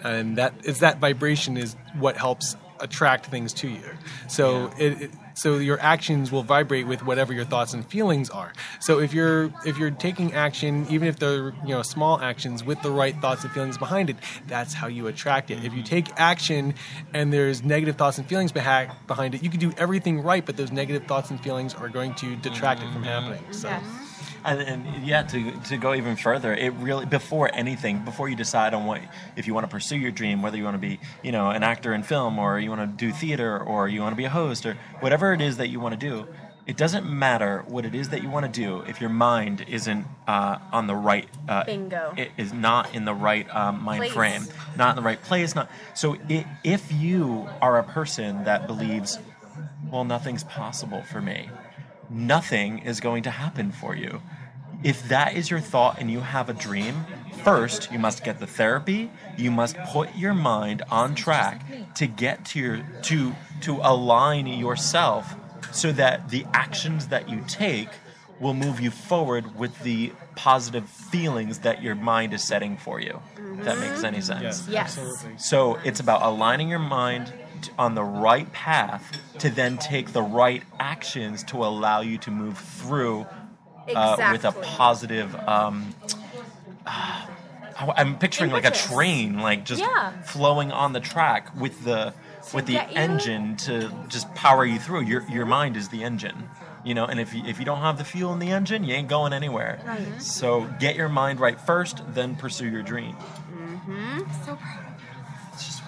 And 0.04 0.38
that 0.38 0.54
is 0.66 0.80
that 0.80 1.00
vibration 1.00 1.58
is 1.58 1.76
what 1.98 2.18
helps 2.18 2.56
attract 2.80 3.28
things 3.28 3.54
to 3.54 3.70
you. 3.70 3.84
So 4.28 4.72
it, 4.78 5.04
it 5.04 5.12
so 5.36 5.58
your 5.58 5.80
actions 5.80 6.32
will 6.32 6.44
vibrate 6.44 6.86
with 6.86 7.04
whatever 7.06 7.34
your 7.34 7.46
thoughts 7.46 7.74
and 7.74 7.86
feelings 7.86 8.30
are. 8.30 8.52
So 8.82 9.00
if 9.00 9.14
you're 9.14 9.54
if 9.66 9.78
you're 9.78 9.92
taking 9.92 10.34
action 10.34 10.86
even 10.90 11.08
if 11.08 11.18
they're 11.18 11.54
you 11.66 11.70
know 11.70 11.82
small 11.82 12.20
actions 12.20 12.64
with 12.64 12.82
the 12.82 12.92
right 12.92 13.16
thoughts 13.22 13.46
and 13.46 13.54
feelings 13.54 13.78
behind 13.78 14.10
it 14.10 14.18
that's 14.48 14.74
how 14.74 14.88
you 14.88 15.08
attract 15.08 15.50
it. 15.50 15.64
If 15.64 15.74
you 15.74 15.84
take 15.84 16.10
action 16.18 16.74
and 17.14 17.32
there's 17.32 17.64
negative 17.64 17.96
thoughts 17.96 18.18
and 18.18 18.28
feelings 18.28 18.52
beha- 18.52 18.94
behind 19.08 19.36
it 19.36 19.44
you 19.44 19.50
can 19.50 19.62
do 19.62 19.72
everything 19.78 20.20
right 20.22 20.46
but 20.46 20.58
those 20.58 20.72
negative 20.72 21.08
thoughts 21.08 21.30
and 21.30 21.40
feelings 21.40 21.74
are 21.74 21.88
going 21.88 22.14
to 22.16 22.36
detract 22.36 22.82
it 22.82 22.92
from 22.92 23.04
mm-hmm. 23.04 23.06
happening. 23.06 23.44
So 23.52 23.70
Yes. 23.70 24.03
And, 24.46 24.62
and 24.62 25.06
yeah, 25.06 25.24
to, 25.24 25.52
to 25.52 25.78
go 25.78 25.94
even 25.94 26.16
further, 26.16 26.54
it 26.54 26.74
really 26.74 27.06
before 27.06 27.50
anything, 27.54 28.04
before 28.04 28.30
you 28.30 28.36
decide 28.36 28.74
on 28.74 28.86
what 28.86 29.02
if 29.36 29.48
you 29.48 29.54
want 29.54 29.66
to 29.66 29.72
pursue 29.72 29.98
your 29.98 30.12
dream, 30.12 30.42
whether 30.42 30.58
you 30.58 30.64
want 30.64 30.76
to 30.76 30.88
be 30.88 31.00
you 31.24 31.32
know 31.32 31.50
an 31.50 31.64
actor 31.64 31.94
in 31.94 32.04
film 32.04 32.40
or 32.40 32.60
you 32.60 32.70
want 32.70 32.82
to 32.82 33.06
do 33.06 33.12
theater 33.12 33.58
or 33.58 33.88
you 33.88 34.02
want 34.02 34.14
to 34.14 34.18
be 34.18 34.26
a 34.26 34.30
host 34.30 34.66
or 34.66 34.78
whatever 35.00 35.34
it 35.34 35.42
is 35.42 35.58
that 35.58 35.70
you 35.70 35.80
want 35.80 36.00
to 36.00 36.00
do, 36.00 36.28
it 36.66 36.78
doesn't 36.78 37.06
matter 37.06 37.64
what 37.68 37.86
it 37.86 37.94
is 37.94 38.10
that 38.10 38.24
you 38.24 38.30
want 38.30 38.46
to 38.46 38.52
do 38.52 38.82
if 38.82 39.02
your 39.02 39.10
mind 39.10 39.66
isn't 39.68 40.06
uh, 40.28 40.60
on 40.72 40.88
the 40.88 40.96
right 40.96 41.28
uh, 41.50 41.66
Bingo. 41.66 42.14
It 42.16 42.32
is 42.38 42.54
not 42.54 42.94
in 42.96 43.06
the 43.06 43.14
right 43.14 43.48
um, 43.54 43.84
mind 43.84 44.00
Place. 44.00 44.14
frame, 44.14 44.44
not 44.78 44.92
in 44.92 44.96
the 44.96 45.02
right 45.02 45.22
place. 45.22 45.56
Not 45.56 45.70
so. 45.94 46.16
i 46.30 46.46
if 46.64 46.92
you 46.92 47.50
are 47.62 47.80
a 47.80 47.84
person 47.84 48.46
that 48.46 48.68
believes, 48.68 49.20
well, 49.92 50.06
nothing's 50.06 50.44
possible 50.44 51.02
for 51.04 51.22
me 51.22 51.50
nothing 52.14 52.80
is 52.80 53.00
going 53.00 53.24
to 53.24 53.32
happen 53.32 53.72
for 53.72 53.96
you. 53.96 54.22
If 54.84 55.08
that 55.10 55.36
is 55.36 55.50
your 55.50 55.60
thought 55.60 56.00
and 56.00 56.12
you 56.12 56.20
have 56.20 56.50
a 56.50 56.54
dream, 56.54 57.06
first 57.44 57.92
you 57.92 58.00
must 58.00 58.24
get 58.24 58.40
the 58.40 58.48
therapy. 58.48 59.10
You 59.38 59.50
must 59.50 59.78
put 59.78 60.16
your 60.16 60.34
mind 60.34 60.84
on 60.92 61.16
track 61.16 61.64
to 61.96 62.08
get 62.08 62.46
to 62.46 62.60
your 62.60 62.86
to 63.04 63.34
to 63.62 63.80
align 63.82 64.48
yourself 64.48 65.36
so 65.72 65.92
that 65.94 66.30
the 66.30 66.46
actions 66.54 67.08
that 67.08 67.30
you 67.30 67.44
take 67.48 67.90
will 68.40 68.54
move 68.54 68.80
you 68.80 68.92
forward 68.92 69.58
with 69.58 69.78
the 69.84 70.12
positive 70.36 70.88
feelings 70.90 71.60
that 71.60 71.82
your 71.82 71.96
mind 71.96 72.34
is 72.34 72.44
setting 72.44 72.76
for 72.78 73.00
you. 73.00 73.22
If 73.38 73.66
that 73.66 73.78
makes 73.80 73.98
mm-hmm. 73.98 74.06
any 74.06 74.22
sense. 74.22 74.68
Yes. 74.68 74.98
absolutely 74.98 75.38
So 75.38 75.76
it's 75.84 76.00
about 76.00 76.22
aligning 76.24 76.70
your 76.70 76.80
mind 76.80 77.28
t- 77.28 77.34
on 77.78 77.96
the 77.96 78.04
right 78.04 78.52
path 78.52 79.18
to 79.40 79.50
then 79.50 79.78
take 79.78 80.14
the 80.14 80.22
right 80.22 80.64
actions 80.80 81.44
to 81.46 81.58
allow 81.58 82.02
you 82.02 82.18
to 82.20 82.32
move 82.32 82.58
through 82.58 83.26
uh, 83.96 84.30
with 84.32 84.46
a 84.46 84.52
positive. 84.52 85.36
Um, 85.36 85.94
uh, 86.86 87.26
I'm 87.98 88.18
picturing 88.18 88.52
like 88.52 88.66
a 88.66 88.72
train, 88.72 89.40
like 89.40 89.66
just 89.66 89.82
Yeah. 89.82 90.12
flowing 90.24 90.72
on 90.72 90.94
the 90.94 91.00
track 91.00 91.50
with 91.60 91.84
the 91.84 92.14
with 92.54 92.66
the 92.66 92.74
get 92.74 92.92
you- 92.92 92.98
engine 92.98 93.56
to 93.58 93.92
just 94.10 94.34
power 94.36 94.64
you 94.66 94.80
through. 94.80 95.02
Your 95.02 95.24
your 95.30 95.46
mind 95.46 95.76
is 95.78 95.90
the 95.90 96.04
engine. 96.04 96.50
You 96.86 96.94
know, 96.94 97.06
and 97.06 97.18
if 97.18 97.34
you, 97.34 97.42
if 97.46 97.60
you 97.60 97.66
don't 97.66 97.80
have 97.80 97.98
the 97.98 98.04
fuel 98.04 98.34
in 98.34 98.40
the 98.40 98.52
engine, 98.52 98.84
you 98.84 98.94
ain't 98.94 99.08
going 99.08 99.32
anywhere. 99.32 99.80
Right. 99.88 100.22
So 100.22 100.68
get 100.82 100.98
your 100.98 101.08
mind 101.08 101.40
right 101.40 101.58
first, 101.60 102.02
then 102.14 102.36
pursue 102.36 102.68
your 102.68 102.84
dream. 102.84 103.16
So 104.46 104.56
proud. 104.58 104.83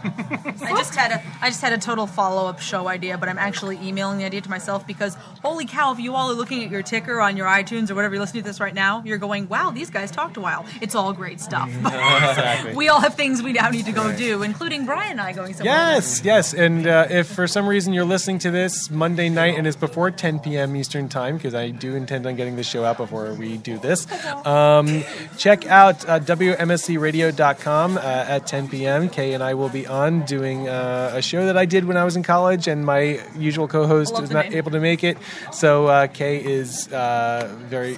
I 0.06 0.74
just 0.78 0.96
had 0.96 1.12
a 1.12 1.24
I 1.42 1.50
just 1.50 1.62
had 1.62 1.74
a 1.74 1.78
total 1.78 2.08
follow 2.08 2.48
up 2.48 2.60
show 2.60 2.88
idea, 2.88 3.18
but 3.18 3.30
I'm 3.30 3.38
actually 3.38 3.78
emailing 3.78 4.18
the 4.18 4.26
idea 4.26 4.42
to 4.42 4.50
myself 4.50 4.86
because 4.86 5.16
holy 5.42 5.66
cow, 5.66 5.92
if 5.92 6.00
you 6.00 6.16
all 6.16 6.30
are 6.32 6.36
looking 6.36 6.64
at 6.64 6.70
your 6.70 6.84
ticker 6.84 7.20
on 7.22 7.38
your 7.38 7.48
iTunes 7.48 7.90
or 7.90 7.96
whatever 7.96 8.16
you're 8.16 8.22
listening 8.22 8.44
to 8.44 8.50
this 8.50 8.60
right 8.60 8.74
now, 8.74 9.02
you're 9.06 9.18
going, 9.18 9.48
wow, 9.48 9.72
these 9.72 9.90
guys 9.90 10.12
talked 10.12 10.38
a 10.38 10.42
while. 10.42 10.66
It's 10.82 10.96
all 10.96 11.14
great 11.14 11.40
stuff. 11.40 11.70
exactly 11.80 12.76
we 12.76 12.90
all 12.90 13.00
have 13.00 13.16
things 13.16 13.42
we 13.42 13.54
now 13.54 13.70
need 13.70 13.86
to 13.86 13.92
go 13.92 14.16
do, 14.16 14.44
including 14.44 14.86
Brian 14.86 15.14
and 15.14 15.22
I 15.22 15.32
going 15.32 15.54
somewhere. 15.54 15.74
Yes, 15.74 16.24
yes. 16.24 16.54
And 16.54 16.86
uh, 16.86 17.08
if 17.10 17.28
for 17.28 17.48
some 17.48 17.68
reason 17.68 17.94
you're 17.94 18.06
listening 18.06 18.40
to 18.40 18.52
this 18.52 18.92
Monday 18.92 19.30
night 19.30 19.58
and 19.58 19.66
it's 19.66 19.78
before 19.78 20.12
10 20.12 20.40
p.m. 20.40 20.76
Eastern 20.76 21.10
Time, 21.10 21.38
because 21.38 21.56
I 21.56 21.70
do 21.70 21.96
intend 21.96 22.26
on 22.26 22.36
getting 22.36 22.56
the 22.56 22.64
show 22.64 22.84
out 22.84 22.98
before 22.98 23.34
we 23.34 23.58
do 23.58 23.80
this, 23.80 24.08
um, 24.46 25.04
check 25.38 25.66
out 25.68 26.08
uh, 26.08 26.20
WMSCRadio.com 26.20 27.98
uh, 27.98 28.02
at 28.02 28.46
10 28.46 28.70
p.m. 28.70 29.10
Kay 29.10 29.34
and 29.34 29.44
I 29.44 29.54
will 29.54 29.70
be 29.70 29.88
on 29.88 29.95
doing 30.26 30.68
uh, 30.68 31.12
a 31.16 31.22
show 31.22 31.46
that 31.46 31.58
I 31.58 31.66
did 31.66 31.86
when 31.86 31.98
I 31.98 32.04
was 32.04 32.16
in 32.16 32.24
college, 32.24 32.68
and 32.68 32.86
my 32.86 33.20
usual 33.36 33.68
co 33.68 33.88
host 33.88 34.14
love 34.14 34.22
was 34.24 34.32
not 34.32 34.46
name. 34.46 34.58
able 34.58 34.72
to 34.72 34.80
make 34.80 35.04
it. 35.04 35.18
So 35.52 35.88
uh, 35.88 36.08
Kay 36.08 36.44
is 36.44 36.92
uh, 36.92 37.56
very. 37.70 37.98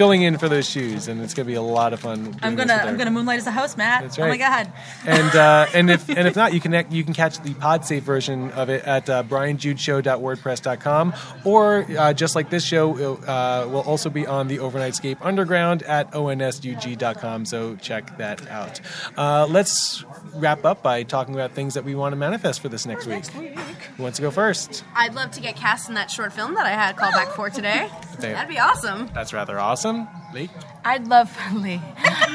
Filling 0.00 0.22
in 0.22 0.38
for 0.38 0.48
those 0.48 0.68
shoes, 0.68 1.08
and 1.08 1.20
it's 1.22 1.34
going 1.34 1.46
to 1.46 1.50
be 1.50 1.56
a 1.56 1.62
lot 1.62 1.92
of 1.92 2.00
fun. 2.00 2.36
I'm 2.42 2.56
gonna. 2.56 2.72
I'm 2.72 2.96
gonna 2.96 3.10
moonlight 3.10 3.38
as 3.38 3.46
a 3.46 3.52
host, 3.52 3.76
Matt. 3.76 4.02
That's 4.02 4.18
Oh 4.18 4.26
my 4.26 4.36
god. 4.36 4.72
and 5.06 5.36
uh, 5.36 5.66
and 5.74 5.90
if 5.90 6.08
and 6.08 6.26
if 6.26 6.34
not, 6.34 6.52
you 6.56 6.60
can 6.60 6.72
you 6.90 7.04
can 7.04 7.14
catch 7.14 7.38
the 7.40 7.50
PodSafe 7.54 8.00
version 8.02 8.50
of 8.52 8.70
it 8.70 8.84
at 8.84 9.08
uh, 9.08 9.22
brianjudeshow.wordpress.com, 9.22 11.14
or 11.44 11.86
uh, 11.98 12.12
just 12.12 12.34
like 12.34 12.50
this 12.50 12.64
show, 12.64 12.96
it, 12.96 13.28
uh, 13.28 13.66
will 13.68 13.82
also 13.82 14.10
be 14.10 14.26
on 14.26 14.48
the 14.48 14.58
Overnight 14.58 14.80
Overnightscape 14.80 15.18
Underground 15.20 15.82
at 15.84 16.10
onsug.com. 16.12 17.44
So 17.44 17.76
check 17.76 18.16
that 18.18 18.48
out. 18.50 18.80
Uh, 19.16 19.46
let's 19.48 20.04
wrap 20.34 20.64
up 20.64 20.82
by 20.82 21.02
talking 21.02 21.34
about 21.34 21.52
things 21.52 21.74
that 21.74 21.84
we 21.84 21.94
want 21.94 22.12
to 22.12 22.16
manifest 22.16 22.60
for 22.60 22.68
this 22.68 22.86
next 22.86 23.06
week. 23.06 23.26
Who 23.26 24.02
wants 24.02 24.16
to 24.16 24.22
go 24.22 24.30
first? 24.30 24.84
I'd 24.94 25.14
love 25.14 25.30
to 25.32 25.40
get 25.40 25.56
cast 25.56 25.88
in 25.88 25.94
that 25.94 26.10
short 26.10 26.32
film 26.32 26.54
that 26.54 26.66
I 26.66 26.70
had 26.70 26.96
a 26.96 26.98
callback 26.98 27.34
for 27.34 27.50
today. 27.50 27.88
That'd 28.18 28.48
be 28.48 28.58
awesome. 28.58 29.10
That's 29.14 29.32
rather 29.32 29.58
awesome. 29.58 29.89
Lee? 30.34 30.50
I'd 30.84 31.06
love 31.06 31.30
Lee. 31.54 31.80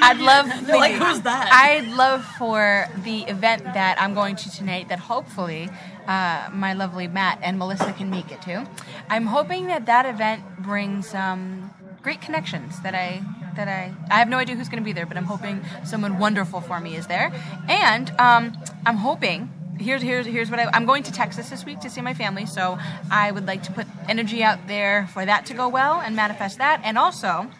I'd 0.07 0.19
love 0.19 0.47
for, 0.65 0.77
like, 0.77 0.93
who's 0.93 1.21
that? 1.21 1.49
I'd 1.51 1.87
love 1.87 2.23
for 2.37 2.87
the 3.03 3.21
event 3.23 3.63
that 3.63 3.99
I'm 4.01 4.13
going 4.13 4.35
to 4.35 4.51
tonight 4.51 4.89
that 4.89 4.99
hopefully 4.99 5.69
uh, 6.07 6.49
my 6.51 6.73
lovely 6.73 7.07
Matt 7.07 7.39
and 7.41 7.57
Melissa 7.57 7.93
can 7.93 8.09
make 8.09 8.31
it 8.31 8.41
to. 8.43 8.67
I'm 9.09 9.27
hoping 9.27 9.67
that 9.67 9.85
that 9.85 10.05
event 10.05 10.43
brings 10.59 11.13
um, 11.13 11.71
great 12.01 12.21
connections 12.21 12.81
that 12.81 12.93
I 12.93 13.21
that 13.55 13.67
I 13.67 13.93
I 14.11 14.19
have 14.19 14.29
no 14.29 14.37
idea 14.37 14.55
who's 14.55 14.69
going 14.69 14.83
to 14.83 14.85
be 14.85 14.93
there, 14.93 15.05
but 15.05 15.17
I'm 15.17 15.25
hoping 15.25 15.63
someone 15.83 16.19
wonderful 16.19 16.61
for 16.61 16.79
me 16.79 16.95
is 16.95 17.07
there, 17.07 17.31
and 17.67 18.09
um, 18.19 18.57
I'm 18.85 18.97
hoping. 18.97 19.51
Here's 19.77 20.01
here's 20.01 20.25
here's 20.25 20.49
what 20.49 20.59
I, 20.59 20.69
I'm 20.73 20.85
going 20.85 21.03
to 21.03 21.11
Texas 21.11 21.49
this 21.49 21.65
week 21.65 21.81
to 21.81 21.89
see 21.89 21.99
my 22.01 22.13
family, 22.13 22.45
so 22.45 22.77
I 23.11 23.31
would 23.31 23.45
like 23.45 23.61
to 23.63 23.73
put 23.73 23.85
energy 24.07 24.41
out 24.41 24.67
there 24.67 25.07
for 25.07 25.25
that 25.25 25.45
to 25.47 25.53
go 25.53 25.67
well 25.67 25.99
and 25.99 26.15
manifest 26.15 26.59
that, 26.59 26.81
and 26.85 26.97
also 26.97 27.51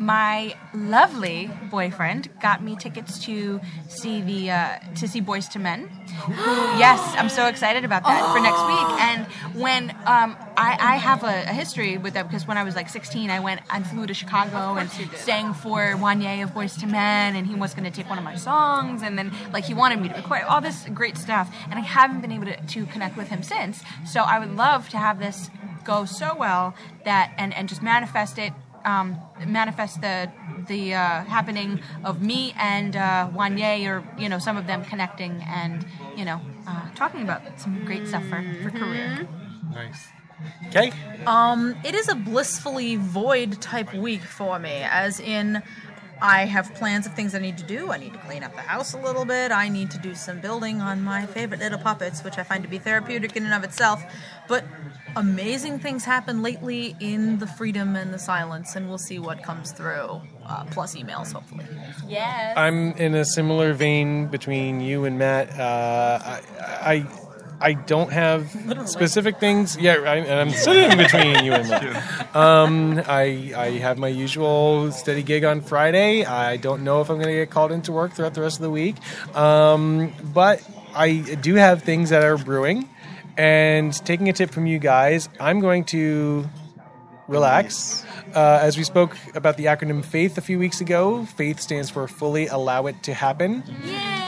my 0.00 0.54
lovely 0.72 1.50
boyfriend 1.70 2.30
got 2.40 2.62
me 2.62 2.74
tickets 2.74 3.18
to 3.26 3.60
see 3.86 4.22
the 4.22 4.50
uh, 4.50 4.78
to 4.96 5.06
see 5.06 5.20
Boyz 5.20 5.54
II 5.54 5.62
Men. 5.62 5.90
Yes, 6.80 7.14
I'm 7.18 7.28
so 7.28 7.46
excited 7.46 7.84
about 7.84 8.04
that 8.04 8.32
for 8.32 8.40
next 8.40 8.62
week. 8.66 9.00
And 9.02 9.26
when 9.60 9.90
um, 10.06 10.36
I, 10.56 10.76
I 10.80 10.96
have 10.96 11.22
a, 11.24 11.42
a 11.42 11.52
history 11.52 11.98
with 11.98 12.14
that 12.14 12.26
because 12.26 12.46
when 12.46 12.56
I 12.56 12.64
was 12.64 12.74
like 12.74 12.88
16, 12.88 13.28
I 13.28 13.40
went 13.40 13.60
and 13.68 13.86
flew 13.86 14.06
to 14.06 14.14
Chicago 14.14 14.76
and 14.78 14.90
sang 15.16 15.52
for 15.52 15.80
Wanya 15.96 16.42
of 16.42 16.50
Boyz 16.52 16.82
II 16.82 16.90
Men, 16.90 17.36
and 17.36 17.46
he 17.46 17.54
was 17.54 17.74
going 17.74 17.84
to 17.84 17.90
take 17.90 18.08
one 18.08 18.16
of 18.16 18.24
my 18.24 18.36
songs, 18.36 19.02
and 19.02 19.18
then 19.18 19.32
like 19.52 19.64
he 19.64 19.74
wanted 19.74 20.00
me 20.00 20.08
to 20.08 20.14
record 20.14 20.42
all 20.48 20.62
this 20.62 20.86
great 20.94 21.18
stuff, 21.18 21.54
and 21.68 21.74
I 21.74 21.82
haven't 21.82 22.22
been 22.22 22.32
able 22.32 22.46
to, 22.46 22.56
to 22.56 22.86
connect 22.86 23.18
with 23.18 23.28
him 23.28 23.42
since. 23.42 23.82
So 24.06 24.20
I 24.20 24.38
would 24.38 24.56
love 24.56 24.88
to 24.90 24.96
have 24.96 25.18
this 25.18 25.50
go 25.84 26.04
so 26.04 26.34
well 26.34 26.74
that 27.04 27.32
and 27.36 27.54
and 27.54 27.68
just 27.68 27.82
manifest 27.82 28.38
it 28.38 28.52
um, 28.84 29.16
manifest 29.46 30.00
the 30.00 30.30
the 30.68 30.94
uh, 30.94 31.24
happening 31.24 31.80
of 32.04 32.22
me 32.22 32.54
and 32.58 32.96
uh, 32.96 33.28
Wanya 33.34 33.72
or 33.88 34.04
you 34.18 34.28
know 34.28 34.38
some 34.38 34.56
of 34.56 34.66
them 34.66 34.84
connecting 34.84 35.42
and 35.46 35.84
you 36.16 36.24
know 36.24 36.40
uh, 36.66 36.88
talking 36.94 37.22
about 37.22 37.42
some 37.60 37.84
great 37.84 38.06
stuff 38.06 38.24
for, 38.26 38.42
for 38.62 38.70
career. 38.70 39.28
Nice. 39.72 40.08
Okay. 40.68 40.92
Um, 41.26 41.76
it 41.84 41.94
is 41.94 42.08
a 42.08 42.14
blissfully 42.14 42.96
void 42.96 43.60
type 43.60 43.92
week 43.92 44.22
for 44.22 44.58
me, 44.58 44.82
as 44.82 45.20
in 45.20 45.62
I 46.22 46.44
have 46.44 46.74
plans 46.74 47.06
of 47.06 47.14
things 47.14 47.34
I 47.34 47.38
need 47.38 47.56
to 47.58 47.64
do. 47.64 47.90
I 47.90 47.96
need 47.96 48.12
to 48.12 48.18
clean 48.18 48.42
up 48.42 48.54
the 48.54 48.60
house 48.60 48.92
a 48.92 48.98
little 48.98 49.24
bit. 49.24 49.52
I 49.52 49.68
need 49.68 49.90
to 49.92 49.98
do 49.98 50.14
some 50.14 50.40
building 50.40 50.80
on 50.80 51.02
my 51.02 51.26
favorite 51.26 51.60
little 51.60 51.78
puppets, 51.78 52.22
which 52.22 52.36
I 52.38 52.42
find 52.42 52.62
to 52.62 52.68
be 52.68 52.78
therapeutic 52.78 53.36
in 53.36 53.44
and 53.44 53.54
of 53.54 53.64
itself. 53.64 54.02
But 54.46 54.64
amazing 55.16 55.78
things 55.78 56.04
happen 56.04 56.42
lately 56.42 56.96
in 57.00 57.38
the 57.38 57.46
freedom 57.46 57.96
and 57.96 58.12
the 58.12 58.18
silence, 58.18 58.76
and 58.76 58.88
we'll 58.88 58.98
see 58.98 59.18
what 59.18 59.42
comes 59.42 59.72
through. 59.72 60.20
Uh, 60.44 60.64
plus 60.70 60.96
emails, 60.96 61.32
hopefully. 61.32 61.64
Yes. 62.08 62.56
I'm 62.56 62.92
in 62.92 63.14
a 63.14 63.24
similar 63.24 63.72
vein 63.72 64.26
between 64.26 64.80
you 64.80 65.04
and 65.04 65.18
Matt. 65.18 65.50
Uh, 65.58 66.18
I, 66.22 66.40
I 66.60 67.19
I 67.60 67.74
don't 67.74 68.10
have 68.12 68.50
specific 68.86 69.38
things. 69.38 69.76
Yeah, 69.76 69.96
I, 70.06 70.16
and 70.16 70.40
I'm 70.40 70.50
sitting 70.50 70.90
in 70.90 70.96
between 70.96 71.44
you 71.44 71.52
and 71.52 71.68
me. 71.68 72.00
Um, 72.34 73.02
I 73.06 73.52
I 73.56 73.70
have 73.78 73.98
my 73.98 74.08
usual 74.08 74.90
steady 74.92 75.22
gig 75.22 75.44
on 75.44 75.60
Friday. 75.60 76.24
I 76.24 76.56
don't 76.56 76.84
know 76.84 77.00
if 77.00 77.10
I'm 77.10 77.16
going 77.16 77.28
to 77.28 77.34
get 77.34 77.50
called 77.50 77.72
into 77.72 77.92
work 77.92 78.12
throughout 78.12 78.34
the 78.34 78.40
rest 78.40 78.56
of 78.56 78.62
the 78.62 78.70
week, 78.70 78.96
um, 79.36 80.12
but 80.32 80.62
I 80.94 81.18
do 81.40 81.54
have 81.54 81.82
things 81.82 82.10
that 82.10 82.22
are 82.24 82.38
brewing. 82.38 82.88
And 83.36 83.94
taking 84.04 84.28
a 84.28 84.32
tip 84.32 84.50
from 84.50 84.66
you 84.66 84.78
guys, 84.78 85.28
I'm 85.38 85.60
going 85.60 85.84
to 85.84 86.48
relax. 87.30 88.04
Uh, 88.34 88.58
as 88.60 88.76
we 88.76 88.84
spoke 88.84 89.16
about 89.34 89.56
the 89.56 89.66
acronym 89.66 90.04
FAITH 90.04 90.36
a 90.36 90.40
few 90.40 90.58
weeks 90.58 90.80
ago, 90.80 91.24
FAITH 91.36 91.60
stands 91.60 91.88
for 91.88 92.06
Fully 92.08 92.48
Allow 92.48 92.86
It 92.86 93.02
to 93.04 93.14
Happen. 93.14 93.62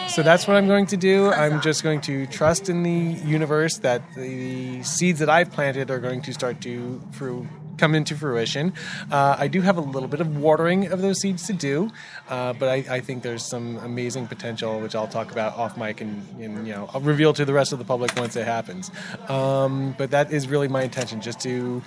So 0.08 0.22
that's 0.22 0.46
what 0.46 0.56
I'm 0.56 0.66
going 0.66 0.86
to 0.86 0.96
do. 0.96 1.30
I'm 1.42 1.60
just 1.60 1.82
going 1.82 2.00
to 2.02 2.26
trust 2.26 2.68
in 2.68 2.82
the 2.82 3.20
universe 3.26 3.78
that 3.78 4.02
the 4.14 4.82
seeds 4.82 5.18
that 5.18 5.28
I've 5.28 5.50
planted 5.50 5.90
are 5.90 5.98
going 5.98 6.22
to 6.22 6.32
start 6.32 6.60
to 6.62 7.02
through 7.12 7.48
come 7.78 7.94
into 7.94 8.14
fruition. 8.14 8.72
Uh, 9.10 9.34
I 9.38 9.48
do 9.48 9.60
have 9.62 9.76
a 9.76 9.80
little 9.80 10.08
bit 10.08 10.20
of 10.20 10.36
watering 10.36 10.92
of 10.92 11.00
those 11.00 11.20
seeds 11.20 11.46
to 11.46 11.52
do, 11.52 11.90
uh, 12.28 12.52
but 12.52 12.68
I, 12.68 12.96
I 12.96 13.00
think 13.00 13.22
there's 13.22 13.44
some 13.44 13.78
amazing 13.78 14.28
potential, 14.28 14.78
which 14.80 14.94
I'll 14.94 15.08
talk 15.08 15.32
about 15.32 15.56
off 15.56 15.76
mic 15.76 16.00
and, 16.00 16.24
and 16.40 16.66
you 16.66 16.74
know 16.74 16.88
I'll 16.92 17.00
reveal 17.00 17.32
to 17.32 17.44
the 17.44 17.52
rest 17.52 17.72
of 17.72 17.78
the 17.78 17.84
public 17.84 18.14
once 18.16 18.36
it 18.36 18.44
happens. 18.44 18.90
Um, 19.28 19.94
but 19.98 20.10
that 20.12 20.32
is 20.32 20.46
really 20.46 20.68
my 20.68 20.82
intention, 20.82 21.20
just 21.20 21.40
to 21.40 21.82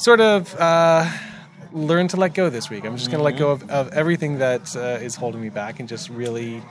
sort 0.00 0.20
of 0.20 0.54
uh, 0.58 1.10
learn 1.72 2.08
to 2.08 2.16
let 2.16 2.32
go 2.32 2.48
this 2.48 2.70
week. 2.70 2.84
I'm 2.84 2.96
just 2.96 3.10
going 3.10 3.18
to 3.18 3.24
let 3.24 3.38
go 3.38 3.50
of, 3.50 3.68
of 3.70 3.92
everything 3.92 4.38
that 4.38 4.74
uh, 4.74 4.98
is 5.02 5.14
holding 5.14 5.42
me 5.42 5.50
back 5.50 5.78
and 5.78 5.88
just 5.88 6.08
really 6.08 6.62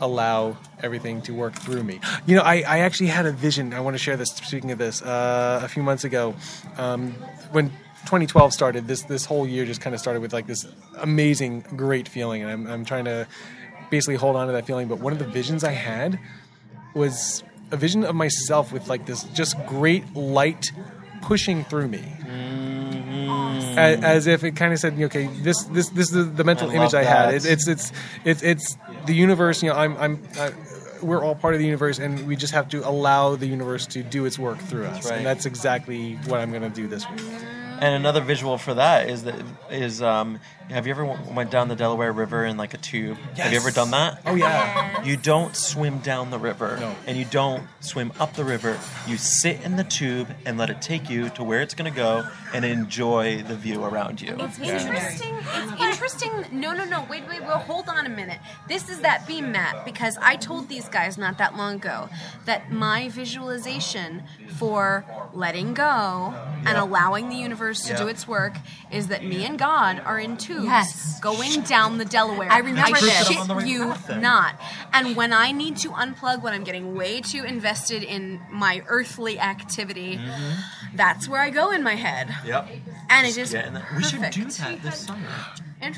allow 0.00 0.56
everything 0.82 1.20
to 1.22 1.34
work 1.34 1.54
through 1.54 1.84
me. 1.84 2.00
You 2.26 2.36
know, 2.36 2.42
I, 2.42 2.62
I 2.66 2.78
actually 2.78 3.08
had 3.08 3.26
a 3.26 3.32
vision. 3.32 3.74
I 3.74 3.80
want 3.80 3.94
to 3.94 3.98
share 3.98 4.16
this. 4.16 4.30
Speaking 4.30 4.70
of 4.70 4.78
this, 4.78 5.02
uh, 5.02 5.60
a 5.62 5.68
few 5.68 5.82
months 5.82 6.04
ago, 6.04 6.34
um, 6.78 7.12
when 7.52 7.68
2012 8.06 8.54
started, 8.54 8.88
this 8.88 9.02
this 9.02 9.26
whole 9.26 9.46
year 9.46 9.66
just 9.66 9.82
kind 9.82 9.94
of 9.94 10.00
started 10.00 10.20
with 10.20 10.32
like 10.32 10.46
this 10.46 10.66
amazing, 10.98 11.60
great 11.76 12.08
feeling, 12.08 12.42
and 12.42 12.50
I'm, 12.50 12.66
I'm 12.66 12.84
trying 12.86 13.04
to 13.04 13.28
basically 13.90 14.16
hold 14.16 14.34
on 14.34 14.46
to 14.46 14.54
that 14.54 14.66
feeling. 14.66 14.88
But 14.88 14.98
one 14.98 15.12
of 15.12 15.18
the 15.18 15.28
visions 15.28 15.62
I 15.62 15.72
had 15.72 16.18
was 16.94 17.44
a 17.70 17.76
vision 17.76 18.02
of 18.04 18.14
myself 18.14 18.72
with 18.72 18.88
like 18.88 19.04
this 19.04 19.24
just 19.24 19.56
great 19.66 20.16
light 20.16 20.72
pushing 21.22 21.64
through 21.64 21.88
me. 21.88 22.04
As, 23.76 24.04
as 24.04 24.26
if 24.26 24.44
it 24.44 24.56
kind 24.56 24.72
of 24.74 24.78
said, 24.78 25.00
okay, 25.00 25.26
this 25.26 25.62
this 25.64 25.88
this 25.90 26.12
is 26.12 26.34
the 26.34 26.44
mental 26.44 26.70
I 26.70 26.74
image 26.74 26.92
I 26.92 27.04
had. 27.04 27.34
It, 27.34 27.46
it's 27.46 27.66
it's 27.66 27.92
it's 28.24 28.42
it's 28.42 28.76
the 29.06 29.14
universe. 29.14 29.62
You 29.62 29.70
know, 29.70 29.76
I'm 29.76 29.96
I'm. 29.96 30.22
I, 30.38 30.52
we're 31.02 31.24
all 31.24 31.34
part 31.34 31.54
of 31.54 31.58
the 31.58 31.66
universe, 31.66 31.98
and 31.98 32.26
we 32.26 32.36
just 32.36 32.52
have 32.52 32.68
to 32.68 32.86
allow 32.88 33.34
the 33.34 33.46
universe 33.46 33.86
to 33.86 34.02
do 34.02 34.24
its 34.24 34.38
work 34.38 34.58
through 34.58 34.84
us, 34.84 35.10
right. 35.10 35.16
and 35.16 35.26
that's 35.26 35.46
exactly 35.46 36.14
what 36.26 36.38
I'm 36.38 36.50
going 36.50 36.62
to 36.62 36.68
do 36.68 36.86
this 36.86 37.08
week. 37.10 37.22
And 37.82 37.96
another 37.96 38.20
visual 38.20 38.58
for 38.58 38.74
that 38.74 39.08
is 39.10 39.24
that 39.24 39.34
is 39.68 40.00
um, 40.00 40.38
have 40.70 40.86
you 40.86 40.92
ever 40.92 41.04
w- 41.04 41.34
went 41.34 41.50
down 41.50 41.66
the 41.66 41.74
Delaware 41.74 42.12
River 42.12 42.44
in 42.44 42.56
like 42.56 42.74
a 42.74 42.76
tube? 42.76 43.18
Have 43.36 43.50
you 43.50 43.58
ever 43.58 43.72
done 43.72 43.90
that? 43.90 44.22
Oh 44.24 44.36
yeah, 44.36 45.02
You 45.02 45.16
don't 45.16 45.56
swim 45.56 45.98
down 45.98 46.30
the 46.30 46.38
river, 46.38 46.76
No. 46.78 46.94
and 47.08 47.16
you 47.18 47.24
don't 47.24 47.64
swim 47.80 48.12
up 48.20 48.34
the 48.34 48.44
river. 48.44 48.78
You 49.08 49.16
sit 49.16 49.60
in 49.62 49.74
the 49.74 49.82
tube 49.82 50.28
and 50.46 50.56
let 50.58 50.70
it 50.70 50.80
take 50.80 51.10
you 51.10 51.28
to 51.30 51.42
where 51.42 51.60
it's 51.60 51.74
going 51.74 51.92
to 51.92 51.96
go, 51.96 52.24
and 52.54 52.64
enjoy 52.64 53.42
the 53.42 53.56
view 53.56 53.82
around 53.84 54.20
you. 54.20 54.36
It's 54.38 54.60
interesting. 54.60 55.34
It's 55.80 55.91
interesting. 56.06 56.60
No, 56.60 56.72
no, 56.72 56.84
no. 56.84 57.06
Wait, 57.08 57.22
wait, 57.28 57.40
wait. 57.42 57.48
Hold 57.50 57.88
on 57.88 58.06
a 58.06 58.08
minute. 58.08 58.38
This 58.68 58.88
is 58.88 59.00
that 59.00 59.26
beam 59.26 59.52
mat 59.52 59.84
because 59.84 60.16
I 60.20 60.36
told 60.36 60.68
these 60.68 60.88
guys 60.88 61.16
not 61.16 61.38
that 61.38 61.56
long 61.56 61.76
ago 61.76 62.08
that 62.44 62.72
my 62.72 63.08
visualization 63.08 64.22
for 64.56 65.04
letting 65.32 65.74
go 65.74 66.34
and 66.66 66.76
allowing 66.76 67.28
the 67.28 67.36
universe 67.36 67.84
to 67.86 67.96
do 67.96 68.08
its 68.08 68.26
work 68.26 68.56
is 68.90 69.08
that 69.08 69.24
me 69.24 69.44
and 69.44 69.58
God 69.58 70.00
are 70.04 70.18
in 70.18 70.36
tubes 70.36 70.64
Yes. 70.64 71.20
going 71.20 71.60
down 71.62 71.98
the 71.98 72.04
Delaware. 72.04 72.50
I 72.50 72.58
remember 72.58 72.96
I 72.96 73.00
this. 73.00 73.28
shit 73.28 73.36
I'm 73.36 73.42
on 73.42 73.48
the 73.48 73.54
right 73.56 73.66
you 73.66 73.86
path 73.86 74.20
not. 74.20 74.54
And 74.92 75.16
when 75.16 75.32
I 75.32 75.52
need 75.52 75.76
to 75.78 75.90
unplug, 75.90 76.42
when 76.42 76.52
I'm 76.52 76.64
getting 76.64 76.94
way 76.94 77.20
too 77.20 77.44
invested 77.44 78.02
in 78.02 78.40
my 78.50 78.82
earthly 78.88 79.38
activity, 79.38 80.18
Mm-hmm. 80.22 80.96
that's 80.96 81.28
where 81.28 81.40
I 81.40 81.50
go 81.50 81.70
in 81.70 81.82
my 81.82 81.94
head. 81.94 82.28
Yep. 82.44 82.68
And 83.08 83.26
it 83.26 83.36
is 83.38 83.52
Yeah, 83.52 83.82
we 83.96 84.02
should 84.02 84.20
do 84.30 84.44
that 84.44 84.82
this 84.82 84.98
summer. 85.00 85.28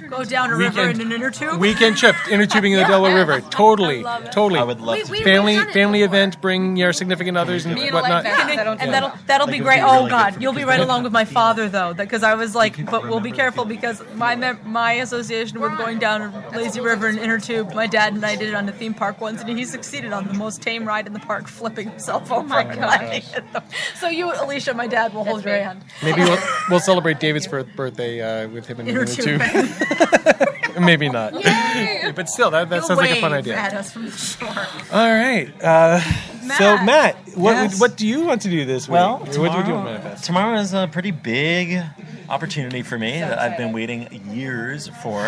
Go 0.08 0.24
down 0.24 0.50
a 0.50 0.56
river 0.56 0.88
in 0.88 0.98
an 1.02 1.12
inner 1.12 1.30
tube. 1.30 1.60
weekend 1.60 1.98
trip, 1.98 2.16
inner 2.30 2.46
tubing 2.46 2.72
in 2.72 2.78
the 2.78 2.86
Delaware 2.86 3.14
River. 3.16 3.40
Totally, 3.50 4.02
totally. 4.32 4.58
I 4.58 4.64
would 4.64 4.80
love 4.80 4.96
We- 4.96 5.02
to. 5.04 5.10
we- 5.12 5.18
do 5.18 5.24
family 5.24 5.56
done 5.56 5.68
it 5.68 5.72
family 5.74 5.98
before. 6.00 6.14
event. 6.16 6.40
Bring 6.40 6.76
your 6.76 6.94
significant 6.94 7.36
others 7.36 7.66
and 7.66 7.74
Me 7.74 7.82
and 7.82 7.90
a 7.90 7.94
whatnot. 7.94 8.24
life 8.24 8.34
vest. 8.36 8.50
and, 8.50 8.60
I 8.60 8.64
don't 8.64 8.80
and 8.80 8.94
that'll 8.94 9.10
that. 9.10 9.26
that'll 9.26 9.46
Like, 9.46 9.52
be 9.52 9.60
would 9.60 9.66
great. 9.66 9.76
be 9.76 9.82
oh 9.82 9.92
really 9.92 10.02
good 10.04 10.10
God, 10.10 10.42
you'll 10.42 10.52
be 10.54 10.58
people 10.60 10.70
right 10.70 10.76
to 10.78 10.84
along 10.84 11.02
with 11.02 11.12
my 11.12 11.24
feel- 11.26 11.34
father 11.34 11.68
though, 11.68 11.92
because 11.92 12.22
I 12.22 12.34
was 12.34 12.54
like, 12.54 12.82
but 12.86 13.02
we'll 13.02 13.20
be 13.20 13.30
remember 13.30 13.36
careful 13.36 13.64
the 13.66 13.74
because 13.74 14.02
my 14.14 14.34
mem- 14.36 14.60
my 14.64 14.92
association 14.94 15.60
with 15.60 15.76
going 15.76 15.98
down 15.98 16.22
a 16.22 16.56
lazy 16.56 16.80
river 16.80 17.08
in 17.08 17.18
inner 17.18 17.38
tube. 17.38 17.74
My 17.74 17.86
dad 17.86 18.14
and 18.14 18.24
I 18.24 18.36
did 18.36 18.48
it 18.48 18.54
on 18.54 18.66
a 18.68 18.72
theme 18.72 18.94
park 18.94 19.20
once, 19.20 19.42
and 19.42 19.50
he 19.58 19.66
succeeded 19.66 20.14
on 20.14 20.26
the 20.26 20.32
most 20.34 20.62
tame 20.62 20.86
ride 20.86 21.06
in 21.06 21.12
the 21.12 21.20
park, 21.20 21.46
flipping 21.46 21.90
himself 21.90 22.32
over. 22.32 22.48
my 22.48 22.62
and 22.62 22.80
landing 22.80 23.22
in 23.36 23.44
So 24.00 24.08
you, 24.08 24.32
Alicia, 24.32 24.72
my 24.72 24.86
dad, 24.86 25.12
will 25.12 25.24
hold 25.24 25.44
your 25.44 25.54
hand. 25.56 25.82
Maybe 26.02 26.22
we'll, 26.22 26.38
we'll 26.70 26.80
celebrate 26.80 27.20
David's 27.20 27.46
fir- 27.46 27.64
birthday 27.64 28.44
uh, 28.44 28.48
with 28.48 28.66
him 28.66 28.80
in 28.80 28.88
Inner 28.88 29.04
the 29.04 29.14
tube. 29.14 29.42
tube. 29.42 29.70
Maybe 30.80 31.08
not. 31.08 31.32
But 32.14 32.28
still, 32.28 32.50
that, 32.50 32.68
that 32.68 32.76
He'll 32.80 32.82
sounds 32.88 33.00
like 33.00 33.10
a 33.10 33.20
fun 33.20 33.32
idea. 33.32 33.56
At 33.56 33.74
us 33.74 33.92
from 33.92 34.06
the 34.06 34.10
shore. 34.10 34.48
All 34.92 35.08
right. 35.08 35.52
Uh, 35.62 36.00
So 36.00 36.76
Matt. 36.76 36.84
Matt, 36.86 37.16
what 37.38 37.52
Yes. 37.52 37.80
what 37.80 37.96
do 37.96 38.06
you 38.06 38.22
want 38.24 38.42
to 38.42 38.50
do 38.50 38.64
this 38.64 38.86
week? 38.88 38.92
Well, 38.94 39.18
what 39.18 39.32
do 39.32 39.40
you 39.40 39.42
do 39.42 39.42
with 39.52 39.64
tomorrow, 39.64 39.84
Manifest? 39.84 40.24
tomorrow 40.24 40.58
is 40.58 40.74
a 40.74 40.88
pretty 40.92 41.10
big 41.10 41.80
opportunity 42.28 42.82
for 42.82 42.98
me 42.98 43.12
that 43.20 43.38
I've 43.38 43.56
been 43.56 43.72
waiting 43.72 44.08
years 44.30 44.88
for. 45.02 45.20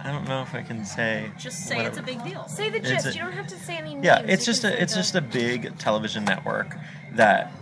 I 0.00 0.12
don't 0.12 0.28
know 0.28 0.42
if 0.42 0.54
I 0.54 0.62
can 0.62 0.84
say. 0.84 1.30
Just 1.38 1.66
say 1.66 1.76
what 1.78 1.86
it's 1.86 1.96
it- 1.98 2.00
a 2.02 2.04
big 2.06 2.22
deal. 2.24 2.46
Say 2.48 2.68
the 2.70 2.76
It's 2.78 2.88
gist. 2.88 3.06
a- 3.06 3.12
you 3.14 3.20
don't 3.20 3.32
have 3.32 3.46
to 3.48 3.58
say 3.58 3.76
any 3.78 3.94
names. 3.94 4.04
Yeah, 4.04 4.20
You 4.20 4.26
it's 4.28 4.44
just 4.44 4.62
can 4.62 4.72
a 4.72 4.76
it's 4.76 4.92
the- 4.94 4.98
just 5.00 5.14
a 5.14 5.20
big 5.20 5.78
television 5.78 6.24
network 6.24 6.76
that 7.14 7.52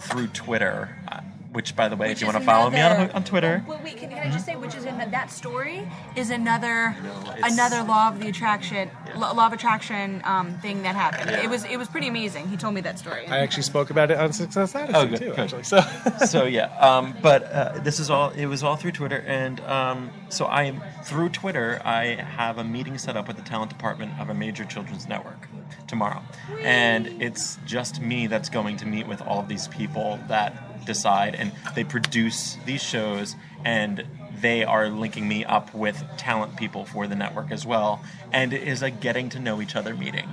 through 0.00 0.26
Twitter, 0.28 0.94
uh, 1.10 1.20
which 1.52 1.74
by 1.74 1.88
the 1.88 1.96
way, 1.96 2.10
if 2.12 2.20
you 2.20 2.26
want 2.26 2.38
to 2.38 2.44
follow 2.44 2.70
me 2.70 2.80
on, 2.80 3.10
on 3.10 3.24
Twitter, 3.24 3.64
Wait, 3.66 3.82
wait, 3.82 3.96
can, 3.96 4.08
can 4.10 4.18
I 4.18 4.30
just 4.30 4.44
say, 4.46 4.54
which 4.56 4.74
is 4.74 4.84
in 4.84 4.96
that, 4.98 5.10
that 5.10 5.30
story 5.30 5.88
is 6.16 6.30
another 6.30 6.94
No, 7.02 7.32
it's- 7.32 7.52
another 7.52 7.82
law 7.82 8.08
of 8.08 8.20
the 8.20 8.28
attraction, 8.28 8.90
law 9.16 9.32
law 9.32 9.46
of 9.46 9.52
attraction 9.52 10.22
um, 10.24 10.58
thing 10.60 10.82
that 10.82 10.94
happened. 10.94 11.30
Yeah. 11.30 11.42
It 11.42 11.50
was 11.50 11.64
it 11.64 11.76
was 11.76 11.88
pretty 11.88 12.08
amazing. 12.08 12.48
He 12.48 12.56
told 12.56 12.74
me 12.74 12.80
that 12.82 12.98
story. 12.98 13.26
I 13.26 13.38
actually 13.38 13.64
spoke 13.64 13.90
about 13.90 14.10
it 14.10 14.18
on 14.18 14.32
Success 14.32 14.74
Attitude 14.74 14.96
Oh, 14.96 15.06
good, 15.06 15.18
too. 15.18 15.30
good. 15.30 15.38
Actually, 15.38 15.64
so 15.64 15.80
so 16.26 16.44
yeah 16.44 16.66
um, 16.78 17.14
but 17.22 17.42
uh, 17.44 17.78
this 17.80 17.98
is 17.98 18.10
all 18.10 18.30
it 18.30 18.46
was 18.46 18.62
all 18.62 18.76
through 18.76 18.92
twitter 18.92 19.24
and 19.26 19.60
um, 19.62 20.10
so 20.28 20.46
i 20.46 20.70
through 21.04 21.28
twitter 21.30 21.80
i 21.84 22.06
have 22.14 22.58
a 22.58 22.64
meeting 22.64 22.96
set 22.98 23.16
up 23.16 23.26
with 23.26 23.36
the 23.36 23.42
talent 23.42 23.70
department 23.70 24.12
of 24.20 24.28
a 24.30 24.34
major 24.34 24.64
children's 24.64 25.08
network 25.08 25.48
tomorrow 25.86 26.22
and 26.60 27.06
it's 27.22 27.58
just 27.66 28.00
me 28.00 28.26
that's 28.26 28.48
going 28.48 28.76
to 28.76 28.86
meet 28.86 29.06
with 29.06 29.20
all 29.22 29.40
of 29.40 29.48
these 29.48 29.68
people 29.68 30.18
that 30.28 30.69
decide 30.84 31.34
and 31.34 31.52
they 31.74 31.84
produce 31.84 32.56
these 32.66 32.82
shows 32.82 33.36
and 33.64 34.04
they 34.40 34.64
are 34.64 34.88
linking 34.88 35.28
me 35.28 35.44
up 35.44 35.72
with 35.74 36.02
talent 36.16 36.56
people 36.56 36.84
for 36.84 37.06
the 37.06 37.14
network 37.14 37.50
as 37.50 37.66
well 37.66 38.02
and 38.32 38.52
it 38.52 38.66
is 38.66 38.82
a 38.82 38.90
getting 38.90 39.28
to 39.28 39.38
know 39.38 39.60
each 39.60 39.76
other 39.76 39.94
meeting 39.94 40.28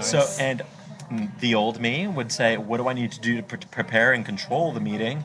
so 0.00 0.26
and 0.38 0.62
the 1.40 1.54
old 1.54 1.80
me 1.80 2.06
would 2.06 2.32
say, 2.32 2.56
"What 2.56 2.78
do 2.78 2.88
I 2.88 2.92
need 2.92 3.12
to 3.12 3.20
do 3.20 3.36
to 3.36 3.42
pre- 3.42 3.58
prepare 3.70 4.12
and 4.12 4.24
control 4.24 4.72
the 4.72 4.80
meeting?" 4.80 5.24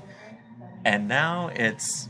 And 0.86 1.07
now 1.07 1.49
it's, 1.53 2.07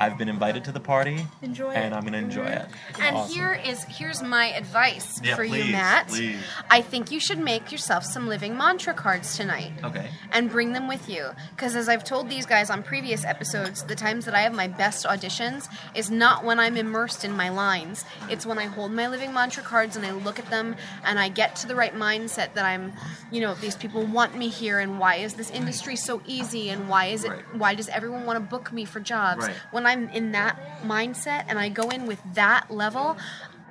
I've 0.00 0.16
been 0.16 0.28
invited 0.30 0.64
to 0.64 0.72
the 0.72 0.80
party, 0.80 1.26
Enjoy 1.42 1.70
and 1.72 1.92
it. 1.92 1.96
I'm 1.96 2.04
gonna 2.04 2.18
enjoy 2.18 2.46
mm-hmm. 2.46 2.72
it. 2.72 3.00
And 3.06 3.16
Awesome. 3.16 3.34
here 3.34 3.52
is 3.52 3.84
here's 3.84 4.22
my 4.22 4.46
advice 4.46 5.20
Yeah, 5.22 5.36
for 5.36 5.44
you, 5.44 5.70
Matt. 5.70 6.08
please. 6.08 6.38
I 6.70 6.80
think 6.80 7.10
you 7.10 7.20
should 7.20 7.38
make 7.38 7.70
yourself 7.70 8.04
some 8.04 8.26
living 8.26 8.56
mantra 8.56 8.94
cards 8.94 9.36
tonight. 9.36 9.72
Okay. 9.84 10.08
And 10.32 10.50
bring 10.50 10.72
them 10.72 10.88
with 10.88 11.08
you. 11.08 11.28
Because 11.54 11.76
as 11.76 11.88
I've 11.88 12.02
told 12.02 12.30
these 12.30 12.46
guys 12.46 12.70
on 12.70 12.82
previous 12.82 13.24
episodes, 13.24 13.82
the 13.84 13.94
times 13.94 14.24
that 14.24 14.34
I 14.34 14.40
have 14.40 14.54
my 14.54 14.68
best 14.68 15.04
auditions 15.06 15.68
is 15.94 16.10
not 16.10 16.44
when 16.44 16.58
I'm 16.58 16.76
immersed 16.78 17.24
in 17.24 17.32
my 17.36 17.50
lines. 17.50 18.04
It's 18.30 18.46
when 18.46 18.58
I 18.58 18.64
hold 18.64 18.92
my 18.92 19.06
living 19.06 19.34
mantra 19.34 19.62
cards 19.62 19.96
and 19.96 20.06
I 20.06 20.12
look 20.12 20.38
at 20.38 20.48
them 20.48 20.76
and 21.04 21.18
I 21.18 21.28
get 21.28 21.56
to 21.56 21.66
the 21.66 21.74
right 21.74 21.94
mindset 21.94 22.54
that 22.54 22.64
I'm, 22.64 22.92
you 23.30 23.40
know, 23.42 23.54
these 23.54 23.76
people 23.76 24.04
want 24.06 24.34
me 24.34 24.48
here 24.48 24.78
and 24.78 24.98
why 24.98 25.16
is 25.16 25.34
this 25.34 25.50
industry 25.50 25.96
so 25.96 26.22
easy 26.26 26.70
and 26.70 26.88
why 26.88 27.06
is 27.06 27.24
it 27.24 27.30
Right. 27.30 27.54
why 27.54 27.74
does 27.74 27.88
everyone 27.90 28.24
want 28.24 28.38
to 28.38 28.40
book 28.40 28.72
me 28.72 28.84
for 28.86 28.98
jobs? 29.00 29.46
Right. 29.46 29.56
When 29.72 29.86
I'm 29.90 30.08
in 30.10 30.30
that 30.32 30.56
mindset 30.84 31.46
and 31.48 31.58
I 31.58 31.68
go 31.68 31.90
in 31.90 32.06
with 32.06 32.20
that 32.34 32.70
level, 32.70 33.16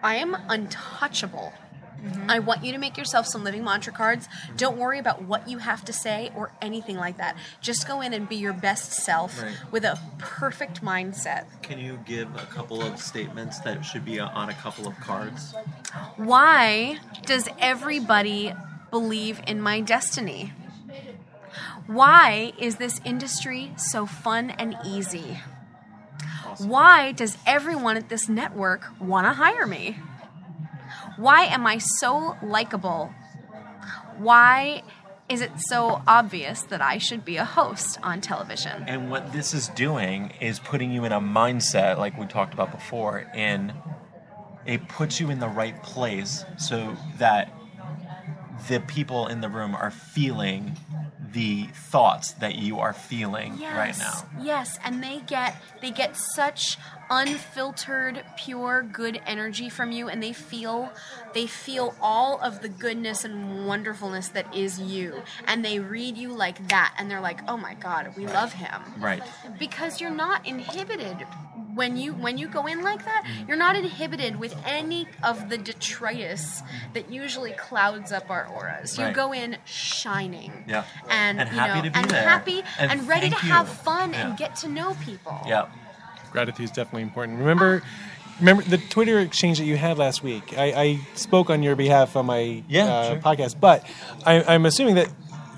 I 0.04 0.16
am 0.16 0.36
untouchable. 0.50 1.54
Mm-hmm. 2.04 2.30
I 2.30 2.40
want 2.40 2.64
you 2.64 2.74
to 2.74 2.78
make 2.78 2.98
yourself 2.98 3.26
some 3.26 3.44
living 3.44 3.64
mantra 3.64 3.94
cards. 3.94 4.28
Don't 4.58 4.78
worry 4.78 5.00
about 5.00 5.22
what 5.24 5.48
you 5.50 5.60
have 5.60 5.84
to 5.86 5.94
say 5.94 6.30
or 6.36 6.52
anything 6.62 6.98
like 6.98 7.18
that. 7.18 7.38
Just 7.62 7.88
go 7.88 8.02
in 8.02 8.14
and 8.14 8.28
be 8.28 8.36
your 8.36 8.52
best 8.54 8.92
self 8.92 9.42
Right. 9.42 9.54
with 9.72 9.86
a 9.86 9.98
perfect 10.18 10.82
mindset. 10.82 11.46
Can 11.62 11.80
you 11.80 12.00
give 12.06 12.34
a 12.36 12.46
couple 12.46 12.82
of 12.82 13.02
statements 13.02 13.60
that 13.60 13.84
should 13.86 14.04
be 14.04 14.20
on 14.20 14.50
a 14.50 14.54
couple 14.54 14.88
of 14.88 14.98
cards? 15.00 15.54
Why 16.18 17.00
does 17.26 17.48
everybody 17.60 18.54
believe 18.92 19.42
in 19.48 19.62
my 19.62 19.80
destiny? 19.82 20.52
Why 21.88 22.54
is 22.60 22.76
this 22.76 23.02
industry 23.04 23.72
so 23.78 24.06
fun 24.06 24.52
and 24.52 24.76
easy? 24.86 25.40
Why 26.60 27.14
does 27.14 27.38
everyone 27.46 27.98
at 27.98 28.10
this 28.10 28.28
network 28.28 28.86
want 29.00 29.26
to 29.26 29.34
hire 29.34 29.66
me? 29.66 29.98
Why 31.18 31.44
am 31.44 31.66
I 31.66 31.78
so 31.78 32.38
likable? 32.42 33.14
Why 34.18 34.84
is 35.30 35.42
it 35.42 35.52
so 35.58 36.02
obvious 36.08 36.64
that 36.64 36.82
I 36.82 36.98
should 36.98 37.24
be 37.24 37.38
a 37.38 37.46
host 37.46 38.00
on 38.04 38.20
television? 38.20 38.84
And 38.88 39.10
what 39.10 39.32
this 39.32 39.54
is 39.54 39.70
doing 39.70 40.34
is 40.42 40.60
putting 40.60 40.92
you 40.92 41.06
in 41.06 41.12
a 41.12 41.22
mindset, 41.22 41.98
like 41.98 42.18
we 42.18 42.26
talked 42.26 42.54
about 42.54 42.72
before, 42.72 43.30
and 43.34 43.74
it 44.66 44.88
puts 44.88 45.20
you 45.20 45.30
in 45.30 45.40
the 45.40 45.48
right 45.48 45.82
place 45.84 46.44
so 46.58 46.98
that 47.18 47.54
the 48.68 48.80
people 48.82 49.28
in 49.28 49.42
the 49.42 49.50
room 49.50 49.76
are 49.76 49.92
feeling 49.92 50.76
the 51.34 51.64
thoughts 51.74 52.34
that 52.34 52.56
you 52.56 52.80
are 52.80 52.94
feeling 52.94 53.60
right 53.62 53.98
now. 53.98 54.26
Yes, 54.42 54.80
and 54.84 55.04
they 55.04 55.22
get 55.28 55.56
they 55.82 55.92
get 55.92 56.16
such 56.16 56.78
unfiltered, 57.10 58.24
pure, 58.38 58.82
good 58.84 59.22
energy 59.26 59.70
from 59.70 59.92
you, 59.92 60.08
and 60.10 60.22
they 60.22 60.34
feel 60.34 60.92
they 61.34 61.48
feel 61.48 61.96
all 62.02 62.40
of 62.42 62.62
the 62.62 62.70
goodness 62.70 63.24
and 63.24 63.66
wonderfulness 63.68 64.30
that 64.30 64.54
is 64.56 64.80
you, 64.80 65.22
and 65.48 65.64
they 65.64 65.80
read 65.80 66.18
you 66.18 66.32
like 66.34 66.68
that, 66.70 66.94
and 66.98 67.10
they're 67.10 67.22
like, 67.22 67.40
oh 67.48 67.58
my 67.58 67.74
god, 67.76 68.14
we 68.18 68.26
love 68.28 68.54
him, 68.54 68.82
Right. 69.00 69.24
because 69.58 70.02
you're 70.02 70.10
not 70.12 70.46
inhibited 70.48 71.26
when 71.76 71.98
you 71.98 72.14
when 72.14 72.38
you 72.38 72.48
go 72.48 72.66
in 72.66 72.82
like 72.82 73.06
that 73.06 73.24
mm-hmm. 73.26 73.48
you're 73.48 73.56
not 73.58 73.76
inhibited 73.76 74.38
with 74.40 74.56
any 74.66 75.08
of 75.24 75.50
the 75.50 75.58
detritus 75.58 76.62
that 76.94 77.12
usually 77.12 77.52
clouds 77.52 78.12
up 78.12 78.30
our 78.32 78.48
auras 78.48 78.98
you 78.98 79.06
Right. 79.06 79.14
go 79.14 79.32
in 79.34 79.56
shining 79.66 80.66
Yeah. 80.68 80.84
and, 81.10 81.40
And 81.40 81.50
you 81.50 81.56
happy 81.60 81.78
know 81.78 81.84
to 81.86 81.92
be 81.92 81.96
and 82.00 82.10
there. 82.10 82.28
happy 82.28 82.64
and, 82.80 82.92
And 82.92 83.08
ready 83.08 83.30
to 83.30 83.36
thank 83.36 83.54
have 83.54 83.70
fun 83.70 84.12
Yeah. 84.14 84.28
and 84.30 84.38
get 84.38 84.56
to 84.58 84.68
know 84.68 84.96
people 85.06 85.40
Yeah. 85.46 85.68
Gratitude 86.32 86.66
is 86.66 86.72
definitely 86.72 87.04
important. 87.04 87.40
Remember, 87.40 87.82
remember 88.40 88.64
the 88.64 88.78
Twitter 88.78 89.20
exchange 89.20 89.58
that 89.60 89.66
you 89.66 89.78
had 89.78 89.98
last 89.98 90.24
week. 90.24 90.58
I, 90.58 90.66
I 90.82 91.00
spoke 91.16 91.50
on 91.50 91.64
your 91.64 91.76
behalf 91.76 92.16
on 92.16 92.26
my 92.28 92.64
Yeah, 92.68 92.86
uh, 92.86 93.08
sure. 93.10 93.18
podcast, 93.22 93.60
but 93.60 93.86
I, 94.26 94.44
I'm 94.44 94.66
assuming 94.66 94.96
that 94.96 95.08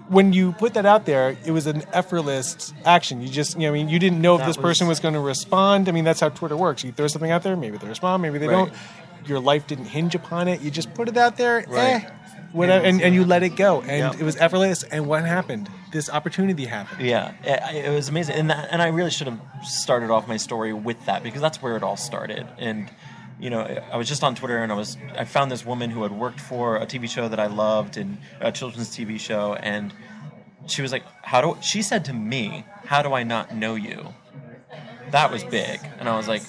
when 0.08 0.34
you 0.34 0.52
put 0.54 0.74
that 0.74 0.86
out 0.86 1.06
there, 1.06 1.38
it 1.46 1.52
was 1.52 1.68
an 1.68 1.84
effortless 1.94 2.74
action. 2.86 3.22
You 3.22 3.30
just, 3.30 3.56
you 3.56 3.62
know, 3.62 3.70
I 3.70 3.72
mean, 3.72 3.88
you 3.88 3.98
didn't 3.98 4.22
know 4.22 4.36
if 4.36 4.40
That 4.42 4.48
this 4.48 4.58
person 4.58 4.88
was- 4.88 4.98
was 4.98 5.00
going 5.02 5.14
to 5.14 5.20
respond. 5.22 5.88
I 5.88 5.94
mean, 5.94 6.04
that's 6.04 6.20
how 6.20 6.30
Twitter 6.30 6.58
works. 6.58 6.84
You 6.84 6.92
throw 6.92 7.08
something 7.08 7.32
out 7.32 7.44
there, 7.44 7.56
maybe 7.56 7.78
they 7.78 7.88
respond, 7.88 8.22
maybe 8.22 8.38
they 8.38 8.48
Right. 8.48 8.66
don't. 8.66 8.74
Your 9.30 9.40
life 9.40 9.68
didn't 9.68 9.86
hinge 9.86 10.16
upon 10.16 10.48
it. 10.48 10.62
You 10.62 10.72
just 10.72 10.94
put 10.96 11.08
it 11.08 11.16
out 11.16 11.38
there, 11.38 11.64
Right. 11.68 12.04
eh, 12.04 12.10
whatever, 12.52 12.84
and, 12.86 13.02
and 13.02 13.14
you 13.16 13.24
let 13.24 13.44
it 13.44 13.56
go, 13.56 13.82
and 13.82 14.14
Yep. 14.14 14.16
it 14.16 14.24
was 14.24 14.36
effortless. 14.38 14.84
And 14.84 15.06
what 15.08 15.24
happened? 15.24 15.70
This 15.92 16.10
opportunity 16.10 16.66
happened. 16.66 17.06
Yeah, 17.06 17.34
it, 17.44 17.86
it 17.86 17.90
was 17.90 18.08
amazing, 18.10 18.36
and 18.36 18.50
that, 18.50 18.70
and 18.72 18.82
I 18.82 18.88
really 18.88 19.12
should 19.12 19.28
have 19.28 19.40
started 19.64 20.10
off 20.10 20.28
my 20.28 20.38
story 20.38 20.74
with 20.74 21.06
that 21.06 21.22
because 21.24 21.42
that's 21.42 21.62
where 21.62 21.76
it 21.76 21.84
all 21.84 21.98
started. 21.98 22.48
And 22.58 22.90
you 23.42 23.50
know, 23.50 23.62
I 23.92 23.98
was 23.98 24.08
just 24.08 24.24
on 24.24 24.36
Twitter 24.36 24.62
and 24.62 24.72
I 24.72 24.76
was 24.76 24.98
I 25.18 25.26
found 25.26 25.52
this 25.52 25.66
woman 25.66 25.90
who 25.90 26.04
had 26.04 26.12
worked 26.12 26.40
for 26.40 26.78
a 26.78 26.86
TV 26.86 27.10
show 27.10 27.28
that 27.28 27.40
I 27.40 27.48
loved 27.48 27.98
and 27.98 28.20
a 28.40 28.52
children's 28.52 28.90
TV 28.90 29.20
show, 29.20 29.56
and 29.56 29.92
she 30.68 30.82
was 30.82 30.92
like, 30.92 31.04
"How 31.24 31.42
do?" 31.42 31.58
She 31.62 31.82
said 31.82 32.06
to 32.06 32.14
me, 32.14 32.64
"How 32.86 33.02
do 33.02 33.14
I 33.14 33.24
not 33.24 33.56
know 33.56 33.76
you?" 33.76 34.14
That 35.10 35.32
was 35.32 35.44
big, 35.44 35.80
and 36.00 36.08
I 36.08 36.16
was 36.16 36.28
like, 36.28 36.44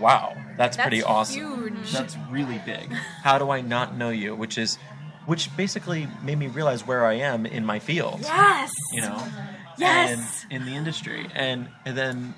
"Wow, 0.00 0.36
that's, 0.56 0.76
pretty 0.76 1.02
awesome. 1.02 1.36
huge. 1.36 1.92
That's 1.92 2.16
really 2.30 2.60
big. 2.64 2.90
How 3.22 3.38
do 3.38 3.50
I 3.50 3.60
not 3.60 3.94
know 3.96 4.08
you?" 4.08 4.34
Which 4.34 4.56
is, 4.56 4.78
which 5.26 5.54
basically 5.56 6.08
made 6.22 6.38
me 6.38 6.48
realize 6.48 6.86
where 6.86 7.04
I 7.04 7.14
am 7.14 7.46
in 7.46 7.64
my 7.64 7.78
field 7.78 8.20
yes. 8.22 8.70
you 8.92 9.00
know? 9.00 9.24
Yes. 9.78 10.44
and 10.50 10.62
in 10.62 10.66
the 10.68 10.76
industry. 10.76 11.26
And, 11.34 11.68
and 11.84 11.96
then 11.96 12.34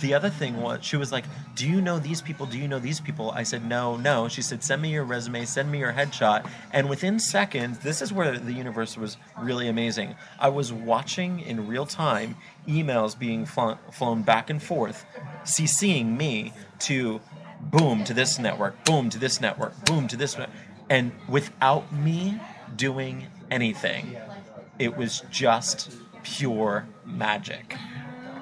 the 0.00 0.14
other 0.14 0.28
thing 0.28 0.60
was 0.60 0.84
she 0.84 0.96
was 0.96 1.12
like 1.12 1.24
do 1.54 1.66
you 1.66 1.80
know 1.80 1.98
these 1.98 2.20
people? 2.20 2.44
Do 2.44 2.58
you 2.58 2.68
know 2.68 2.78
these 2.78 3.00
people? 3.00 3.30
I 3.30 3.42
said 3.42 3.64
no 3.64 3.96
no. 3.96 4.28
She 4.28 4.42
said 4.42 4.62
send 4.62 4.82
me 4.82 4.92
your 4.92 5.04
resume 5.04 5.44
send 5.44 5.70
me 5.70 5.78
your 5.78 5.92
headshot. 5.92 6.48
And 6.72 6.88
within 6.88 7.18
seconds 7.18 7.78
this 7.78 8.02
is 8.02 8.12
where 8.12 8.38
the 8.38 8.52
universe 8.52 8.96
was 8.96 9.16
really 9.40 9.68
amazing. 9.68 10.14
I 10.38 10.48
was 10.48 10.72
watching 10.72 11.40
in 11.40 11.66
real 11.66 11.86
time 11.86 12.36
emails 12.68 13.18
being 13.18 13.46
flown, 13.46 13.78
flown 13.90 14.22
back 14.22 14.50
and 14.50 14.62
forth 14.62 15.04
ccing 15.44 16.16
me 16.16 16.52
to 16.80 17.20
boom 17.60 18.04
to 18.04 18.12
this 18.12 18.38
network 18.38 18.84
boom 18.84 19.08
to 19.08 19.18
this 19.18 19.40
network 19.40 19.72
boom 19.86 20.06
to 20.08 20.16
this 20.16 20.36
net- 20.36 20.50
and 20.88 21.12
without 21.28 21.92
me 21.92 22.40
doing 22.76 23.26
anything 23.50 24.16
it 24.78 24.96
was 24.96 25.22
just 25.30 25.90
pure 26.22 26.86
magic. 27.04 27.76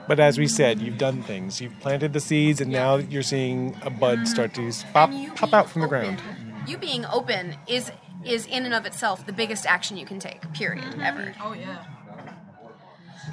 But 0.06 0.20
as 0.20 0.38
we 0.38 0.46
said, 0.48 0.80
you've 0.80 0.98
done 0.98 1.22
things. 1.22 1.60
You've 1.60 1.78
planted 1.80 2.12
the 2.12 2.20
seeds, 2.20 2.60
and 2.60 2.70
now 2.70 2.96
you're 2.96 3.22
seeing 3.22 3.76
a 3.82 3.90
bud 3.90 4.26
start 4.28 4.52
to 4.54 4.70
pop, 4.92 5.10
pop 5.36 5.54
out 5.54 5.70
from 5.70 5.82
the 5.82 5.88
ground. 5.88 6.20
you 6.66 6.76
being 6.76 7.04
open 7.06 7.56
is 7.66 7.90
is 8.24 8.46
in 8.46 8.64
and 8.64 8.74
of 8.74 8.86
itself 8.86 9.26
the 9.26 9.32
biggest 9.32 9.66
action 9.66 9.96
you 9.98 10.06
can 10.06 10.18
take 10.18 10.50
period 10.54 10.84
Mm-hmm. 10.84 11.00
ever 11.02 11.34
Oh 11.42 11.52
yeah. 11.52 11.84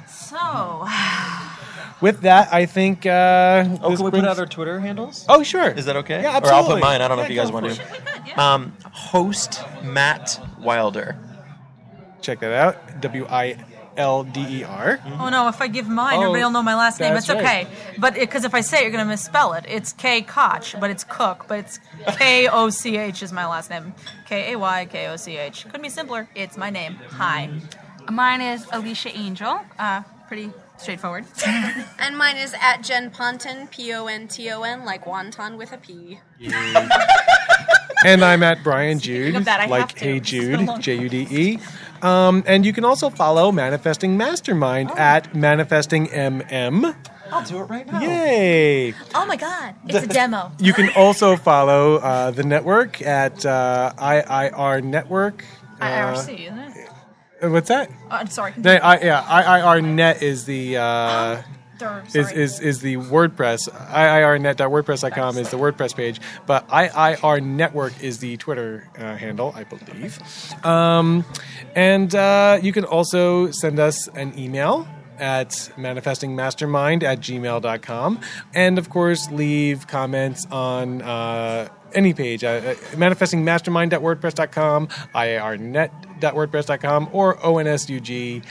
So, 0.06 0.36
With 2.00 2.22
that, 2.22 2.52
I 2.52 2.66
think. 2.66 3.06
Uh, 3.06 3.64
Oh, 3.82 3.94
can 3.94 4.04
we 4.04 4.10
brings- 4.10 4.24
put 4.24 4.30
out 4.30 4.38
our 4.38 4.46
Twitter 4.46 4.80
handles? 4.80 5.24
Oh, 5.28 5.42
sure. 5.42 5.68
Is 5.70 5.84
that 5.86 5.96
okay? 5.96 6.22
Yeah, 6.22 6.36
absolutely. 6.36 6.50
Or. 6.50 6.54
I'll 6.54 6.74
put 6.74 6.80
mine. 6.80 7.00
I 7.02 7.08
don't 7.08 7.16
know 7.16 7.22
if 7.24 7.30
you 7.30 7.36
guys 7.36 7.52
want 7.52 7.68
for 7.68 7.74
to. 7.76 7.82
it. 8.30 8.38
Um, 8.38 8.72
host 8.92 9.62
Matt 9.82 10.40
Wilder. 10.60 11.16
Check 12.20 12.40
that 12.40 12.52
out. 12.52 13.00
W 13.00 13.26
I 13.28 13.56
L 13.96 14.24
D 14.24 14.40
E 14.60 14.64
R. 14.64 15.00
oh 15.20 15.28
no, 15.28 15.48
if 15.48 15.60
I 15.60 15.66
give 15.68 15.86
mine, 15.88 16.14
Oh, 16.16 16.20
everybody 16.22 16.42
will 16.44 16.50
know 16.50 16.62
my 16.62 16.74
last 16.74 16.98
name. 17.00 17.14
It's 17.16 17.28
okay. 17.28 17.42
right. 17.42 17.68
But 17.98 18.14
because 18.14 18.44
if 18.44 18.54
I 18.54 18.60
say 18.62 18.78
it, 18.78 18.82
you're 18.82 18.90
going 18.92 19.04
to 19.04 19.08
misspell 19.10 19.52
it. 19.54 19.64
It's 19.68 19.92
K 19.92 20.22
Koch, 20.22 20.74
but 20.80 20.88
it's 20.90 21.04
Cook, 21.04 21.44
but 21.48 21.58
it's 21.58 21.78
K 22.16 22.48
O 22.48 22.70
C 22.70 22.96
H 22.96 23.22
is 23.22 23.32
my 23.32 23.46
last 23.46 23.68
name. 23.70 23.92
K 24.26 24.52
A 24.52 24.58
Y 24.58 24.86
K 24.86 25.08
O 25.08 25.16
C 25.16 25.36
H. 25.36 25.64
Couldn't 25.64 25.82
be 25.82 25.88
simpler. 25.88 26.28
It's 26.34 26.56
my 26.56 26.70
name. 26.70 26.94
Hi. 27.10 27.50
Mine 28.10 28.40
is 28.40 28.66
Alicia 28.72 29.10
Angel. 29.16 29.60
Uh, 29.78 30.02
pretty 30.26 30.50
straightforward. 30.82 31.24
and 31.98 32.16
mine 32.18 32.36
is 32.36 32.54
at 32.60 32.82
jen 32.82 33.10
ponton 33.10 33.68
p-o-n-t-o-n 33.68 34.84
like 34.84 35.04
wonton 35.04 35.56
with 35.56 35.72
a 35.72 35.78
p 35.78 36.18
And 38.04 38.24
I'm 38.24 38.42
at 38.42 38.64
Brian 38.64 38.98
Jude, 38.98 39.36
that, 39.44 39.60
I 39.60 39.66
like. 39.66 39.96
Hey 39.96 40.16
It's 40.16 40.30
been 40.30 40.68
a 40.68 40.74
Jude, 40.74 40.82
J 40.82 40.98
U 40.98 41.08
D 41.08 41.26
E. 41.30 41.58
Um, 42.02 42.42
and 42.48 42.66
you 42.66 42.72
can 42.72 42.84
also 42.84 43.10
follow 43.10 43.52
Manifesting 43.52 44.16
Mastermind 44.16 44.90
Oh. 44.90 44.96
at 44.98 45.36
Manifesting 45.36 46.08
MM. 46.08 46.96
I'll 47.30 47.44
do 47.44 47.58
it 47.58 47.70
right 47.70 47.86
now. 47.86 48.00
Yay! 48.00 48.92
Oh 49.14 49.24
my 49.24 49.36
God. 49.36 49.74
It's 49.86 50.04
a 50.04 50.08
demo. 50.08 50.50
You 50.58 50.72
can 50.74 50.90
also 50.96 51.36
follow 51.36 51.96
uh, 51.96 52.32
the 52.32 52.42
network 52.42 53.00
at 53.02 53.46
uh, 53.46 53.92
IIR 53.96 54.82
Network. 54.82 55.44
Uh, 55.80 55.86
IRC, 55.86 56.46
isn't 56.46 56.58
it? 56.58 56.71
Uh, 57.42 57.50
What's 57.50 57.68
that? 57.68 57.90
Uh, 57.90 57.92
I'm 58.10 58.28
sorry. 58.28 58.52
No, 58.56 58.72
I, 58.72 59.00
yeah, 59.00 59.22
IIR 59.22 59.84
Net 59.84 60.22
is 60.22 60.44
the 60.44 60.76
uh, 60.76 61.42
Durr, 61.78 62.04
is, 62.14 62.32
is 62.32 62.60
is 62.60 62.80
the 62.80 62.96
WordPress. 62.96 63.68
IIRnet.wordpress.com 63.68 65.38
is 65.38 65.50
the 65.50 65.56
WordPress 65.56 65.96
page, 65.96 66.20
but 66.46 66.68
IIR 66.68 67.42
Network 67.42 68.00
is 68.02 68.18
the 68.18 68.36
Twitter 68.36 68.88
uh, 68.96 69.16
handle, 69.16 69.52
I 69.56 69.64
believe. 69.64 70.20
Um, 70.64 71.24
and 71.74 72.14
uh, 72.14 72.60
you 72.62 72.72
can 72.72 72.84
also 72.84 73.50
send 73.50 73.80
us 73.80 74.06
an 74.08 74.38
email 74.38 74.86
at 75.18 75.50
manifestingmastermind 75.76 77.02
at 77.02 77.20
gmail.com. 77.20 78.20
And 78.54 78.78
of 78.78 78.90
course, 78.90 79.30
leave 79.30 79.86
comments 79.86 80.46
on 80.50 81.02
uh, 81.02 81.68
any 81.94 82.14
page, 82.14 82.44
uh, 82.44 82.48
uh, 82.48 82.74
manifestingmastermind.wordpress.com, 82.94 84.88
IARnet.wordpress.com, 84.88 87.08
or 87.12 87.36
ONSUG 87.36 88.44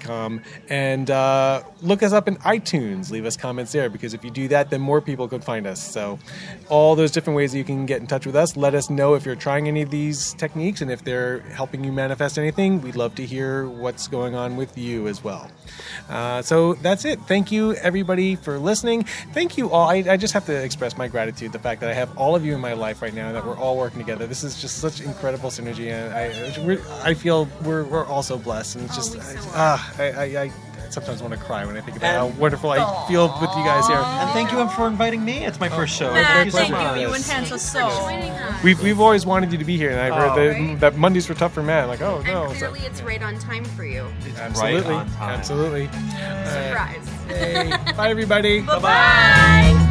com 0.00 0.42
and 0.68 1.10
uh, 1.10 1.62
look 1.80 2.02
us 2.02 2.12
up 2.12 2.28
in 2.28 2.36
iTunes. 2.36 3.10
Leave 3.10 3.24
us 3.24 3.36
comments 3.36 3.72
there 3.72 3.90
because 3.90 4.14
if 4.14 4.24
you 4.24 4.30
do 4.30 4.48
that, 4.48 4.70
then 4.70 4.80
more 4.80 5.00
people 5.00 5.28
could 5.28 5.44
find 5.44 5.66
us. 5.66 5.82
So, 5.82 6.18
all 6.68 6.94
those 6.94 7.10
different 7.10 7.36
ways 7.36 7.52
that 7.52 7.58
you 7.58 7.64
can 7.64 7.86
get 7.86 8.00
in 8.00 8.06
touch 8.06 8.26
with 8.26 8.36
us. 8.36 8.56
Let 8.56 8.74
us 8.74 8.90
know 8.90 9.14
if 9.14 9.26
you're 9.26 9.36
trying 9.36 9.68
any 9.68 9.82
of 9.82 9.90
these 9.90 10.34
techniques 10.34 10.80
and 10.80 10.90
if 10.90 11.04
they're 11.04 11.40
helping 11.40 11.84
you 11.84 11.92
manifest 11.92 12.38
anything. 12.38 12.80
We'd 12.80 12.96
love 12.96 13.14
to 13.16 13.26
hear 13.26 13.68
what's 13.68 14.08
going 14.08 14.34
on 14.34 14.56
with 14.56 14.76
you 14.78 15.08
as 15.08 15.22
well. 15.22 15.50
Uh, 16.08 16.42
so 16.42 16.74
that's 16.74 17.04
it. 17.04 17.20
Thank 17.22 17.52
you 17.52 17.74
everybody 17.74 18.36
for 18.36 18.58
listening. 18.58 19.04
Thank 19.32 19.58
you 19.58 19.70
all. 19.70 19.88
I, 19.88 19.96
I 19.96 20.16
just 20.16 20.34
have 20.34 20.46
to 20.46 20.64
express 20.64 20.96
my 20.96 21.08
gratitude. 21.08 21.52
The 21.52 21.58
fact 21.58 21.80
that 21.80 21.90
I 21.90 21.94
have 21.94 22.16
all 22.16 22.34
of 22.34 22.44
you 22.44 22.54
in 22.54 22.60
my 22.60 22.72
life 22.72 23.02
right 23.02 23.14
now, 23.14 23.32
that 23.32 23.44
we're 23.44 23.56
all 23.56 23.76
working 23.76 23.98
together. 23.98 24.26
This 24.26 24.44
is 24.44 24.60
just 24.60 24.78
such 24.78 25.00
incredible 25.00 25.50
synergy, 25.50 25.90
and 25.90 26.12
I 26.12 27.10
I 27.10 27.14
feel 27.14 27.48
we're 27.62 27.84
we're 27.84 28.06
all 28.06 28.22
so 28.22 28.38
blessed, 28.38 28.76
and 28.76 28.84
it's 28.84 28.96
just 28.96 29.16
ah, 29.62 29.94
I, 29.98 30.02
I, 30.10 30.42
I 30.44 30.52
sometimes 30.90 31.22
want 31.22 31.32
to 31.32 31.40
cry 31.40 31.64
when 31.64 31.76
I 31.76 31.80
think 31.80 31.96
about 31.96 32.14
how 32.14 32.26
wonderful 32.40 32.70
I 32.70 33.06
feel 33.08 33.28
with 33.40 33.50
you 33.56 33.64
guys 33.64 33.86
here. 33.86 33.96
And 33.96 34.30
thank 34.30 34.52
you 34.52 34.68
for 34.70 34.86
inviting 34.86 35.24
me. 35.24 35.44
It's 35.44 35.58
my 35.60 35.68
first 35.68 35.96
show. 35.96 36.12
Matt, 36.12 36.26
thank 36.26 36.44
you 36.46 36.50
so 36.50 36.58
thank 36.58 36.72
much. 36.72 36.96
you. 37.00 37.08
You 37.08 37.14
enhance 37.14 37.50
us 37.52 37.62
so. 37.62 37.88
We've, 38.62 38.80
we've 38.82 39.00
always 39.00 39.24
wanted 39.24 39.52
you 39.52 39.58
to 39.58 39.64
be 39.64 39.76
here, 39.76 39.90
and 39.90 40.00
I've 40.00 40.14
heard 40.14 40.32
Oh. 40.32 40.36
that, 40.36 40.60
Right? 40.60 40.80
that 40.80 40.96
Mondays 40.96 41.28
were 41.28 41.34
tough 41.34 41.54
for 41.54 41.62
Matt. 41.62 41.88
Like, 41.88 42.02
oh 42.02 42.20
no, 42.26 42.44
and 42.44 42.52
so- 42.52 42.58
clearly 42.68 42.80
it's 42.80 43.00
right 43.02 43.22
on 43.22 43.38
time 43.38 43.64
for 43.64 43.84
you 43.84 44.06
absolutely, 44.38 44.94
on 44.94 45.10
time. 45.12 45.30
absolutely. 45.38 45.86
surprise 45.86 47.08
Hey, 47.28 47.70
bye 47.96 48.10
everybody. 48.10 48.60
Bye. 48.60 49.88